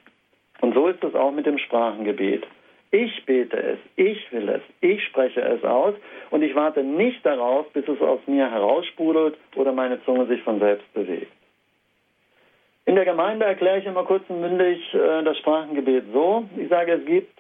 Und 0.62 0.76
so 0.76 0.88
ist 0.88 1.04
es 1.04 1.16
auch 1.16 1.32
mit 1.32 1.48
dem 1.48 1.58
Sprachengebet. 1.58 2.46
Ich 2.92 3.26
bete 3.26 3.58
es, 3.58 3.80
ich 3.96 4.32
will 4.32 4.48
es, 4.50 4.62
ich 4.82 5.04
spreche 5.06 5.42
es 5.42 5.64
aus 5.64 5.96
und 6.30 6.44
ich 6.44 6.54
warte 6.54 6.84
nicht 6.84 7.26
darauf, 7.26 7.68
bis 7.74 7.88
es 7.88 8.00
aus 8.00 8.20
mir 8.28 8.50
heraussprudelt 8.50 9.38
oder 9.56 9.72
meine 9.72 10.04
Zunge 10.06 10.28
sich 10.28 10.42
von 10.44 10.60
selbst 10.60 10.94
bewegt. 10.94 11.32
In 12.86 12.96
der 12.96 13.06
Gemeinde 13.06 13.46
erkläre 13.46 13.80
ich 13.80 13.86
immer 13.86 14.04
kurz 14.04 14.24
und 14.30 14.42
mündig 14.42 14.94
äh, 14.94 15.24
das 15.24 15.38
Sprachengebet 15.40 16.06
so. 16.14 16.46
Ich 16.56 16.70
sage, 16.70 16.94
es 16.94 17.06
gibt 17.06 17.38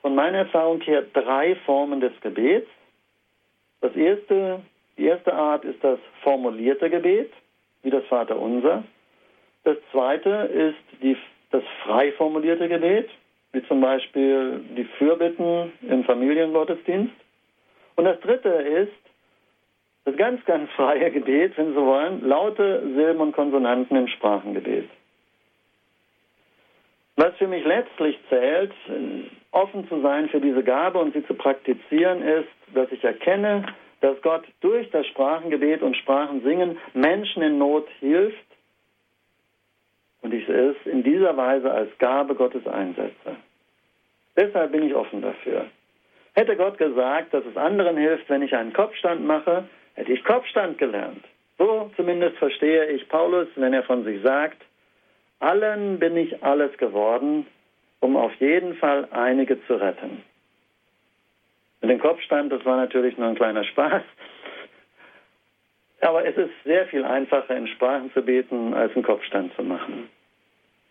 von 0.00 0.14
meiner 0.14 0.38
Erfahrung 0.38 0.80
her 0.80 1.04
drei 1.12 1.56
Formen 1.66 2.00
des 2.00 2.12
Gebets. 2.22 2.68
Das 3.82 3.94
erste, 3.94 4.60
die 4.96 5.04
erste 5.04 5.34
Art 5.34 5.64
ist 5.64 5.82
das 5.84 5.98
formulierte 6.22 6.88
Gebet, 6.88 7.30
wie 7.82 7.90
das 7.90 8.04
Vaterunser. 8.06 8.84
Das 9.64 9.76
zweite 9.92 10.30
ist 10.30 11.02
die, 11.02 11.16
das 11.50 11.62
frei 11.84 12.12
formulierte 12.12 12.68
Gebet, 12.68 13.08
wie 13.52 13.62
zum 13.68 13.80
Beispiel 13.80 14.60
die 14.76 14.84
Fürbitten 14.98 15.72
im 15.88 16.04
Familiengottesdienst. 16.04 17.14
Und 17.96 18.04
das 18.04 18.18
dritte 18.20 18.48
ist 18.48 18.92
das 20.04 20.16
ganz, 20.16 20.44
ganz 20.46 20.70
freie 20.72 21.10
Gebet, 21.10 21.56
wenn 21.56 21.74
Sie 21.74 21.76
wollen, 21.76 22.26
laute 22.26 22.82
Silben 22.94 23.20
und 23.20 23.32
Konsonanten 23.32 23.96
im 23.96 24.08
Sprachengebet. 24.08 24.88
Was 27.16 27.36
für 27.36 27.46
mich 27.46 27.64
letztlich 27.64 28.18
zählt, 28.28 28.72
offen 29.52 29.86
zu 29.88 30.00
sein 30.00 30.28
für 30.30 30.40
diese 30.40 30.64
Gabe 30.64 30.98
und 30.98 31.12
sie 31.12 31.24
zu 31.26 31.34
praktizieren, 31.34 32.22
ist, 32.22 32.48
dass 32.74 32.90
ich 32.90 33.04
erkenne, 33.04 33.66
dass 34.00 34.20
Gott 34.22 34.44
durch 34.60 34.90
das 34.90 35.06
Sprachengebet 35.06 35.82
und 35.82 35.96
Sprachensingen 35.96 36.78
Menschen 36.94 37.42
in 37.42 37.58
Not 37.58 37.86
hilft 38.00 38.51
und 40.22 40.32
ich 40.32 40.48
es 40.48 40.76
in 40.86 41.02
dieser 41.02 41.36
Weise 41.36 41.70
als 41.70 41.90
Gabe 41.98 42.34
Gottes 42.34 42.66
einsetze. 42.66 43.36
Deshalb 44.36 44.72
bin 44.72 44.84
ich 44.84 44.94
offen 44.94 45.20
dafür. 45.20 45.66
Hätte 46.34 46.56
Gott 46.56 46.78
gesagt, 46.78 47.34
dass 47.34 47.44
es 47.44 47.56
anderen 47.56 47.96
hilft, 47.96 48.30
wenn 48.30 48.42
ich 48.42 48.54
einen 48.54 48.72
Kopfstand 48.72 49.24
mache, 49.26 49.64
hätte 49.94 50.12
ich 50.12 50.24
Kopfstand 50.24 50.78
gelernt. 50.78 51.24
So 51.58 51.90
zumindest 51.96 52.38
verstehe 52.38 52.86
ich 52.86 53.08
Paulus, 53.08 53.48
wenn 53.56 53.74
er 53.74 53.82
von 53.82 54.04
sich 54.04 54.22
sagt, 54.22 54.62
allen 55.40 55.98
bin 55.98 56.16
ich 56.16 56.42
alles 56.42 56.76
geworden, 56.78 57.46
um 58.00 58.16
auf 58.16 58.34
jeden 58.36 58.74
Fall 58.76 59.06
einige 59.10 59.64
zu 59.66 59.74
retten. 59.74 60.22
Mit 61.82 61.90
dem 61.90 62.00
Kopfstand, 62.00 62.52
das 62.52 62.64
war 62.64 62.76
natürlich 62.76 63.18
nur 63.18 63.28
ein 63.28 63.34
kleiner 63.34 63.64
Spaß. 63.64 64.02
Aber 66.02 66.26
es 66.26 66.36
ist 66.36 66.50
sehr 66.64 66.86
viel 66.86 67.04
einfacher, 67.04 67.56
in 67.56 67.68
Sprachen 67.68 68.12
zu 68.12 68.22
beten, 68.22 68.74
als 68.74 68.92
einen 68.94 69.04
Kopfstand 69.04 69.54
zu 69.54 69.62
machen. 69.62 70.10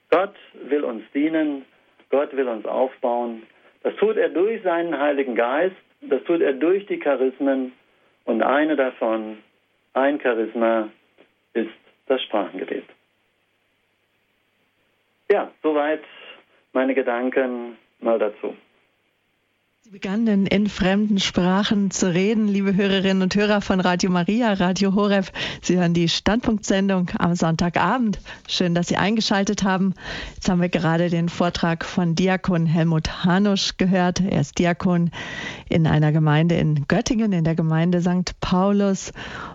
Gott 0.09 0.35
will 0.53 0.85
uns 0.85 1.03
dienen, 1.13 1.65
Gott 2.09 2.35
will 2.35 2.47
uns 2.47 2.65
aufbauen. 2.65 3.43
Das 3.83 3.93
tut 3.97 4.15
er 4.15 4.29
durch 4.29 4.61
seinen 4.63 4.97
Heiligen 4.97 5.35
Geist, 5.35 5.75
das 6.01 6.23
tut 6.23 6.41
er 6.41 6.53
durch 6.53 6.85
die 6.85 6.99
Charismen 6.99 7.73
und 8.23 8.41
eine 8.41 8.77
davon, 8.77 9.39
ein 9.93 10.19
Charisma, 10.21 10.89
ist 11.53 11.69
das 12.07 12.21
Sprachengebet. 12.23 12.85
Ja, 15.29 15.51
soweit 15.61 16.03
meine 16.71 16.93
Gedanken 16.93 17.77
mal 17.99 18.17
dazu. 18.17 18.55
Begannen 19.91 20.47
in 20.47 20.67
fremden 20.67 21.19
Sprachen 21.19 21.91
zu 21.91 22.13
reden, 22.13 22.47
liebe 22.47 22.73
Hörerinnen 22.73 23.23
und 23.23 23.35
Hörer 23.35 23.59
von 23.59 23.81
Radio 23.81 24.09
Maria, 24.09 24.53
Radio 24.53 24.95
Horeb. 24.95 25.29
Sie 25.61 25.77
hören 25.77 25.93
die 25.93 26.07
Standpunktsendung 26.07 27.09
am 27.19 27.35
Sonntagabend. 27.35 28.21
Schön, 28.47 28.73
dass 28.73 28.87
Sie 28.87 28.95
eingeschaltet 28.95 29.63
haben. 29.63 29.93
Jetzt 30.35 30.47
haben 30.47 30.61
wir 30.61 30.69
gerade 30.69 31.09
den 31.09 31.27
Vortrag 31.27 31.83
von 31.83 32.15
Diakon 32.15 32.67
Helmut 32.67 33.25
Hanusch 33.25 33.75
gehört. 33.75 34.21
Er 34.21 34.39
ist 34.39 34.59
Diakon 34.59 35.11
in 35.67 35.85
einer 35.85 36.13
Gemeinde 36.13 36.55
in 36.55 36.87
Göttingen, 36.87 37.33
in 37.33 37.43
der 37.43 37.55
Gemeinde 37.55 37.99
St. 37.99 38.39
Paulus. 38.39 39.11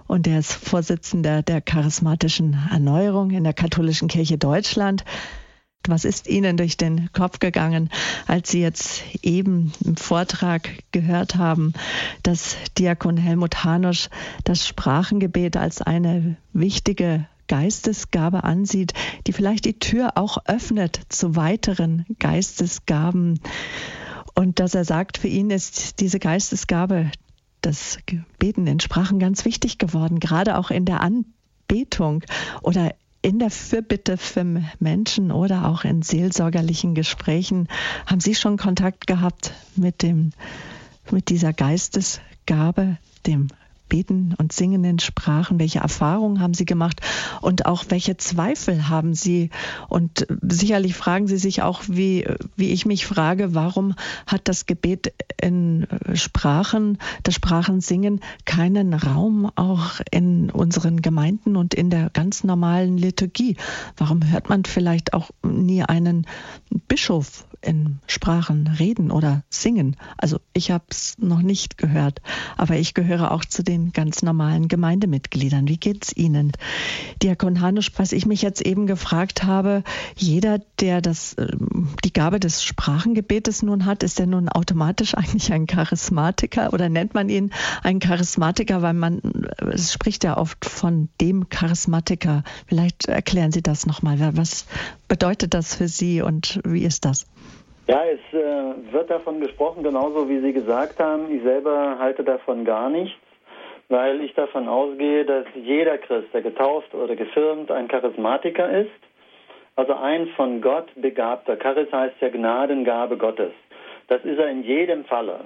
Und 0.07 0.27
er 0.27 0.41
ist 0.41 0.53
Vorsitzender 0.53 1.41
der 1.43 1.63
charismatischen 1.63 2.59
Erneuerung 2.71 3.31
in 3.31 3.45
der 3.45 3.55
katholischen 3.55 4.09
Kirche 4.09 4.37
Deutschland. 4.37 5.03
Was 5.89 6.05
ist 6.05 6.27
Ihnen 6.27 6.57
durch 6.57 6.77
den 6.77 7.11
Kopf 7.13 7.39
gegangen, 7.39 7.91
als 8.27 8.51
Sie 8.51 8.61
jetzt 8.61 9.03
eben 9.23 9.73
im 9.85 9.97
Vortrag 9.97 10.69
gehört 10.93 11.37
haben, 11.37 11.73
dass 12.23 12.57
Diakon 12.79 13.17
Helmut 13.17 13.65
Hanusch 13.65 14.09
das 14.45 14.67
Sprachengebet 14.67 15.57
als 15.57 15.83
eine 15.83 16.37
wichtige 16.53 17.27
Geistesgabe 17.49 18.45
ansieht, 18.45 18.93
die 19.27 19.33
vielleicht 19.33 19.65
die 19.65 19.79
Tür 19.79 20.13
auch 20.17 20.39
öffnet 20.47 21.01
zu 21.09 21.37
weiteren 21.37 22.05
Geistesgaben. 22.19 23.41
Und 24.35 24.59
dass 24.59 24.75
er 24.75 24.85
sagt, 24.85 25.19
für 25.19 25.29
ihn 25.29 25.51
ist 25.51 26.01
diese 26.01 26.19
Geistesgabe, 26.19 27.11
das 27.61 27.99
Beten 28.39 28.67
in 28.67 28.81
Sprachen 28.81 29.19
ganz 29.19 29.45
wichtig 29.45 29.79
geworden, 29.79 30.21
gerade 30.21 30.59
auch 30.59 30.71
in 30.71 30.85
der 30.85 31.01
Anbetung 31.01 32.23
oder 32.63 32.95
in 33.27 33.41
der 33.41 33.51
Fürbitte 33.51 34.19
für 34.19 34.45
Menschen 34.79 35.33
oder 35.33 35.67
auch 35.67 35.83
in 35.83 36.03
seelsorgerlichen 36.03 36.95
Gesprächen 36.95 37.67
haben 38.07 38.21
Sie 38.21 38.37
schon 38.37 38.57
Kontakt 38.57 39.09
gehabt 39.09 39.53
mit 39.75 40.03
dem, 40.03 40.31
mit 41.11 41.29
dieser 41.29 41.53
Geistesgabe, 41.53 42.99
dem 43.27 43.49
Beten 43.89 44.35
und 44.39 44.53
Singen 44.53 44.85
in 44.85 44.99
Sprachen? 44.99 45.59
Welche 45.59 45.81
Erfahrungen 45.81 46.41
haben 46.41 46.55
Sie 46.55 46.65
gemacht 46.65 47.01
und 47.41 47.67
auch 47.67 47.85
welche 47.89 48.17
Zweifel 48.17 48.89
haben 48.89 49.15
Sie? 49.15 49.51
Und 49.89 50.27
sicherlich 50.43 50.95
fragen 50.95 51.27
Sie 51.27 51.39
sich 51.39 51.63
auch, 51.63 51.83
wie, 51.89 52.27
wie 52.57 52.71
ich 52.71 52.87
mich 52.87 53.07
frage, 53.07 53.55
warum 53.55 53.95
hat 54.27 54.49
das 54.49 54.67
Gebet 54.67 55.13
in 55.41 55.87
Sprachen, 56.15 56.99
das 57.23 57.35
Sprachensingen 57.35 58.21
keinen 58.45 58.95
Raum 58.95 59.51
auch 59.55 60.01
in 60.11 60.51
unseren 60.51 61.03
Gemeinden 61.03 61.57
und 61.57 61.75
in 61.75 61.91
der 61.91 62.11
ganz 62.11 62.45
normalen 62.45 62.97
Liturgie? 62.99 63.57
Warum 63.97 64.29
hört 64.31 64.49
man 64.49 64.65
vielleicht 64.65 65.15
auch 65.15 65.31
nie 65.43 65.83
einen 65.83 66.27
Bischof 66.89 67.47
in 67.67 67.99
Sprachen 68.07 68.69
reden 68.79 69.11
oder 69.11 69.43
singen. 69.51 69.97
Also 70.17 70.39
ich 70.53 70.71
habe 70.71 70.85
es 70.89 71.17
noch 71.19 71.43
nicht 71.43 71.79
gehört, 71.79 72.23
aber 72.57 72.77
ich 72.77 72.95
gehöre 72.95 73.33
auch 73.33 73.45
zu 73.45 73.63
den 73.63 73.93
ganz 73.93 74.23
normalen 74.23 74.69
Gemeindemitgliedern. 74.69 75.69
Wie 75.69 75.77
geht's 75.77 76.17
Ihnen? 76.17 76.53
Diakon 77.23 77.61
Hanusch, 77.61 77.91
was 77.97 78.13
ich 78.13 78.25
mich 78.25 78.43
jetzt 78.43 78.63
eben 78.63 78.87
gefragt 78.87 79.43
habe, 79.43 79.83
jeder, 80.17 80.61
der 80.81 81.01
das, 81.01 81.35
äh, 81.35 81.49
die 82.05 82.13
Gabe 82.13 82.39
des 82.41 82.63
Sprachengebetes 82.63 83.63
nun 83.63 83.85
hat, 83.85 84.03
ist 84.03 84.21
er 84.21 84.27
nun 84.27 84.49
automatisch 84.49 85.15
eigentlich 85.17 85.53
ein 85.53 85.67
Charismatiker 85.67 86.73
oder 86.73 86.89
nennt 86.89 87.15
man 87.15 87.29
ihn 87.29 87.51
ein 87.83 87.99
Charismatiker, 87.99 88.83
weil 88.83 88.95
man, 88.95 89.21
es 89.59 89.93
spricht 89.93 90.25
ja 90.25 90.37
oft 90.37 90.65
von 90.65 91.09
dem 91.21 91.49
Charismatiker. 91.49 92.45
Vielleicht 92.67 93.07
erklären 93.07 93.51
Sie 93.51 93.63
das 93.63 93.87
nochmal. 93.87 94.17
Was 94.37 94.67
bedeutet 95.09 95.53
das 95.53 95.75
für 95.75 95.89
Sie 95.89 96.23
und 96.23 96.61
wie 96.65 96.85
ist 96.85 97.05
das? 97.05 97.27
Ja, 97.89 98.03
es 98.05 98.19
äh, 98.33 98.93
wird 98.93 99.11
davon 99.11 99.41
gesprochen, 99.41 99.85
genauso 99.85 100.29
wie 100.29 100.41
Sie 100.41 100.53
gesagt 100.53 100.99
haben. 100.99 101.33
Ich 101.35 101.43
selber 101.45 101.99
halte 102.01 102.25
davon 102.25 102.65
gar 102.65 102.91
nichts, 102.91 103.21
weil 103.89 104.23
ich 104.23 104.35
davon 104.35 104.67
ausgehe, 104.67 105.25
dass 105.25 105.47
jeder 105.55 105.97
Christ, 105.99 106.29
der 106.35 106.43
getauft 106.43 106.93
oder 106.95 107.15
gefirmt, 107.15 107.71
ein 107.71 107.87
Charismatiker 107.87 108.69
ist. 108.71 108.91
Also 109.77 109.95
ein 109.95 110.27
von 110.37 110.61
Gott 110.61 110.89
begabter. 110.97 111.57
Charis 111.57 111.93
heißt 111.93 112.17
ja 112.21 112.29
Gnadengabe 112.31 113.19
Gottes. 113.19 113.53
Das 114.09 114.25
ist 114.25 114.39
er 114.39 114.49
in 114.49 114.65
jedem 114.65 115.05
Falle. 115.05 115.41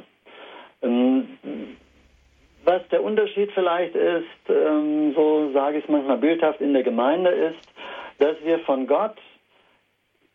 Ähm, 0.80 1.36
was 2.64 2.86
der 2.88 3.02
Unterschied 3.02 3.50
vielleicht 3.52 3.94
ist, 3.94 4.48
ähm, 4.48 5.12
so 5.14 5.50
sage 5.52 5.78
ich 5.78 5.84
es 5.84 5.90
manchmal 5.90 6.18
bildhaft 6.18 6.62
in 6.62 6.72
der 6.72 6.84
Gemeinde, 6.84 7.30
ist, 7.30 7.68
dass 8.18 8.36
wir 8.44 8.60
von 8.60 8.86
Gott 8.86 9.16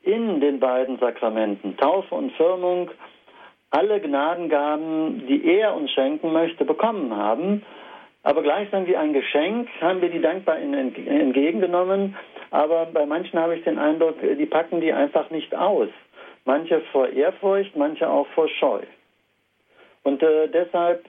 in 0.06 0.40
den 0.40 0.60
beiden 0.60 1.00
Sakramenten, 1.00 1.78
Taufe 1.78 2.14
und 2.16 2.32
Firmung, 2.34 2.92
alle 3.72 4.00
Gnadengaben, 4.00 5.28
die 5.28 5.46
er 5.46 5.76
uns 5.76 5.92
schenken 5.92 6.32
möchte, 6.32 6.64
bekommen 6.64 7.16
haben. 7.16 7.64
Aber 8.24 8.42
gleichsam 8.42 8.88
wie 8.88 8.96
ein 8.96 9.14
Geschenk 9.14 9.68
haben 9.82 10.02
wir 10.02 10.10
die 10.10 10.22
dankbar 10.22 10.58
entgegengenommen. 10.58 12.16
Aber 12.52 12.86
bei 12.86 13.06
manchen 13.06 13.40
habe 13.40 13.56
ich 13.56 13.64
den 13.64 13.78
Eindruck, 13.78 14.16
die 14.22 14.46
packen 14.46 14.82
die 14.82 14.94
einfach 14.94 15.30
nicht 15.30 15.54
aus. 15.54 15.90
Manche 16.46 16.82
vor 16.92 17.10
Ehrfurcht, 17.10 17.76
manche 17.76 18.10
auch 18.10 18.28
vor 18.28 18.48
Scheu. 18.48 18.82
Und 20.04 20.22
äh, 20.22 20.48
deshalb, 20.48 21.04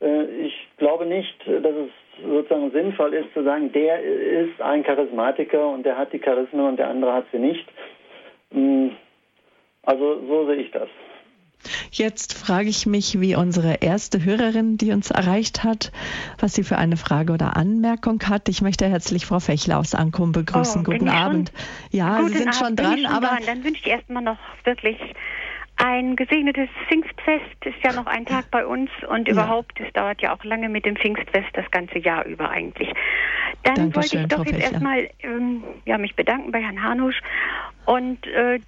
äh, 0.00 0.24
ich 0.24 0.54
glaube 0.78 1.06
nicht, 1.06 1.34
dass 1.46 1.74
es 1.74 1.90
sozusagen 2.24 2.70
sinnvoll 2.70 3.14
ist 3.14 3.32
zu 3.34 3.42
sagen, 3.42 3.72
der 3.72 4.00
ist 4.02 4.60
ein 4.60 4.84
Charismatiker 4.84 5.68
und 5.68 5.84
der 5.84 5.98
hat 5.98 6.12
die 6.12 6.20
Charismen 6.20 6.66
und 6.66 6.78
der 6.78 6.88
andere 6.88 7.12
hat 7.12 7.26
sie 7.32 7.38
nicht. 7.38 7.66
Hm, 8.52 8.92
also 9.82 10.26
so 10.26 10.46
sehe 10.46 10.56
ich 10.56 10.70
das. 10.72 10.88
Jetzt 11.90 12.34
frage 12.34 12.68
ich 12.68 12.86
mich, 12.86 13.20
wie 13.20 13.34
unsere 13.34 13.76
erste 13.80 14.24
Hörerin, 14.24 14.76
die 14.76 14.92
uns 14.92 15.10
erreicht 15.10 15.64
hat, 15.64 15.90
was 16.38 16.54
sie 16.54 16.62
für 16.62 16.76
eine 16.76 16.96
Frage 16.96 17.32
oder 17.32 17.56
Anmerkung 17.56 18.22
hat. 18.28 18.48
Ich 18.48 18.60
möchte 18.62 18.86
herzlich 18.86 19.26
Frau 19.26 19.40
Fechler 19.40 19.78
aus 19.78 19.94
Ankum 19.94 20.32
begrüßen. 20.32 20.82
Oh, 20.82 20.84
Guten 20.84 21.08
Abend. 21.08 21.52
Ja, 21.90 22.18
Guten 22.20 22.28
Sie 22.32 22.38
sind 22.38 22.48
Abend, 22.48 22.58
schon 22.58 22.76
dran, 22.76 22.98
schon 22.98 23.06
aber 23.06 23.26
dran. 23.28 23.42
dann 23.46 23.64
wünsche 23.64 23.80
ich 23.80 23.86
erstmal 23.86 24.22
noch 24.22 24.38
wirklich 24.64 24.96
ein 25.76 26.16
gesegnetes 26.16 26.68
Pfingstfest 26.88 27.64
ist 27.64 27.76
ja 27.84 27.92
noch 27.92 28.06
ein 28.06 28.24
Tag 28.24 28.50
bei 28.50 28.66
uns 28.66 28.90
und 29.08 29.28
ja. 29.28 29.34
überhaupt, 29.34 29.78
es 29.80 29.92
dauert 29.92 30.22
ja 30.22 30.34
auch 30.34 30.42
lange 30.44 30.68
mit 30.68 30.86
dem 30.86 30.96
Pfingstfest 30.96 31.48
das 31.52 31.70
ganze 31.70 31.98
Jahr 31.98 32.24
über 32.24 32.50
eigentlich. 32.50 32.88
Dann 33.62 33.74
Dankeschön, 33.74 33.94
wollte 33.94 34.16
ich 34.16 34.26
doch 34.28 34.46
jetzt 34.46 34.72
erstmal 34.72 35.10
ähm, 35.22 35.62
ja, 35.84 35.98
mich 35.98 36.16
bedanken 36.16 36.50
bei 36.50 36.62
Herrn 36.62 36.82
Hanusch 36.82 37.20
und 37.84 38.26
äh, 38.26 38.60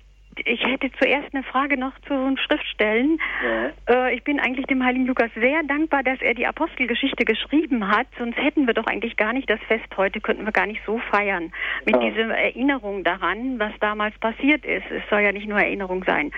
ich 0.44 0.64
hätte 0.64 0.90
zuerst 1.00 1.34
eine 1.34 1.42
Frage 1.42 1.76
noch 1.76 1.92
zu 2.06 2.14
den 2.14 2.38
Schriftstellen. 2.38 3.20
Ja. 3.44 4.06
Äh, 4.08 4.14
ich 4.14 4.24
bin 4.24 4.40
eigentlich 4.40 4.66
dem 4.66 4.84
heiligen 4.84 5.06
Lukas 5.06 5.30
sehr 5.34 5.62
dankbar, 5.64 6.02
dass 6.02 6.20
er 6.20 6.34
die 6.34 6.46
Apostelgeschichte 6.46 7.24
geschrieben 7.24 7.88
hat. 7.88 8.06
Sonst 8.18 8.36
hätten 8.36 8.66
wir 8.66 8.74
doch 8.74 8.86
eigentlich 8.86 9.16
gar 9.16 9.32
nicht 9.32 9.48
das 9.48 9.60
Fest 9.68 9.86
heute, 9.96 10.20
könnten 10.20 10.44
wir 10.44 10.52
gar 10.52 10.66
nicht 10.66 10.80
so 10.86 10.98
feiern. 11.10 11.52
Mit 11.84 11.96
ja. 11.96 12.10
dieser 12.10 12.36
Erinnerung 12.36 13.04
daran, 13.04 13.58
was 13.58 13.72
damals 13.80 14.16
passiert 14.18 14.64
ist. 14.64 14.84
Es 14.90 15.02
soll 15.10 15.20
ja 15.20 15.32
nicht 15.32 15.48
nur 15.48 15.58
Erinnerung 15.58 16.04
sein. 16.04 16.32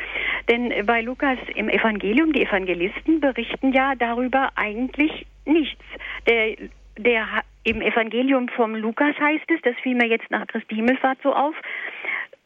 Denn 0.49 0.73
bei 0.87 1.01
Lukas 1.01 1.39
im 1.55 1.69
Evangelium, 1.69 2.33
die 2.33 2.43
Evangelisten 2.43 3.21
berichten 3.21 3.73
ja 3.73 3.95
darüber 3.95 4.51
eigentlich 4.57 5.27
nichts. 5.45 5.85
Der 6.29 6.57
der 6.99 7.27
im 7.65 7.81
Evangelium 7.81 8.49
vom 8.49 8.75
Lukas 8.75 9.15
heißt 9.19 9.51
es, 9.51 9.61
das 9.63 9.75
fiel 9.83 9.95
mir 9.95 10.09
jetzt 10.09 10.31
nach 10.31 10.47
Christi 10.47 10.75
Himmelfahrt 10.75 11.19
so 11.23 11.33
auf, 11.33 11.55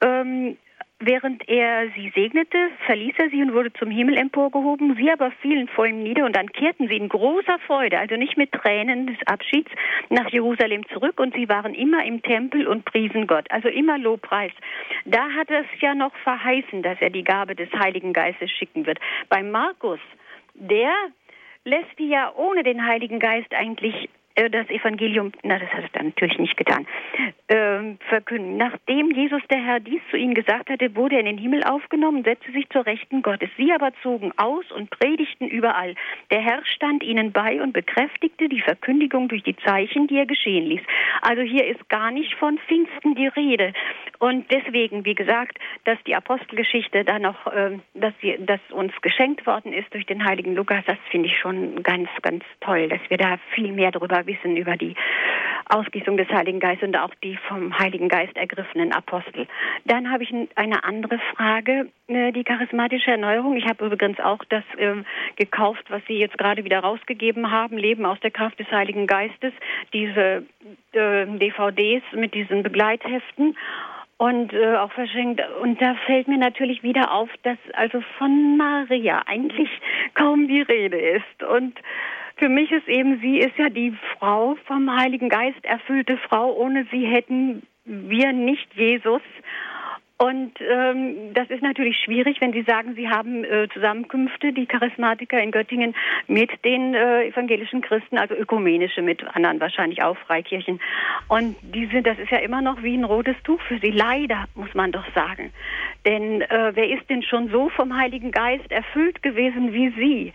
ähm, 0.00 0.56
Während 1.00 1.46
er 1.48 1.90
sie 1.96 2.12
segnete, 2.14 2.70
verließ 2.86 3.14
er 3.18 3.28
sie 3.28 3.42
und 3.42 3.52
wurde 3.52 3.72
zum 3.72 3.90
Himmel 3.90 4.16
emporgehoben. 4.16 4.94
Sie 4.94 5.10
aber 5.10 5.32
fielen 5.42 5.68
vor 5.68 5.86
ihm 5.86 6.02
nieder 6.02 6.24
und 6.24 6.36
dann 6.36 6.50
kehrten 6.52 6.88
sie 6.88 6.96
in 6.96 7.08
großer 7.08 7.58
Freude, 7.66 7.98
also 7.98 8.14
nicht 8.14 8.36
mit 8.36 8.52
Tränen 8.52 9.08
des 9.08 9.16
Abschieds, 9.26 9.70
nach 10.08 10.30
Jerusalem 10.30 10.86
zurück 10.88 11.18
und 11.18 11.34
sie 11.34 11.48
waren 11.48 11.74
immer 11.74 12.04
im 12.04 12.22
Tempel 12.22 12.68
und 12.68 12.84
priesen 12.84 13.26
Gott, 13.26 13.50
also 13.50 13.68
immer 13.68 13.98
Lobpreis. 13.98 14.52
Da 15.04 15.30
hat 15.30 15.50
es 15.50 15.66
ja 15.80 15.94
noch 15.94 16.14
verheißen, 16.22 16.82
dass 16.82 17.00
er 17.00 17.10
die 17.10 17.24
Gabe 17.24 17.56
des 17.56 17.70
Heiligen 17.72 18.12
Geistes 18.12 18.50
schicken 18.52 18.86
wird. 18.86 18.98
Bei 19.28 19.42
Markus, 19.42 20.00
der 20.54 20.92
lässt 21.64 21.98
die 21.98 22.08
ja 22.08 22.32
ohne 22.36 22.62
den 22.62 22.86
Heiligen 22.86 23.18
Geist 23.18 23.52
eigentlich 23.52 24.08
das 24.34 24.68
Evangelium, 24.68 25.32
na, 25.42 25.58
das 25.58 25.70
hat 25.70 25.84
er 25.84 25.88
dann 25.92 26.06
natürlich 26.06 26.38
nicht 26.38 26.56
getan, 26.56 26.86
äh, 27.46 27.94
verkünden. 28.08 28.56
Nachdem 28.56 29.12
Jesus 29.12 29.42
der 29.48 29.64
Herr 29.64 29.80
dies 29.80 30.00
zu 30.10 30.16
ihnen 30.16 30.34
gesagt 30.34 30.70
hatte, 30.70 30.94
wurde 30.96 31.14
er 31.14 31.20
in 31.20 31.26
den 31.26 31.38
Himmel 31.38 31.62
aufgenommen, 31.62 32.24
setzte 32.24 32.50
sich 32.52 32.68
zur 32.70 32.84
Rechten 32.84 33.22
Gottes. 33.22 33.48
Sie 33.56 33.72
aber 33.72 33.92
zogen 34.02 34.32
aus 34.36 34.64
und 34.72 34.90
predigten 34.90 35.46
überall. 35.48 35.94
Der 36.30 36.40
Herr 36.40 36.64
stand 36.64 37.04
ihnen 37.04 37.32
bei 37.32 37.62
und 37.62 37.72
bekräftigte 37.72 38.48
die 38.48 38.60
Verkündigung 38.60 39.28
durch 39.28 39.44
die 39.44 39.56
Zeichen, 39.56 40.08
die 40.08 40.16
er 40.16 40.26
geschehen 40.26 40.66
ließ. 40.66 40.82
Also 41.22 41.42
hier 41.42 41.66
ist 41.66 41.88
gar 41.88 42.10
nicht 42.10 42.34
von 42.34 42.58
Pfingsten 42.66 43.14
die 43.14 43.28
Rede. 43.28 43.72
Und 44.18 44.50
deswegen, 44.50 45.04
wie 45.04 45.14
gesagt, 45.14 45.58
dass 45.84 45.98
die 46.06 46.16
Apostelgeschichte 46.16 47.04
da 47.04 47.18
noch, 47.18 47.46
äh, 47.46 47.78
dass, 47.94 48.14
sie, 48.20 48.36
dass 48.40 48.60
uns 48.70 48.92
geschenkt 49.00 49.46
worden 49.46 49.72
ist 49.72 49.92
durch 49.92 50.06
den 50.06 50.24
heiligen 50.24 50.54
Lukas, 50.54 50.84
das 50.86 50.98
finde 51.10 51.28
ich 51.28 51.38
schon 51.38 51.82
ganz, 51.82 52.08
ganz 52.22 52.44
toll, 52.60 52.88
dass 52.88 53.00
wir 53.08 53.18
da 53.18 53.38
viel 53.54 53.72
mehr 53.72 53.92
darüber 53.92 54.23
wissen 54.26 54.56
über 54.56 54.76
die 54.76 54.94
Ausgießung 55.66 56.16
des 56.16 56.28
Heiligen 56.28 56.60
Geistes 56.60 56.88
und 56.88 56.96
auch 56.96 57.14
die 57.22 57.36
vom 57.48 57.78
Heiligen 57.78 58.08
Geist 58.08 58.36
ergriffenen 58.36 58.92
Apostel. 58.92 59.46
Dann 59.84 60.10
habe 60.10 60.22
ich 60.22 60.34
eine 60.54 60.84
andere 60.84 61.18
Frage, 61.34 61.88
äh, 62.06 62.32
die 62.32 62.44
charismatische 62.44 63.10
Erneuerung. 63.10 63.56
Ich 63.56 63.66
habe 63.66 63.86
übrigens 63.86 64.20
auch 64.20 64.44
das 64.48 64.64
äh, 64.76 64.94
gekauft, 65.36 65.84
was 65.88 66.02
Sie 66.06 66.18
jetzt 66.18 66.36
gerade 66.38 66.64
wieder 66.64 66.80
rausgegeben 66.80 67.50
haben, 67.50 67.78
Leben 67.78 68.04
aus 68.04 68.20
der 68.20 68.30
Kraft 68.30 68.58
des 68.58 68.70
Heiligen 68.70 69.06
Geistes, 69.06 69.52
diese 69.92 70.44
äh, 70.92 71.26
DVDs 71.26 72.02
mit 72.12 72.34
diesen 72.34 72.62
Begleitheften 72.62 73.56
und 74.18 74.52
äh, 74.52 74.76
auch 74.76 74.92
verschenkt. 74.92 75.42
Und 75.60 75.80
da 75.80 75.94
fällt 76.06 76.28
mir 76.28 76.38
natürlich 76.38 76.82
wieder 76.82 77.12
auf, 77.12 77.28
dass 77.42 77.58
also 77.72 78.02
von 78.18 78.56
Maria 78.56 79.22
eigentlich 79.26 79.68
kaum 80.14 80.46
die 80.46 80.62
Rede 80.62 80.98
ist. 80.98 81.42
Und 81.42 81.78
für 82.36 82.48
mich 82.48 82.72
ist 82.72 82.88
eben, 82.88 83.20
sie 83.20 83.38
ist 83.38 83.56
ja 83.58 83.68
die 83.68 83.94
Frau 84.18 84.56
vom 84.66 84.90
Heiligen 84.90 85.28
Geist 85.28 85.64
erfüllte 85.64 86.16
Frau. 86.28 86.52
Ohne 86.56 86.86
sie 86.90 87.06
hätten 87.06 87.62
wir 87.84 88.32
nicht 88.32 88.74
Jesus. 88.74 89.22
Und 90.16 90.52
ähm, 90.60 91.34
das 91.34 91.50
ist 91.50 91.62
natürlich 91.62 91.98
schwierig, 91.98 92.40
wenn 92.40 92.52
Sie 92.52 92.62
sagen, 92.62 92.94
Sie 92.94 93.08
haben 93.08 93.42
äh, 93.42 93.66
Zusammenkünfte, 93.74 94.52
die 94.52 94.66
Charismatiker 94.66 95.42
in 95.42 95.50
Göttingen 95.50 95.92
mit 96.28 96.50
den 96.64 96.94
äh, 96.94 97.26
evangelischen 97.26 97.80
Christen, 97.80 98.16
also 98.18 98.34
ökumenische 98.34 99.02
mit 99.02 99.24
anderen 99.34 99.58
wahrscheinlich 99.58 100.02
auch 100.04 100.16
Freikirchen. 100.18 100.80
Und 101.26 101.56
die 101.62 101.86
sind, 101.86 102.06
das 102.06 102.16
ist 102.20 102.30
ja 102.30 102.38
immer 102.38 102.62
noch 102.62 102.80
wie 102.84 102.96
ein 102.96 103.02
rotes 103.02 103.34
Tuch 103.42 103.60
für 103.62 103.78
Sie. 103.80 103.90
Leider 103.90 104.44
muss 104.54 104.72
man 104.74 104.92
doch 104.92 105.04
sagen, 105.16 105.52
denn 106.06 106.42
äh, 106.42 106.70
wer 106.74 106.90
ist 106.90 107.10
denn 107.10 107.24
schon 107.24 107.48
so 107.48 107.68
vom 107.70 107.96
Heiligen 107.96 108.30
Geist 108.30 108.70
erfüllt 108.70 109.20
gewesen 109.20 109.72
wie 109.72 109.90
Sie? 109.98 110.32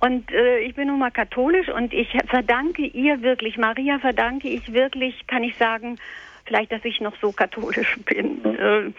Und 0.00 0.32
äh, 0.32 0.60
ich 0.60 0.74
bin 0.74 0.88
nun 0.88 1.00
mal 1.00 1.10
katholisch 1.10 1.68
und 1.68 1.92
ich 1.92 2.16
verdanke 2.28 2.82
ihr 2.82 3.20
wirklich, 3.20 3.58
Maria 3.58 3.98
verdanke 3.98 4.48
ich 4.48 4.72
wirklich, 4.72 5.26
kann 5.26 5.42
ich 5.42 5.54
sagen, 5.56 5.98
vielleicht, 6.48 6.72
dass 6.72 6.84
ich 6.84 7.00
noch 7.00 7.14
so 7.20 7.30
katholisch 7.30 7.96
bin. 8.06 8.44
Äh, 8.44 8.90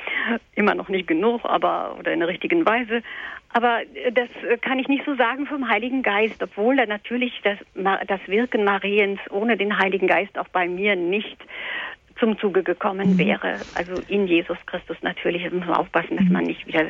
immer 0.55 0.75
noch 0.75 0.87
nicht 0.87 1.07
genug, 1.07 1.41
aber 1.43 1.97
oder 1.99 2.13
in 2.13 2.19
der 2.19 2.29
richtigen 2.29 2.65
Weise. 2.65 3.03
Aber 3.51 3.81
äh, 3.95 4.11
das 4.11 4.29
äh, 4.47 4.57
kann 4.57 4.79
ich 4.79 4.87
nicht 4.87 5.03
so 5.05 5.15
sagen 5.15 5.45
vom 5.47 5.67
Heiligen 5.67 6.03
Geist, 6.03 6.41
obwohl 6.41 6.77
da 6.77 6.85
natürlich 6.85 7.33
das, 7.43 7.57
das 8.07 8.21
Wirken 8.27 8.63
Mariens 8.63 9.19
ohne 9.31 9.57
den 9.57 9.77
Heiligen 9.77 10.07
Geist 10.07 10.37
auch 10.37 10.47
bei 10.47 10.67
mir 10.67 10.95
nicht 10.95 11.37
zum 12.19 12.37
Zuge 12.37 12.63
gekommen 12.63 13.13
mhm. 13.13 13.17
wäre. 13.17 13.55
Also 13.75 13.93
in 14.07 14.27
Jesus 14.27 14.57
Christus 14.65 14.97
natürlich. 15.01 15.43
Muss 15.51 15.65
man 15.65 15.75
aufpassen, 15.75 16.17
dass 16.17 16.27
man 16.27 16.45
nicht 16.45 16.67
wieder 16.67 16.85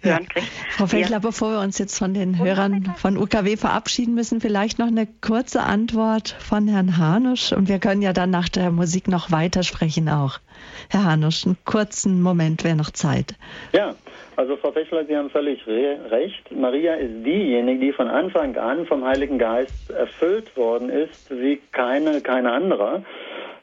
hören 0.00 0.28
kriegt. 0.28 0.46
Frau 0.70 0.86
Fechler, 0.86 1.16
ja. 1.16 1.18
bevor 1.18 1.52
wir 1.52 1.60
uns 1.60 1.78
jetzt 1.78 1.98
von 1.98 2.14
den 2.14 2.38
Hörern 2.38 2.94
von 2.96 3.16
UKW 3.16 3.56
verabschieden 3.56 4.14
müssen, 4.14 4.40
vielleicht 4.40 4.78
noch 4.78 4.88
eine 4.88 5.06
kurze 5.20 5.62
Antwort 5.62 6.36
von 6.38 6.68
Herrn 6.68 6.98
Hanusch. 6.98 7.52
Und 7.52 7.68
wir 7.68 7.78
können 7.78 8.02
ja 8.02 8.12
dann 8.12 8.30
nach 8.30 8.48
der 8.48 8.70
Musik 8.70 9.08
noch 9.08 9.30
weitersprechen 9.30 10.08
auch. 10.08 10.38
Herr 10.90 11.04
Hanusch, 11.04 11.46
einen 11.46 11.56
kurzen 11.64 12.22
Moment 12.22 12.64
wäre 12.64 12.76
noch 12.76 12.90
Zeit. 12.90 13.34
Ja, 13.72 13.94
also 14.36 14.56
Frau 14.56 14.70
Fechler, 14.70 15.06
Sie 15.06 15.16
haben 15.16 15.30
völlig 15.30 15.66
re 15.66 15.98
recht. 16.10 16.50
Maria 16.52 16.94
ist 16.94 17.24
diejenige, 17.24 17.80
die 17.80 17.92
von 17.92 18.08
Anfang 18.08 18.56
an 18.56 18.86
vom 18.86 19.04
Heiligen 19.04 19.38
Geist 19.38 19.90
erfüllt 19.90 20.54
worden 20.56 20.90
ist, 20.90 21.30
wie 21.30 21.58
keine, 21.72 22.20
keine 22.20 22.52
andere. 22.52 23.02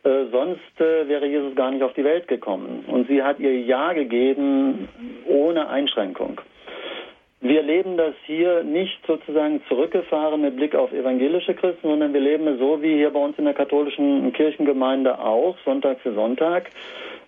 Äh, 0.03 0.25
sonst 0.31 0.81
äh, 0.81 1.07
wäre 1.07 1.25
Jesus 1.25 1.55
gar 1.55 1.71
nicht 1.71 1.81
auf 1.81 1.93
die 1.93 2.03
Welt 2.03 2.27
gekommen. 2.27 2.83
Und 2.87 3.07
sie 3.07 3.23
hat 3.23 3.39
ihr 3.39 3.57
Ja 3.61 3.93
gegeben 3.93 4.89
ohne 5.27 5.69
Einschränkung. 5.69 6.41
Wir 7.39 7.61
leben 7.61 7.97
das 7.97 8.13
hier 8.25 8.63
nicht 8.63 9.05
sozusagen 9.05 9.61
zurückgefahren 9.67 10.41
mit 10.41 10.55
Blick 10.55 10.75
auf 10.75 10.93
evangelische 10.93 11.53
Christen, 11.53 11.89
sondern 11.89 12.13
wir 12.13 12.21
leben 12.21 12.47
es 12.47 12.57
so 12.57 12.81
wie 12.81 12.95
hier 12.95 13.09
bei 13.11 13.19
uns 13.19 13.37
in 13.37 13.43
der 13.45 13.53
katholischen 13.53 14.31
Kirchengemeinde 14.31 15.19
auch, 15.19 15.57
Sonntag 15.65 15.99
für 15.99 16.13
Sonntag. 16.13 16.69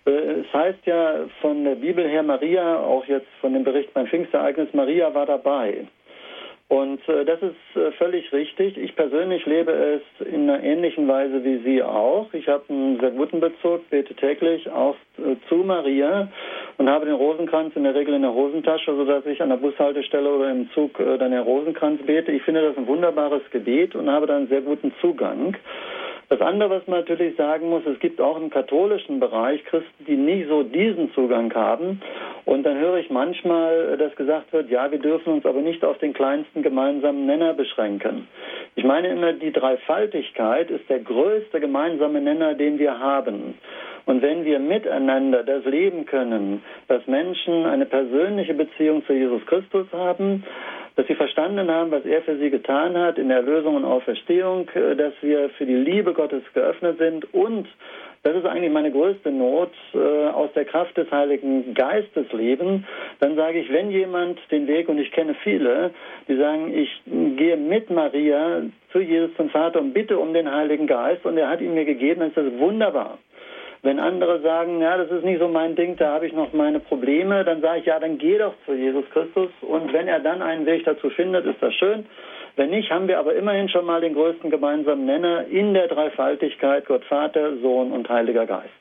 Äh, 0.06 0.10
es 0.10 0.52
heißt 0.52 0.86
ja 0.86 1.26
von 1.40 1.64
der 1.64 1.76
Bibel 1.76 2.06
her 2.06 2.22
Maria, 2.22 2.80
auch 2.80 3.06
jetzt 3.06 3.28
von 3.40 3.52
dem 3.54 3.64
Bericht 3.64 3.92
beim 3.94 4.06
Pfingstereignis, 4.06 4.68
Maria 4.72 5.14
war 5.14 5.26
dabei. 5.26 5.86
Und 6.68 7.08
äh, 7.08 7.24
das 7.24 7.40
ist 7.42 7.80
äh, 7.80 7.92
völlig 7.92 8.32
richtig. 8.32 8.76
Ich 8.76 8.96
persönlich 8.96 9.46
lebe 9.46 9.70
es 9.70 10.26
in 10.26 10.50
einer 10.50 10.60
ähnlichen 10.64 11.06
Weise 11.06 11.44
wie 11.44 11.58
Sie 11.58 11.80
auch. 11.80 12.32
Ich 12.32 12.48
habe 12.48 12.64
einen 12.68 12.98
sehr 12.98 13.12
guten 13.12 13.38
Bezug, 13.38 13.88
bete 13.88 14.14
täglich 14.14 14.68
auch 14.70 14.96
äh, 15.18 15.36
zu 15.48 15.56
Maria 15.56 16.28
und 16.78 16.88
habe 16.88 17.06
den 17.06 17.14
Rosenkranz 17.14 17.76
in 17.76 17.84
der 17.84 17.94
Regel 17.94 18.14
in 18.14 18.22
der 18.22 18.34
Hosentasche, 18.34 18.96
sodass 18.96 19.24
ich 19.26 19.40
an 19.40 19.50
der 19.50 19.58
Bushaltestelle 19.58 20.28
oder 20.28 20.50
im 20.50 20.68
Zug 20.72 20.98
äh, 20.98 21.18
dann 21.18 21.30
den 21.30 21.42
Rosenkranz 21.42 22.02
bete. 22.02 22.32
Ich 22.32 22.42
finde 22.42 22.62
das 22.62 22.76
ein 22.76 22.88
wunderbares 22.88 23.42
Gebet 23.52 23.94
und 23.94 24.10
habe 24.10 24.26
da 24.26 24.36
einen 24.36 24.48
sehr 24.48 24.62
guten 24.62 24.92
Zugang. 25.00 25.56
Das 26.28 26.40
andere, 26.40 26.70
was 26.70 26.86
man 26.88 27.00
natürlich 27.00 27.36
sagen 27.36 27.70
muss, 27.70 27.86
es 27.86 28.00
gibt 28.00 28.20
auch 28.20 28.36
im 28.36 28.50
katholischen 28.50 29.20
Bereich 29.20 29.64
Christen, 29.64 30.04
die 30.06 30.16
nicht 30.16 30.48
so 30.48 30.64
diesen 30.64 31.12
Zugang 31.12 31.54
haben. 31.54 32.00
Und 32.44 32.64
dann 32.64 32.78
höre 32.78 32.96
ich 32.96 33.10
manchmal, 33.10 33.96
dass 33.96 34.14
gesagt 34.16 34.52
wird, 34.52 34.68
ja, 34.68 34.90
wir 34.90 34.98
dürfen 34.98 35.34
uns 35.34 35.46
aber 35.46 35.60
nicht 35.60 35.84
auf 35.84 35.98
den 35.98 36.14
kleinsten 36.14 36.62
gemeinsamen 36.62 37.26
Nenner 37.26 37.54
beschränken. 37.54 38.26
Ich 38.74 38.84
meine 38.84 39.08
immer, 39.08 39.34
die 39.34 39.52
Dreifaltigkeit 39.52 40.70
ist 40.70 40.88
der 40.90 40.98
größte 40.98 41.60
gemeinsame 41.60 42.20
Nenner, 42.20 42.54
den 42.54 42.78
wir 42.78 42.98
haben. 42.98 43.54
Und 44.04 44.22
wenn 44.22 44.44
wir 44.44 44.58
miteinander 44.58 45.44
das 45.44 45.64
leben 45.64 46.06
können, 46.06 46.62
dass 46.88 47.06
Menschen 47.06 47.66
eine 47.66 47.86
persönliche 47.86 48.54
Beziehung 48.54 49.04
zu 49.06 49.12
Jesus 49.12 49.44
Christus 49.46 49.86
haben, 49.92 50.44
dass 50.96 51.06
sie 51.06 51.14
verstanden 51.14 51.70
haben, 51.70 51.90
was 51.90 52.04
er 52.04 52.22
für 52.22 52.36
sie 52.38 52.50
getan 52.50 52.96
hat 52.96 53.18
in 53.18 53.28
der 53.28 53.38
Erlösung 53.38 53.76
und 53.76 53.84
Auferstehung, 53.84 54.68
äh, 54.70 54.96
dass 54.96 55.12
wir 55.22 55.50
für 55.50 55.66
die 55.66 55.74
Liebe 55.74 56.12
Gottes 56.12 56.42
geöffnet 56.54 56.98
sind 56.98 57.32
und 57.32 57.68
das 58.26 58.34
ist 58.34 58.44
eigentlich 58.44 58.72
meine 58.72 58.90
größte 58.90 59.30
Not, 59.30 59.70
äh, 59.94 59.98
aus 59.98 60.50
der 60.54 60.64
Kraft 60.64 60.96
des 60.96 61.08
Heiligen 61.12 61.74
Geistes 61.74 62.26
leben. 62.32 62.84
Dann 63.20 63.36
sage 63.36 63.60
ich, 63.60 63.72
wenn 63.72 63.92
jemand 63.92 64.40
den 64.50 64.66
Weg, 64.66 64.88
und 64.88 64.98
ich 64.98 65.12
kenne 65.12 65.36
viele, 65.44 65.92
die 66.26 66.34
sagen, 66.36 66.76
ich 66.76 66.90
gehe 67.06 67.56
mit 67.56 67.88
Maria 67.88 68.62
zu 68.90 68.98
Jesus 68.98 69.30
zum 69.36 69.48
Vater 69.50 69.80
und 69.80 69.92
bitte 69.92 70.18
um 70.18 70.34
den 70.34 70.50
Heiligen 70.50 70.88
Geist 70.88 71.24
und 71.24 71.38
er 71.38 71.48
hat 71.48 71.60
ihn 71.60 71.74
mir 71.74 71.84
gegeben, 71.84 72.18
dann 72.18 72.30
ist 72.30 72.36
das 72.36 72.58
wunderbar. 72.58 73.18
Wenn 73.86 74.00
andere 74.00 74.40
sagen, 74.40 74.80
ja, 74.80 74.96
das 74.96 75.12
ist 75.12 75.24
nicht 75.24 75.38
so 75.38 75.46
mein 75.46 75.76
Ding, 75.76 75.94
da 75.94 76.14
habe 76.14 76.26
ich 76.26 76.32
noch 76.32 76.52
meine 76.52 76.80
Probleme, 76.80 77.44
dann 77.44 77.60
sage 77.60 77.78
ich, 77.78 77.86
ja, 77.86 78.00
dann 78.00 78.18
geh 78.18 78.36
doch 78.36 78.52
zu 78.64 78.74
Jesus 78.74 79.04
Christus 79.12 79.48
und 79.60 79.92
wenn 79.92 80.08
er 80.08 80.18
dann 80.18 80.42
einen 80.42 80.66
Weg 80.66 80.84
dazu 80.84 81.08
findet, 81.08 81.46
ist 81.46 81.62
das 81.62 81.72
schön. 81.72 82.04
Wenn 82.56 82.70
nicht, 82.70 82.90
haben 82.90 83.06
wir 83.06 83.20
aber 83.20 83.36
immerhin 83.36 83.68
schon 83.68 83.86
mal 83.86 84.00
den 84.00 84.14
größten 84.14 84.50
gemeinsamen 84.50 85.06
Nenner 85.06 85.46
in 85.46 85.72
der 85.72 85.86
Dreifaltigkeit 85.86 86.84
Gott 86.86 87.04
Vater, 87.04 87.58
Sohn 87.58 87.92
und 87.92 88.08
Heiliger 88.08 88.44
Geist. 88.44 88.74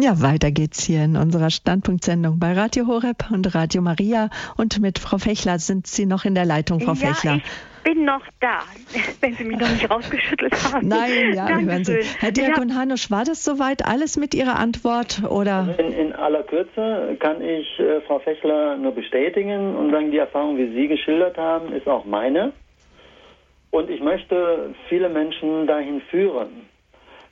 Ja, 0.00 0.22
weiter 0.22 0.52
geht's 0.52 0.84
hier 0.84 1.02
in 1.02 1.16
unserer 1.16 1.50
Standpunktsendung 1.50 2.38
bei 2.38 2.52
Radio 2.52 2.86
Horeb 2.86 3.32
und 3.32 3.52
Radio 3.52 3.82
Maria. 3.82 4.30
Und 4.56 4.80
mit 4.80 5.00
Frau 5.00 5.18
Fechler 5.18 5.58
sind 5.58 5.88
Sie 5.88 6.06
noch 6.06 6.24
in 6.24 6.36
der 6.36 6.44
Leitung, 6.44 6.78
Frau 6.78 6.92
ja, 6.92 7.12
Fechler. 7.12 7.38
Ich 7.38 7.82
bin 7.82 8.04
noch 8.04 8.22
da, 8.38 8.60
wenn 9.20 9.34
Sie 9.34 9.42
mich 9.42 9.58
noch 9.58 9.68
nicht 9.68 9.90
rausgeschüttelt 9.90 10.54
haben. 10.72 10.86
Nein, 10.86 11.34
ja, 11.34 11.48
hören 11.48 11.84
Sie. 11.84 11.98
Herr 12.20 12.30
Diakon 12.30 12.76
Hanusch, 12.76 13.10
war 13.10 13.24
das 13.24 13.42
soweit 13.42 13.84
alles 13.84 14.16
mit 14.16 14.36
Ihrer 14.36 14.54
Antwort? 14.54 15.20
Oder? 15.28 15.74
In, 15.78 15.92
in 15.92 16.12
aller 16.12 16.44
Kürze 16.44 17.16
kann 17.18 17.42
ich 17.42 17.66
äh, 17.80 18.00
Frau 18.02 18.20
Fechler 18.20 18.76
nur 18.76 18.92
bestätigen 18.92 19.74
und 19.74 19.90
sagen, 19.90 20.12
die 20.12 20.18
Erfahrung, 20.18 20.58
wie 20.58 20.72
Sie 20.74 20.86
geschildert 20.86 21.36
haben, 21.36 21.72
ist 21.72 21.88
auch 21.88 22.04
meine. 22.04 22.52
Und 23.72 23.90
ich 23.90 24.00
möchte 24.00 24.72
viele 24.88 25.08
Menschen 25.08 25.66
dahin 25.66 26.00
führen. 26.02 26.68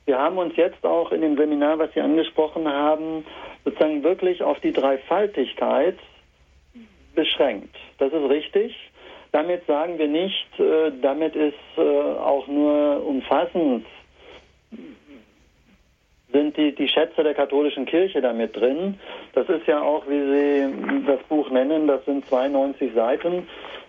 Wir 0.07 0.17
haben 0.17 0.37
uns 0.37 0.55
jetzt 0.55 0.85
auch 0.85 1.11
in 1.11 1.19
dem 1.19 1.35
Seminar, 1.35 1.79
was 1.79 1.93
Sie 1.93 1.99
angesprochen 1.99 2.65
haben, 2.65 3.25
sozusagen 3.65 4.03
wirklich 4.03 4.41
auf 4.41 4.57
die 4.61 4.71
Dreifaltigkeit 4.71 5.97
beschränkt. 7.13 7.75
Das 7.97 8.13
ist 8.13 8.29
richtig. 8.29 8.73
Damit 9.33 9.65
sagen 9.67 9.97
wir 9.99 10.07
nicht, 10.07 10.47
äh, 10.59 10.93
damit 11.01 11.35
ist 11.35 11.55
äh, 11.77 11.81
auch 11.81 12.47
nur 12.47 13.05
umfassend, 13.05 13.85
sind 16.31 16.55
die, 16.55 16.73
die 16.73 16.87
Schätze 16.87 17.23
der 17.23 17.33
katholischen 17.33 17.85
Kirche 17.85 18.21
damit 18.21 18.55
drin. 18.55 18.97
Das 19.33 19.49
ist 19.49 19.67
ja 19.67 19.81
auch, 19.81 20.07
wie 20.07 20.21
Sie 20.21 21.05
das 21.05 21.19
Buch 21.23 21.49
nennen, 21.49 21.85
das 21.85 22.05
sind 22.05 22.25
92 22.27 22.93
Seiten. 22.93 23.45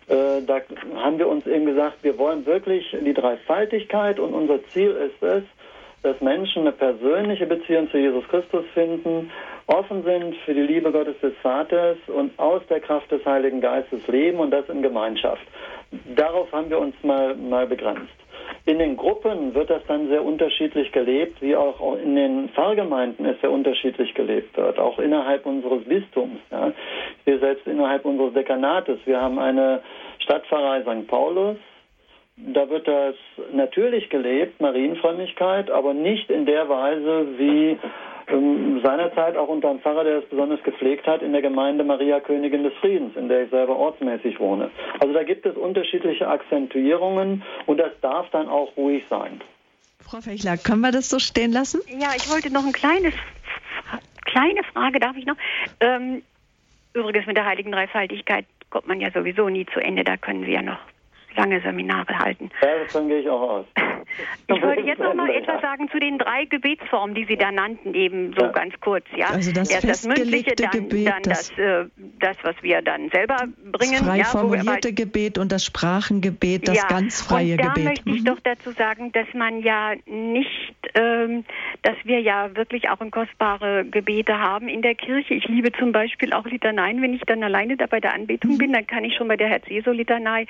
Äh, 0.09 0.43
da 0.45 0.63
haben 0.97 1.19
wir 1.21 1.29
uns 1.29 1.47
eben 1.47 1.67
gesagt, 1.67 1.99
wir 2.03 2.19
wollen 2.19 2.45
wirklich 2.45 2.97
die 3.05 3.15
Dreifaltigkeit 3.15 4.19
und 4.19 4.35
unser 4.35 4.65
Ziel 4.71 4.91
ist 4.91 5.23
es, 5.23 5.45
dass 6.03 6.21
Menschen 6.21 6.63
eine 6.63 6.73
persönliche 6.73 7.47
Beziehung 7.47 7.91
zu 7.91 7.99
Jesus 7.99 8.27
Christus 8.29 8.65
finden, 8.75 9.31
offen 9.67 10.03
sind 10.03 10.37
für 10.45 10.55
die 10.55 10.63
Liebe 10.63 10.91
Gottes 10.93 11.19
des 11.21 11.35
Vaters 11.43 11.97
und 12.07 12.39
aus 12.39 12.63
der 12.69 12.81
Kraft 12.81 13.11
des 13.11 13.25
Heiligen 13.25 13.61
Geistes 13.61 14.07
leben 14.07 14.39
und 14.39 14.51
das 14.51 14.69
in 14.69 14.83
Gemeinschaft. 14.83 15.47
Darauf 16.15 16.51
haben 16.53 16.71
wir 16.71 16.79
uns 16.79 16.95
mal, 17.03 17.35
mal 17.35 17.67
begrenzt. 17.67 18.13
In 18.65 18.79
den 18.79 18.97
Gruppen 18.97 19.55
wird 19.55 19.71
das 19.71 19.83
dann 19.87 20.09
sehr 20.09 20.25
unterschiedlich 20.25 20.93
gelebt, 20.93 21.41
wie 21.41 21.57
auch 21.57 21.97
in 21.97 22.15
den 22.15 22.49
Pfarrgemeinden 22.51 23.25
es 23.27 23.41
sehr 23.41 23.51
unterschiedlich 23.51 24.15
gelebt 24.15 24.57
wird, 24.57 24.79
auch 24.79 24.99
innerhalb 24.99 25.47
unseres 25.47 25.85
Bistums. 25.85 26.39
Ja. 26.51 26.73
Wir 27.25 27.39
selbst 27.39 27.67
innerhalb 27.67 28.05
unseres 28.05 28.35
Dekanates. 28.35 28.99
Wir 29.05 29.21
haben 29.21 29.39
eine 29.39 29.81
Stadtpfarrei 30.19 30.83
St. 30.83 31.07
Paulus, 31.09 31.57
da 32.47 32.69
wird 32.71 32.87
das 32.87 33.15
natürlich 33.53 34.11
gelebt, 34.11 34.61
Marienfrömmigkeit, 34.61 35.71
aber 35.71 35.93
nicht 35.95 36.31
in 36.31 36.47
der 36.47 36.69
Weise, 36.69 37.27
wie 37.37 37.79
ähm, 38.29 38.81
seinerzeit 38.83 39.37
auch 39.37 39.49
unter 39.49 39.71
einem 39.71 39.81
Pfarrer, 39.81 40.05
der 40.05 40.19
es 40.19 40.29
besonders 40.29 40.63
gepflegt 40.63 41.07
hat, 41.07 41.23
in 41.23 41.33
der 41.33 41.43
Gemeinde 41.43 41.83
Maria 41.83 42.21
Königin 42.21 42.63
des 42.63 42.75
Friedens, 42.75 43.17
in 43.17 43.29
der 43.29 43.45
ich 43.45 43.51
selber 43.51 43.77
ortsmäßig 43.77 44.39
wohne. 44.39 44.71
Also 45.01 45.13
da 45.15 45.25
gibt 45.25 45.47
es 45.47 45.57
unterschiedliche 45.57 46.29
Akzentuierungen 46.29 47.43
und 47.67 47.79
das 47.79 47.93
darf 48.03 48.31
dann 48.31 48.49
auch 48.49 48.77
ruhig 48.77 49.05
sein. 49.09 49.41
Frau 50.01 50.21
Fechler, 50.21 50.57
können 50.57 50.81
wir 50.81 50.93
das 50.93 51.11
so 51.11 51.19
stehen 51.19 51.53
lassen? 51.53 51.81
Ja, 51.89 52.11
ich 52.17 52.31
wollte 52.31 52.53
noch 52.53 52.65
ein 52.65 52.73
kleines, 52.73 53.15
kleine 54.25 54.63
Frage, 54.73 55.01
darf 55.01 55.17
ich 55.17 55.27
noch? 55.27 55.37
Ähm, 55.81 56.23
übrigens 56.95 57.27
mit 57.27 57.37
der 57.37 57.47
heiligen 57.47 57.73
Dreifaltigkeit 57.73 58.47
kommt 58.71 58.87
man 58.87 59.01
ja 59.01 59.11
sowieso 59.11 59.49
nie 59.49 59.67
zu 59.67 59.81
Ende, 59.81 60.05
da 60.05 60.17
können 60.17 60.45
Sie 60.45 60.53
ja 60.53 60.63
noch 60.63 60.79
lange 61.37 61.61
Seminare 61.61 62.19
halten. 62.19 62.51
Ja, 62.63 62.79
davon 62.79 63.09
gehe 63.09 63.21
ich 63.21 63.29
auch 63.29 63.41
aus. 63.41 63.67
Ich 64.47 64.63
wollte 64.63 64.83
jetzt 64.83 65.01
noch 65.01 65.15
mal 65.15 65.31
etwas 65.35 65.61
sagen 65.61 65.89
zu 65.91 65.99
den 65.99 66.19
drei 66.19 66.45
Gebetsformen, 66.45 67.15
die 67.15 67.25
Sie 67.25 67.37
da 67.37 67.51
nannten, 67.51 67.95
eben 67.95 68.33
so 68.39 68.47
ja. 68.47 68.53
ganz 68.53 68.75
kurz. 68.81 69.05
Ja, 69.17 69.29
also 69.29 69.53
das 69.53 69.71
Erst 69.71 69.89
das 69.89 70.07
mündliche, 70.07 70.55
dann, 70.57 70.71
Gebet, 70.71 71.09
dann 71.09 71.23
das, 71.23 71.51
äh, 71.59 71.85
das, 72.21 72.37
was 72.43 72.55
wir 72.63 72.83
dann 72.83 73.11
selber 73.11 73.37
bringen. 73.73 73.93
Das 73.93 74.07
frei 74.07 74.19
ja, 74.19 74.25
formulierte 74.25 74.93
Gebet 74.93 75.39
und 75.39 75.53
das 75.53 75.65
Sprachengebet, 75.65 76.69
das 76.69 76.77
ja. 76.77 76.89
ganz 76.89 77.21
freie 77.21 77.53
und 77.53 77.59
da 77.59 77.69
Gebet. 77.69 77.85
Da 77.85 77.89
möchte 77.91 78.11
ich 78.11 78.21
mhm. 78.21 78.25
doch 78.25 78.41
dazu 78.43 78.71
sagen, 78.73 79.13
dass 79.13 79.27
man 79.35 79.63
ja 79.63 79.95
nicht, 80.07 80.75
ähm, 80.95 81.45
dass 81.83 81.97
wir 82.05 82.21
ja 82.21 82.55
wirklich 82.57 82.89
auch 82.89 83.01
kostbare 83.11 83.85
Gebete 83.85 84.39
haben 84.39 84.69
in 84.69 84.83
der 84.83 84.95
Kirche. 84.95 85.35
Ich 85.35 85.47
liebe 85.49 85.73
zum 85.73 85.93
Beispiel 85.93 86.33
auch 86.33 86.45
Litaneien. 86.47 87.03
Wenn 87.03 87.15
ich 87.15 87.23
dann 87.23 87.43
alleine 87.43 87.77
da 87.77 87.87
bei 87.87 88.01
der 88.01 88.15
Anbetung 88.15 88.53
mhm. 88.53 88.59
bin, 88.59 88.73
dann 88.73 88.87
kann 88.87 89.05
ich 89.05 89.15
schon 89.17 89.29
bei 89.29 89.37
der 89.37 89.49
Herz-Jesu-Litanei 89.49 90.47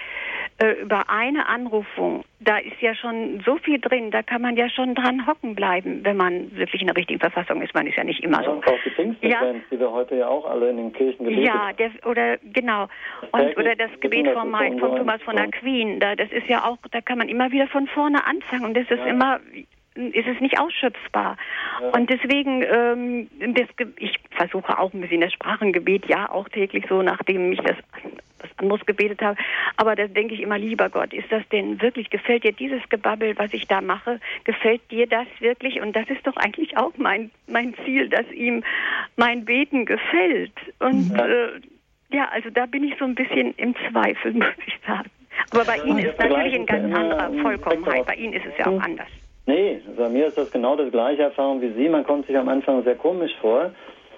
äh, 0.58 0.72
über 0.82 1.08
eine 1.08 1.48
Anrufung, 1.48 2.24
da 2.40 2.58
ist 2.58 2.80
ja 2.80 2.94
schon 2.94 3.42
so 3.44 3.56
viel 3.58 3.80
drin, 3.80 4.10
da 4.10 4.22
kann 4.22 4.42
man 4.42 4.56
ja 4.56 4.68
schon 4.68 4.94
dran 4.94 5.26
hocken 5.26 5.54
bleiben, 5.54 6.04
wenn 6.04 6.16
man 6.16 6.54
wirklich 6.56 6.80
in 6.80 6.86
der 6.86 6.96
richtigen 6.96 7.18
Verfassung 7.18 7.60
ist. 7.62 7.74
Man 7.74 7.86
ist 7.86 7.96
ja 7.96 8.04
nicht 8.04 8.22
immer 8.22 8.42
so. 8.44 8.52
Und 8.52 8.66
auch 8.66 8.78
die 8.84 8.90
Pfingstsequenz, 8.90 9.58
ja. 9.58 9.60
die 9.70 9.80
wir 9.80 9.90
heute 9.90 10.16
ja 10.16 10.28
auch 10.28 10.48
alle 10.48 10.70
in 10.70 10.76
den 10.76 10.92
Kirchen 10.92 11.24
gebetet 11.24 11.46
Ja, 11.46 11.72
der, 11.72 11.90
oder 12.06 12.38
genau. 12.52 12.86
Und, 13.32 13.56
oder 13.56 13.74
das 13.74 13.90
Gebet 14.00 14.28
von, 14.32 14.52
von 14.78 14.96
Thomas 14.96 15.20
von 15.22 15.36
Aquin, 15.36 15.98
da, 15.98 16.14
das 16.14 16.30
ist 16.30 16.46
ja 16.46 16.64
auch, 16.64 16.78
da 16.92 17.00
kann 17.00 17.18
man 17.18 17.28
immer 17.28 17.50
wieder 17.50 17.66
von 17.66 17.88
vorne 17.88 18.24
anfangen 18.24 18.66
und 18.66 18.76
das 18.76 18.88
ist 18.88 18.98
ja. 18.98 19.06
immer 19.06 19.40
ist 19.98 20.26
es 20.26 20.40
nicht 20.40 20.58
ausschöpfbar. 20.58 21.36
Ja. 21.82 21.88
Und 21.90 22.08
deswegen, 22.10 22.62
ähm, 22.62 23.28
das, 23.54 23.68
ich 23.96 24.14
versuche 24.30 24.78
auch 24.78 24.92
ein 24.92 25.00
bisschen 25.00 25.20
das 25.20 25.32
Sprachengebet, 25.32 26.06
ja, 26.06 26.30
auch 26.30 26.48
täglich 26.48 26.84
so, 26.88 27.02
nachdem 27.02 27.52
ich 27.52 27.60
das 27.60 27.76
was 28.40 28.50
anderes 28.58 28.86
gebetet 28.86 29.20
habe. 29.20 29.36
Aber 29.76 29.96
da 29.96 30.06
denke 30.06 30.34
ich 30.34 30.40
immer, 30.40 30.58
lieber 30.58 30.88
Gott, 30.88 31.12
ist 31.12 31.30
das 31.30 31.42
denn 31.50 31.80
wirklich, 31.82 32.10
gefällt 32.10 32.44
dir 32.44 32.52
dieses 32.52 32.88
Gebabbel, 32.88 33.36
was 33.36 33.52
ich 33.52 33.66
da 33.66 33.80
mache, 33.80 34.20
gefällt 34.44 34.80
dir 34.90 35.06
das 35.06 35.26
wirklich? 35.40 35.80
Und 35.80 35.96
das 35.96 36.08
ist 36.08 36.26
doch 36.26 36.36
eigentlich 36.36 36.76
auch 36.76 36.92
mein, 36.96 37.30
mein 37.48 37.74
Ziel, 37.84 38.08
dass 38.08 38.30
ihm 38.30 38.62
mein 39.16 39.44
Beten 39.44 39.86
gefällt. 39.86 40.52
Und 40.78 41.10
ja. 41.10 41.26
Äh, 41.26 41.60
ja, 42.10 42.28
also 42.28 42.48
da 42.50 42.66
bin 42.66 42.84
ich 42.84 42.94
so 42.98 43.04
ein 43.04 43.14
bisschen 43.14 43.54
im 43.56 43.74
Zweifel, 43.90 44.32
muss 44.34 44.46
ich 44.66 44.78
sagen. 44.86 45.10
Aber 45.50 45.64
bei 45.64 45.78
Ihnen 45.78 45.98
ist 45.98 46.18
natürlich 46.18 46.54
ein 46.54 46.66
ganz 46.66 46.94
anderer 46.94 47.32
Vollkommenheit. 47.42 48.06
Bei 48.06 48.14
Ihnen 48.14 48.32
ist 48.32 48.46
es 48.46 48.58
ja 48.58 48.66
auch 48.66 48.80
anders. 48.80 49.08
Nee, 49.48 49.80
bei 49.96 50.10
mir 50.10 50.26
ist 50.26 50.36
das 50.36 50.50
genau 50.50 50.76
das 50.76 50.90
gleiche 50.90 51.22
Erfahrung 51.22 51.62
wie 51.62 51.72
Sie. 51.72 51.88
Man 51.88 52.04
kommt 52.04 52.26
sich 52.26 52.36
am 52.36 52.50
Anfang 52.50 52.84
sehr 52.84 52.96
komisch 52.96 53.34
vor. 53.40 53.70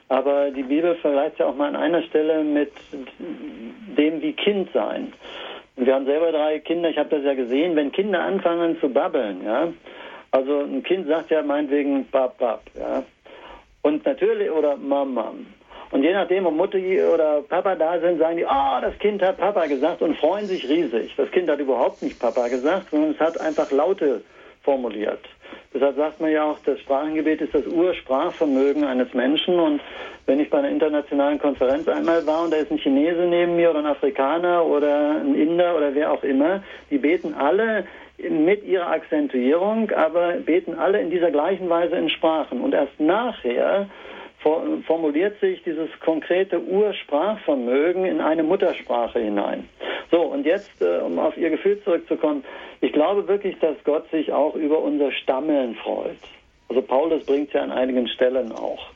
Aber 0.09 0.51
die 0.51 0.65
Bibel 0.65 0.97
vergleicht 0.97 1.39
ja 1.39 1.47
auch 1.47 1.55
mal 1.55 1.69
an 1.69 1.77
einer 1.77 2.03
Stelle 2.03 2.43
mit 2.43 2.73
dem 3.97 4.21
wie 4.21 4.33
Kind 4.33 4.71
sein. 4.75 5.13
Wir 5.77 5.95
haben 5.95 6.05
selber 6.05 6.33
drei 6.33 6.59
Kinder, 6.59 6.91
ich 6.91 6.99
habe 6.99 7.11
das 7.11 7.23
ja 7.23 7.35
gesehen, 7.35 7.77
wenn 7.77 7.93
Kinder 7.93 8.21
anfangen 8.21 8.81
zu 8.81 8.89
babbeln, 8.89 9.45
ja, 9.45 9.69
also 10.33 10.63
ein 10.63 10.83
Kind 10.83 11.07
sagt 11.07 11.31
ja 11.31 11.43
meinetwegen 11.43 12.07
Bab, 12.11 12.37
Bab, 12.39 12.63
ja, 12.77 13.05
und 13.83 14.05
natürlich, 14.05 14.51
oder 14.51 14.77
Mama. 14.77 15.33
Und 15.93 16.03
je 16.03 16.13
nachdem, 16.13 16.47
ob 16.47 16.55
Mutti 16.55 17.01
oder 17.03 17.43
Papa 17.43 17.77
da 17.77 18.01
sind, 18.01 18.19
sagen 18.19 18.37
die, 18.37 18.45
oh, 18.45 18.81
das 18.81 18.99
Kind 18.99 19.23
hat 19.23 19.39
Papa 19.39 19.67
gesagt 19.67 20.03
und 20.03 20.17
freuen 20.17 20.47
sich 20.47 20.69
riesig. 20.69 21.15
Das 21.17 21.31
Kind 21.31 21.49
hat 21.49 21.61
überhaupt 21.61 22.03
nicht 22.03 22.19
Papa 22.19 22.49
gesagt, 22.49 22.91
sondern 22.91 23.13
es 23.13 23.21
hat 23.21 23.41
einfach 23.41 23.71
Laute 23.71 24.23
formuliert. 24.63 25.21
Deshalb 25.73 25.97
sagt 25.97 26.21
man 26.21 26.31
ja 26.31 26.45
auch, 26.45 26.59
das 26.65 26.81
Sprachengebet 26.81 27.41
ist 27.41 27.55
das 27.55 27.67
Ursprachvermögen 27.67 28.85
eines 28.85 29.13
Menschen. 29.15 29.59
Und 29.59 29.81
wenn 30.27 30.41
ich 30.41 30.51
bei 30.51 30.59
einer 30.59 30.69
internationalen 30.69 31.39
Konferenz 31.39 31.89
einmal 31.89 32.27
war 32.27 32.45
und 32.45 32.53
da 32.53 32.59
ist 32.59 32.71
ein 32.71 32.79
Chinese 32.79 33.23
neben 33.23 33.57
mir 33.57 33.71
oder 33.71 33.81
ein 33.81 33.87
Afrikaner 33.87 34.65
oder 34.65 35.21
ein 35.21 35.35
Inder 35.35 35.77
oder 35.77 35.95
wer 35.95 36.13
auch 36.13 36.23
immer, 36.23 36.63
die 36.91 36.99
beten 36.99 37.35
alle 37.35 37.87
mit 38.19 38.65
ihrer 38.65 38.89
Akzentuierung, 38.89 39.91
aber 39.93 40.35
beten 40.35 40.75
alle 40.75 41.01
in 41.01 41.11
dieser 41.11 41.31
gleichen 41.31 41.69
Weise 41.71 41.97
in 41.97 42.11
Sprachen. 42.11 42.61
Und 42.61 42.75
erst 42.75 42.99
nachher 43.01 43.89
formuliert 44.43 45.39
sich 45.41 45.63
dieses 45.63 45.89
konkrete 46.01 46.61
Ursprachvermögen 46.63 48.05
in 48.05 48.21
eine 48.21 48.43
Muttersprache 48.43 49.21
hinein. 49.21 49.69
So, 50.11 50.23
und 50.23 50.45
jetzt, 50.45 50.81
äh, 50.81 50.99
um 50.99 51.19
auf 51.19 51.37
Ihr 51.37 51.51
Gefühl 51.51 51.81
zurückzukommen, 51.85 52.45
ich 52.81 52.93
glaube 52.93 53.29
wirklich, 53.29 53.59
dass 53.59 53.77
Gott 53.85 54.11
sich 54.11 54.33
auch 54.33 54.55
über 54.55 54.79
unser 54.79 55.13
Stammeln 55.13 55.75
freut. 55.77 56.17
Also 56.69 56.83
Paulus 56.83 57.25
bringt 57.27 57.49
es 57.49 57.55
ja 57.55 57.63
an 57.63 57.73
einigen 57.73 58.09
Stellen 58.09 58.53
auch. 58.53 58.87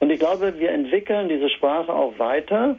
Und 0.00 0.10
ich 0.10 0.18
glaube, 0.18 0.58
wir 0.58 0.70
entwickeln 0.70 1.28
diese 1.28 1.48
Sprache 1.50 1.92
auch 1.92 2.18
weiter 2.18 2.78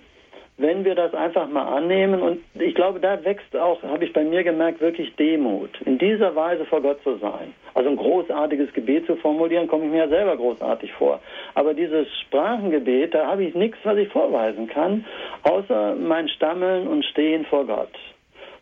wenn 0.60 0.84
wir 0.84 0.94
das 0.94 1.14
einfach 1.14 1.50
mal 1.50 1.66
annehmen. 1.78 2.22
Und 2.22 2.42
ich 2.54 2.76
glaube, 2.76 3.00
da 3.00 3.24
wächst 3.24 3.56
auch, 3.56 3.82
habe 3.82 4.06
ich 4.06 4.14
bei 4.14 4.24
mir 4.24 4.44
gemerkt, 4.44 4.82
wirklich 4.82 5.16
Demut. 5.16 5.70
In 5.86 5.98
dieser 5.98 6.36
Weise 6.36 6.66
vor 6.66 6.82
Gott 6.82 7.02
zu 7.04 7.18
sein. 7.18 7.54
Also 7.74 7.90
ein 7.90 7.96
großartiges 7.96 8.74
Gebet 8.74 9.06
zu 9.06 9.16
formulieren, 9.16 9.68
komme 9.68 9.86
ich 9.86 9.92
mir 9.92 10.00
ja 10.00 10.08
selber 10.10 10.36
großartig 10.36 10.92
vor. 10.94 11.22
Aber 11.56 11.74
dieses 11.74 12.08
Sprachengebet, 12.26 13.14
da 13.14 13.28
habe 13.28 13.46
ich 13.46 13.56
nichts, 13.56 13.78
was 13.84 13.98
ich 13.98 14.10
vorweisen 14.10 14.68
kann, 14.68 15.06
außer 15.44 15.96
mein 15.96 16.28
Stammeln 16.28 16.88
und 16.88 17.06
Stehen 17.06 17.46
vor 17.46 17.66
Gott. 17.66 17.94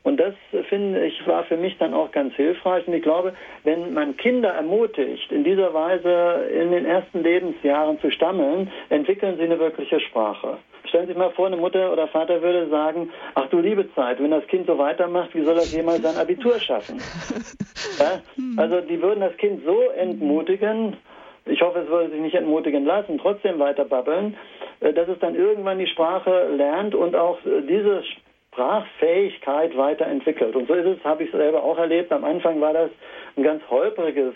Und 0.03 0.21
das, 0.21 0.35
finde 0.69 1.05
ich, 1.05 1.27
war 1.27 1.43
für 1.43 1.57
mich 1.57 1.77
dann 1.79 1.93
auch 1.93 2.11
ganz 2.13 2.33
hilfreich. 2.35 2.87
Und 2.87 2.93
ich 2.93 3.03
glaube, 3.03 3.33
wenn 3.65 3.93
man 3.93 4.15
Kinder 4.15 4.49
ermutigt, 4.49 5.29
in 5.33 5.43
dieser 5.43 5.73
Weise 5.73 6.47
in 6.49 6.71
den 6.71 6.85
ersten 6.85 7.23
Lebensjahren 7.23 7.99
zu 7.99 8.09
stammeln, 8.11 8.71
entwickeln 8.87 9.35
sie 9.35 9.43
eine 9.43 9.59
wirkliche 9.59 9.99
Sprache. 9.99 10.59
Stellen 10.87 11.07
Sie 11.07 11.13
sich 11.13 11.17
mal 11.17 11.31
vor, 11.31 11.47
eine 11.47 11.57
Mutter 11.57 11.91
oder 11.91 12.07
Vater 12.07 12.41
würde 12.41 12.69
sagen, 12.69 13.11
ach 13.35 13.47
du 13.47 13.59
liebe 13.59 13.93
Zeit, 13.93 14.21
wenn 14.21 14.31
das 14.31 14.47
Kind 14.47 14.67
so 14.67 14.77
weitermacht, 14.77 15.33
wie 15.35 15.43
soll 15.43 15.55
das 15.55 15.73
jemals 15.73 16.01
sein 16.01 16.15
Abitur 16.17 16.59
schaffen? 16.59 17.01
Ja? 17.99 18.21
Also 18.57 18.81
die 18.81 19.01
würden 19.01 19.21
das 19.21 19.35
Kind 19.37 19.63
so 19.65 19.89
entmutigen, 19.91 20.97
ich 21.45 21.61
hoffe, 21.61 21.79
es 21.79 21.87
würde 21.87 22.11
sich 22.11 22.19
nicht 22.19 22.35
entmutigen 22.35 22.85
lassen, 22.85 23.17
trotzdem 23.17 23.59
weiter 23.59 23.85
babbeln, 23.85 24.35
äh, 24.81 24.93
dass 24.93 25.07
es 25.07 25.19
dann 25.19 25.35
irgendwann 25.35 25.79
die 25.79 25.87
Sprache 25.87 26.49
lernt 26.55 26.93
und 26.93 27.15
auch 27.15 27.39
diese 27.43 28.03
Sprachfähigkeit 28.51 29.77
weiterentwickelt. 29.77 30.55
Und 30.55 30.67
so 30.67 30.73
ist 30.73 30.85
es, 30.85 31.03
habe 31.03 31.23
ich 31.23 31.31
selber 31.31 31.63
auch 31.63 31.77
erlebt. 31.77 32.11
Am 32.11 32.23
Anfang 32.23 32.59
war 32.61 32.73
das 32.73 32.89
ein 33.35 33.43
ganz 33.43 33.61
holpriges 33.69 34.33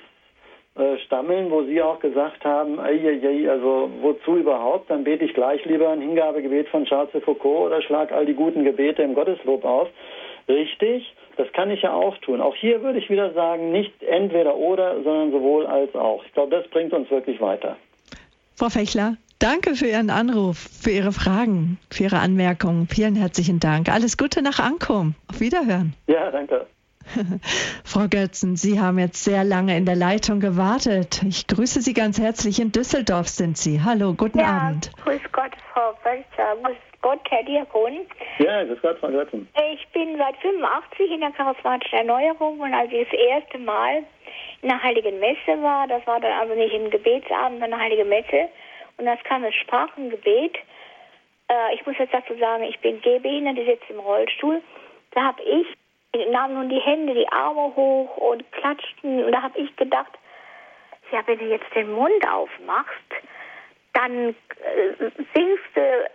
äh, 0.76 0.98
Stammeln, 1.06 1.52
wo 1.52 1.64
Sie 1.64 1.82
auch 1.82 2.00
gesagt 2.00 2.46
haben, 2.46 2.80
ei, 2.80 3.50
also 3.50 3.90
wozu 4.02 4.38
überhaupt? 4.38 4.90
Dann 4.90 5.04
bete 5.04 5.26
ich 5.26 5.34
gleich 5.34 5.64
lieber 5.66 5.90
ein 5.90 6.02
Hingabegebet 6.02 6.70
von 6.70 6.86
Charles 6.86 7.12
de 7.12 7.22
Foucault 7.22 7.68
oder 7.68 7.82
schlag 7.82 8.12
all 8.12 8.26
die 8.26 8.34
guten 8.34 8.64
Gebete 8.64 9.02
im 9.02 9.14
Gotteslob 9.14 9.66
auf. 9.66 9.90
Richtig, 10.48 11.14
das 11.38 11.52
kann 11.54 11.72
ich 11.72 11.82
ja 11.82 11.94
auch 11.94 12.18
tun. 12.20 12.42
Auch 12.42 12.56
hier 12.56 12.82
würde 12.84 13.00
ich 13.00 13.10
wieder 13.10 13.34
sagen, 13.34 13.72
nicht 13.72 14.02
entweder 14.04 14.56
oder, 14.56 14.96
sondern 15.04 15.32
sowohl 15.32 15.66
als 15.68 15.94
auch. 15.96 16.24
Ich 16.26 16.34
glaube, 16.34 16.56
das 16.56 16.68
bringt 16.70 16.94
uns 16.94 17.10
wirklich 17.12 17.40
weiter. 17.42 17.78
Frau 18.56 18.70
Fechler, 18.70 19.18
Danke 19.42 19.74
für 19.74 19.88
Ihren 19.88 20.12
Anruf, 20.12 20.60
für 20.60 20.92
Ihre 20.92 21.12
Fragen, 21.12 21.80
für 21.90 22.04
Ihre 22.04 22.20
Anmerkungen. 22.20 22.88
Vielen 22.88 23.16
herzlichen 23.16 23.60
Dank. 23.60 23.90
Alles 23.90 24.16
Gute 24.16 24.44
nach 24.44 24.60
Ankom. 24.60 25.16
Auf 25.28 25.40
Wiederhören. 25.40 25.96
Ja, 26.06 26.30
danke. 26.30 26.68
Frau 27.84 28.08
Götzen, 28.10 28.56
Sie 28.56 28.80
haben 28.80 29.00
jetzt 29.00 29.24
sehr 29.24 29.44
lange 29.44 29.76
in 29.78 29.86
der 29.86 29.96
Leitung 29.96 30.40
gewartet. 30.40 31.22
Ich 31.28 31.48
grüße 31.48 31.82
Sie 31.82 31.94
ganz 31.94 32.20
herzlich. 32.20 32.60
In 32.60 32.72
Düsseldorf 32.72 33.28
sind 33.28 33.58
Sie. 33.58 33.82
Hallo, 33.84 34.14
guten 34.14 34.40
ja, 34.40 34.48
Abend. 34.48 34.92
Grüß 35.04 35.22
Gott, 35.32 35.52
Frau 35.74 35.94
Wölzer. 36.04 36.56
Grüß 36.64 36.78
Gott, 37.02 37.20
Herr 37.30 37.44
Diakon. 37.44 38.00
Ja, 38.40 38.64
grüß 38.64 38.82
Gott, 38.82 38.98
Frau 39.00 39.10
Götzen. 39.10 39.48
Ich 39.74 39.88
bin 39.90 40.18
seit 40.18 40.38
85 40.38 41.12
in 41.12 41.20
der 41.20 41.32
charismatischen 41.32 42.00
Erneuerung 42.00 42.60
und 42.60 42.74
als 42.74 42.92
ich 42.92 43.08
das 43.10 43.20
erste 43.20 43.58
Mal 43.60 44.04
in 44.62 44.70
der 44.70 44.82
Heiligen 44.82 45.20
Messe 45.20 45.62
war, 45.62 45.88
das 45.88 46.06
war 46.06 46.20
dann 46.20 46.34
also 46.40 46.54
nicht 46.56 46.74
im 46.74 46.90
Gebetsabend, 46.90 47.60
sondern 47.60 47.74
eine 47.74 47.84
Heilige 47.84 48.06
Messe, 48.06 48.50
und 48.98 49.08
das 49.08 49.18
kam 49.24 49.42
das 49.42 49.56
Sprachengebet. 49.56 50.56
Äh, 51.48 51.76
ich 51.76 51.86
muss 51.86 51.98
jetzt 51.98 52.14
dazu 52.14 52.36
sagen, 52.38 52.64
ich 52.64 52.80
bin 52.82 53.02
gehbehindert, 53.02 53.58
ich 53.58 53.66
sitze 53.66 53.94
im 53.94 54.00
Rollstuhl. 54.00 54.62
Da 55.12 55.24
habe 55.24 55.42
ich, 55.42 55.68
nahm 56.32 56.54
nun 56.54 56.70
die 56.70 56.80
Hände, 56.80 57.14
die 57.14 57.28
Arme 57.30 57.76
hoch 57.76 58.18
und 58.18 58.50
klatschten. 58.52 59.24
Und 59.24 59.32
da 59.32 59.42
habe 59.42 59.60
ich 59.60 59.76
gedacht, 59.76 60.12
ja, 61.12 61.22
wenn 61.26 61.40
du 61.40 61.46
jetzt 61.46 61.74
den 61.76 61.92
Mund 61.92 62.28
aufmachst, 62.30 62.92
dann 63.94 64.30
äh, 64.30 64.94
singst 65.34 65.76
du, 65.76 66.10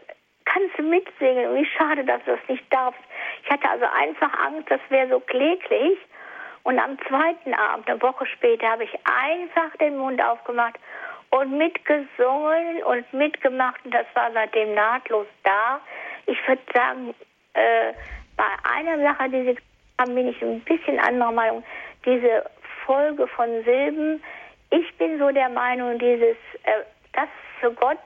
kannst 0.44 0.78
du 0.78 0.82
mitsingen. 0.82 1.54
Wie 1.54 1.66
schade, 1.66 2.04
dass 2.04 2.22
du 2.24 2.32
das 2.32 2.48
nicht 2.48 2.64
darfst. 2.72 3.00
Ich 3.44 3.50
hatte 3.50 3.68
also 3.68 3.84
einfach 3.84 4.32
Angst, 4.40 4.70
das 4.70 4.80
wäre 4.88 5.08
so 5.08 5.20
kläglich. 5.20 5.98
Und 6.62 6.78
am 6.78 6.98
zweiten 7.06 7.54
Abend, 7.54 7.88
eine 7.88 8.02
Woche 8.02 8.26
später, 8.26 8.68
habe 8.68 8.84
ich 8.84 8.94
einfach 9.04 9.76
den 9.78 9.96
Mund 9.98 10.20
aufgemacht 10.22 10.74
und 11.30 11.56
mitgesungen 11.56 12.82
und 12.84 13.12
mitgemacht 13.12 13.80
und 13.84 13.94
das 13.94 14.06
war 14.14 14.32
seitdem 14.32 14.74
nahtlos 14.74 15.26
da. 15.44 15.80
Ich 16.26 16.38
würde 16.48 16.62
sagen, 16.74 17.14
äh, 17.54 17.92
bei 18.36 18.44
einer 18.64 19.00
Sache, 19.00 19.28
die 19.30 19.44
Sie 19.44 19.58
bin 20.04 20.28
ich 20.28 20.42
ein 20.42 20.60
bisschen 20.60 20.98
anderer 20.98 21.32
Meinung. 21.32 21.64
Diese 22.04 22.44
Folge 22.84 23.26
von 23.28 23.48
Silben, 23.64 24.22
ich 24.70 24.96
bin 24.98 25.18
so 25.18 25.30
der 25.30 25.48
Meinung, 25.48 25.98
dieses, 25.98 26.36
äh, 26.64 26.82
das 27.12 27.28
für 27.60 27.72
Gott 27.72 27.98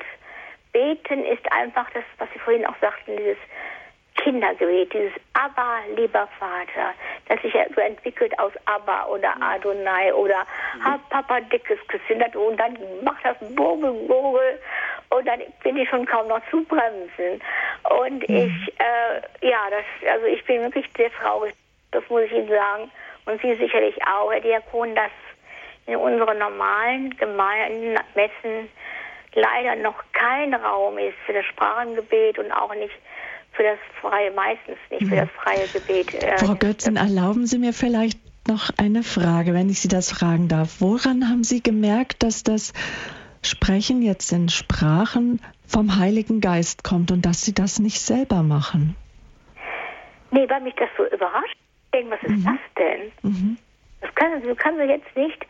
beten 0.72 1.24
ist 1.24 1.50
einfach 1.52 1.90
das, 1.90 2.04
was 2.18 2.28
Sie 2.32 2.38
vorhin 2.38 2.66
auch 2.66 2.76
sagten, 2.80 3.16
dieses 3.16 3.38
Kindergebet, 4.16 4.92
dieses 4.92 5.12
Abba, 5.32 5.80
lieber 5.96 6.28
Vater, 6.38 6.94
das 7.28 7.40
sich 7.42 7.54
ja 7.54 7.64
so 7.74 7.80
entwickelt 7.80 8.38
aus 8.38 8.52
Abba 8.66 9.06
oder 9.06 9.34
Adonai 9.40 10.12
oder 10.12 10.46
mhm. 10.76 10.84
Hab 10.84 11.08
Papa 11.08 11.40
dickes 11.40 11.78
Küsschen 11.88 12.22
und 12.34 12.56
dann 12.58 12.76
macht 13.02 13.24
das 13.24 13.36
Gurgel, 13.56 13.92
Gurgel 14.06 14.60
und 15.10 15.26
dann 15.26 15.40
bin 15.62 15.76
ich 15.76 15.88
schon 15.88 16.06
kaum 16.06 16.28
noch 16.28 16.40
zu 16.50 16.62
bremsen. 16.64 17.40
Und 17.88 18.28
mhm. 18.28 18.36
ich, 18.36 18.74
äh, 18.78 19.48
ja, 19.48 19.58
das, 19.70 20.10
also 20.10 20.26
ich 20.26 20.44
bin 20.44 20.62
wirklich 20.62 20.86
sehr 20.96 21.10
traurig, 21.12 21.54
das 21.92 22.02
muss 22.08 22.22
ich 22.22 22.32
Ihnen 22.32 22.48
sagen. 22.48 22.90
Und 23.26 23.40
Sie 23.42 23.54
sicherlich 23.56 23.96
auch, 24.06 24.32
Herr 24.32 24.40
Diakon, 24.40 24.94
dass 24.94 25.10
in 25.86 25.96
unseren 25.96 26.38
normalen 26.38 27.16
Gemeinden, 27.16 27.98
Messen 28.14 28.68
leider 29.34 29.76
noch 29.76 30.02
kein 30.12 30.54
Raum 30.54 30.98
ist 30.98 31.16
für 31.26 31.32
das 31.32 31.44
Sprachengebet 31.46 32.38
und 32.38 32.50
auch 32.52 32.74
nicht 32.74 32.94
für 33.52 33.62
das 33.62 33.78
freie, 34.00 34.30
meistens 34.30 34.76
nicht 34.90 35.06
für 35.08 35.14
mhm. 35.14 35.18
das 35.18 35.30
freie 35.42 35.66
Gebet. 35.68 36.14
Äh, 36.22 36.38
Frau 36.38 36.54
Götzen, 36.54 36.96
erlauben 36.96 37.46
Sie 37.46 37.58
mir 37.58 37.72
vielleicht 37.72 38.18
noch 38.48 38.70
eine 38.78 39.02
Frage, 39.02 39.54
wenn 39.54 39.68
ich 39.68 39.80
Sie 39.80 39.88
das 39.88 40.12
fragen 40.12 40.48
darf. 40.48 40.80
Woran 40.80 41.28
haben 41.28 41.44
Sie 41.44 41.62
gemerkt, 41.62 42.22
dass 42.22 42.42
das 42.42 42.72
Sprechen 43.42 44.02
jetzt 44.02 44.32
in 44.32 44.48
Sprachen 44.48 45.40
vom 45.66 45.98
Heiligen 45.98 46.40
Geist 46.40 46.84
kommt 46.84 47.10
und 47.10 47.24
dass 47.26 47.44
Sie 47.44 47.54
das 47.54 47.78
nicht 47.78 48.00
selber 48.00 48.42
machen? 48.42 48.96
Nee, 50.30 50.48
weil 50.48 50.60
mich 50.60 50.74
das 50.74 50.88
so 50.96 51.04
überrascht. 51.06 51.56
Was 51.92 52.22
ist 52.22 52.30
mhm. 52.30 52.44
das 52.44 52.74
denn? 52.78 53.12
Mhm. 53.22 53.58
Das 54.00 54.14
kann, 54.14 54.42
du 54.42 54.54
kannst 54.54 54.80
jetzt 54.80 55.16
nicht, 55.16 55.46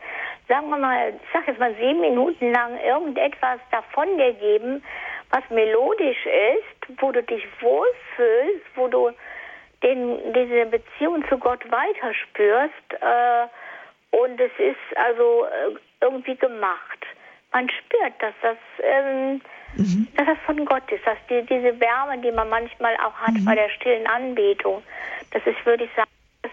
sagen 0.47 0.69
wir 0.69 0.77
mal, 0.77 1.09
ich 1.09 1.29
sag 1.31 1.47
jetzt 1.47 1.59
mal 1.59 1.73
sieben 1.75 2.01
Minuten 2.01 2.51
lang 2.51 2.77
irgendetwas 2.79 3.59
davon 3.71 4.17
dir 4.17 4.33
geben, 4.33 4.83
was 5.29 5.43
melodisch 5.49 6.25
ist, 6.25 7.01
wo 7.01 7.11
du 7.11 7.23
dich 7.23 7.43
wohlfühlst, 7.61 8.65
wo 8.75 8.87
du 8.87 9.11
den, 9.83 10.33
diese 10.33 10.65
Beziehung 10.65 11.23
zu 11.29 11.37
Gott 11.37 11.63
weiterspürst. 11.71 12.93
Äh, 12.99 13.47
und 14.17 14.39
es 14.39 14.51
ist 14.57 14.97
also 14.97 15.45
äh, 15.45 15.79
irgendwie 16.01 16.35
gemacht. 16.35 17.05
Man 17.53 17.69
spürt, 17.69 18.13
dass 18.19 18.33
das, 18.41 18.57
ähm, 18.83 19.41
mhm. 19.75 20.07
dass 20.17 20.27
das 20.27 20.37
von 20.45 20.65
Gott 20.65 20.89
ist, 20.91 21.05
dass 21.05 21.17
die, 21.29 21.41
diese 21.43 21.79
Wärme, 21.79 22.17
die 22.19 22.31
man 22.31 22.49
manchmal 22.49 22.95
auch 22.97 23.15
hat 23.15 23.33
mhm. 23.33 23.45
bei 23.45 23.55
der 23.55 23.69
stillen 23.69 24.07
Anbetung, 24.07 24.83
das 25.31 25.45
ist, 25.45 25.65
würde 25.65 25.85
ich 25.85 25.89
sagen, 25.95 26.10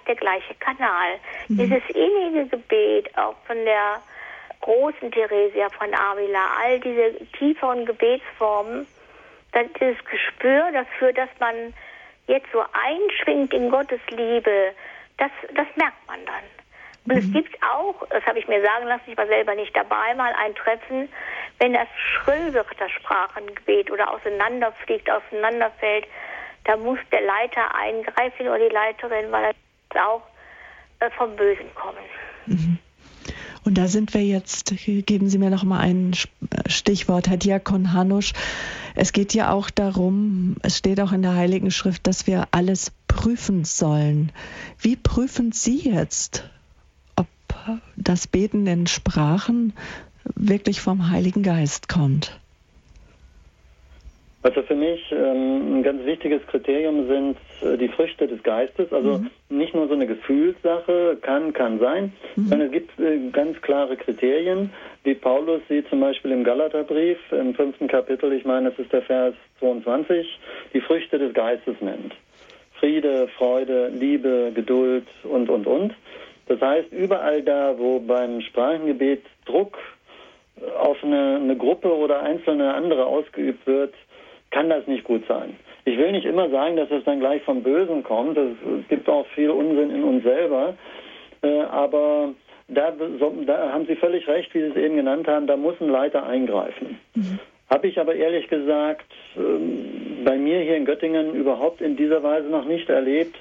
der 0.08 0.16
gleiche 0.16 0.54
Kanal. 0.54 1.18
Mhm. 1.48 1.58
Dieses 1.58 1.82
innige 1.90 2.46
Gebet, 2.46 3.16
auch 3.16 3.36
von 3.46 3.64
der 3.64 4.00
großen 4.60 5.10
Theresia 5.12 5.68
von 5.70 5.94
Avila, 5.94 6.50
all 6.60 6.80
diese 6.80 7.24
tieferen 7.38 7.86
Gebetsformen, 7.86 8.86
dann 9.52 9.70
dieses 9.80 10.04
Gespür 10.04 10.70
dafür, 10.72 11.12
dass 11.12 11.28
man 11.38 11.74
jetzt 12.26 12.50
so 12.52 12.62
einschwingt 12.72 13.54
in 13.54 13.70
Gottes 13.70 14.00
Liebe, 14.10 14.72
das, 15.16 15.30
das 15.54 15.66
merkt 15.76 16.06
man 16.06 16.24
dann. 16.26 16.44
Und 17.04 17.14
mhm. 17.14 17.18
es 17.18 17.32
gibt 17.32 17.62
auch, 17.62 18.06
das 18.10 18.24
habe 18.26 18.38
ich 18.38 18.48
mir 18.48 18.62
sagen 18.62 18.86
lassen, 18.86 19.04
ich 19.06 19.16
war 19.16 19.26
selber 19.26 19.54
nicht 19.54 19.74
dabei, 19.74 20.14
mal 20.14 20.32
ein 20.44 20.54
Treffen, 20.54 21.08
wenn 21.58 21.72
das 21.72 21.88
schrill 21.96 22.52
wird, 22.52 22.66
das 22.78 22.90
Sprachengebet 22.92 23.90
oder 23.90 24.12
auseinanderfliegt, 24.12 25.10
auseinanderfällt, 25.10 26.06
da 26.64 26.76
muss 26.76 26.98
der 27.10 27.22
Leiter 27.22 27.74
eingreifen 27.74 28.46
oder 28.46 28.58
die 28.58 28.74
Leiterin, 28.74 29.32
weil 29.32 29.52
das 29.52 29.56
auch 29.96 30.22
äh, 31.00 31.10
vom 31.16 31.36
Bösen 31.36 31.66
kommen. 31.74 32.04
Mhm. 32.46 32.78
Und 33.64 33.76
da 33.76 33.86
sind 33.86 34.14
wir 34.14 34.24
jetzt, 34.24 34.74
geben 34.86 35.28
Sie 35.28 35.38
mir 35.38 35.50
noch 35.50 35.64
mal 35.64 35.80
ein 35.80 36.12
Stichwort, 36.66 37.28
Herr 37.28 37.36
Diakon 37.36 37.92
Hanusch. 37.92 38.32
Es 38.94 39.12
geht 39.12 39.34
ja 39.34 39.52
auch 39.52 39.68
darum, 39.68 40.56
es 40.62 40.78
steht 40.78 41.00
auch 41.00 41.12
in 41.12 41.22
der 41.22 41.34
Heiligen 41.34 41.70
Schrift, 41.70 42.06
dass 42.06 42.26
wir 42.26 42.48
alles 42.50 42.92
prüfen 43.08 43.64
sollen. 43.64 44.32
Wie 44.80 44.96
prüfen 44.96 45.52
Sie 45.52 45.90
jetzt, 45.90 46.48
ob 47.16 47.26
das 47.96 48.26
Beten 48.26 48.66
in 48.66 48.86
Sprachen 48.86 49.74
wirklich 50.34 50.80
vom 50.80 51.10
Heiligen 51.10 51.42
Geist 51.42 51.88
kommt? 51.88 52.38
Also 54.42 54.62
für 54.62 54.76
mich 54.76 55.00
ähm, 55.12 55.78
ein 55.78 55.82
ganz 55.82 56.04
wichtiges 56.04 56.40
Kriterium 56.46 57.06
sind 57.08 57.36
äh, 57.36 57.47
die 57.62 57.88
Früchte 57.88 58.26
des 58.26 58.42
Geistes. 58.42 58.92
Also 58.92 59.18
mhm. 59.18 59.30
nicht 59.48 59.74
nur 59.74 59.88
so 59.88 59.94
eine 59.94 60.06
Gefühlssache, 60.06 61.18
kann, 61.20 61.52
kann 61.52 61.78
sein, 61.78 62.12
mhm. 62.36 62.46
sondern 62.46 62.66
es 62.68 62.72
gibt 62.72 62.98
äh, 63.00 63.18
ganz 63.30 63.60
klare 63.62 63.96
Kriterien, 63.96 64.70
wie 65.04 65.14
Paulus 65.14 65.60
sie 65.68 65.84
zum 65.88 66.00
Beispiel 66.00 66.32
im 66.32 66.44
Galaterbrief 66.44 67.18
im 67.30 67.54
fünften 67.54 67.88
Kapitel, 67.88 68.32
ich 68.32 68.44
meine, 68.44 68.70
das 68.70 68.78
ist 68.78 68.92
der 68.92 69.02
Vers 69.02 69.34
22, 69.60 70.38
die 70.74 70.80
Früchte 70.80 71.18
des 71.18 71.32
Geistes 71.34 71.76
nennt. 71.80 72.14
Friede, 72.78 73.28
Freude, 73.36 73.88
Liebe, 73.88 74.52
Geduld 74.54 75.06
und, 75.24 75.50
und, 75.50 75.66
und. 75.66 75.94
Das 76.46 76.60
heißt, 76.60 76.92
überall 76.92 77.42
da, 77.42 77.78
wo 77.78 78.00
beim 78.00 78.40
Sprachengebet 78.40 79.22
Druck 79.44 79.78
auf 80.78 81.02
eine, 81.02 81.36
eine 81.36 81.56
Gruppe 81.56 81.94
oder 81.94 82.22
einzelne 82.22 82.74
andere 82.74 83.06
ausgeübt 83.06 83.66
wird, 83.66 83.94
kann 84.50 84.70
das 84.70 84.86
nicht 84.86 85.04
gut 85.04 85.26
sein. 85.26 85.56
Ich 85.88 85.98
will 85.98 86.12
nicht 86.12 86.26
immer 86.26 86.50
sagen, 86.50 86.76
dass 86.76 86.90
es 86.90 87.02
dann 87.04 87.20
gleich 87.20 87.42
vom 87.42 87.62
Bösen 87.62 88.02
kommt. 88.02 88.36
Es 88.36 88.88
gibt 88.88 89.08
auch 89.08 89.26
viel 89.28 89.50
Unsinn 89.50 89.90
in 89.90 90.04
uns 90.04 90.22
selber. 90.22 90.74
Äh, 91.42 91.60
aber 91.62 92.34
da, 92.68 92.92
da, 93.46 93.72
haben 93.72 93.86
Sie 93.86 93.96
völlig 93.96 94.28
recht, 94.28 94.52
wie 94.54 94.60
Sie 94.60 94.66
es 94.66 94.76
eben 94.76 94.96
genannt 94.96 95.26
haben, 95.26 95.46
da 95.46 95.56
muss 95.56 95.74
ein 95.80 95.88
Leiter 95.88 96.26
eingreifen. 96.26 96.98
Mhm. 97.14 97.38
Habe 97.70 97.88
ich 97.88 97.98
aber 97.98 98.14
ehrlich 98.14 98.48
gesagt 98.48 99.06
ähm, 99.36 100.24
bei 100.24 100.36
mir 100.36 100.60
hier 100.60 100.76
in 100.76 100.84
Göttingen 100.84 101.34
überhaupt 101.34 101.80
in 101.80 101.96
dieser 101.96 102.22
Weise 102.22 102.48
noch 102.48 102.66
nicht 102.66 102.88
erlebt. 102.88 103.36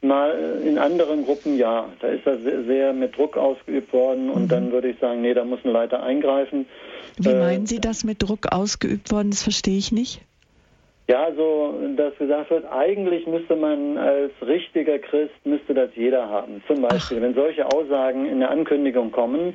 Mal 0.00 0.60
in 0.64 0.78
anderen 0.78 1.24
Gruppen 1.24 1.56
ja. 1.56 1.88
Da 2.00 2.08
ist 2.08 2.26
das 2.26 2.42
sehr 2.42 2.92
mit 2.92 3.16
Druck 3.16 3.36
ausgeübt 3.36 3.92
worden 3.92 4.30
und 4.30 4.42
mhm. 4.42 4.48
dann 4.48 4.72
würde 4.72 4.88
ich 4.88 4.98
sagen, 4.98 5.22
nee, 5.22 5.34
da 5.34 5.44
muss 5.44 5.60
ein 5.64 5.70
Leiter 5.70 6.02
eingreifen. 6.02 6.66
Wie 7.18 7.30
äh, 7.30 7.38
meinen 7.38 7.66
Sie 7.66 7.80
das 7.80 8.04
mit 8.04 8.22
Druck 8.22 8.52
ausgeübt 8.52 9.12
worden? 9.12 9.30
Das 9.30 9.44
verstehe 9.44 9.78
ich 9.78 9.92
nicht. 9.92 10.20
Ja, 11.06 11.30
so, 11.36 11.74
dass 11.96 12.16
gesagt 12.16 12.50
wird, 12.50 12.64
eigentlich 12.72 13.26
müsste 13.26 13.56
man 13.56 13.98
als 13.98 14.32
richtiger 14.40 14.98
Christ, 14.98 15.34
müsste 15.44 15.74
das 15.74 15.90
jeder 15.94 16.28
haben. 16.28 16.62
Zum 16.66 16.80
Beispiel, 16.80 17.18
Ach. 17.18 17.22
wenn 17.22 17.34
solche 17.34 17.66
Aussagen 17.66 18.26
in 18.26 18.40
der 18.40 18.50
Ankündigung 18.50 19.12
kommen, 19.12 19.54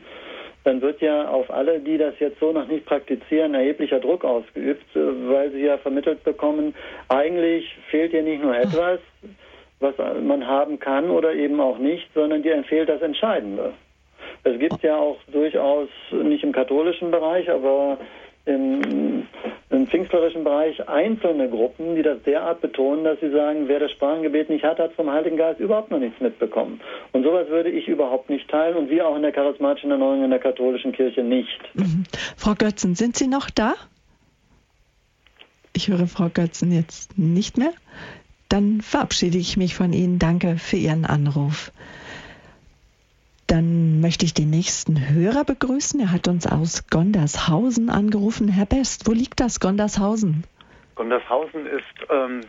dann 0.63 0.81
wird 0.81 1.01
ja 1.01 1.27
auf 1.27 1.49
alle, 1.49 1.79
die 1.79 1.97
das 1.97 2.13
jetzt 2.19 2.39
so 2.39 2.51
noch 2.51 2.67
nicht 2.67 2.85
praktizieren, 2.85 3.55
erheblicher 3.55 3.99
Druck 3.99 4.23
ausgeübt, 4.23 4.85
weil 4.93 5.51
sie 5.51 5.61
ja 5.61 5.77
vermittelt 5.77 6.23
bekommen, 6.23 6.75
eigentlich 7.07 7.65
fehlt 7.89 8.13
dir 8.13 8.21
nicht 8.21 8.43
nur 8.43 8.55
etwas, 8.55 8.99
was 9.79 9.95
man 10.21 10.45
haben 10.45 10.77
kann 10.79 11.09
oder 11.09 11.33
eben 11.33 11.59
auch 11.61 11.79
nicht, 11.79 12.07
sondern 12.13 12.43
dir 12.43 12.61
fehlt 12.63 12.89
das 12.89 13.01
Entscheidende. 13.01 13.73
Es 14.43 14.59
gibt 14.59 14.83
ja 14.83 14.97
auch 14.97 15.17
durchaus, 15.31 15.89
nicht 16.11 16.43
im 16.43 16.51
katholischen 16.51 17.09
Bereich, 17.09 17.49
aber 17.49 17.97
im, 18.45 19.18
im 19.69 19.87
pfingstlerischen 19.87 20.43
Bereich 20.43 20.87
einzelne 20.87 21.49
Gruppen, 21.49 21.95
die 21.95 22.01
das 22.01 22.21
derart 22.23 22.61
betonen, 22.61 23.03
dass 23.03 23.19
sie 23.19 23.29
sagen, 23.29 23.67
wer 23.67 23.79
das 23.79 23.91
Sprachengebet 23.91 24.49
nicht 24.49 24.63
hat, 24.63 24.79
hat 24.79 24.93
vom 24.93 25.11
Heiligen 25.11 25.37
Geist 25.37 25.59
überhaupt 25.59 25.91
noch 25.91 25.99
nichts 25.99 26.19
mitbekommen. 26.19 26.81
Und 27.11 27.23
sowas 27.23 27.47
würde 27.49 27.69
ich 27.69 27.87
überhaupt 27.87 28.29
nicht 28.29 28.49
teilen 28.49 28.75
und 28.75 28.89
wir 28.89 29.07
auch 29.07 29.15
in 29.15 29.21
der 29.21 29.31
charismatischen 29.31 29.91
Erneuerung 29.91 30.23
in 30.23 30.31
der 30.31 30.39
katholischen 30.39 30.91
Kirche 30.91 31.23
nicht. 31.23 31.59
Mhm. 31.75 32.03
Frau 32.35 32.55
Götzen, 32.55 32.95
sind 32.95 33.15
Sie 33.15 33.27
noch 33.27 33.49
da? 33.49 33.75
Ich 35.75 35.87
höre 35.87 36.07
Frau 36.07 36.29
Götzen 36.29 36.71
jetzt 36.71 37.17
nicht 37.17 37.57
mehr. 37.57 37.71
Dann 38.49 38.81
verabschiede 38.81 39.37
ich 39.37 39.55
mich 39.55 39.75
von 39.75 39.93
Ihnen. 39.93 40.17
Danke 40.17 40.57
für 40.57 40.77
Ihren 40.77 41.05
Anruf. 41.05 41.71
Dann 43.49 43.99
möchte 43.99 44.25
ich 44.25 44.35
den 44.35 44.51
nächsten 44.51 45.09
Hörer 45.09 45.43
begrüßen. 45.43 45.99
Er 45.99 46.11
hat 46.11 46.27
uns 46.27 46.45
aus 46.45 46.87
Gondershausen 46.87 47.89
angerufen. 47.89 48.47
Herr 48.47 48.67
Best, 48.67 49.07
wo 49.07 49.11
liegt 49.11 49.39
das, 49.39 49.59
Gondershausen? 49.59 50.43
Gondershausen 50.93 51.65
ist 51.65 52.11
ähm, 52.11 52.41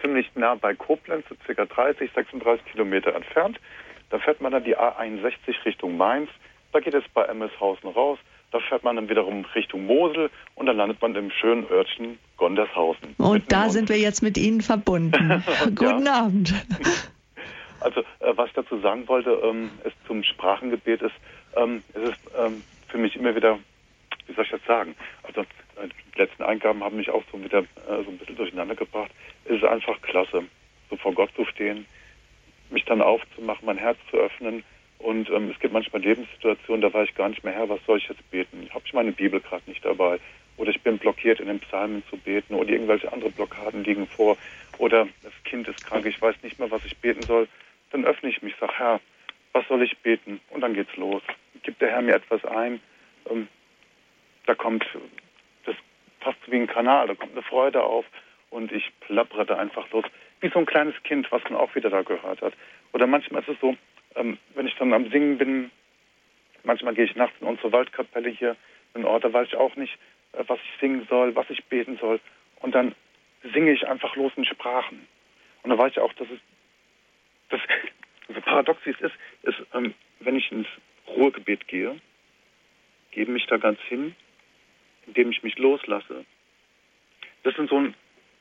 ziemlich 0.00 0.30
nah 0.36 0.54
bei 0.54 0.74
Koblenz, 0.74 1.26
so 1.28 1.34
circa 1.44 1.66
30, 1.66 2.10
36 2.14 2.64
Kilometer 2.72 3.14
entfernt. 3.14 3.60
Da 4.08 4.18
fährt 4.18 4.40
man 4.40 4.52
dann 4.52 4.64
die 4.64 4.74
A61 4.74 5.66
Richtung 5.66 5.98
Mainz. 5.98 6.30
Da 6.72 6.80
geht 6.80 6.94
es 6.94 7.04
bei 7.12 7.24
Emmelshausen 7.24 7.90
raus. 7.90 8.18
Da 8.52 8.60
fährt 8.60 8.84
man 8.84 8.96
dann 8.96 9.10
wiederum 9.10 9.44
Richtung 9.54 9.84
Mosel 9.84 10.30
und 10.54 10.64
dann 10.64 10.78
landet 10.78 11.02
man 11.02 11.14
im 11.14 11.30
schönen 11.30 11.68
Örtchen 11.70 12.18
Gondershausen. 12.38 13.16
Und 13.18 13.52
da 13.52 13.68
sind 13.68 13.90
wir 13.90 13.98
jetzt 13.98 14.22
mit 14.22 14.38
Ihnen 14.38 14.62
verbunden. 14.62 15.44
Guten 15.74 16.08
Abend. 16.08 16.54
Also 17.84 18.00
äh, 18.00 18.32
was 18.34 18.48
ich 18.48 18.54
dazu 18.54 18.80
sagen 18.80 19.06
wollte, 19.08 19.30
ähm, 19.44 19.70
ist 19.84 19.94
zum 20.06 20.22
Sprachengebet 20.22 21.02
ist, 21.02 21.14
ähm, 21.54 21.82
es 21.92 22.02
ist 22.02 22.18
ähm, 22.34 22.64
für 22.88 22.96
mich 22.96 23.14
immer 23.14 23.36
wieder, 23.36 23.58
wie 24.26 24.32
soll 24.32 24.44
ich 24.44 24.50
das 24.50 24.64
sagen? 24.66 24.96
Also 25.22 25.42
äh, 25.42 25.88
die 26.14 26.18
letzten 26.18 26.44
Eingaben 26.44 26.82
haben 26.82 26.96
mich 26.96 27.10
auch 27.10 27.22
so 27.30 27.44
wieder 27.44 27.58
äh, 27.58 28.02
so 28.04 28.10
ein 28.10 28.16
bisschen 28.16 28.36
durcheinander 28.36 28.74
gebracht. 28.74 29.10
Es 29.44 29.56
ist 29.56 29.64
einfach 29.64 30.00
klasse, 30.00 30.44
so 30.88 30.96
vor 30.96 31.12
Gott 31.12 31.28
zu 31.36 31.44
stehen, 31.44 31.84
mich 32.70 32.86
dann 32.86 33.02
aufzumachen, 33.02 33.66
mein 33.66 33.76
Herz 33.76 33.98
zu 34.10 34.16
öffnen. 34.16 34.64
Und 34.98 35.28
ähm, 35.28 35.50
es 35.50 35.60
gibt 35.60 35.74
manchmal 35.74 36.00
Lebenssituationen, 36.00 36.80
da 36.80 36.90
weiß 36.90 37.10
ich 37.10 37.14
gar 37.14 37.28
nicht 37.28 37.44
mehr 37.44 37.52
her, 37.52 37.68
was 37.68 37.84
soll 37.84 37.98
ich 37.98 38.08
jetzt 38.08 38.30
beten? 38.30 38.66
Habe 38.72 38.84
ich 38.86 38.94
meine 38.94 39.12
Bibel 39.12 39.40
gerade 39.40 39.64
nicht 39.66 39.84
dabei? 39.84 40.20
Oder 40.56 40.70
ich 40.70 40.80
bin 40.80 40.96
blockiert 40.96 41.38
in 41.38 41.48
den 41.48 41.60
Psalmen 41.60 42.02
zu 42.08 42.16
beten 42.16 42.54
oder 42.54 42.70
irgendwelche 42.70 43.12
andere 43.12 43.28
Blockaden 43.28 43.84
liegen 43.84 44.06
vor. 44.06 44.38
Oder 44.78 45.06
das 45.22 45.32
Kind 45.44 45.68
ist 45.68 45.82
krank, 45.82 46.06
ich 46.06 46.22
weiß 46.22 46.36
nicht 46.42 46.58
mehr, 46.58 46.70
was 46.70 46.82
ich 46.86 46.96
beten 46.96 47.26
soll 47.26 47.46
dann 47.94 48.04
öffne 48.04 48.28
ich 48.28 48.42
mich, 48.42 48.54
sage, 48.58 48.76
Herr, 48.76 49.00
was 49.52 49.66
soll 49.68 49.82
ich 49.82 49.96
beten? 49.98 50.40
Und 50.50 50.62
dann 50.62 50.74
geht's 50.74 50.96
los. 50.96 51.22
Gibt 51.62 51.80
der 51.80 51.92
Herr 51.92 52.02
mir 52.02 52.16
etwas 52.16 52.44
ein? 52.44 52.80
Ähm, 53.30 53.46
da 54.46 54.54
kommt, 54.56 54.84
das 55.64 55.76
passt 56.18 56.40
wie 56.48 56.56
ein 56.56 56.66
Kanal, 56.66 57.06
da 57.06 57.14
kommt 57.14 57.32
eine 57.32 57.42
Freude 57.42 57.84
auf 57.84 58.04
und 58.50 58.72
ich 58.72 58.90
plappere 58.98 59.46
da 59.46 59.56
einfach 59.58 59.88
los. 59.92 60.04
Wie 60.40 60.48
so 60.48 60.58
ein 60.58 60.66
kleines 60.66 61.00
Kind, 61.04 61.30
was 61.30 61.44
man 61.44 61.54
auch 61.54 61.72
wieder 61.76 61.88
da 61.88 62.02
gehört 62.02 62.42
hat. 62.42 62.52
Oder 62.92 63.06
manchmal 63.06 63.42
ist 63.42 63.48
es 63.48 63.60
so, 63.60 63.76
ähm, 64.16 64.38
wenn 64.56 64.66
ich 64.66 64.74
dann 64.74 64.92
am 64.92 65.08
Singen 65.10 65.38
bin, 65.38 65.70
manchmal 66.64 66.94
gehe 66.94 67.04
ich 67.04 67.14
nachts 67.14 67.36
in 67.40 67.46
unsere 67.46 67.70
Waldkapelle 67.70 68.28
hier 68.28 68.56
in 68.94 69.04
Ort, 69.04 69.22
da 69.22 69.32
weiß 69.32 69.46
ich 69.46 69.56
auch 69.56 69.76
nicht, 69.76 69.96
äh, 70.32 70.42
was 70.48 70.58
ich 70.58 70.80
singen 70.80 71.06
soll, 71.08 71.36
was 71.36 71.48
ich 71.48 71.64
beten 71.66 71.96
soll. 71.98 72.18
Und 72.60 72.74
dann 72.74 72.92
singe 73.52 73.70
ich 73.70 73.86
einfach 73.86 74.16
los 74.16 74.32
in 74.34 74.44
Sprachen. 74.44 75.06
Und 75.62 75.70
da 75.70 75.78
weiß 75.78 75.92
ich 75.92 76.00
auch, 76.00 76.12
dass 76.14 76.28
es 76.28 76.40
das, 77.50 77.60
so 78.28 78.40
paradox 78.40 78.80
wie 78.84 78.90
es 78.90 79.00
ist, 79.00 79.14
ist, 79.42 79.66
ähm, 79.74 79.94
wenn 80.20 80.36
ich 80.36 80.50
ins 80.50 80.66
Ruhegebet 81.06 81.68
gehe, 81.68 82.00
gebe 83.10 83.32
mich 83.32 83.46
da 83.46 83.56
ganz 83.56 83.78
hin, 83.88 84.14
indem 85.06 85.30
ich 85.30 85.42
mich 85.42 85.58
loslasse. 85.58 86.24
Das 87.42 87.56
ist 87.56 87.68
so 87.68 87.78
ein 87.78 87.94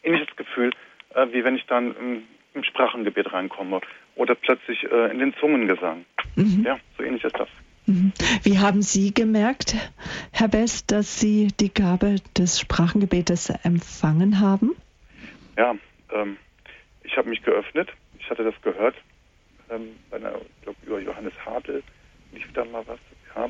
ähnliches 0.04 0.36
Gefühl, 0.36 0.72
äh, 1.14 1.28
wie 1.32 1.44
wenn 1.44 1.56
ich 1.56 1.66
dann 1.66 1.96
im, 1.98 2.24
im 2.54 2.64
Sprachengebet 2.64 3.34
reinkomme 3.34 3.82
oder 4.16 4.36
plötzlich 4.36 4.84
äh, 4.84 5.12
in 5.12 5.20
den 5.20 5.34
Zungengesang. 5.36 6.06
Mhm. 6.36 6.64
Ja, 6.66 6.80
so 6.98 7.04
ähnlich 7.04 7.24
ist 7.24 7.38
das. 7.38 7.50
Mhm. 7.86 8.14
Wie 8.44 8.60
haben 8.60 8.82
Sie 8.82 9.14
gemerkt, 9.14 9.76
Herr 10.32 10.48
Best, 10.48 10.92
dass 10.92 11.20
Sie 11.20 11.50
die 11.60 11.74
Gabe 11.74 12.16
des 12.38 12.60
Sprachengebetes 12.60 13.50
empfangen 13.64 14.40
haben? 14.40 14.76
Ja, 15.58 15.76
ähm, 16.12 16.38
ich 17.04 17.18
habe 17.18 17.30
mich 17.30 17.44
geöffnet 17.44 17.90
ich 18.24 18.30
hatte 18.30 18.44
das 18.44 18.60
gehört, 18.62 18.96
ähm, 19.74 19.96
bei 20.10 20.18
einer, 20.18 20.34
glaub, 20.62 20.76
über 20.86 21.00
Johannes 21.00 21.34
Hartl 21.46 21.84
lief 22.32 22.52
da 22.54 22.66
mal 22.66 22.84
was. 22.88 23.00
Ja. 23.36 23.50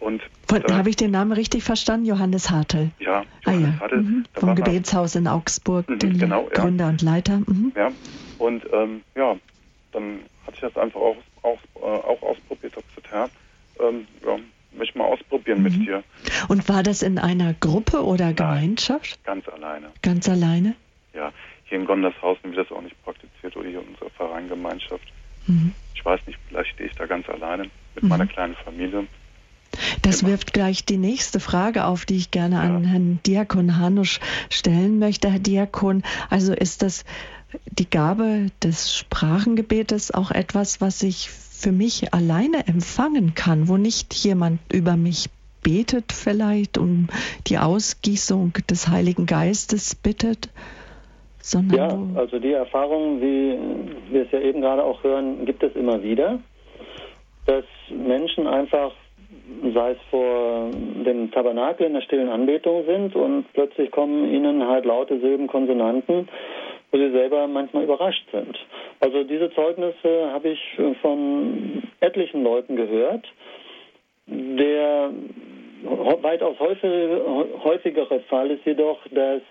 Und 0.00 0.22
habe 0.70 0.90
ich 0.90 0.96
den 0.96 1.10
Namen 1.10 1.32
richtig 1.32 1.64
verstanden? 1.64 2.06
Johannes 2.06 2.50
Hartl. 2.50 2.90
Ja, 3.00 3.24
Johannes 3.44 3.68
ah, 3.68 3.72
ja. 3.72 3.80
Hartl. 3.80 3.96
Mhm. 3.96 4.24
Vom 4.32 4.54
Gebetshaus 4.54 5.16
in 5.16 5.26
Augsburg, 5.26 5.88
mhm, 5.88 5.98
den 5.98 6.18
genau, 6.18 6.44
Gründer 6.44 6.84
ja. 6.84 6.90
und 6.90 7.02
Leiter. 7.02 7.38
Mhm. 7.38 7.72
Ja, 7.74 7.90
und 8.38 8.64
ähm, 8.72 9.02
ja, 9.16 9.36
dann 9.92 10.20
hatte 10.46 10.54
ich 10.54 10.60
das 10.60 10.76
einfach 10.76 11.00
auch, 11.00 11.16
auch, 11.42 11.58
äh, 11.76 11.80
auch 11.80 12.22
ausprobiert, 12.22 12.76
habe 12.76 12.86
gesagt, 12.94 13.10
Herr, 13.10 13.30
ähm, 13.80 14.06
ja, 14.24 14.38
möchte 14.76 14.98
mal 14.98 15.06
ausprobieren 15.06 15.62
mit 15.62 15.76
mhm. 15.76 15.84
dir. 15.84 16.04
Und 16.48 16.68
war 16.68 16.84
das 16.84 17.02
in 17.02 17.18
einer 17.18 17.54
Gruppe 17.54 18.04
oder 18.04 18.32
Gemeinschaft? 18.32 19.18
Nein, 19.26 19.42
ganz 19.42 19.48
alleine. 19.48 19.90
Ganz 20.02 20.28
alleine? 20.28 20.74
Ja, 21.12 21.32
hier 21.64 21.78
in 21.78 21.86
Gondershausen 21.86 22.54
wird 22.54 22.70
das 22.70 22.76
auch 22.76 22.82
nicht 22.82 23.02
praktiziert 23.04 23.56
oder 23.56 23.68
hier 23.68 23.80
in 23.80 23.88
unserer 23.88 24.10
Vereingemeinschaft. 24.10 25.04
Mhm. 25.48 25.72
Ich 25.94 26.04
weiß 26.04 26.20
nicht, 26.26 26.38
vielleicht 26.48 26.70
stehe 26.70 26.88
ich 26.88 26.96
da 26.96 27.06
ganz 27.06 27.28
alleine 27.28 27.64
mit 27.94 28.04
mhm. 28.04 28.08
meiner 28.08 28.26
kleinen 28.26 28.54
Familie. 28.64 29.06
Das 30.02 30.24
wirft 30.24 30.52
gleich 30.52 30.84
die 30.84 30.96
nächste 30.96 31.40
Frage 31.40 31.84
auf, 31.84 32.04
die 32.04 32.16
ich 32.16 32.30
gerne 32.30 32.56
ja. 32.56 32.62
an 32.62 32.84
Herrn 32.84 33.20
Diakon 33.26 33.78
Hanusch 33.78 34.20
stellen 34.50 34.98
möchte. 34.98 35.30
Herr 35.30 35.38
Diakon, 35.38 36.02
also 36.30 36.52
ist 36.52 36.82
das 36.82 37.04
die 37.66 37.88
Gabe 37.88 38.46
des 38.62 38.94
Sprachengebetes 38.96 40.12
auch 40.12 40.30
etwas, 40.30 40.80
was 40.80 41.02
ich 41.02 41.30
für 41.30 41.72
mich 41.72 42.14
alleine 42.14 42.66
empfangen 42.66 43.34
kann, 43.34 43.68
wo 43.68 43.76
nicht 43.76 44.14
jemand 44.14 44.60
über 44.72 44.96
mich 44.96 45.30
betet 45.62 46.12
vielleicht 46.12 46.78
um 46.78 47.08
die 47.46 47.58
Ausgießung 47.58 48.52
des 48.70 48.88
Heiligen 48.88 49.26
Geistes 49.26 49.94
bittet? 49.94 50.50
Sondern 51.40 51.78
ja, 52.14 52.20
also 52.20 52.38
die 52.38 52.52
Erfahrung, 52.52 53.20
wie 53.20 53.58
wir 54.10 54.22
es 54.22 54.32
ja 54.32 54.40
eben 54.40 54.60
gerade 54.60 54.84
auch 54.84 55.02
hören, 55.02 55.44
gibt 55.46 55.62
es 55.62 55.74
immer 55.76 56.02
wieder, 56.02 56.40
dass 57.46 57.64
Menschen 57.90 58.46
einfach 58.46 58.92
sei 59.74 59.92
es 59.92 59.98
vor 60.10 60.70
dem 60.72 61.30
Tabernakel 61.30 61.86
in 61.86 61.94
der 61.94 62.02
stillen 62.02 62.28
Anbetung 62.28 62.84
sind 62.86 63.14
und 63.14 63.44
plötzlich 63.52 63.90
kommen 63.90 64.32
ihnen 64.32 64.66
halt 64.66 64.84
laute 64.84 65.20
Silben, 65.20 65.46
Konsonanten, 65.46 66.28
wo 66.90 66.98
sie 66.98 67.10
selber 67.10 67.46
manchmal 67.46 67.84
überrascht 67.84 68.24
sind. 68.32 68.58
Also 69.00 69.24
diese 69.24 69.50
Zeugnisse 69.52 70.30
habe 70.32 70.50
ich 70.50 70.60
von 71.02 71.82
etlichen 72.00 72.42
Leuten 72.42 72.76
gehört. 72.76 73.26
Der 74.26 75.10
weitaus 76.22 76.58
häufigere 76.58 78.20
Fall 78.28 78.50
ist 78.50 78.64
jedoch, 78.64 78.98
dass 79.10 79.42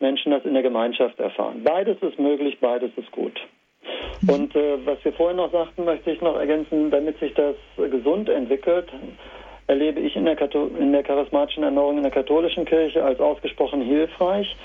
Menschen 0.00 0.32
das 0.32 0.44
in 0.44 0.54
der 0.54 0.62
Gemeinschaft 0.62 1.18
erfahren. 1.18 1.62
Beides 1.64 1.96
ist 2.02 2.18
möglich, 2.18 2.58
beides 2.60 2.90
ist 2.96 3.10
gut. 3.10 3.38
Mhm. 4.22 4.30
Und 4.30 4.56
äh, 4.56 4.86
was 4.86 5.04
wir 5.04 5.12
vorhin 5.12 5.36
noch 5.36 5.52
sagten, 5.52 5.84
möchte 5.84 6.10
ich 6.10 6.20
noch 6.20 6.36
ergänzen, 6.36 6.90
damit 6.90 7.18
sich 7.18 7.34
das 7.34 7.56
gesund 7.76 8.28
entwickelt, 8.28 8.88
erlebe 9.66 10.00
ich 10.00 10.16
in 10.16 10.24
der, 10.24 10.36
Kathol 10.36 10.70
in 10.78 10.92
der 10.92 11.02
charismatischen 11.02 11.62
Erneuerung 11.62 11.98
in 11.98 12.02
der 12.02 12.12
katholischen 12.12 12.64
Kirche 12.64 13.04
als 13.04 13.20
ausgesprochen 13.20 13.82
hilfreich, 13.82 14.56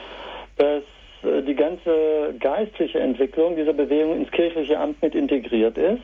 dass 0.57 0.83
äh, 1.23 1.41
die 1.41 1.55
ganze 1.55 2.33
geistliche 2.39 2.99
Entwicklung 2.99 3.55
dieser 3.55 3.73
Bewegung 3.73 4.15
ins 4.17 4.31
kirchliche 4.31 4.79
Amt 4.79 5.01
mit 5.01 5.15
integriert 5.15 5.77
ist. 5.77 6.01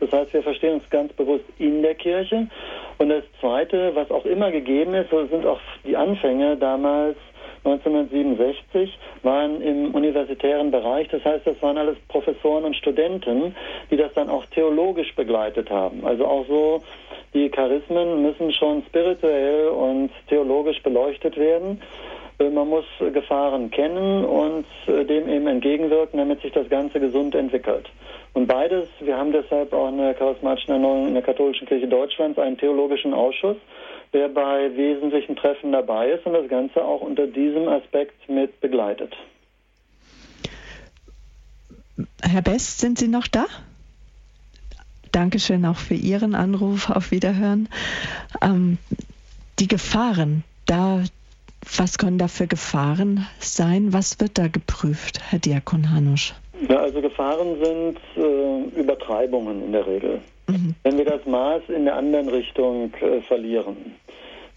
Das 0.00 0.12
heißt, 0.12 0.32
wir 0.32 0.44
verstehen 0.44 0.74
uns 0.74 0.88
ganz 0.90 1.12
bewusst 1.14 1.44
in 1.58 1.82
der 1.82 1.96
Kirche. 1.96 2.46
Und 2.98 3.08
das 3.08 3.24
Zweite, 3.40 3.94
was 3.96 4.10
auch 4.12 4.24
immer 4.24 4.52
gegeben 4.52 4.94
ist, 4.94 5.10
so 5.10 5.26
sind 5.26 5.44
auch 5.44 5.60
die 5.84 5.96
Anfänge 5.96 6.56
damals 6.56 7.16
1967 7.64 8.98
waren 9.22 9.60
im 9.60 9.94
universitären 9.94 10.70
Bereich. 10.70 11.08
Das 11.08 11.24
heißt, 11.24 11.46
das 11.46 11.60
waren 11.62 11.78
alles 11.78 11.96
Professoren 12.08 12.64
und 12.64 12.76
Studenten, 12.76 13.54
die 13.90 13.96
das 13.96 14.12
dann 14.14 14.28
auch 14.28 14.44
theologisch 14.46 15.14
begleitet 15.14 15.70
haben. 15.70 16.04
Also 16.04 16.26
auch 16.26 16.46
so, 16.46 16.82
die 17.34 17.50
Charismen 17.50 18.22
müssen 18.22 18.52
schon 18.52 18.82
spirituell 18.84 19.68
und 19.68 20.10
theologisch 20.28 20.82
beleuchtet 20.82 21.36
werden. 21.36 21.80
Äh, 22.38 22.50
man 22.50 22.68
muss 22.68 22.84
Gefahren 23.12 23.70
kennen 23.70 24.24
und 24.24 24.66
äh, 24.86 25.04
dem 25.04 25.28
eben 25.28 25.46
entgegenwirken, 25.46 26.18
damit 26.18 26.40
sich 26.40 26.52
das 26.52 26.68
Ganze 26.68 27.00
gesund 27.00 27.34
entwickelt. 27.34 27.88
Und 28.34 28.46
beides, 28.46 28.88
wir 29.00 29.16
haben 29.16 29.32
deshalb 29.32 29.72
auch 29.72 29.88
in 29.88 29.98
der 29.98 30.14
charismatischen 30.14 30.72
Erneuerung 30.72 31.08
in 31.08 31.14
der 31.14 31.22
katholischen 31.22 31.66
Kirche 31.66 31.88
Deutschlands 31.88 32.38
einen 32.38 32.56
theologischen 32.56 33.12
Ausschuss, 33.12 33.56
der 34.12 34.28
bei 34.28 34.76
wesentlichen 34.76 35.36
Treffen 35.36 35.72
dabei 35.72 36.10
ist 36.10 36.26
und 36.26 36.32
das 36.32 36.48
Ganze 36.48 36.84
auch 36.84 37.00
unter 37.00 37.26
diesem 37.26 37.68
Aspekt 37.68 38.28
mit 38.28 38.60
begleitet. 38.60 39.14
Herr 42.22 42.42
Best, 42.42 42.78
sind 42.78 42.98
Sie 42.98 43.08
noch 43.08 43.26
da? 43.26 43.46
Dankeschön 45.12 45.64
auch 45.64 45.76
für 45.78 45.94
Ihren 45.94 46.34
Anruf. 46.34 46.90
Auf 46.90 47.10
Wiederhören. 47.10 47.68
Ähm, 48.42 48.78
die 49.58 49.68
Gefahren, 49.68 50.44
da, 50.66 51.02
was 51.76 51.98
können 51.98 52.18
da 52.18 52.28
für 52.28 52.46
Gefahren 52.46 53.26
sein? 53.40 53.92
Was 53.92 54.20
wird 54.20 54.38
da 54.38 54.48
geprüft, 54.48 55.20
Herr 55.30 55.38
Diakon 55.38 55.90
Hanusch? 55.92 56.34
Ja, 56.68 56.80
also 56.80 57.00
Gefahren 57.00 57.56
sind 57.62 57.98
äh, 58.16 58.80
Übertreibungen 58.80 59.64
in 59.64 59.72
der 59.72 59.86
Regel. 59.86 60.20
Mhm. 60.48 60.74
Wenn 60.82 60.98
wir 60.98 61.04
das 61.04 61.24
Maß 61.26 61.62
in 61.68 61.84
der 61.84 61.96
anderen 61.96 62.28
Richtung 62.28 62.92
äh, 63.00 63.20
verlieren. 63.22 63.96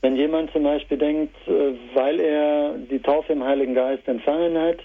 Wenn 0.01 0.15
jemand 0.15 0.51
zum 0.51 0.63
Beispiel 0.63 0.97
denkt, 0.97 1.35
äh, 1.47 1.73
weil 1.93 2.19
er 2.19 2.73
die 2.89 2.99
Taufe 2.99 3.33
im 3.33 3.43
Heiligen 3.43 3.75
Geist 3.75 4.07
empfangen 4.07 4.57
hat, 4.57 4.77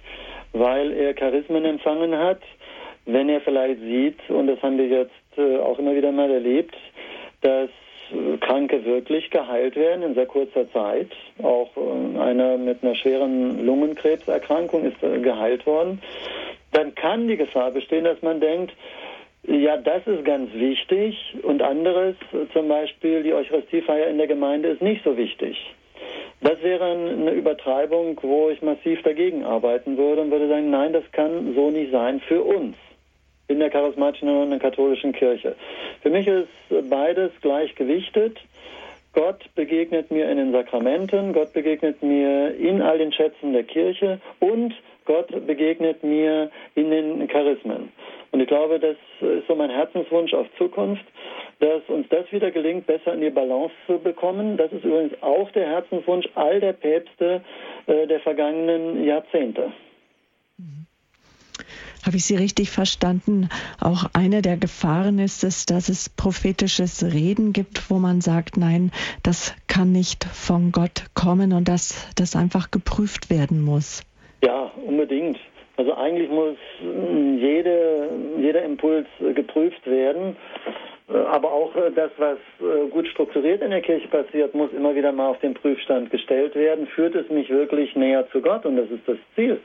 weil 0.53 0.93
er 0.93 1.15
Charismen 1.15 1.65
empfangen 1.65 2.17
hat, 2.17 2.41
wenn 3.07 3.29
er 3.29 3.41
vielleicht 3.41 3.81
sieht, 3.81 4.19
und 4.29 4.49
das 4.49 4.61
haben 4.63 4.79
wir 4.79 4.89
jetzt 4.89 5.39
äh, 5.39 5.59
auch 5.59 5.79
immer 5.79 5.95
wieder 5.95 6.13
mal 6.13 6.31
erlebt, 6.31 6.77
dass 7.41 7.71
äh, 8.13 8.37
Kranke 8.39 8.85
wirklich 8.85 9.31
geheilt 9.31 9.77
werden 9.77 10.03
in 10.03 10.15
sehr 10.15 10.27
kurzer 10.27 10.71
Zeit. 10.73 11.11
Auch 11.43 11.71
äh, 11.77 12.19
einer 12.19 12.59
mit 12.59 12.83
einer 12.83 12.95
schweren 12.95 13.65
Lungenkrebserkrankung 13.65 14.85
ist 14.85 15.03
äh, 15.03 15.21
geheilt 15.21 15.67
worden. 15.67 16.01
Dann 16.73 16.95
kann 16.95 17.29
die 17.29 17.37
Gefahr 17.37 17.71
bestehen, 17.71 18.05
dass 18.05 18.21
man 18.23 18.41
denkt, 18.41 18.73
ja, 19.47 19.77
das 19.77 20.07
ist 20.07 20.25
ganz 20.25 20.53
wichtig 20.55 21.17
und 21.43 21.63
anderes, 21.63 22.17
zum 22.53 22.69
Beispiel 22.69 23.23
die 23.23 23.33
Eucharistiefeier 23.33 24.09
in 24.09 24.19
der 24.19 24.27
Gemeinde 24.27 24.69
ist 24.69 24.83
nicht 24.83 25.05
so 25.05 25.17
wichtig. 25.17 25.57
Das 26.41 26.63
wäre 26.63 26.85
eine 26.85 27.31
Übertreibung, 27.31 28.19
wo 28.23 28.51
ich 28.51 28.61
massiv 28.61 29.03
dagegen 29.03 29.45
arbeiten 29.45 29.97
würde 29.97 30.23
und 30.23 30.31
würde 30.31 30.49
sagen, 30.49 30.71
nein, 30.71 30.93
das 30.93 31.05
kann 31.13 31.55
so 31.55 31.71
nicht 31.71 31.93
sein 31.93 32.21
für 32.21 32.43
uns 32.43 32.77
in 33.49 33.61
der 33.61 33.71
charismatischen 33.71 34.29
und 34.29 34.51
der 34.51 34.59
katholischen 34.59 35.13
Kirche. 35.13 35.55
Für 36.03 36.11
mich 36.11 36.27
ist 36.27 36.49
beides 36.91 37.31
gleichgewichtet. 37.41 38.39
Gott 39.13 39.45
begegnet 39.55 40.11
mir 40.11 40.29
in 40.29 40.37
den 40.37 40.53
Sakramenten, 40.53 41.33
Gott 41.33 41.53
begegnet 41.55 42.03
mir 42.03 42.55
in 42.57 42.83
all 42.83 42.99
den 42.99 43.13
Schätzen 43.13 43.53
der 43.53 43.63
Kirche 43.63 44.21
und 44.41 44.75
Gott 45.07 45.29
begegnet 45.47 46.03
mir 46.03 46.51
in 46.75 46.91
den 46.91 47.29
Charismen. 47.29 47.93
Und 48.37 48.43
ich 48.43 48.49
glaube, 48.49 48.79
das 48.79 48.99
ist 49.23 49.47
so 49.49 49.55
mein 49.55 49.71
Herzenswunsch 49.71 50.35
auf 50.35 50.47
Zukunft, 50.59 51.07
dass 51.59 51.81
uns 51.89 52.07
das 52.11 52.31
wieder 52.33 52.51
gelingt, 52.51 52.87
besser 52.87 53.15
in 53.15 53.23
die 53.23 53.31
Balance 53.31 53.73
zu 53.87 53.99
bekommen. 53.99 54.59
Das 54.59 54.71
ist 54.73 54.85
übrigens 54.85 55.15
auch 55.23 55.51
der 55.53 55.67
Herzenswunsch 55.67 56.29
all 56.35 56.61
der 56.61 56.75
Päpste 56.75 57.41
äh, 57.87 58.07
der 58.07 58.21
vergangenen 58.21 59.03
Jahrzehnte. 59.07 59.73
Habe 62.05 62.17
ich 62.19 62.27
Sie 62.27 62.37
richtig 62.37 62.69
verstanden? 62.69 63.49
Auch 63.81 64.05
eine 64.13 64.43
der 64.43 64.59
Gefahren 64.59 65.19
ist 65.19 65.43
es, 65.43 65.65
dass 65.65 65.89
es 65.89 66.11
prophetisches 66.11 67.15
Reden 67.15 67.55
gibt, 67.55 67.91
wo 67.91 67.95
man 67.95 68.21
sagt, 68.21 68.59
nein, 68.59 68.93
das 69.23 69.57
kann 69.67 69.93
nicht 69.93 70.25
von 70.25 70.73
Gott 70.73 71.07
kommen 71.15 71.55
und 71.55 71.69
dass 71.69 72.07
das 72.17 72.37
einfach 72.37 72.71
geprüft 72.71 73.31
werden 73.31 73.63
muss. 73.63 74.03
Ja, 74.45 74.71
unbedingt. 74.87 75.39
Also 75.77 75.95
eigentlich 75.95 76.31
muss 76.31 76.57
hm, 76.81 77.39
jede, 77.39 78.09
jeder 78.39 78.63
Impuls 78.63 79.07
äh, 79.21 79.33
geprüft 79.33 79.87
werden. 79.87 80.37
Äh, 81.09 81.17
aber 81.17 81.53
auch 81.53 81.75
äh, 81.77 81.91
das, 81.95 82.11
was 82.17 82.39
gut 82.91 83.07
strukturiert 83.09 83.63
in 83.63 83.71
der 83.71 83.83
Kirche 83.83 84.09
passiert, 84.09 84.55
muss 84.55 84.73
immer 84.73 84.95
wieder 84.95 85.13
mal 85.13 85.29
auf 85.29 85.41
den 85.41 85.55
Prüfstand 85.55 86.11
gestellt 86.11 86.55
werden. 86.55 86.87
Führt 86.87 87.15
es 87.15 87.29
mich 87.29 87.51
wirklich 87.51 87.95
näher 87.95 88.27
zu 88.31 88.41
Gott? 88.41 88.65
Und 88.65 88.77
das 88.77 88.91
ist 88.91 89.07
das 89.07 89.19
Ziel. 89.35 89.61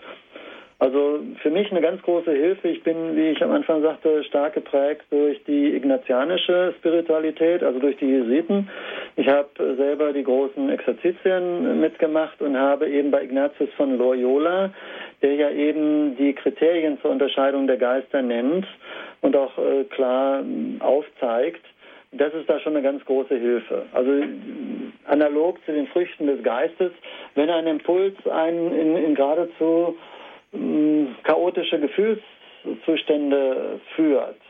Also 0.81 1.19
für 1.43 1.51
mich 1.51 1.69
eine 1.69 1.79
ganz 1.79 2.01
große 2.01 2.31
Hilfe. 2.31 2.69
Ich 2.69 2.81
bin, 2.81 3.15
wie 3.15 3.29
ich 3.29 3.43
am 3.43 3.51
Anfang 3.51 3.83
sagte, 3.83 4.23
stark 4.23 4.55
geprägt 4.55 5.03
durch 5.11 5.39
die 5.43 5.75
ignatianische 5.75 6.73
Spiritualität, 6.79 7.61
also 7.61 7.77
durch 7.77 7.97
die 7.97 8.07
Jesuiten. 8.07 8.67
Ich 9.15 9.27
habe 9.27 9.75
selber 9.77 10.11
die 10.11 10.23
großen 10.23 10.71
Exerzitien 10.71 11.79
mitgemacht 11.79 12.41
und 12.41 12.57
habe 12.57 12.89
eben 12.89 13.11
bei 13.11 13.21
Ignatius 13.21 13.69
von 13.77 13.95
Loyola, 13.95 14.71
der 15.21 15.35
ja 15.35 15.51
eben 15.51 16.15
die 16.17 16.33
Kriterien 16.33 16.99
zur 17.01 17.11
Unterscheidung 17.11 17.67
der 17.67 17.77
Geister 17.77 18.21
nennt 18.21 18.65
und 19.21 19.35
auch 19.35 19.57
äh, 19.57 19.83
klar 19.85 20.43
aufzeigt, 20.79 21.63
das 22.11 22.33
ist 22.33 22.49
da 22.49 22.59
schon 22.59 22.75
eine 22.75 22.83
ganz 22.83 23.05
große 23.05 23.37
Hilfe. 23.37 23.85
Also 23.93 24.11
analog 25.05 25.63
zu 25.65 25.71
den 25.71 25.87
Früchten 25.87 26.27
des 26.27 26.43
Geistes, 26.43 26.91
wenn 27.35 27.49
ein 27.49 27.67
Impuls 27.67 28.15
einen 28.27 28.73
in, 28.73 28.97
in 28.97 29.15
geradezu 29.15 29.95
chaotische 31.23 31.79
Gefühlszustände 31.79 33.79
führt 33.95 34.41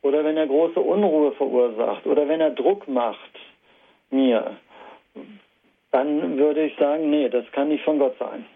oder 0.00 0.24
wenn 0.24 0.38
er 0.38 0.46
große 0.46 0.80
Unruhe 0.80 1.32
verursacht 1.32 2.06
oder 2.06 2.26
wenn 2.28 2.40
er 2.40 2.50
Druck 2.50 2.88
macht 2.88 3.38
mir, 4.10 4.56
dann 5.90 6.38
würde 6.38 6.64
ich 6.64 6.74
sagen, 6.76 7.10
nee, 7.10 7.28
das 7.28 7.44
kann 7.52 7.68
nicht 7.68 7.84
von 7.84 7.98
Gott 7.98 8.16
sein. 8.18 8.46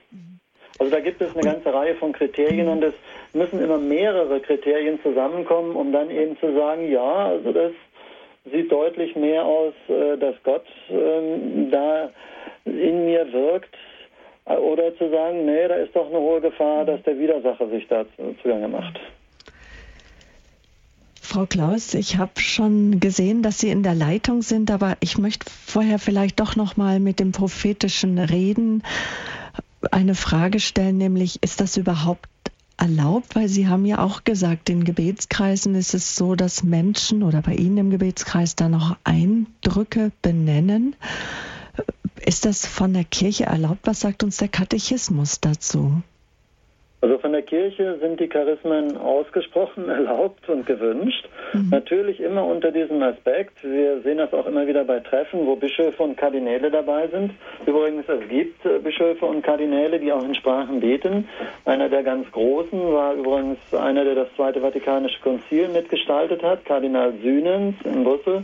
Also 0.79 0.93
da 0.93 1.01
gibt 1.01 1.21
es 1.23 1.35
eine 1.35 1.43
ganze 1.43 1.73
Reihe 1.73 1.95
von 1.95 2.13
Kriterien 2.13 2.69
und 2.69 2.83
es 2.85 2.95
müssen 3.33 3.63
immer 3.63 3.79
mehrere 3.79 4.41
Kriterien 4.41 5.01
zusammenkommen, 5.03 5.75
um 5.75 5.93
dann 5.93 6.11
eben 6.11 6.39
zu 6.39 6.55
sagen, 6.55 6.91
ja, 6.91 7.27
also 7.29 7.53
das 7.53 7.73
sieht 8.53 8.71
deutlich 8.71 9.17
mehr 9.17 9.45
aus, 9.45 9.73
äh, 9.89 10.17
dass 10.19 10.35
Gott 10.45 10.67
ähm, 10.91 11.71
da 11.71 12.11
in 12.65 13.07
mir 13.07 13.33
wirkt, 13.33 13.75
oder 14.47 14.97
zu 14.97 15.11
sagen, 15.11 15.45
nee, 15.45 15.67
da 15.67 15.75
ist 15.75 15.95
doch 15.95 16.09
eine 16.09 16.19
hohe 16.19 16.41
Gefahr, 16.41 16.85
dass 16.85 17.03
der 17.03 17.19
Widersacher 17.19 17.69
sich 17.69 17.87
da 17.89 18.05
zugange 18.43 18.69
macht. 18.69 19.01
Frau 21.21 21.47
Klaus, 21.47 21.95
ich 21.95 22.17
habe 22.17 22.39
schon 22.41 23.01
gesehen, 23.01 23.43
dass 23.43 23.59
Sie 23.59 23.69
in 23.69 23.83
der 23.83 23.95
Leitung 23.95 24.43
sind, 24.43 24.71
aber 24.71 24.97
ich 25.01 25.19
möchte 25.19 25.47
vorher 25.51 25.99
vielleicht 25.99 26.39
doch 26.39 26.55
noch 26.55 26.77
mal 26.77 27.01
mit 27.01 27.19
dem 27.19 27.33
prophetischen 27.33 28.19
Reden 28.19 28.85
eine 29.93 30.15
Frage 30.15 30.61
stellen, 30.61 30.99
nämlich 30.99 31.43
ist 31.43 31.61
das 31.61 31.77
überhaupt 31.77 32.29
erlaubt? 32.77 33.35
Weil 33.35 33.49
Sie 33.49 33.69
haben 33.69 33.87
ja 33.87 33.99
auch 33.99 34.25
gesagt, 34.25 34.69
in 34.69 34.85
Gebetskreisen 34.85 35.75
ist 35.75 35.95
es 35.95 36.17
so, 36.17 36.35
dass 36.35 36.63
Menschen 36.63 37.23
oder 37.23 37.43
bei 37.43 37.55
Ihnen 37.55 37.79
im 37.79 37.91
Gebetskreis 37.91 38.57
da 38.57 38.69
noch 38.69 38.97
Eindrücke 39.05 40.13
benennen. 40.23 40.97
Ist 42.25 42.45
das 42.45 42.67
von 42.67 42.93
der 42.93 43.05
Kirche 43.05 43.45
erlaubt? 43.45 43.81
Was 43.85 44.01
sagt 44.01 44.23
uns 44.23 44.39
der 44.39 44.49
Katechismus 44.49 45.41
dazu? 45.41 46.03
Also 47.07 47.19
von 47.19 47.31
der 47.31 47.43
Kirche 47.43 47.99
sind 48.01 48.19
die 48.19 48.27
Charismen 48.27 48.97
ausgesprochen 48.97 49.89
erlaubt 49.89 50.49
und 50.49 50.67
gewünscht. 50.67 51.29
Mhm. 51.53 51.69
Natürlich 51.71 52.19
immer 52.19 52.45
unter 52.45 52.73
diesem 52.73 53.01
Aspekt. 53.01 53.63
Wir 53.63 54.01
sehen 54.01 54.19
das 54.19 54.33
auch 54.33 54.45
immer 54.47 54.67
wieder 54.67 54.83
bei 54.83 54.99
Treffen, 54.99 55.47
wo 55.47 55.55
Bischöfe 55.55 56.03
und 56.03 56.17
Kardinäle 56.17 56.69
dabei 56.69 57.07
sind. 57.07 57.31
Übrigens, 57.65 58.09
es 58.09 58.29
gibt 58.29 58.67
äh, 58.67 58.81
Bischöfe 58.81 59.25
und 59.25 59.43
Kardinäle, 59.43 60.01
die 60.01 60.11
auch 60.11 60.25
in 60.25 60.35
Sprachen 60.35 60.81
beten. 60.81 61.29
Einer 61.65 61.89
der 61.89 62.03
ganz 62.03 62.29
großen 62.33 62.93
war 62.93 63.15
übrigens 63.15 63.59
einer, 63.73 64.03
der 64.03 64.17
das 64.17 64.35
Zweite 64.35 64.61
Vatikanische 64.61 65.21
Konzil 65.21 65.69
mitgestaltet 65.69 66.43
hat, 66.43 66.65
Kardinal 66.65 67.13
Sühnens 67.23 67.77
in 67.85 68.03
Brüssel. 68.03 68.43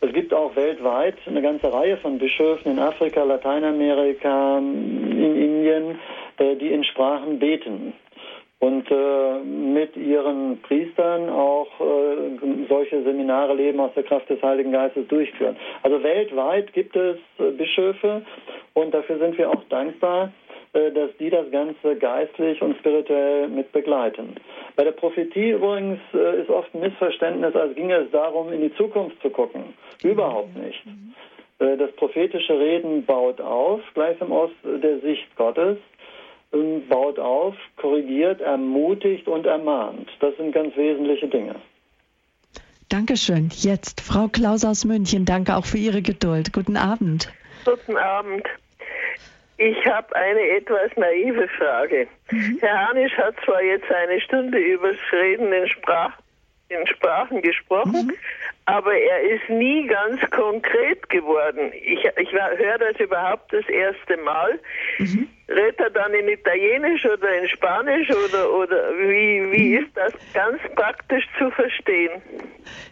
Es 0.00 0.12
gibt 0.12 0.32
auch 0.32 0.54
weltweit 0.54 1.16
eine 1.26 1.42
ganze 1.42 1.72
Reihe 1.72 1.96
von 1.96 2.18
Bischöfen 2.18 2.70
in 2.70 2.78
Afrika, 2.78 3.24
Lateinamerika, 3.24 4.58
in 4.58 5.36
Indien, 5.36 5.98
äh, 6.38 6.54
die 6.54 6.68
in 6.68 6.84
Sprachen 6.84 7.40
beten 7.40 7.92
und 8.64 8.90
äh, 8.90 9.40
mit 9.44 9.94
ihren 9.94 10.58
Priestern 10.62 11.28
auch 11.28 11.68
äh, 11.80 12.66
solche 12.66 13.02
Seminare 13.02 13.54
Leben 13.54 13.78
aus 13.78 13.92
der 13.94 14.04
Kraft 14.04 14.30
des 14.30 14.42
Heiligen 14.42 14.72
Geistes 14.72 15.06
durchführen. 15.08 15.54
Also 15.82 16.02
weltweit 16.02 16.72
gibt 16.72 16.96
es 16.96 17.18
äh, 17.38 17.50
Bischöfe 17.50 18.22
und 18.72 18.94
dafür 18.94 19.18
sind 19.18 19.36
wir 19.36 19.50
auch 19.50 19.62
dankbar, 19.68 20.32
äh, 20.72 20.90
dass 20.92 21.10
die 21.18 21.28
das 21.28 21.50
Ganze 21.50 21.96
geistlich 21.96 22.62
und 22.62 22.78
spirituell 22.78 23.48
mit 23.48 23.70
begleiten. 23.72 24.36
Bei 24.76 24.84
der 24.84 24.92
Prophetie 24.92 25.50
übrigens 25.50 26.00
äh, 26.14 26.40
ist 26.40 26.48
oft 26.48 26.74
ein 26.74 26.80
Missverständnis, 26.80 27.54
als 27.54 27.74
ginge 27.74 27.96
es 27.96 28.10
darum, 28.12 28.50
in 28.50 28.62
die 28.62 28.74
Zukunft 28.76 29.20
zu 29.20 29.28
gucken. 29.28 29.74
Überhaupt 30.02 30.56
nicht. 30.56 30.82
Äh, 31.58 31.76
das 31.76 31.92
prophetische 31.92 32.58
Reden 32.58 33.04
baut 33.04 33.42
auf, 33.42 33.82
gleichsam 33.92 34.32
aus 34.32 34.50
der 34.64 35.00
Sicht 35.00 35.36
Gottes 35.36 35.76
baut 36.88 37.18
auf, 37.18 37.54
korrigiert, 37.76 38.40
ermutigt 38.40 39.28
und 39.28 39.46
ermahnt. 39.46 40.08
Das 40.20 40.36
sind 40.36 40.52
ganz 40.52 40.76
wesentliche 40.76 41.28
Dinge. 41.28 41.56
Dankeschön. 42.88 43.48
Jetzt 43.52 44.00
Frau 44.00 44.28
Klaus 44.28 44.64
aus 44.64 44.84
München. 44.84 45.24
Danke 45.24 45.56
auch 45.56 45.64
für 45.64 45.78
Ihre 45.78 46.02
Geduld. 46.02 46.52
Guten 46.52 46.76
Abend. 46.76 47.32
Guten 47.64 47.96
Abend. 47.96 48.46
Ich 49.56 49.86
habe 49.86 50.14
eine 50.16 50.40
etwas 50.56 50.90
naive 50.96 51.48
Frage. 51.48 52.08
Mhm. 52.30 52.58
Herr 52.60 52.88
Hanisch 52.88 53.16
hat 53.16 53.36
zwar 53.44 53.62
jetzt 53.62 53.90
eine 53.90 54.20
Stunde 54.20 54.58
über 54.58 54.88
das 54.88 55.12
Reden 55.12 55.52
in, 55.52 55.68
Sprach, 55.68 56.12
in 56.68 56.86
Sprachen 56.88 57.40
gesprochen, 57.40 58.08
mhm. 58.08 58.12
aber 58.66 58.94
er 58.94 59.20
ist 59.22 59.48
nie 59.48 59.86
ganz 59.86 60.20
konkret 60.30 61.08
geworden. 61.08 61.72
Ich, 61.74 62.04
ich 62.04 62.32
höre 62.32 62.78
das 62.78 62.98
überhaupt 62.98 63.52
das 63.52 63.68
erste 63.68 64.16
Mal. 64.18 64.58
Mhm. 64.98 65.28
Redet 65.46 65.78
er 65.78 65.90
dann 65.90 66.14
in 66.14 66.28
Italienisch 66.28 67.04
oder 67.04 67.38
in 67.38 67.48
Spanisch 67.48 68.08
oder, 68.10 68.50
oder 68.50 68.90
wie, 68.96 69.52
wie 69.52 69.74
ist 69.76 69.94
das 69.94 70.12
ganz 70.32 70.58
praktisch 70.74 71.24
zu 71.38 71.50
verstehen? 71.50 72.22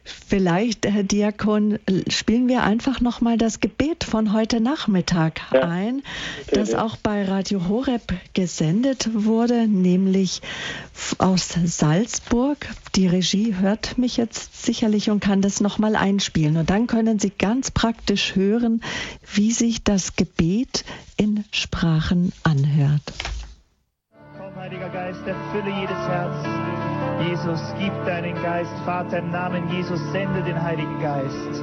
Vielleicht, 0.04 0.86
Herr 0.86 1.02
Diakon, 1.02 1.78
spielen 2.08 2.48
wir 2.48 2.62
einfach 2.62 3.00
nochmal 3.00 3.38
das 3.38 3.60
Gebet 3.60 4.04
von 4.04 4.32
heute 4.34 4.60
Nachmittag 4.60 5.40
ja. 5.52 5.60
ein, 5.62 6.02
das 6.50 6.74
auch 6.74 6.96
bei 6.96 7.24
Radio 7.24 7.68
Horeb 7.68 8.12
gesendet 8.34 9.08
wurde, 9.12 9.66
nämlich 9.68 10.42
aus 11.18 11.56
Salzburg. 11.64 12.66
Die 12.96 13.06
Regie 13.06 13.54
hört 13.58 13.96
mich 13.96 14.16
jetzt 14.16 14.64
sicherlich 14.64 15.08
und 15.08 15.20
kann 15.20 15.40
das 15.40 15.60
nochmal 15.60 15.96
einspielen. 15.96 16.56
Und 16.58 16.68
dann 16.68 16.86
können 16.86 17.18
Sie 17.18 17.30
ganz 17.30 17.70
praktisch 17.70 18.34
hören, 18.34 18.82
wie 19.34 19.52
sich 19.52 19.84
das 19.84 20.16
Gebet 20.16 20.84
in 21.16 21.44
Sprachen 21.52 22.32
anhört. 22.44 23.02
Komm, 24.38 24.54
Heiliger 24.56 24.88
Geist, 24.88 25.20
erfülle 25.26 25.70
jedes 25.80 26.08
Herz. 26.08 26.46
Jesus, 27.26 27.60
gib 27.78 27.92
deinen 28.04 28.34
Geist, 28.42 28.72
Vater, 28.84 29.18
im 29.18 29.30
Namen 29.30 29.68
Jesus, 29.70 30.00
sende 30.12 30.42
den 30.42 30.60
Heiligen 30.60 31.00
Geist. 31.00 31.62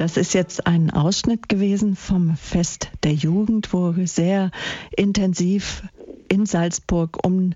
Das 0.00 0.16
ist 0.16 0.32
jetzt 0.32 0.66
ein 0.66 0.88
Ausschnitt 0.88 1.50
gewesen 1.50 1.94
vom 1.94 2.34
Fest 2.34 2.88
der 3.04 3.12
Jugend, 3.12 3.74
wo 3.74 3.92
sehr 4.06 4.50
intensiv 4.96 5.82
in 6.30 6.46
Salzburg 6.46 7.22
um 7.22 7.52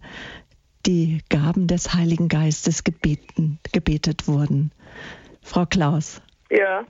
die 0.85 1.23
Gaben 1.31 1.69
des 1.69 1.95
Heiligen 1.95 2.29
Geistes 2.29 2.85
gebeten, 2.85 3.61
gebetet 3.73 4.29
wurden. 4.29 4.73
Frau 5.41 5.65
Klaus. 5.65 6.21
Ja. 6.51 6.85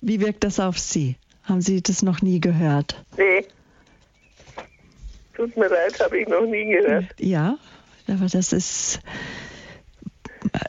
Wie 0.00 0.20
wirkt 0.20 0.42
das 0.42 0.58
auf 0.58 0.76
Sie? 0.76 1.14
Haben 1.44 1.60
Sie 1.60 1.80
das 1.84 2.02
noch 2.02 2.20
nie 2.20 2.40
gehört? 2.40 3.00
Nee. 3.16 3.46
Tut 5.34 5.56
mir 5.56 5.68
leid, 5.68 6.00
habe 6.00 6.18
ich 6.18 6.26
noch 6.26 6.46
nie 6.46 6.68
gehört. 6.68 7.04
Ja, 7.20 7.58
aber 8.08 8.26
das 8.26 8.52
ist 8.52 8.98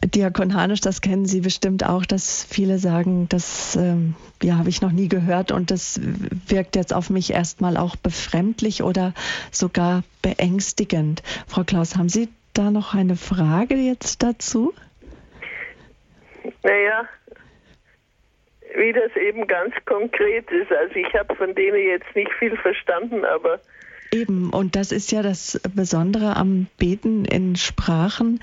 Diakon 0.04 0.54
Hanisch, 0.54 0.82
das 0.82 1.02
kennen 1.02 1.26
Sie 1.26 1.42
bestimmt 1.42 1.86
auch, 1.86 2.06
dass 2.06 2.44
viele 2.44 2.78
sagen, 2.78 3.28
das 3.30 3.76
ähm, 3.76 4.16
ja, 4.44 4.58
habe 4.58 4.70
ich 4.70 4.82
noch 4.82 4.92
nie 4.92 5.08
gehört 5.08 5.52
und 5.52 5.72
das 5.72 6.00
wirkt 6.48 6.76
jetzt 6.76 6.94
auf 6.94 7.10
mich 7.10 7.32
erstmal 7.32 7.78
auch 7.78 7.96
befremdlich 7.96 8.84
oder 8.84 9.14
sogar 9.52 10.04
beängstigend. 10.22 11.24
Frau 11.48 11.64
Klaus, 11.64 11.96
haben 11.96 12.10
Sie 12.10 12.30
da 12.54 12.72
noch 12.72 12.94
eine 12.94 13.16
Frage 13.16 13.76
jetzt 13.76 14.24
dazu? 14.24 14.74
Naja, 16.64 17.08
wie 18.76 18.94
das 18.94 19.16
eben 19.16 19.48
ganz 19.48 19.74
konkret 19.86 20.50
ist. 20.52 20.72
Also 20.72 20.96
ich 20.96 21.14
habe 21.14 21.36
von 21.36 21.54
denen 21.56 21.78
jetzt 21.78 22.16
nicht 22.16 22.32
viel 22.34 22.58
verstanden, 22.58 23.24
aber 23.26 23.60
Eben, 24.14 24.50
und 24.52 24.76
das 24.76 24.92
ist 24.92 25.12
ja 25.12 25.22
das 25.22 25.60
Besondere 25.74 26.36
am 26.36 26.68
Beten 26.78 27.24
in 27.24 27.56
Sprachen, 27.56 28.42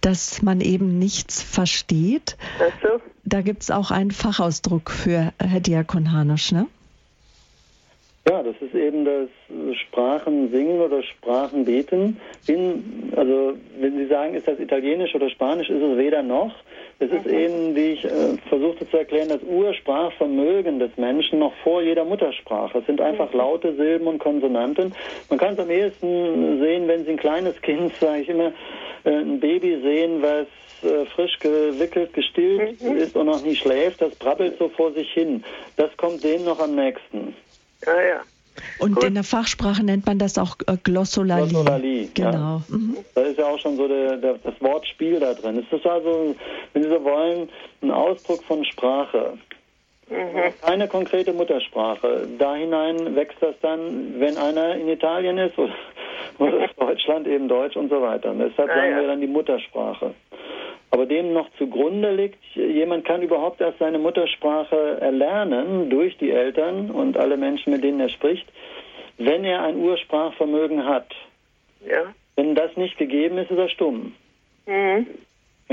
dass 0.00 0.42
man 0.42 0.60
eben 0.60 0.98
nichts 0.98 1.40
versteht. 1.40 2.36
Ach 2.58 2.72
so. 2.82 3.00
Da 3.24 3.40
gibt 3.40 3.62
es 3.62 3.70
auch 3.70 3.92
einen 3.92 4.10
Fachausdruck 4.10 4.90
für 4.90 5.32
Herr 5.38 5.60
Diakon 5.60 6.10
Hanusch, 6.10 6.50
ne? 6.50 6.66
Ja, 8.28 8.42
das 8.42 8.56
ist 8.60 8.74
eben 8.74 9.04
das 9.04 9.28
Sprachensingen 9.86 10.80
oder 10.80 11.02
Sprachenbeten. 11.02 12.18
In, 12.46 13.12
also 13.14 13.54
wenn 13.78 13.98
Sie 13.98 14.06
sagen, 14.06 14.34
ist 14.34 14.48
das 14.48 14.58
Italienisch 14.58 15.14
oder 15.14 15.28
Spanisch, 15.28 15.68
ist 15.68 15.82
es 15.82 15.98
weder 15.98 16.22
noch. 16.22 16.54
Es 16.98 17.10
ist 17.10 17.26
eben, 17.26 17.74
wie 17.74 17.92
ich 17.92 18.04
äh, 18.04 18.36
versuchte 18.48 18.88
zu 18.88 18.96
erklären, 18.96 19.28
das 19.28 19.42
Ursprachvermögen 19.42 20.78
des 20.78 20.96
Menschen 20.96 21.40
noch 21.40 21.52
vor 21.62 21.82
jeder 21.82 22.04
Muttersprache. 22.04 22.78
Es 22.78 22.86
sind 22.86 23.00
einfach 23.00 23.32
laute 23.32 23.74
Silben 23.74 24.06
und 24.06 24.18
Konsonanten. 24.18 24.94
Man 25.28 25.38
kann 25.38 25.54
es 25.54 25.58
am 25.58 25.70
ehesten 25.70 26.60
sehen, 26.60 26.86
wenn 26.88 27.04
Sie 27.04 27.12
ein 27.12 27.16
kleines 27.16 27.60
Kind, 27.62 27.94
sage 28.00 28.22
ich 28.22 28.28
immer, 28.28 28.52
äh, 29.04 29.10
ein 29.10 29.40
Baby 29.40 29.80
sehen, 29.82 30.22
was 30.22 30.46
äh, 30.82 31.06
frisch 31.06 31.38
gewickelt, 31.40 32.12
gestillt 32.12 32.80
mhm. 32.82 32.96
ist 32.96 33.16
und 33.16 33.26
noch 33.26 33.42
nie 33.42 33.56
schläft, 33.56 34.00
das 34.00 34.14
brabbelt 34.14 34.58
so 34.58 34.68
vor 34.68 34.92
sich 34.92 35.10
hin. 35.12 35.42
Das 35.76 35.96
kommt 35.96 36.22
dem 36.22 36.44
noch 36.44 36.60
am 36.60 36.74
nächsten. 36.74 37.34
Ja, 37.86 38.02
ja. 38.02 38.20
Und 38.78 38.96
Gut. 38.96 39.04
in 39.04 39.14
der 39.14 39.24
Fachsprache 39.24 39.82
nennt 39.82 40.06
man 40.06 40.18
das 40.18 40.38
auch 40.38 40.56
äh, 40.66 40.76
Glossolalie. 40.82 41.48
Glossolalie, 41.48 42.08
genau. 42.14 42.30
Ja. 42.30 42.62
Mhm. 42.68 42.96
Da 43.14 43.22
ist 43.22 43.38
ja 43.38 43.46
auch 43.46 43.58
schon 43.58 43.76
so 43.76 43.88
der, 43.88 44.16
der, 44.16 44.34
das 44.38 44.54
Wortspiel 44.60 45.20
da 45.20 45.34
drin. 45.34 45.58
Es 45.58 45.78
ist 45.78 45.86
also, 45.86 46.34
wenn 46.72 46.82
Sie 46.82 46.88
so 46.88 47.02
wollen, 47.04 47.48
ein 47.82 47.90
Ausdruck 47.90 48.42
von 48.44 48.64
Sprache. 48.64 49.38
Mhm. 50.14 50.52
Keine 50.62 50.88
konkrete 50.88 51.32
Muttersprache. 51.32 52.28
Da 52.38 52.54
hinein 52.54 53.16
wächst 53.16 53.38
das 53.40 53.54
dann, 53.60 54.14
wenn 54.18 54.36
einer 54.36 54.76
in 54.76 54.88
Italien 54.88 55.38
ist 55.38 55.58
oder, 55.58 55.74
oder 56.38 56.68
Deutschland 56.78 57.26
eben 57.26 57.48
Deutsch 57.48 57.76
und 57.76 57.90
so 57.90 58.00
weiter. 58.00 58.34
deshalb 58.34 58.70
ah, 58.70 58.74
sagen 58.74 58.92
ja. 58.92 59.00
wir 59.00 59.06
dann 59.08 59.20
die 59.20 59.26
Muttersprache. 59.26 60.14
Aber 60.90 61.06
dem 61.06 61.32
noch 61.32 61.48
zugrunde 61.58 62.12
liegt, 62.12 62.38
jemand 62.54 63.04
kann 63.04 63.20
überhaupt 63.20 63.60
erst 63.60 63.80
seine 63.80 63.98
Muttersprache 63.98 64.98
erlernen 65.00 65.90
durch 65.90 66.16
die 66.18 66.30
Eltern 66.30 66.92
und 66.92 67.16
alle 67.16 67.36
Menschen, 67.36 67.72
mit 67.72 67.82
denen 67.82 67.98
er 67.98 68.10
spricht, 68.10 68.46
wenn 69.18 69.44
er 69.44 69.62
ein 69.62 69.76
Ursprachvermögen 69.76 70.86
hat. 70.86 71.08
Ja. 71.84 72.14
Wenn 72.36 72.54
das 72.54 72.76
nicht 72.76 72.96
gegeben 72.96 73.38
ist, 73.38 73.50
ist 73.50 73.58
er 73.58 73.68
stumm. 73.68 74.14
Mhm. 74.66 75.06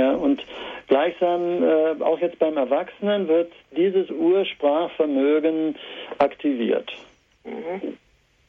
Ja, 0.01 0.13
und 0.13 0.43
gleichsam 0.87 1.61
äh, 1.63 2.01
auch 2.01 2.17
jetzt 2.19 2.39
beim 2.39 2.57
Erwachsenen 2.57 3.27
wird 3.27 3.51
dieses 3.77 4.09
Ursprachvermögen 4.09 5.75
aktiviert. 6.17 6.91
Mhm. 7.43 7.97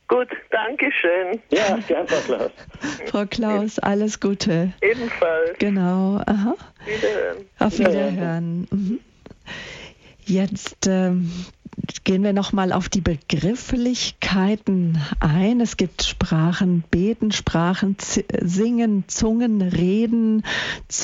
Gut, 0.08 0.28
danke 0.50 0.90
schön. 0.92 1.42
Ja, 1.50 1.78
gern, 1.86 2.08
Frau 2.08 2.20
Klaus. 2.24 2.50
Frau 3.06 3.26
Klaus, 3.26 3.78
alles 3.80 4.18
Gute. 4.18 4.72
Ebenfalls. 4.80 5.58
Genau. 5.58 6.22
Aha. 6.24 6.54
Wiederhören. 6.86 7.46
Auf 7.58 7.78
Wiederhören. 7.78 8.66
Mhm. 8.70 9.00
Jetzt 10.24 10.86
ähm, 10.86 11.30
gehen 12.04 12.22
wir 12.22 12.32
noch 12.32 12.52
mal 12.52 12.72
auf 12.72 12.88
die 12.88 13.00
Begrifflichkeiten 13.00 14.98
ein. 15.20 15.60
Es 15.60 15.76
gibt 15.76 16.02
Sprachen 16.02 16.84
beten, 16.90 17.32
Sprachen 17.32 17.96
singen, 17.98 19.04
Zungen 19.08 19.62
reden, 19.62 20.44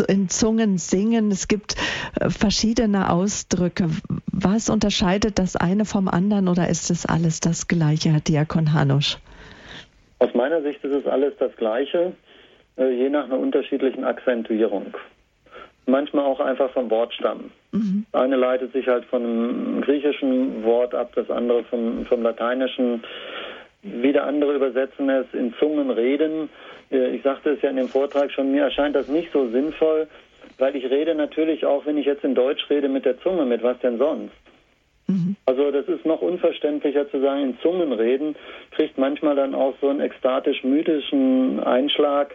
in 0.09 0.29
Zungen 0.29 0.79
singen. 0.79 1.31
Es 1.31 1.49
gibt 1.49 1.77
äh, 2.21 2.31
verschiedene 2.31 3.11
Ausdrücke. 3.11 3.89
Was 4.27 4.71
unterscheidet 4.71 5.39
das 5.39 5.57
eine 5.57 5.85
vom 5.85 6.09
anderen 6.09 6.49
oder 6.49 6.69
ist 6.69 6.91
es 6.91 7.07
alles 7.07 7.41
das 7.41 7.69
Gleiche, 7.69 8.11
Herr 8.11 8.21
Diakon 8.21 8.73
Hanusch? 8.73 9.19
Aus 10.19 10.35
meiner 10.35 10.63
Sicht 10.63 10.83
ist 10.83 10.95
es 10.95 11.07
alles 11.07 11.35
das 11.39 11.55
Gleiche, 11.57 12.13
äh, 12.77 12.91
je 12.91 13.09
nach 13.09 13.25
einer 13.25 13.39
unterschiedlichen 13.39 14.05
Akzentuierung 14.05 14.95
manchmal 15.89 16.25
auch 16.25 16.41
einfach 16.41 16.71
vom 16.71 16.91
Wortstamm. 16.91 17.51
Mhm. 17.73 18.07
Eine 18.13 18.37
leitet 18.37 18.73
sich 18.73 18.87
halt 18.87 19.05
von 19.07 19.23
einem 19.23 19.81
griechischen 19.81 20.63
Wort 20.65 20.95
ab, 20.95 21.13
das 21.15 21.31
andere 21.31 21.65
vom, 21.65 22.07
vom 22.07 22.23
lateinischen. 22.23 23.03
Wieder 23.83 24.25
andere 24.25 24.55
übersetzen 24.55 25.09
es 25.09 25.27
in 25.33 25.55
Zungen 25.59 25.91
reden. 25.91 26.49
Äh, 26.91 27.17
ich 27.17 27.23
sagte 27.23 27.51
es 27.51 27.63
ja 27.63 27.71
in 27.71 27.77
dem 27.77 27.89
Vortrag 27.89 28.31
schon, 28.31 28.53
mir 28.53 28.65
erscheint 28.65 28.97
das 28.97 29.09
nicht 29.09 29.33
so 29.33 29.49
sinnvoll, 29.49 30.09
weil 30.59 30.77
ich 30.77 30.85
rede 30.91 31.15
natürlich 31.15 31.65
auch, 31.65 31.87
wenn 31.87 31.99
ich 31.99 32.07
jetzt 32.07 32.25
in 32.25 32.35
Deutsch 32.35 32.69
rede, 32.71 32.89
mit 32.89 33.05
der 33.05 33.21
Zunge, 33.21 33.45
mit 33.45 33.63
was 33.63 33.79
denn 33.81 33.99
sonst? 33.99 34.33
Mhm. 35.07 35.37
Also 35.47 35.71
das 35.71 35.87
ist 35.89 36.05
noch 36.05 36.21
unverständlicher 36.21 37.11
zu 37.11 37.21
sagen, 37.21 37.43
in 37.43 37.59
Zungen 37.61 37.93
reden, 37.93 38.37
kriegt 38.73 38.99
manchmal 38.99 39.37
dann 39.37 39.55
auch 39.55 39.75
so 39.81 39.89
einen 39.89 40.01
ekstatisch-mythischen 40.01 41.61
Einschlag 41.61 42.35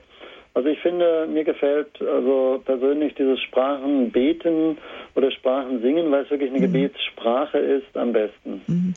also 0.54 0.70
ich 0.70 0.80
finde, 0.80 1.28
mir 1.28 1.44
gefällt 1.44 2.00
also 2.02 2.62
persönlich 2.64 3.16
dieses 3.16 3.40
Sprachenbeten 3.42 4.78
oder 5.16 5.32
Sprachensingen, 5.32 6.12
weil 6.12 6.24
es 6.24 6.30
wirklich 6.30 6.52
eine 6.52 6.60
mhm. 6.60 6.74
Gebetssprache 6.74 7.58
ist, 7.58 7.98
am 7.98 8.14
besten. 8.14 8.62
Mhm. 8.68 8.94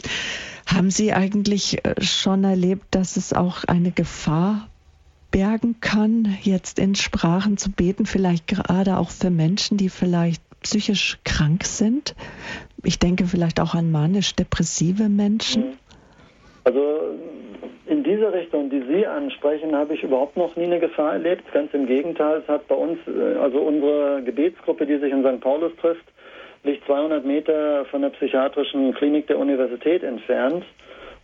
Haben 0.66 0.90
Sie 0.90 1.12
eigentlich 1.12 1.84
äh, 1.84 1.94
schon 2.02 2.44
erlebt, 2.44 2.84
dass 2.90 3.16
es 3.16 3.32
auch 3.32 3.64
eine 3.64 3.90
Gefahr 3.90 4.68
bergen 5.30 5.76
kann, 5.80 6.36
jetzt 6.42 6.78
in 6.78 6.94
Sprachen 6.94 7.56
zu 7.56 7.70
beten, 7.70 8.04
vielleicht 8.06 8.46
gerade 8.46 8.98
auch 8.98 9.10
für 9.10 9.30
Menschen, 9.30 9.78
die 9.78 9.88
vielleicht 9.88 10.42
psychisch 10.60 11.18
krank 11.24 11.64
sind? 11.64 12.14
Ich 12.84 12.98
denke 12.98 13.26
vielleicht 13.26 13.60
auch 13.60 13.74
an 13.74 13.90
manisch-depressive 13.90 15.08
Menschen. 15.08 15.62
Mhm. 15.62 15.72
Also 16.64 16.80
in 17.86 18.02
dieser 18.02 18.32
Richtung, 18.32 18.70
die 18.70 18.82
Sie 18.82 19.06
ansprechen, 19.06 19.74
habe 19.74 19.94
ich 19.94 20.02
überhaupt 20.02 20.36
noch 20.36 20.56
nie 20.56 20.64
eine 20.64 20.80
Gefahr 20.80 21.14
erlebt. 21.14 21.44
Ganz 21.52 21.72
im 21.72 21.86
Gegenteil, 21.86 22.42
es 22.42 22.48
hat 22.48 22.66
bei 22.68 22.74
uns, 22.74 22.98
äh, 23.06 23.38
also 23.38 23.58
unsere 23.58 24.22
Gebetsgruppe, 24.22 24.86
die 24.86 24.98
sich 24.98 25.12
in 25.12 25.22
St. 25.22 25.40
Paulus 25.40 25.72
trifft, 25.80 26.04
liegt 26.64 26.84
200 26.86 27.24
Meter 27.24 27.84
von 27.86 28.02
der 28.02 28.10
psychiatrischen 28.10 28.92
Klinik 28.94 29.28
der 29.28 29.38
Universität 29.38 30.02
entfernt. 30.02 30.64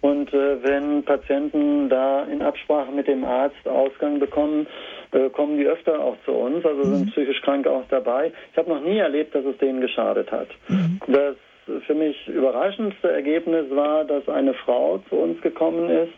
Und 0.01 0.33
äh, 0.35 0.63
wenn 0.63 1.05
Patienten 1.05 1.89
da 1.89 2.25
in 2.25 2.43
Absprache 2.43 2.91
mit 2.91 3.07
dem 3.07 3.25
Arzt 3.25 3.67
Ausgang 3.69 4.19
bekommen, 4.19 4.67
äh, 5.13 5.31
kommen 5.31 5.59
die 5.59 5.67
öfter 5.67 6.01
auch 6.01 6.17
zu 6.25 6.33
uns, 6.33 6.65
also 6.65 6.83
sind 6.83 7.07
mhm. 7.07 7.11
psychisch 7.11 7.41
krank 7.43 7.67
auch 7.67 7.85
dabei. 7.89 8.33
Ich 8.51 8.59
habe 8.59 8.71
noch 8.71 8.83
nie 8.83 8.99
erlebt, 8.99 9.35
dass 9.35 9.45
es 9.45 9.57
denen 9.59 9.81
geschadet 9.81 10.33
hat. 10.33 10.49
Mhm. 10.69 11.01
Das 11.07 11.37
für 11.87 11.95
mich 11.95 12.29
überraschendste 12.29 13.11
Ergebnis 13.11 13.67
war, 13.71 14.05
dass 14.05 14.29
eine 14.29 14.55
Frau 14.55 14.99
zu 15.09 15.17
uns 15.17 15.41
gekommen 15.43 15.89
ist, 15.91 16.13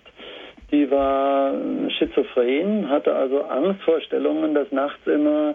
die 0.71 0.91
war 0.91 1.55
schizophren, 1.99 2.89
hatte 2.89 3.15
also 3.15 3.43
Angstvorstellungen, 3.43 4.55
dass 4.55 4.71
nachts 4.73 5.07
immer 5.07 5.55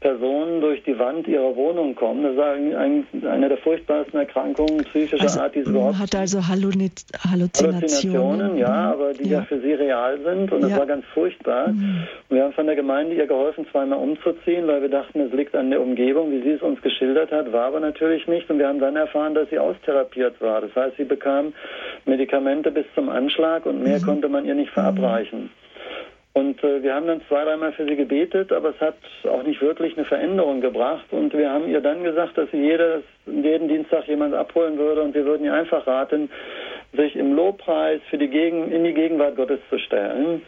Personen 0.00 0.62
durch 0.62 0.82
die 0.84 0.98
Wand 0.98 1.28
ihrer 1.28 1.54
Wohnung 1.56 1.94
kommen. 1.94 2.22
Das 2.22 2.36
war 2.36 2.54
ein, 2.54 3.04
eine 3.22 3.48
der 3.50 3.58
furchtbarsten 3.58 4.18
Erkrankungen 4.18 4.84
psychischer 4.84 5.22
also, 5.22 5.40
Art, 5.40 5.54
die 5.54 5.60
es 5.60 5.68
überhaupt 5.68 5.98
Hat 5.98 6.14
also 6.14 6.48
Halluzinationen. 6.48 7.02
Halluzinationen, 7.30 8.56
ja, 8.56 8.68
mhm. 8.68 8.92
aber 8.92 9.12
die 9.12 9.28
ja. 9.28 9.40
ja. 9.40 9.44
für 9.44 9.60
sie 9.60 9.74
real 9.74 10.18
sind 10.24 10.52
und 10.52 10.62
das 10.62 10.76
war 10.76 10.86
ganz 10.86 11.04
furchtbar. 11.12 11.68
Mhm. 11.68 12.06
Und 12.28 12.36
wir 12.36 12.44
haben 12.44 12.54
von 12.54 12.64
der 12.64 12.76
Gemeinde 12.76 13.14
ihr 13.14 13.26
geholfen, 13.26 13.66
zweimal 13.70 13.98
umzuziehen, 13.98 14.66
weil 14.66 14.80
wir 14.80 14.88
dachten, 14.88 15.20
es 15.20 15.32
liegt 15.32 15.54
an 15.54 15.68
der 15.68 15.82
Umgebung, 15.82 16.30
wie 16.30 16.42
sie 16.42 16.52
es 16.52 16.62
uns 16.62 16.80
geschildert 16.80 17.30
hat, 17.30 17.52
war 17.52 17.66
aber 17.66 17.80
natürlich 17.80 18.26
nicht. 18.26 18.48
Und 18.48 18.58
wir 18.58 18.68
haben 18.68 18.80
dann 18.80 18.96
erfahren, 18.96 19.34
dass 19.34 19.50
sie 19.50 19.58
austherapiert 19.58 20.40
war. 20.40 20.62
Das 20.62 20.74
heißt, 20.74 20.96
sie 20.96 21.04
bekam 21.04 21.52
Medikamente 22.06 22.70
bis 22.70 22.86
zum 22.94 23.10
Anschlag 23.10 23.66
und 23.66 23.82
mehr 23.82 23.98
mhm. 23.98 24.04
konnte 24.04 24.28
man 24.30 24.46
ihr 24.46 24.54
nicht 24.54 24.70
verabreichen. 24.70 25.50
Und 26.32 26.62
äh, 26.62 26.82
wir 26.82 26.94
haben 26.94 27.06
dann 27.06 27.22
zwei, 27.28 27.44
dreimal 27.44 27.72
für 27.72 27.84
sie 27.86 27.96
gebetet, 27.96 28.52
aber 28.52 28.70
es 28.70 28.80
hat 28.80 28.94
auch 29.28 29.42
nicht 29.42 29.60
wirklich 29.60 29.96
eine 29.96 30.06
Veränderung 30.06 30.60
gebracht. 30.60 31.06
Und 31.10 31.32
wir 31.32 31.50
haben 31.50 31.68
ihr 31.68 31.80
dann 31.80 32.04
gesagt, 32.04 32.38
dass 32.38 32.50
sie 32.52 32.58
jedes, 32.58 33.02
jeden 33.26 33.66
Dienstag 33.66 34.06
jemand 34.06 34.34
abholen 34.34 34.78
würde 34.78 35.02
und 35.02 35.14
wir 35.14 35.24
würden 35.24 35.44
ihr 35.44 35.54
einfach 35.54 35.86
raten, 35.86 36.30
sich 36.92 37.16
im 37.16 37.34
Lobpreis 37.34 38.00
für 38.10 38.18
die 38.18 38.28
Gegen 38.28 38.70
in 38.70 38.84
die 38.84 38.94
Gegenwart 38.94 39.36
Gottes 39.36 39.60
zu 39.68 39.78
stellen. 39.78 40.42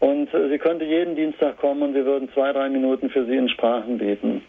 Und 0.00 0.32
äh, 0.34 0.48
sie 0.48 0.58
könnte 0.58 0.84
jeden 0.84 1.16
Dienstag 1.16 1.56
kommen 1.58 1.82
und 1.82 1.94
wir 1.94 2.04
würden 2.04 2.28
zwei, 2.34 2.52
drei 2.52 2.68
Minuten 2.68 3.08
für 3.08 3.24
sie 3.24 3.36
in 3.36 3.48
Sprachen 3.48 3.98
beten. 3.98 4.42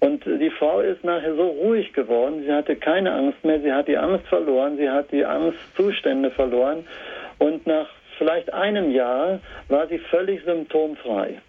Und 0.00 0.24
die 0.24 0.50
Frau 0.50 0.80
ist 0.80 1.04
nachher 1.04 1.34
so 1.34 1.46
ruhig 1.46 1.92
geworden, 1.92 2.42
sie 2.46 2.52
hatte 2.52 2.74
keine 2.74 3.12
Angst 3.12 3.44
mehr, 3.44 3.60
sie 3.60 3.70
hat 3.70 3.86
die 3.86 3.98
Angst 3.98 4.26
verloren, 4.28 4.78
sie 4.78 4.88
hat 4.88 5.12
die 5.12 5.26
Angstzustände 5.26 6.30
verloren. 6.30 6.86
Und 7.38 7.66
nach 7.66 7.86
vielleicht 8.20 8.52
einem 8.52 8.90
Jahr 8.90 9.40
war 9.68 9.86
sie 9.88 9.98
völlig 9.98 10.44
symptomfrei. 10.44 11.40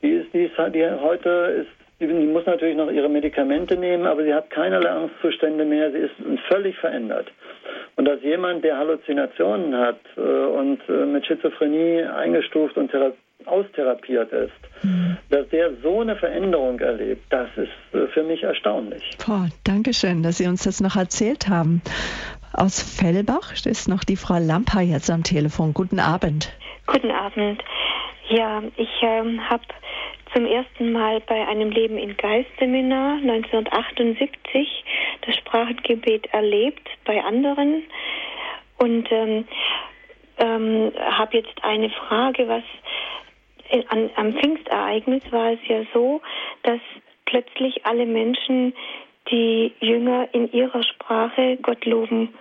Die 0.00 0.10
ist, 0.10 0.32
die 0.32 0.44
ist, 0.44 0.54
die 0.72 0.88
heute 0.88 1.66
ist, 1.66 1.70
die, 2.00 2.06
muss 2.06 2.46
natürlich 2.46 2.76
noch 2.76 2.90
ihre 2.90 3.08
Medikamente 3.08 3.76
nehmen, 3.76 4.06
aber 4.06 4.22
sie 4.22 4.32
hat 4.32 4.48
keinerlei 4.50 4.90
Angstzustände 4.90 5.64
mehr. 5.64 5.90
Sie 5.90 5.98
ist 5.98 6.14
völlig 6.48 6.76
verändert. 6.78 7.26
Und 7.96 8.04
dass 8.04 8.22
jemand, 8.22 8.62
der 8.62 8.78
Halluzinationen 8.78 9.76
hat 9.76 10.00
äh, 10.16 10.20
und 10.20 10.80
äh, 10.88 11.04
mit 11.06 11.26
Schizophrenie 11.26 12.02
eingestuft 12.02 12.76
und 12.76 12.92
austherapiert 13.46 14.32
ist, 14.32 14.84
mhm. 14.84 15.16
dass 15.30 15.48
der 15.48 15.72
so 15.82 16.00
eine 16.00 16.16
Veränderung 16.16 16.78
erlebt, 16.80 17.24
das 17.30 17.48
ist 17.56 17.94
äh, 17.94 18.06
für 18.08 18.22
mich 18.22 18.42
erstaunlich. 18.42 19.02
Boah, 19.24 19.48
Dankeschön, 19.64 20.22
dass 20.22 20.38
Sie 20.38 20.46
uns 20.46 20.64
das 20.64 20.80
noch 20.80 20.96
erzählt 20.96 21.48
haben. 21.48 21.82
Aus 22.52 22.80
Fellbach 22.80 23.52
ist 23.66 23.88
noch 23.88 24.04
die 24.04 24.16
Frau 24.16 24.38
Lampa 24.38 24.80
jetzt 24.80 25.10
am 25.10 25.24
Telefon. 25.24 25.74
Guten 25.74 25.98
Abend. 25.98 26.52
Guten 26.86 27.10
Abend. 27.10 27.62
Ja, 28.28 28.62
ich 28.76 29.02
ähm, 29.02 29.40
habe 29.50 29.64
zum 30.34 30.46
ersten 30.46 30.92
Mal 30.92 31.20
bei 31.20 31.46
einem 31.46 31.70
Leben 31.70 31.98
in 31.98 32.16
Geist-Seminar 32.16 33.16
1978 33.18 34.84
das 35.26 35.36
Sprachengebet 35.36 36.26
erlebt 36.32 36.88
bei 37.04 37.22
anderen 37.22 37.82
und 38.78 39.10
ähm, 39.10 39.46
ähm, 40.38 40.92
habe 40.98 41.38
jetzt 41.38 41.62
eine 41.62 41.90
Frage, 41.90 42.48
was 42.48 42.64
an, 43.88 44.10
am 44.16 44.32
Pfingstereignis 44.34 45.22
war 45.30 45.52
es 45.52 45.60
ja 45.66 45.82
so, 45.92 46.20
dass 46.62 46.80
plötzlich 47.26 47.86
alle 47.86 48.06
Menschen 48.06 48.74
die 49.30 49.72
Jünger 49.80 50.28
in 50.32 50.52
ihrer 50.52 50.82
Sprache 50.82 51.56
Gott 51.62 51.84
loben 51.86 52.34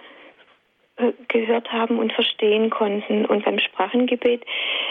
äh, 0.98 1.14
gehört 1.28 1.72
haben 1.72 1.98
und 1.98 2.14
verstehen 2.14 2.70
konnten. 2.70 3.26
Und 3.26 3.46
beim 3.46 3.60
Sprachengebet 3.60 4.44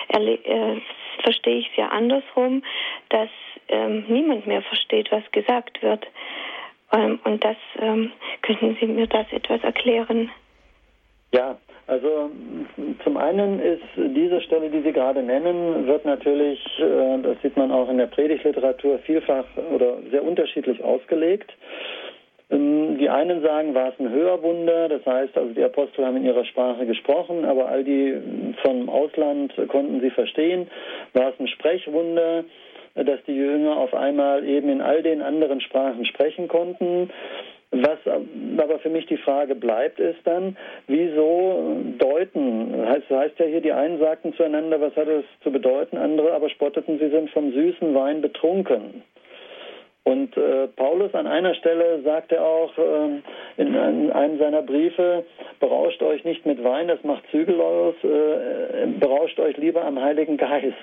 äh, 0.08 0.76
verstehe 1.22 1.58
ich 1.58 1.70
es 1.70 1.76
ja 1.76 1.88
andersrum, 1.88 2.62
dass 3.10 3.28
ähm, 3.68 4.04
niemand 4.08 4.46
mehr 4.46 4.62
versteht, 4.62 5.12
was 5.12 5.22
gesagt 5.32 5.82
wird. 5.82 6.06
Ähm, 6.92 7.20
und 7.24 7.44
das 7.44 7.56
ähm, 7.78 8.12
könnten 8.42 8.76
Sie 8.80 8.86
mir 8.86 9.06
das 9.06 9.26
etwas 9.32 9.62
erklären? 9.62 10.30
Ja, 11.32 11.58
also 11.92 12.30
zum 13.04 13.18
einen 13.18 13.60
ist 13.60 13.82
diese 13.96 14.40
Stelle, 14.40 14.70
die 14.70 14.80
Sie 14.80 14.92
gerade 14.92 15.22
nennen, 15.22 15.86
wird 15.86 16.06
natürlich, 16.06 16.58
äh, 16.78 17.18
das 17.22 17.36
sieht 17.42 17.54
man 17.58 17.70
auch 17.70 17.90
in 17.90 17.98
der 17.98 18.06
Predigtliteratur, 18.06 18.98
vielfach 19.00 19.44
oder 19.74 19.98
sehr 20.10 20.24
unterschiedlich 20.24 20.82
ausgelegt. 20.82 21.52
Ähm, 22.50 22.96
die 22.96 23.10
einen 23.10 23.42
sagen, 23.42 23.74
war 23.74 23.90
es 23.90 24.00
ein 24.00 24.10
Hörwunder, 24.10 24.88
das 24.88 25.04
heißt, 25.04 25.36
also 25.36 25.52
die 25.52 25.62
Apostel 25.62 26.06
haben 26.06 26.16
in 26.16 26.24
ihrer 26.24 26.46
Sprache 26.46 26.86
gesprochen, 26.86 27.44
aber 27.44 27.68
all 27.68 27.84
die 27.84 28.16
vom 28.62 28.88
Ausland 28.88 29.52
konnten 29.68 30.00
sie 30.00 30.10
verstehen. 30.10 30.68
War 31.12 31.28
es 31.28 31.40
ein 31.40 31.48
Sprechwunder, 31.48 32.44
dass 32.94 33.22
die 33.26 33.36
Jünger 33.36 33.76
auf 33.76 33.92
einmal 33.92 34.48
eben 34.48 34.70
in 34.70 34.80
all 34.80 35.02
den 35.02 35.20
anderen 35.20 35.60
Sprachen 35.60 36.06
sprechen 36.06 36.48
konnten? 36.48 37.10
Was 37.74 37.98
aber 38.06 38.78
für 38.80 38.90
mich 38.90 39.06
die 39.06 39.16
Frage 39.16 39.54
bleibt, 39.54 39.98
ist 39.98 40.20
dann, 40.24 40.58
wieso 40.88 41.80
deuten? 41.96 42.86
Heißt, 42.86 43.08
heißt 43.08 43.38
ja 43.38 43.46
hier, 43.46 43.62
die 43.62 43.72
einen 43.72 43.98
sagten 43.98 44.34
zueinander, 44.34 44.78
was 44.78 44.94
hat 44.94 45.08
es 45.08 45.24
zu 45.42 45.50
bedeuten, 45.50 45.96
andere 45.96 46.34
aber 46.34 46.50
spotteten, 46.50 46.98
sie 46.98 47.08
sind 47.08 47.30
vom 47.30 47.50
süßen 47.50 47.94
Wein 47.94 48.20
betrunken. 48.20 49.02
Und 50.04 50.36
äh, 50.36 50.66
Paulus 50.68 51.14
an 51.14 51.26
einer 51.26 51.54
Stelle 51.54 52.02
sagte 52.02 52.42
auch 52.42 52.76
äh, 52.76 53.20
in, 53.56 53.74
in, 53.74 54.10
einem 54.10 54.38
seiner 54.38 54.60
Briefe, 54.60 55.24
berauscht 55.58 56.02
euch 56.02 56.24
nicht 56.24 56.44
mit 56.44 56.62
Wein, 56.62 56.88
das 56.88 57.02
macht 57.04 57.22
zügellos, 57.30 57.94
äh, 58.02 58.86
berauscht 58.98 59.38
euch 59.38 59.56
lieber 59.56 59.84
am 59.84 59.98
Heiligen 59.98 60.36
Geist. 60.36 60.76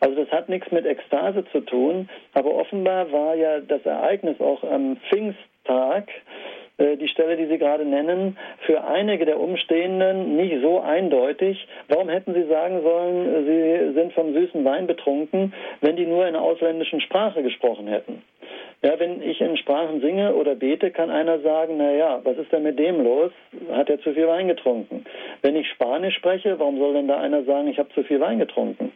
Also 0.00 0.22
das 0.22 0.30
hat 0.30 0.48
nichts 0.48 0.70
mit 0.70 0.84
Ekstase 0.84 1.44
zu 1.50 1.60
tun, 1.60 2.08
aber 2.34 2.54
offenbar 2.54 3.10
war 3.10 3.34
ja 3.34 3.60
das 3.60 3.84
Ereignis 3.86 4.38
auch 4.40 4.62
am 4.64 4.98
Pfingsttag, 5.08 5.51
äh, 5.64 6.96
die 6.96 7.08
Stelle, 7.08 7.36
die 7.36 7.46
Sie 7.46 7.58
gerade 7.58 7.84
nennen, 7.84 8.36
für 8.66 8.84
einige 8.84 9.24
der 9.24 9.40
Umstehenden 9.40 10.36
nicht 10.36 10.60
so 10.62 10.80
eindeutig. 10.80 11.66
Warum 11.88 12.08
hätten 12.08 12.34
Sie 12.34 12.44
sagen 12.44 12.82
sollen, 12.82 13.46
Sie 13.46 13.94
sind 13.94 14.12
vom 14.12 14.32
süßen 14.32 14.64
Wein 14.64 14.86
betrunken, 14.86 15.52
wenn 15.80 15.96
die 15.96 16.06
nur 16.06 16.26
in 16.26 16.34
einer 16.34 16.42
ausländischen 16.42 17.00
Sprache 17.00 17.42
gesprochen 17.42 17.86
hätten? 17.86 18.22
Ja, 18.84 18.98
wenn 18.98 19.22
ich 19.22 19.40
in 19.40 19.56
Sprachen 19.56 20.00
singe 20.00 20.34
oder 20.34 20.56
bete, 20.56 20.90
kann 20.90 21.08
einer 21.08 21.38
sagen, 21.38 21.74
na 21.76 21.92
ja, 21.92 22.20
was 22.24 22.36
ist 22.36 22.50
denn 22.50 22.64
mit 22.64 22.80
dem 22.80 23.00
los? 23.04 23.30
Hat 23.70 23.88
er 23.88 24.00
zu 24.00 24.12
viel 24.12 24.26
Wein 24.26 24.48
getrunken? 24.48 25.04
Wenn 25.40 25.54
ich 25.54 25.68
Spanisch 25.68 26.16
spreche, 26.16 26.58
warum 26.58 26.78
soll 26.78 26.94
denn 26.94 27.06
da 27.06 27.18
einer 27.18 27.44
sagen, 27.44 27.68
ich 27.68 27.78
habe 27.78 27.90
zu 27.94 28.02
viel 28.02 28.18
Wein 28.18 28.40
getrunken? 28.40 28.90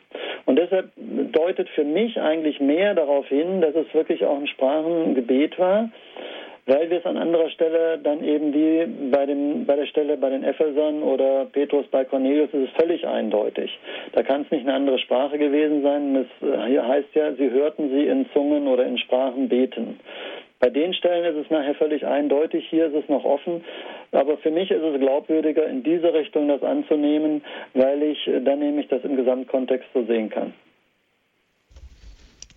Und 0.44 0.58
deshalb 0.58 0.90
deutet 0.96 1.68
für 1.68 1.84
mich 1.84 2.20
eigentlich 2.20 2.58
mehr 2.58 2.94
darauf 2.94 3.28
hin, 3.28 3.60
dass 3.60 3.76
es 3.76 3.92
wirklich 3.94 4.24
auch 4.24 4.36
ein 4.36 4.48
Sprachengebet 4.48 5.56
war, 5.56 5.90
weil 6.66 6.90
wir 6.90 6.98
es 6.98 7.06
an 7.06 7.16
anderer 7.16 7.48
Stelle 7.50 7.98
dann 8.02 8.24
eben 8.24 8.52
wie 8.52 8.86
bei, 9.10 9.24
dem, 9.24 9.64
bei 9.66 9.76
der 9.76 9.86
Stelle 9.86 10.16
bei 10.16 10.30
den 10.30 10.42
Ephesern 10.42 11.02
oder 11.02 11.46
Petrus 11.46 11.86
bei 11.86 12.04
Cornelius 12.04 12.50
ist 12.52 12.68
es 12.68 12.82
völlig 12.82 13.06
eindeutig. 13.06 13.70
Da 14.12 14.24
kann 14.24 14.42
es 14.42 14.50
nicht 14.50 14.66
eine 14.66 14.74
andere 14.74 14.98
Sprache 14.98 15.38
gewesen 15.38 15.82
sein. 15.82 16.16
Es 16.16 16.48
äh, 16.48 16.78
heißt 16.80 17.14
ja, 17.14 17.32
sie 17.34 17.50
hörten 17.50 17.90
sie 17.90 18.06
in 18.06 18.28
Zungen 18.32 18.66
oder 18.66 18.84
in 18.84 18.98
Sprachen 18.98 19.48
beten. 19.48 20.00
Bei 20.58 20.70
den 20.70 20.92
Stellen 20.94 21.36
ist 21.36 21.44
es 21.44 21.50
nachher 21.50 21.74
völlig 21.74 22.04
eindeutig, 22.04 22.66
hier 22.68 22.86
ist 22.86 22.94
es 22.94 23.08
noch 23.08 23.24
offen. 23.24 23.62
Aber 24.10 24.36
für 24.38 24.50
mich 24.50 24.70
ist 24.70 24.82
es 24.82 24.98
glaubwürdiger, 24.98 25.66
in 25.68 25.84
diese 25.84 26.12
Richtung 26.14 26.48
das 26.48 26.62
anzunehmen, 26.62 27.42
weil 27.74 28.02
ich 28.02 28.26
äh, 28.26 28.40
dann 28.40 28.58
nämlich 28.58 28.88
das 28.88 29.04
im 29.04 29.16
Gesamtkontext 29.16 29.86
so 29.94 30.04
sehen 30.04 30.30
kann. 30.30 30.52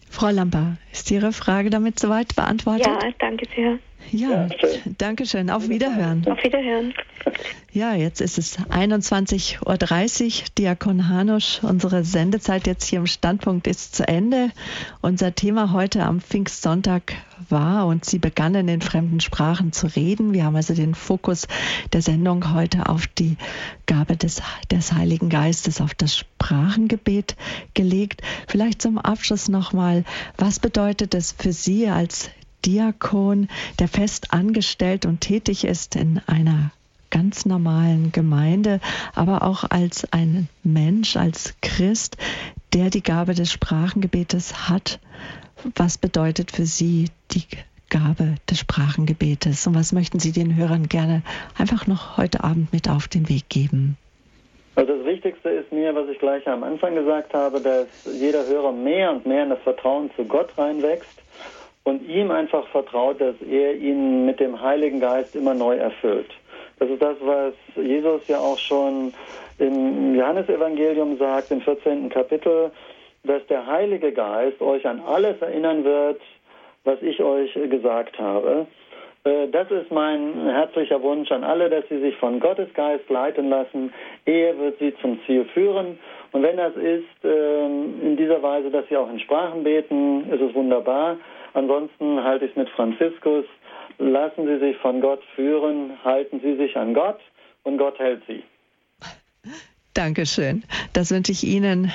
Frau 0.09 0.31
Lamper, 0.31 0.77
ist 0.91 1.11
Ihre 1.11 1.31
Frage 1.31 1.69
damit 1.69 1.99
soweit 1.99 2.35
beantwortet? 2.35 2.87
Ja, 2.87 2.99
danke 3.19 3.45
sehr. 3.55 3.77
Ja, 4.11 4.47
ja 4.47 4.49
danke 4.97 5.25
schön. 5.25 5.49
Auf 5.49 5.69
Wiederhören. 5.69 6.25
Auf 6.27 6.43
Wiederhören. 6.43 6.93
Ja, 7.71 7.93
jetzt 7.93 8.21
ist 8.21 8.39
es 8.39 8.57
21.30 8.57 10.25
Uhr. 10.41 10.47
Diakon 10.57 11.07
Hanusch, 11.07 11.59
unsere 11.61 12.03
Sendezeit 12.03 12.65
jetzt 12.65 12.85
hier 12.85 12.99
im 12.99 13.05
Standpunkt 13.05 13.67
ist 13.67 13.95
zu 13.95 14.07
Ende. 14.07 14.49
Unser 15.01 15.35
Thema 15.35 15.71
heute 15.71 16.03
am 16.03 16.19
Pfingstsonntag 16.19 17.13
war 17.47 17.85
und 17.85 18.05
Sie 18.05 18.17
begannen 18.17 18.67
in 18.67 18.81
fremden 18.81 19.19
Sprachen 19.19 19.71
zu 19.71 19.85
reden. 19.87 20.33
Wir 20.33 20.45
haben 20.45 20.55
also 20.55 20.73
den 20.73 20.95
Fokus 20.95 21.47
der 21.93 22.01
Sendung 22.01 22.53
heute 22.55 22.89
auf 22.89 23.05
die 23.05 23.37
Gabe 23.85 24.17
des, 24.17 24.41
des 24.71 24.93
Heiligen 24.93 25.29
Geistes, 25.29 25.79
auf 25.79 25.93
das 25.93 26.17
Sprachengebet 26.17 27.35
gelegt. 27.75 28.21
Vielleicht 28.47 28.81
zum 28.81 28.97
Abschluss 28.97 29.47
nochmal, 29.47 30.03
was 30.37 30.59
bedeutet 30.59 31.13
es 31.13 31.35
für 31.37 31.53
Sie 31.53 31.87
als 31.87 32.31
Diakon, 32.65 33.47
der 33.79 33.87
fest 33.87 34.33
angestellt 34.33 35.05
und 35.05 35.21
tätig 35.21 35.63
ist 35.63 35.95
in 35.95 36.21
einer 36.27 36.71
ganz 37.09 37.45
normalen 37.45 38.11
Gemeinde, 38.11 38.79
aber 39.15 39.43
auch 39.43 39.63
als 39.69 40.11
ein 40.11 40.47
Mensch, 40.63 41.15
als 41.15 41.55
Christ, 41.61 42.17
der 42.73 42.89
die 42.89 43.03
Gabe 43.03 43.33
des 43.33 43.51
Sprachengebetes 43.51 44.69
hat. 44.69 44.99
Was 45.75 45.97
bedeutet 45.97 46.51
für 46.51 46.65
Sie 46.65 47.09
die 47.31 47.43
Gabe 47.89 48.35
des 48.49 48.59
Sprachengebetes? 48.59 49.65
Und 49.67 49.75
was 49.75 49.91
möchten 49.91 50.19
Sie 50.19 50.31
den 50.31 50.55
Hörern 50.55 50.87
gerne 50.87 51.23
einfach 51.57 51.87
noch 51.87 52.17
heute 52.17 52.43
Abend 52.43 52.71
mit 52.71 52.89
auf 52.89 53.07
den 53.07 53.27
Weg 53.29 53.49
geben? 53.49 53.97
Also 54.75 54.95
das 54.95 55.05
Wichtigste 55.05 55.49
ist 55.49 55.71
mir, 55.73 55.93
was 55.93 56.07
ich 56.07 56.19
gleich 56.19 56.47
am 56.47 56.63
Anfang 56.63 56.95
gesagt 56.95 57.33
habe, 57.33 57.59
dass 57.59 57.87
jeder 58.13 58.45
Hörer 58.45 58.71
mehr 58.71 59.11
und 59.11 59.25
mehr 59.25 59.43
in 59.43 59.49
das 59.49 59.59
Vertrauen 59.59 60.09
zu 60.15 60.23
Gott 60.23 60.57
reinwächst 60.57 61.19
und 61.83 62.07
ihm 62.07 62.31
einfach 62.31 62.67
vertraut, 62.67 63.19
dass 63.21 63.35
er 63.41 63.75
ihn 63.75 64.25
mit 64.25 64.39
dem 64.39 64.61
Heiligen 64.61 64.99
Geist 64.99 65.35
immer 65.35 65.53
neu 65.53 65.75
erfüllt. 65.75 66.29
Das 66.79 66.89
ist 66.89 67.01
das, 67.01 67.17
was 67.21 67.53
Jesus 67.75 68.27
ja 68.27 68.37
auch 68.39 68.57
schon 68.57 69.13
im 69.57 70.15
Johannesevangelium 70.15 71.17
sagt, 71.17 71.51
im 71.51 71.61
14. 71.61 72.09
Kapitel, 72.09 72.71
dass 73.23 73.45
der 73.47 73.65
Heilige 73.65 74.13
Geist 74.13 74.61
euch 74.61 74.85
an 74.87 75.01
alles 75.01 75.41
erinnern 75.41 75.83
wird, 75.83 76.21
was 76.85 77.01
ich 77.01 77.21
euch 77.21 77.53
gesagt 77.69 78.17
habe. 78.17 78.67
Äh, 79.23 79.47
das 79.49 79.69
ist 79.71 79.91
mein 79.91 80.45
herzlicher 80.45 81.01
Wunsch 81.01 81.31
an 81.31 81.43
alle, 81.43 81.69
dass 81.69 81.87
sie 81.89 81.99
sich 81.99 82.15
von 82.17 82.39
Gottes 82.39 82.73
Geist 82.73 83.09
leiten 83.09 83.49
lassen. 83.49 83.93
Er 84.25 84.57
wird 84.57 84.79
sie 84.79 84.93
zum 85.01 85.19
Ziel 85.25 85.45
führen. 85.53 85.99
Und 86.31 86.43
wenn 86.43 86.57
das 86.57 86.75
ist 86.75 87.23
ähm, 87.23 88.01
in 88.01 88.17
dieser 88.17 88.41
Weise, 88.41 88.69
dass 88.69 88.87
sie 88.87 88.97
auch 88.97 89.09
in 89.09 89.19
Sprachen 89.19 89.63
beten, 89.63 90.29
ist 90.31 90.41
es 90.41 90.53
wunderbar. 90.53 91.17
Ansonsten 91.53 92.23
halte 92.23 92.45
ich 92.45 92.51
es 92.51 92.57
mit 92.57 92.69
Franziskus. 92.69 93.45
Lassen 93.97 94.47
Sie 94.47 94.59
sich 94.59 94.77
von 94.77 95.01
Gott 95.01 95.21
führen, 95.35 96.03
halten 96.03 96.39
Sie 96.41 96.55
sich 96.55 96.77
an 96.77 96.93
Gott 96.93 97.19
und 97.63 97.77
Gott 97.77 97.99
hält 97.99 98.23
Sie. 98.27 98.43
Dankeschön. 99.93 100.63
Das 100.93 101.11
wünsche 101.11 101.33
ich 101.33 101.43
Ihnen, 101.43 101.91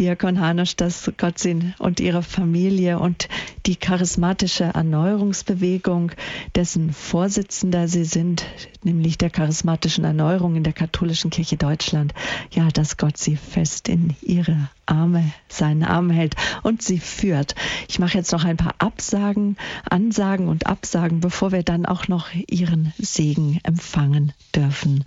Diakon 0.00 0.40
Hanusch, 0.40 0.74
dass 0.74 1.12
Gott 1.16 1.38
Sie 1.38 1.72
und 1.78 2.00
Ihre 2.00 2.22
Familie 2.22 2.98
und 2.98 3.28
die 3.66 3.76
charismatische 3.76 4.64
Erneuerungsbewegung, 4.64 6.10
dessen 6.56 6.92
Vorsitzender 6.92 7.86
Sie 7.86 8.04
sind, 8.04 8.44
nämlich 8.82 9.18
der 9.18 9.30
charismatischen 9.30 10.04
Erneuerung 10.04 10.56
in 10.56 10.64
der 10.64 10.72
katholischen 10.72 11.30
Kirche 11.30 11.56
Deutschland, 11.56 12.12
ja, 12.50 12.68
dass 12.74 12.96
Gott 12.96 13.18
Sie 13.18 13.36
fest 13.36 13.88
in 13.88 14.16
Ihre 14.22 14.68
Arme, 14.86 15.32
seinen 15.48 15.84
Arm 15.84 16.10
hält 16.10 16.34
und 16.62 16.82
sie 16.82 16.98
führt. 16.98 17.54
Ich 17.88 17.98
mache 17.98 18.16
jetzt 18.18 18.32
noch 18.32 18.44
ein 18.44 18.56
paar 18.56 18.74
Absagen, 18.78 19.56
Ansagen 19.88 20.48
und 20.48 20.66
Absagen, 20.66 21.20
bevor 21.20 21.52
wir 21.52 21.62
dann 21.62 21.86
auch 21.86 22.08
noch 22.08 22.28
Ihren 22.48 22.92
Segen 22.98 23.60
empfangen 23.62 24.32
dürfen. 24.54 25.04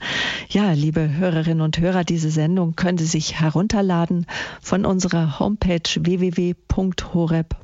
Ja, 0.49 0.71
liebe 0.71 1.13
Hörerinnen 1.13 1.61
und 1.61 1.79
Hörer, 1.79 2.03
diese 2.03 2.29
Sendung 2.31 2.75
können 2.75 2.97
Sie 2.97 3.05
sich 3.05 3.39
herunterladen 3.39 4.25
von 4.61 4.85
unserer 4.85 5.39
Homepage 5.39 5.81
www.horeb.org. 5.95 7.55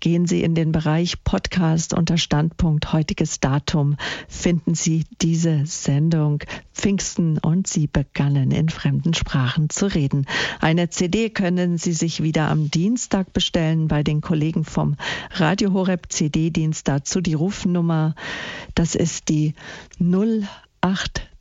Gehen 0.00 0.26
Sie 0.26 0.42
in 0.42 0.54
den 0.54 0.72
Bereich 0.72 1.24
Podcast 1.24 1.94
unter 1.94 2.18
Standpunkt 2.18 2.92
heutiges 2.92 3.40
Datum, 3.40 3.96
finden 4.28 4.74
Sie 4.74 5.04
diese 5.20 5.66
Sendung 5.66 6.42
Pfingsten 6.74 7.38
und 7.38 7.66
Sie 7.66 7.86
begannen 7.86 8.50
in 8.50 8.68
fremden 8.68 9.14
Sprachen 9.14 9.70
zu 9.70 9.86
reden. 9.86 10.26
Eine 10.60 10.90
CD 10.90 11.30
können 11.30 11.78
Sie 11.78 11.92
sich 11.92 12.22
wieder 12.22 12.48
am 12.48 12.70
Dienstag 12.70 13.32
bestellen 13.32 13.88
bei 13.88 14.02
den 14.02 14.20
Kollegen 14.20 14.64
vom 14.64 14.96
Radio 15.32 15.72
Horeb 15.72 16.12
CD-Dienst. 16.12 16.86
Dazu 16.88 17.20
die 17.20 17.34
Rufnummer. 17.34 18.14
Das 18.74 18.94
ist 18.94 19.28
die 19.28 19.54
08 20.00 21.31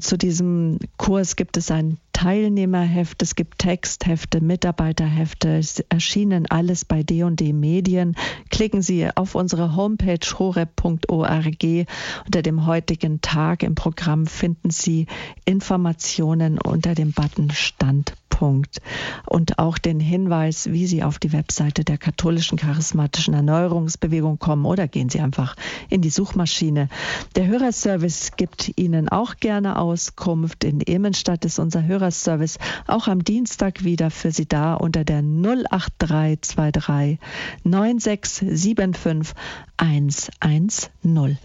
zu 0.00 0.16
diesem 0.16 0.78
Kurs 0.96 1.36
gibt 1.36 1.56
es 1.56 1.70
ein 1.70 1.98
Teilnehmerheft, 2.12 3.22
es 3.22 3.34
gibt 3.34 3.58
Texthefte, 3.58 4.40
Mitarbeiterhefte, 4.40 5.56
es 5.56 5.80
erschienen 5.88 6.46
alles 6.48 6.84
bei 6.84 7.02
D&D 7.02 7.52
Medien. 7.52 8.16
Klicken 8.50 8.82
Sie 8.82 9.08
auf 9.14 9.34
unsere 9.34 9.76
Homepage 9.76 10.18
horeb.org. 10.38 11.86
Unter 12.26 12.42
dem 12.42 12.66
heutigen 12.66 13.20
Tag 13.20 13.62
im 13.62 13.74
Programm 13.74 14.26
finden 14.26 14.70
Sie 14.70 15.06
Informationen 15.44 16.58
unter 16.60 16.94
dem 16.94 17.12
Button 17.12 17.50
Stand 17.50 18.14
Punkt. 18.34 18.80
Und 19.26 19.60
auch 19.60 19.78
den 19.78 20.00
Hinweis, 20.00 20.68
wie 20.70 20.86
Sie 20.86 21.04
auf 21.04 21.20
die 21.20 21.32
Webseite 21.32 21.84
der 21.84 21.98
katholischen 21.98 22.58
charismatischen 22.58 23.32
Erneuerungsbewegung 23.32 24.40
kommen 24.40 24.64
oder 24.64 24.88
gehen 24.88 25.08
Sie 25.08 25.20
einfach 25.20 25.54
in 25.88 26.00
die 26.00 26.10
Suchmaschine. 26.10 26.88
Der 27.36 27.46
Hörerservice 27.46 28.32
gibt 28.36 28.72
Ihnen 28.76 29.08
auch 29.08 29.36
gerne 29.36 29.53
Auskunft. 29.62 30.64
In 30.64 30.80
Emenstadt 30.80 31.44
ist 31.44 31.58
unser 31.58 31.84
Hörerservice 31.84 32.58
auch 32.86 33.06
am 33.06 33.22
Dienstag 33.22 33.84
wieder 33.84 34.10
für 34.10 34.32
Sie 34.32 34.46
da 34.46 34.74
unter 34.74 35.04
der 35.04 35.22
08323 35.22 37.18
9675 37.62 39.34
110. 39.76 41.38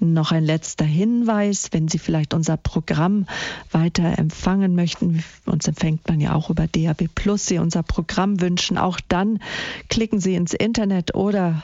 Noch 0.00 0.32
ein 0.32 0.44
letzter 0.44 0.84
Hinweis, 0.84 1.68
wenn 1.72 1.88
Sie 1.88 1.98
vielleicht 1.98 2.32
unser 2.32 2.56
Programm 2.56 3.26
weiter 3.72 4.18
empfangen 4.18 4.74
möchten, 4.74 5.24
uns 5.44 5.66
empfängt 5.66 6.08
man 6.08 6.20
ja 6.20 6.34
auch 6.34 6.50
über 6.50 6.66
DAB 6.66 7.08
Plus, 7.14 7.46
Sie 7.46 7.58
unser 7.58 7.82
Programm 7.82 8.40
wünschen, 8.40 8.78
auch 8.78 9.00
dann 9.08 9.40
klicken 9.88 10.20
Sie 10.20 10.34
ins 10.34 10.54
Internet 10.54 11.14
oder 11.14 11.62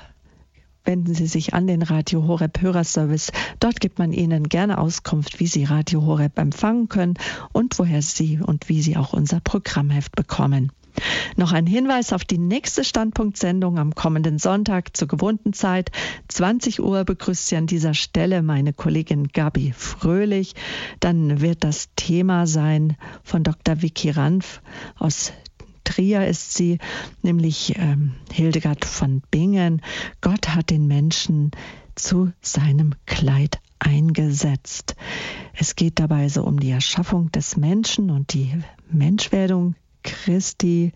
wenden 0.85 1.15
Sie 1.15 1.27
sich 1.27 1.55
an 1.55 1.66
den 1.66 1.82
Radio 1.82 2.27
Horeb 2.27 2.61
Hörerservice. 2.61 3.32
Dort 3.61 3.81
gibt 3.81 3.98
man 3.98 4.12
Ihnen 4.12 4.48
gerne 4.48 4.78
Auskunft, 4.78 5.40
wie 5.40 5.47
Sie 5.47 5.65
Radio 5.65 6.05
Horeb 6.05 6.39
empfangen 6.39 6.89
können 6.89 7.15
und 7.52 7.78
woher 7.78 8.02
Sie 8.02 8.40
und 8.40 8.69
wie 8.69 8.82
Sie 8.82 8.97
auch 8.97 9.12
unser 9.12 9.40
Programmheft 9.40 10.15
bekommen. 10.15 10.73
Noch 11.36 11.52
ein 11.52 11.66
Hinweis 11.66 12.12
auf 12.12 12.24
die 12.24 12.39
nächste 12.39 12.85
Standpunktsendung 12.85 13.78
am 13.78 13.94
kommenden 13.94 14.39
Sonntag 14.39 14.97
zur 14.97 15.09
gewohnten 15.09 15.52
Zeit. 15.52 15.90
20 16.28 16.81
Uhr 16.81 17.05
begrüßt 17.05 17.48
Sie 17.48 17.56
an 17.56 17.66
dieser 17.66 17.94
Stelle 17.94 18.43
meine 18.43 18.73
Kollegin 18.73 19.28
Gabi 19.28 19.73
Fröhlich. 19.77 20.55
Dann 21.01 21.40
wird 21.40 21.65
das 21.65 21.89
Thema 21.97 22.47
sein 22.47 22.97
von 23.24 23.43
Dr. 23.43 23.82
Vicky 23.82 24.11
Ranf 24.11 24.62
aus 24.97 25.32
Trier 25.85 26.27
ist 26.27 26.55
sie, 26.55 26.78
nämlich 27.23 27.74
ähm, 27.77 28.15
Hildegard 28.32 28.85
von 28.85 29.23
Bingen. 29.31 29.82
Gott 30.20 30.48
hat 30.48 30.70
den 30.70 30.86
Menschen 30.86 31.52
zu 31.94 32.32
seinem 32.40 32.94
Kleid 33.06 33.61
eingesetzt. 33.78 34.97
Es 35.55 35.77
geht 35.77 36.01
dabei 36.01 36.28
so 36.28 36.43
um 36.44 36.59
die 36.59 36.70
Erschaffung 36.70 37.31
des 37.32 37.56
Menschen 37.56 38.11
und 38.11 38.32
die 38.32 38.52
Menschwerdung 38.90 39.74
Christi 40.02 40.93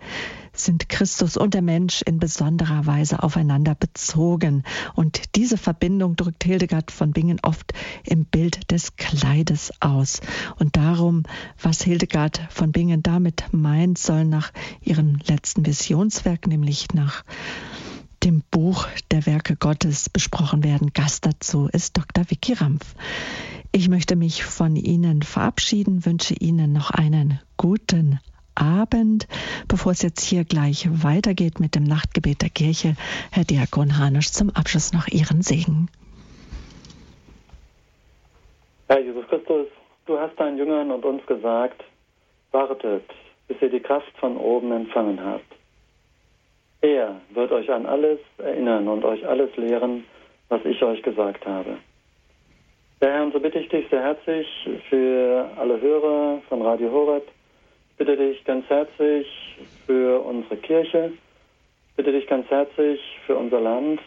sind 0.61 0.89
Christus 0.89 1.37
und 1.37 1.55
der 1.55 1.63
Mensch 1.63 2.03
in 2.03 2.19
besonderer 2.19 2.87
Weise 2.87 3.23
aufeinander 3.23 3.75
bezogen. 3.75 4.65
Und 4.95 5.37
diese 5.37 5.57
Verbindung 5.57 6.17
drückt 6.17 6.45
Hildegard 6.45 6.91
von 6.91 7.13
Bingen 7.13 7.39
oft 7.43 7.73
im 8.05 8.25
Bild 8.25 8.71
des 8.71 8.97
Kleides 8.97 9.73
aus. 9.81 10.21
Und 10.59 10.77
darum, 10.77 11.23
was 11.61 11.83
Hildegard 11.83 12.41
von 12.51 12.73
Bingen 12.73 13.03
damit 13.03 13.45
meint, 13.53 13.99
soll 13.99 14.25
nach 14.25 14.53
ihrem 14.81 15.19
letzten 15.27 15.67
Visionswerk, 15.67 16.47
nämlich 16.47 16.89
nach 16.95 17.25
dem 18.25 18.43
Buch 18.51 18.89
der 19.11 19.27
Werke 19.27 19.57
Gottes 19.57 20.09
besprochen 20.09 20.65
werden. 20.65 20.93
Gast 20.93 21.25
dazu 21.25 21.69
ist 21.73 21.97
Dr. 21.97 22.29
Vicky 22.31 22.55
Rampf. 22.55 22.95
Ich 23.71 23.89
möchte 23.89 24.17
mich 24.17 24.45
von 24.45 24.77
Ihnen 24.77 25.23
verabschieden, 25.23 26.05
wünsche 26.05 26.35
Ihnen 26.35 26.73
noch 26.73 26.91
einen 26.91 27.39
guten 27.57 28.19
Abend. 28.59 29.27
Bevor 29.69 29.93
es 29.93 30.03
jetzt 30.03 30.25
hier 30.25 30.45
gleich 30.45 30.89
weitergeht 30.91 31.61
mit 31.61 31.75
dem 31.75 31.85
Nachtgebet 31.85 32.43
der 32.43 32.51
Kirche, 32.51 32.95
Herr 33.33 33.45
Diakon 33.45 33.99
Hanusch, 33.99 34.29
zum 34.29 34.51
Abschluss 34.51 34.93
noch 34.93 35.09
Ihren 35.09 35.43
Segen. 35.43 35.89
Herr 38.89 39.01
Jesus 39.01 39.27
Christus, 39.29 39.67
du 40.07 40.19
hast 40.19 40.39
deinen 40.41 40.59
Jüngern 40.59 40.91
und 40.91 41.05
uns 41.05 41.25
gesagt, 41.27 41.85
wartet, 42.53 43.05
bis 43.47 43.57
ihr 43.61 43.71
die 43.71 43.81
Kraft 43.81 44.13
von 44.19 44.37
oben 44.37 44.73
empfangen 44.73 45.23
habt. 45.23 45.45
Er 46.81 47.21
wird 47.31 47.51
euch 47.51 47.71
an 47.71 47.87
alles 47.87 48.21
erinnern 48.39 48.89
und 48.89 49.05
euch 49.05 49.27
alles 49.27 49.55
lehren, 49.57 50.05
was 50.49 50.65
ich 50.65 50.83
euch 50.83 51.03
gesagt 51.03 51.45
habe. 51.47 51.79
Ja, 53.01 53.09
Herr, 53.09 53.25
und 53.25 53.33
so 53.33 53.41
bitte 53.41 53.59
ich 53.59 53.69
dich 53.69 53.89
sehr 53.91 54.03
herzlich 54.03 54.47
für 54.89 55.51
alle 55.57 55.81
Hörer 55.81 56.41
von 56.49 56.63
Radio 56.63 56.91
Horeb, 56.91 57.29
bitte 57.99 58.17
dich 58.17 58.45
ganz 58.45 58.65
herzlich 58.69 59.27
für 59.85 60.21
unsere 60.21 60.57
Kirche, 60.57 61.13
bitte 61.97 62.13
dich 62.13 62.29
ganz 62.29 62.49
herzlich 62.49 63.01
für 63.27 63.37
unser 63.37 63.61
Land, 63.61 64.01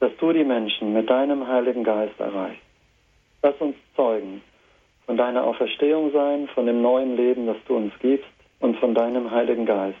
dass 0.00 0.10
du 0.18 0.32
die 0.32 0.44
Menschen 0.44 0.94
mit 0.94 1.10
deinem 1.10 1.46
Heiligen 1.46 1.84
Geist 1.84 2.18
erreichst. 2.18 2.62
Lass 3.42 3.54
uns 3.60 3.76
Zeugen 3.94 4.40
von 5.04 5.18
deiner 5.18 5.44
Auferstehung 5.44 6.10
sein, 6.12 6.48
von 6.54 6.64
dem 6.64 6.80
neuen 6.80 7.16
Leben, 7.16 7.46
das 7.46 7.58
du 7.66 7.76
uns 7.76 7.92
gibst 8.00 8.28
und 8.60 8.78
von 8.78 8.94
deinem 8.94 9.30
Heiligen 9.30 9.66
Geist, 9.66 9.98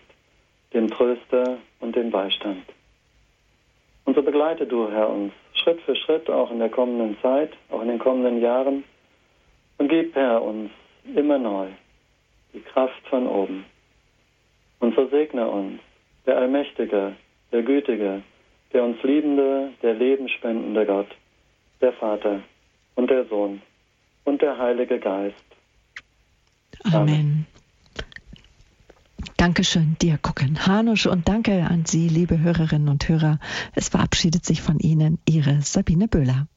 dem 0.72 0.90
Tröster 0.90 1.58
und 1.80 1.96
dem 1.96 2.10
Beistand. 2.10 2.64
Und 4.06 4.14
so 4.14 4.22
begleite 4.22 4.66
du, 4.66 4.90
Herr, 4.90 5.10
uns 5.10 5.34
Schritt 5.52 5.82
für 5.82 5.94
Schritt, 5.94 6.30
auch 6.30 6.50
in 6.50 6.60
der 6.60 6.70
kommenden 6.70 7.18
Zeit, 7.20 7.52
auch 7.70 7.82
in 7.82 7.88
den 7.88 7.98
kommenden 7.98 8.40
Jahren, 8.40 8.84
und 9.76 9.88
gib, 9.88 10.14
Herr, 10.16 10.42
uns 10.42 10.70
immer 11.14 11.38
neu 11.38 11.68
die 12.58 12.70
Kraft 12.72 13.06
von 13.08 13.26
oben. 13.26 13.64
Und 14.80 14.94
so 14.94 15.08
segne 15.08 15.48
uns 15.48 15.80
der 16.26 16.36
Allmächtige, 16.38 17.16
der 17.52 17.62
Gütige, 17.62 18.22
der 18.72 18.84
uns 18.84 19.02
liebende, 19.02 19.72
der 19.82 19.94
lebenspendende 19.94 20.84
Gott, 20.86 21.08
der 21.80 21.92
Vater 21.94 22.42
und 22.96 23.10
der 23.10 23.24
Sohn 23.26 23.62
und 24.24 24.42
der 24.42 24.58
Heilige 24.58 24.98
Geist. 24.98 25.36
Amen. 26.84 26.96
Amen. 26.96 27.46
Dankeschön, 29.36 29.96
dir 30.02 30.18
gucken, 30.18 30.66
Hanusch, 30.66 31.06
und 31.06 31.28
danke 31.28 31.64
an 31.64 31.84
Sie, 31.86 32.08
liebe 32.08 32.40
Hörerinnen 32.40 32.88
und 32.88 33.08
Hörer. 33.08 33.38
Es 33.74 33.88
verabschiedet 33.88 34.44
sich 34.44 34.62
von 34.62 34.78
Ihnen 34.80 35.18
Ihre 35.28 35.60
Sabine 35.62 36.08
Böhler. 36.08 36.48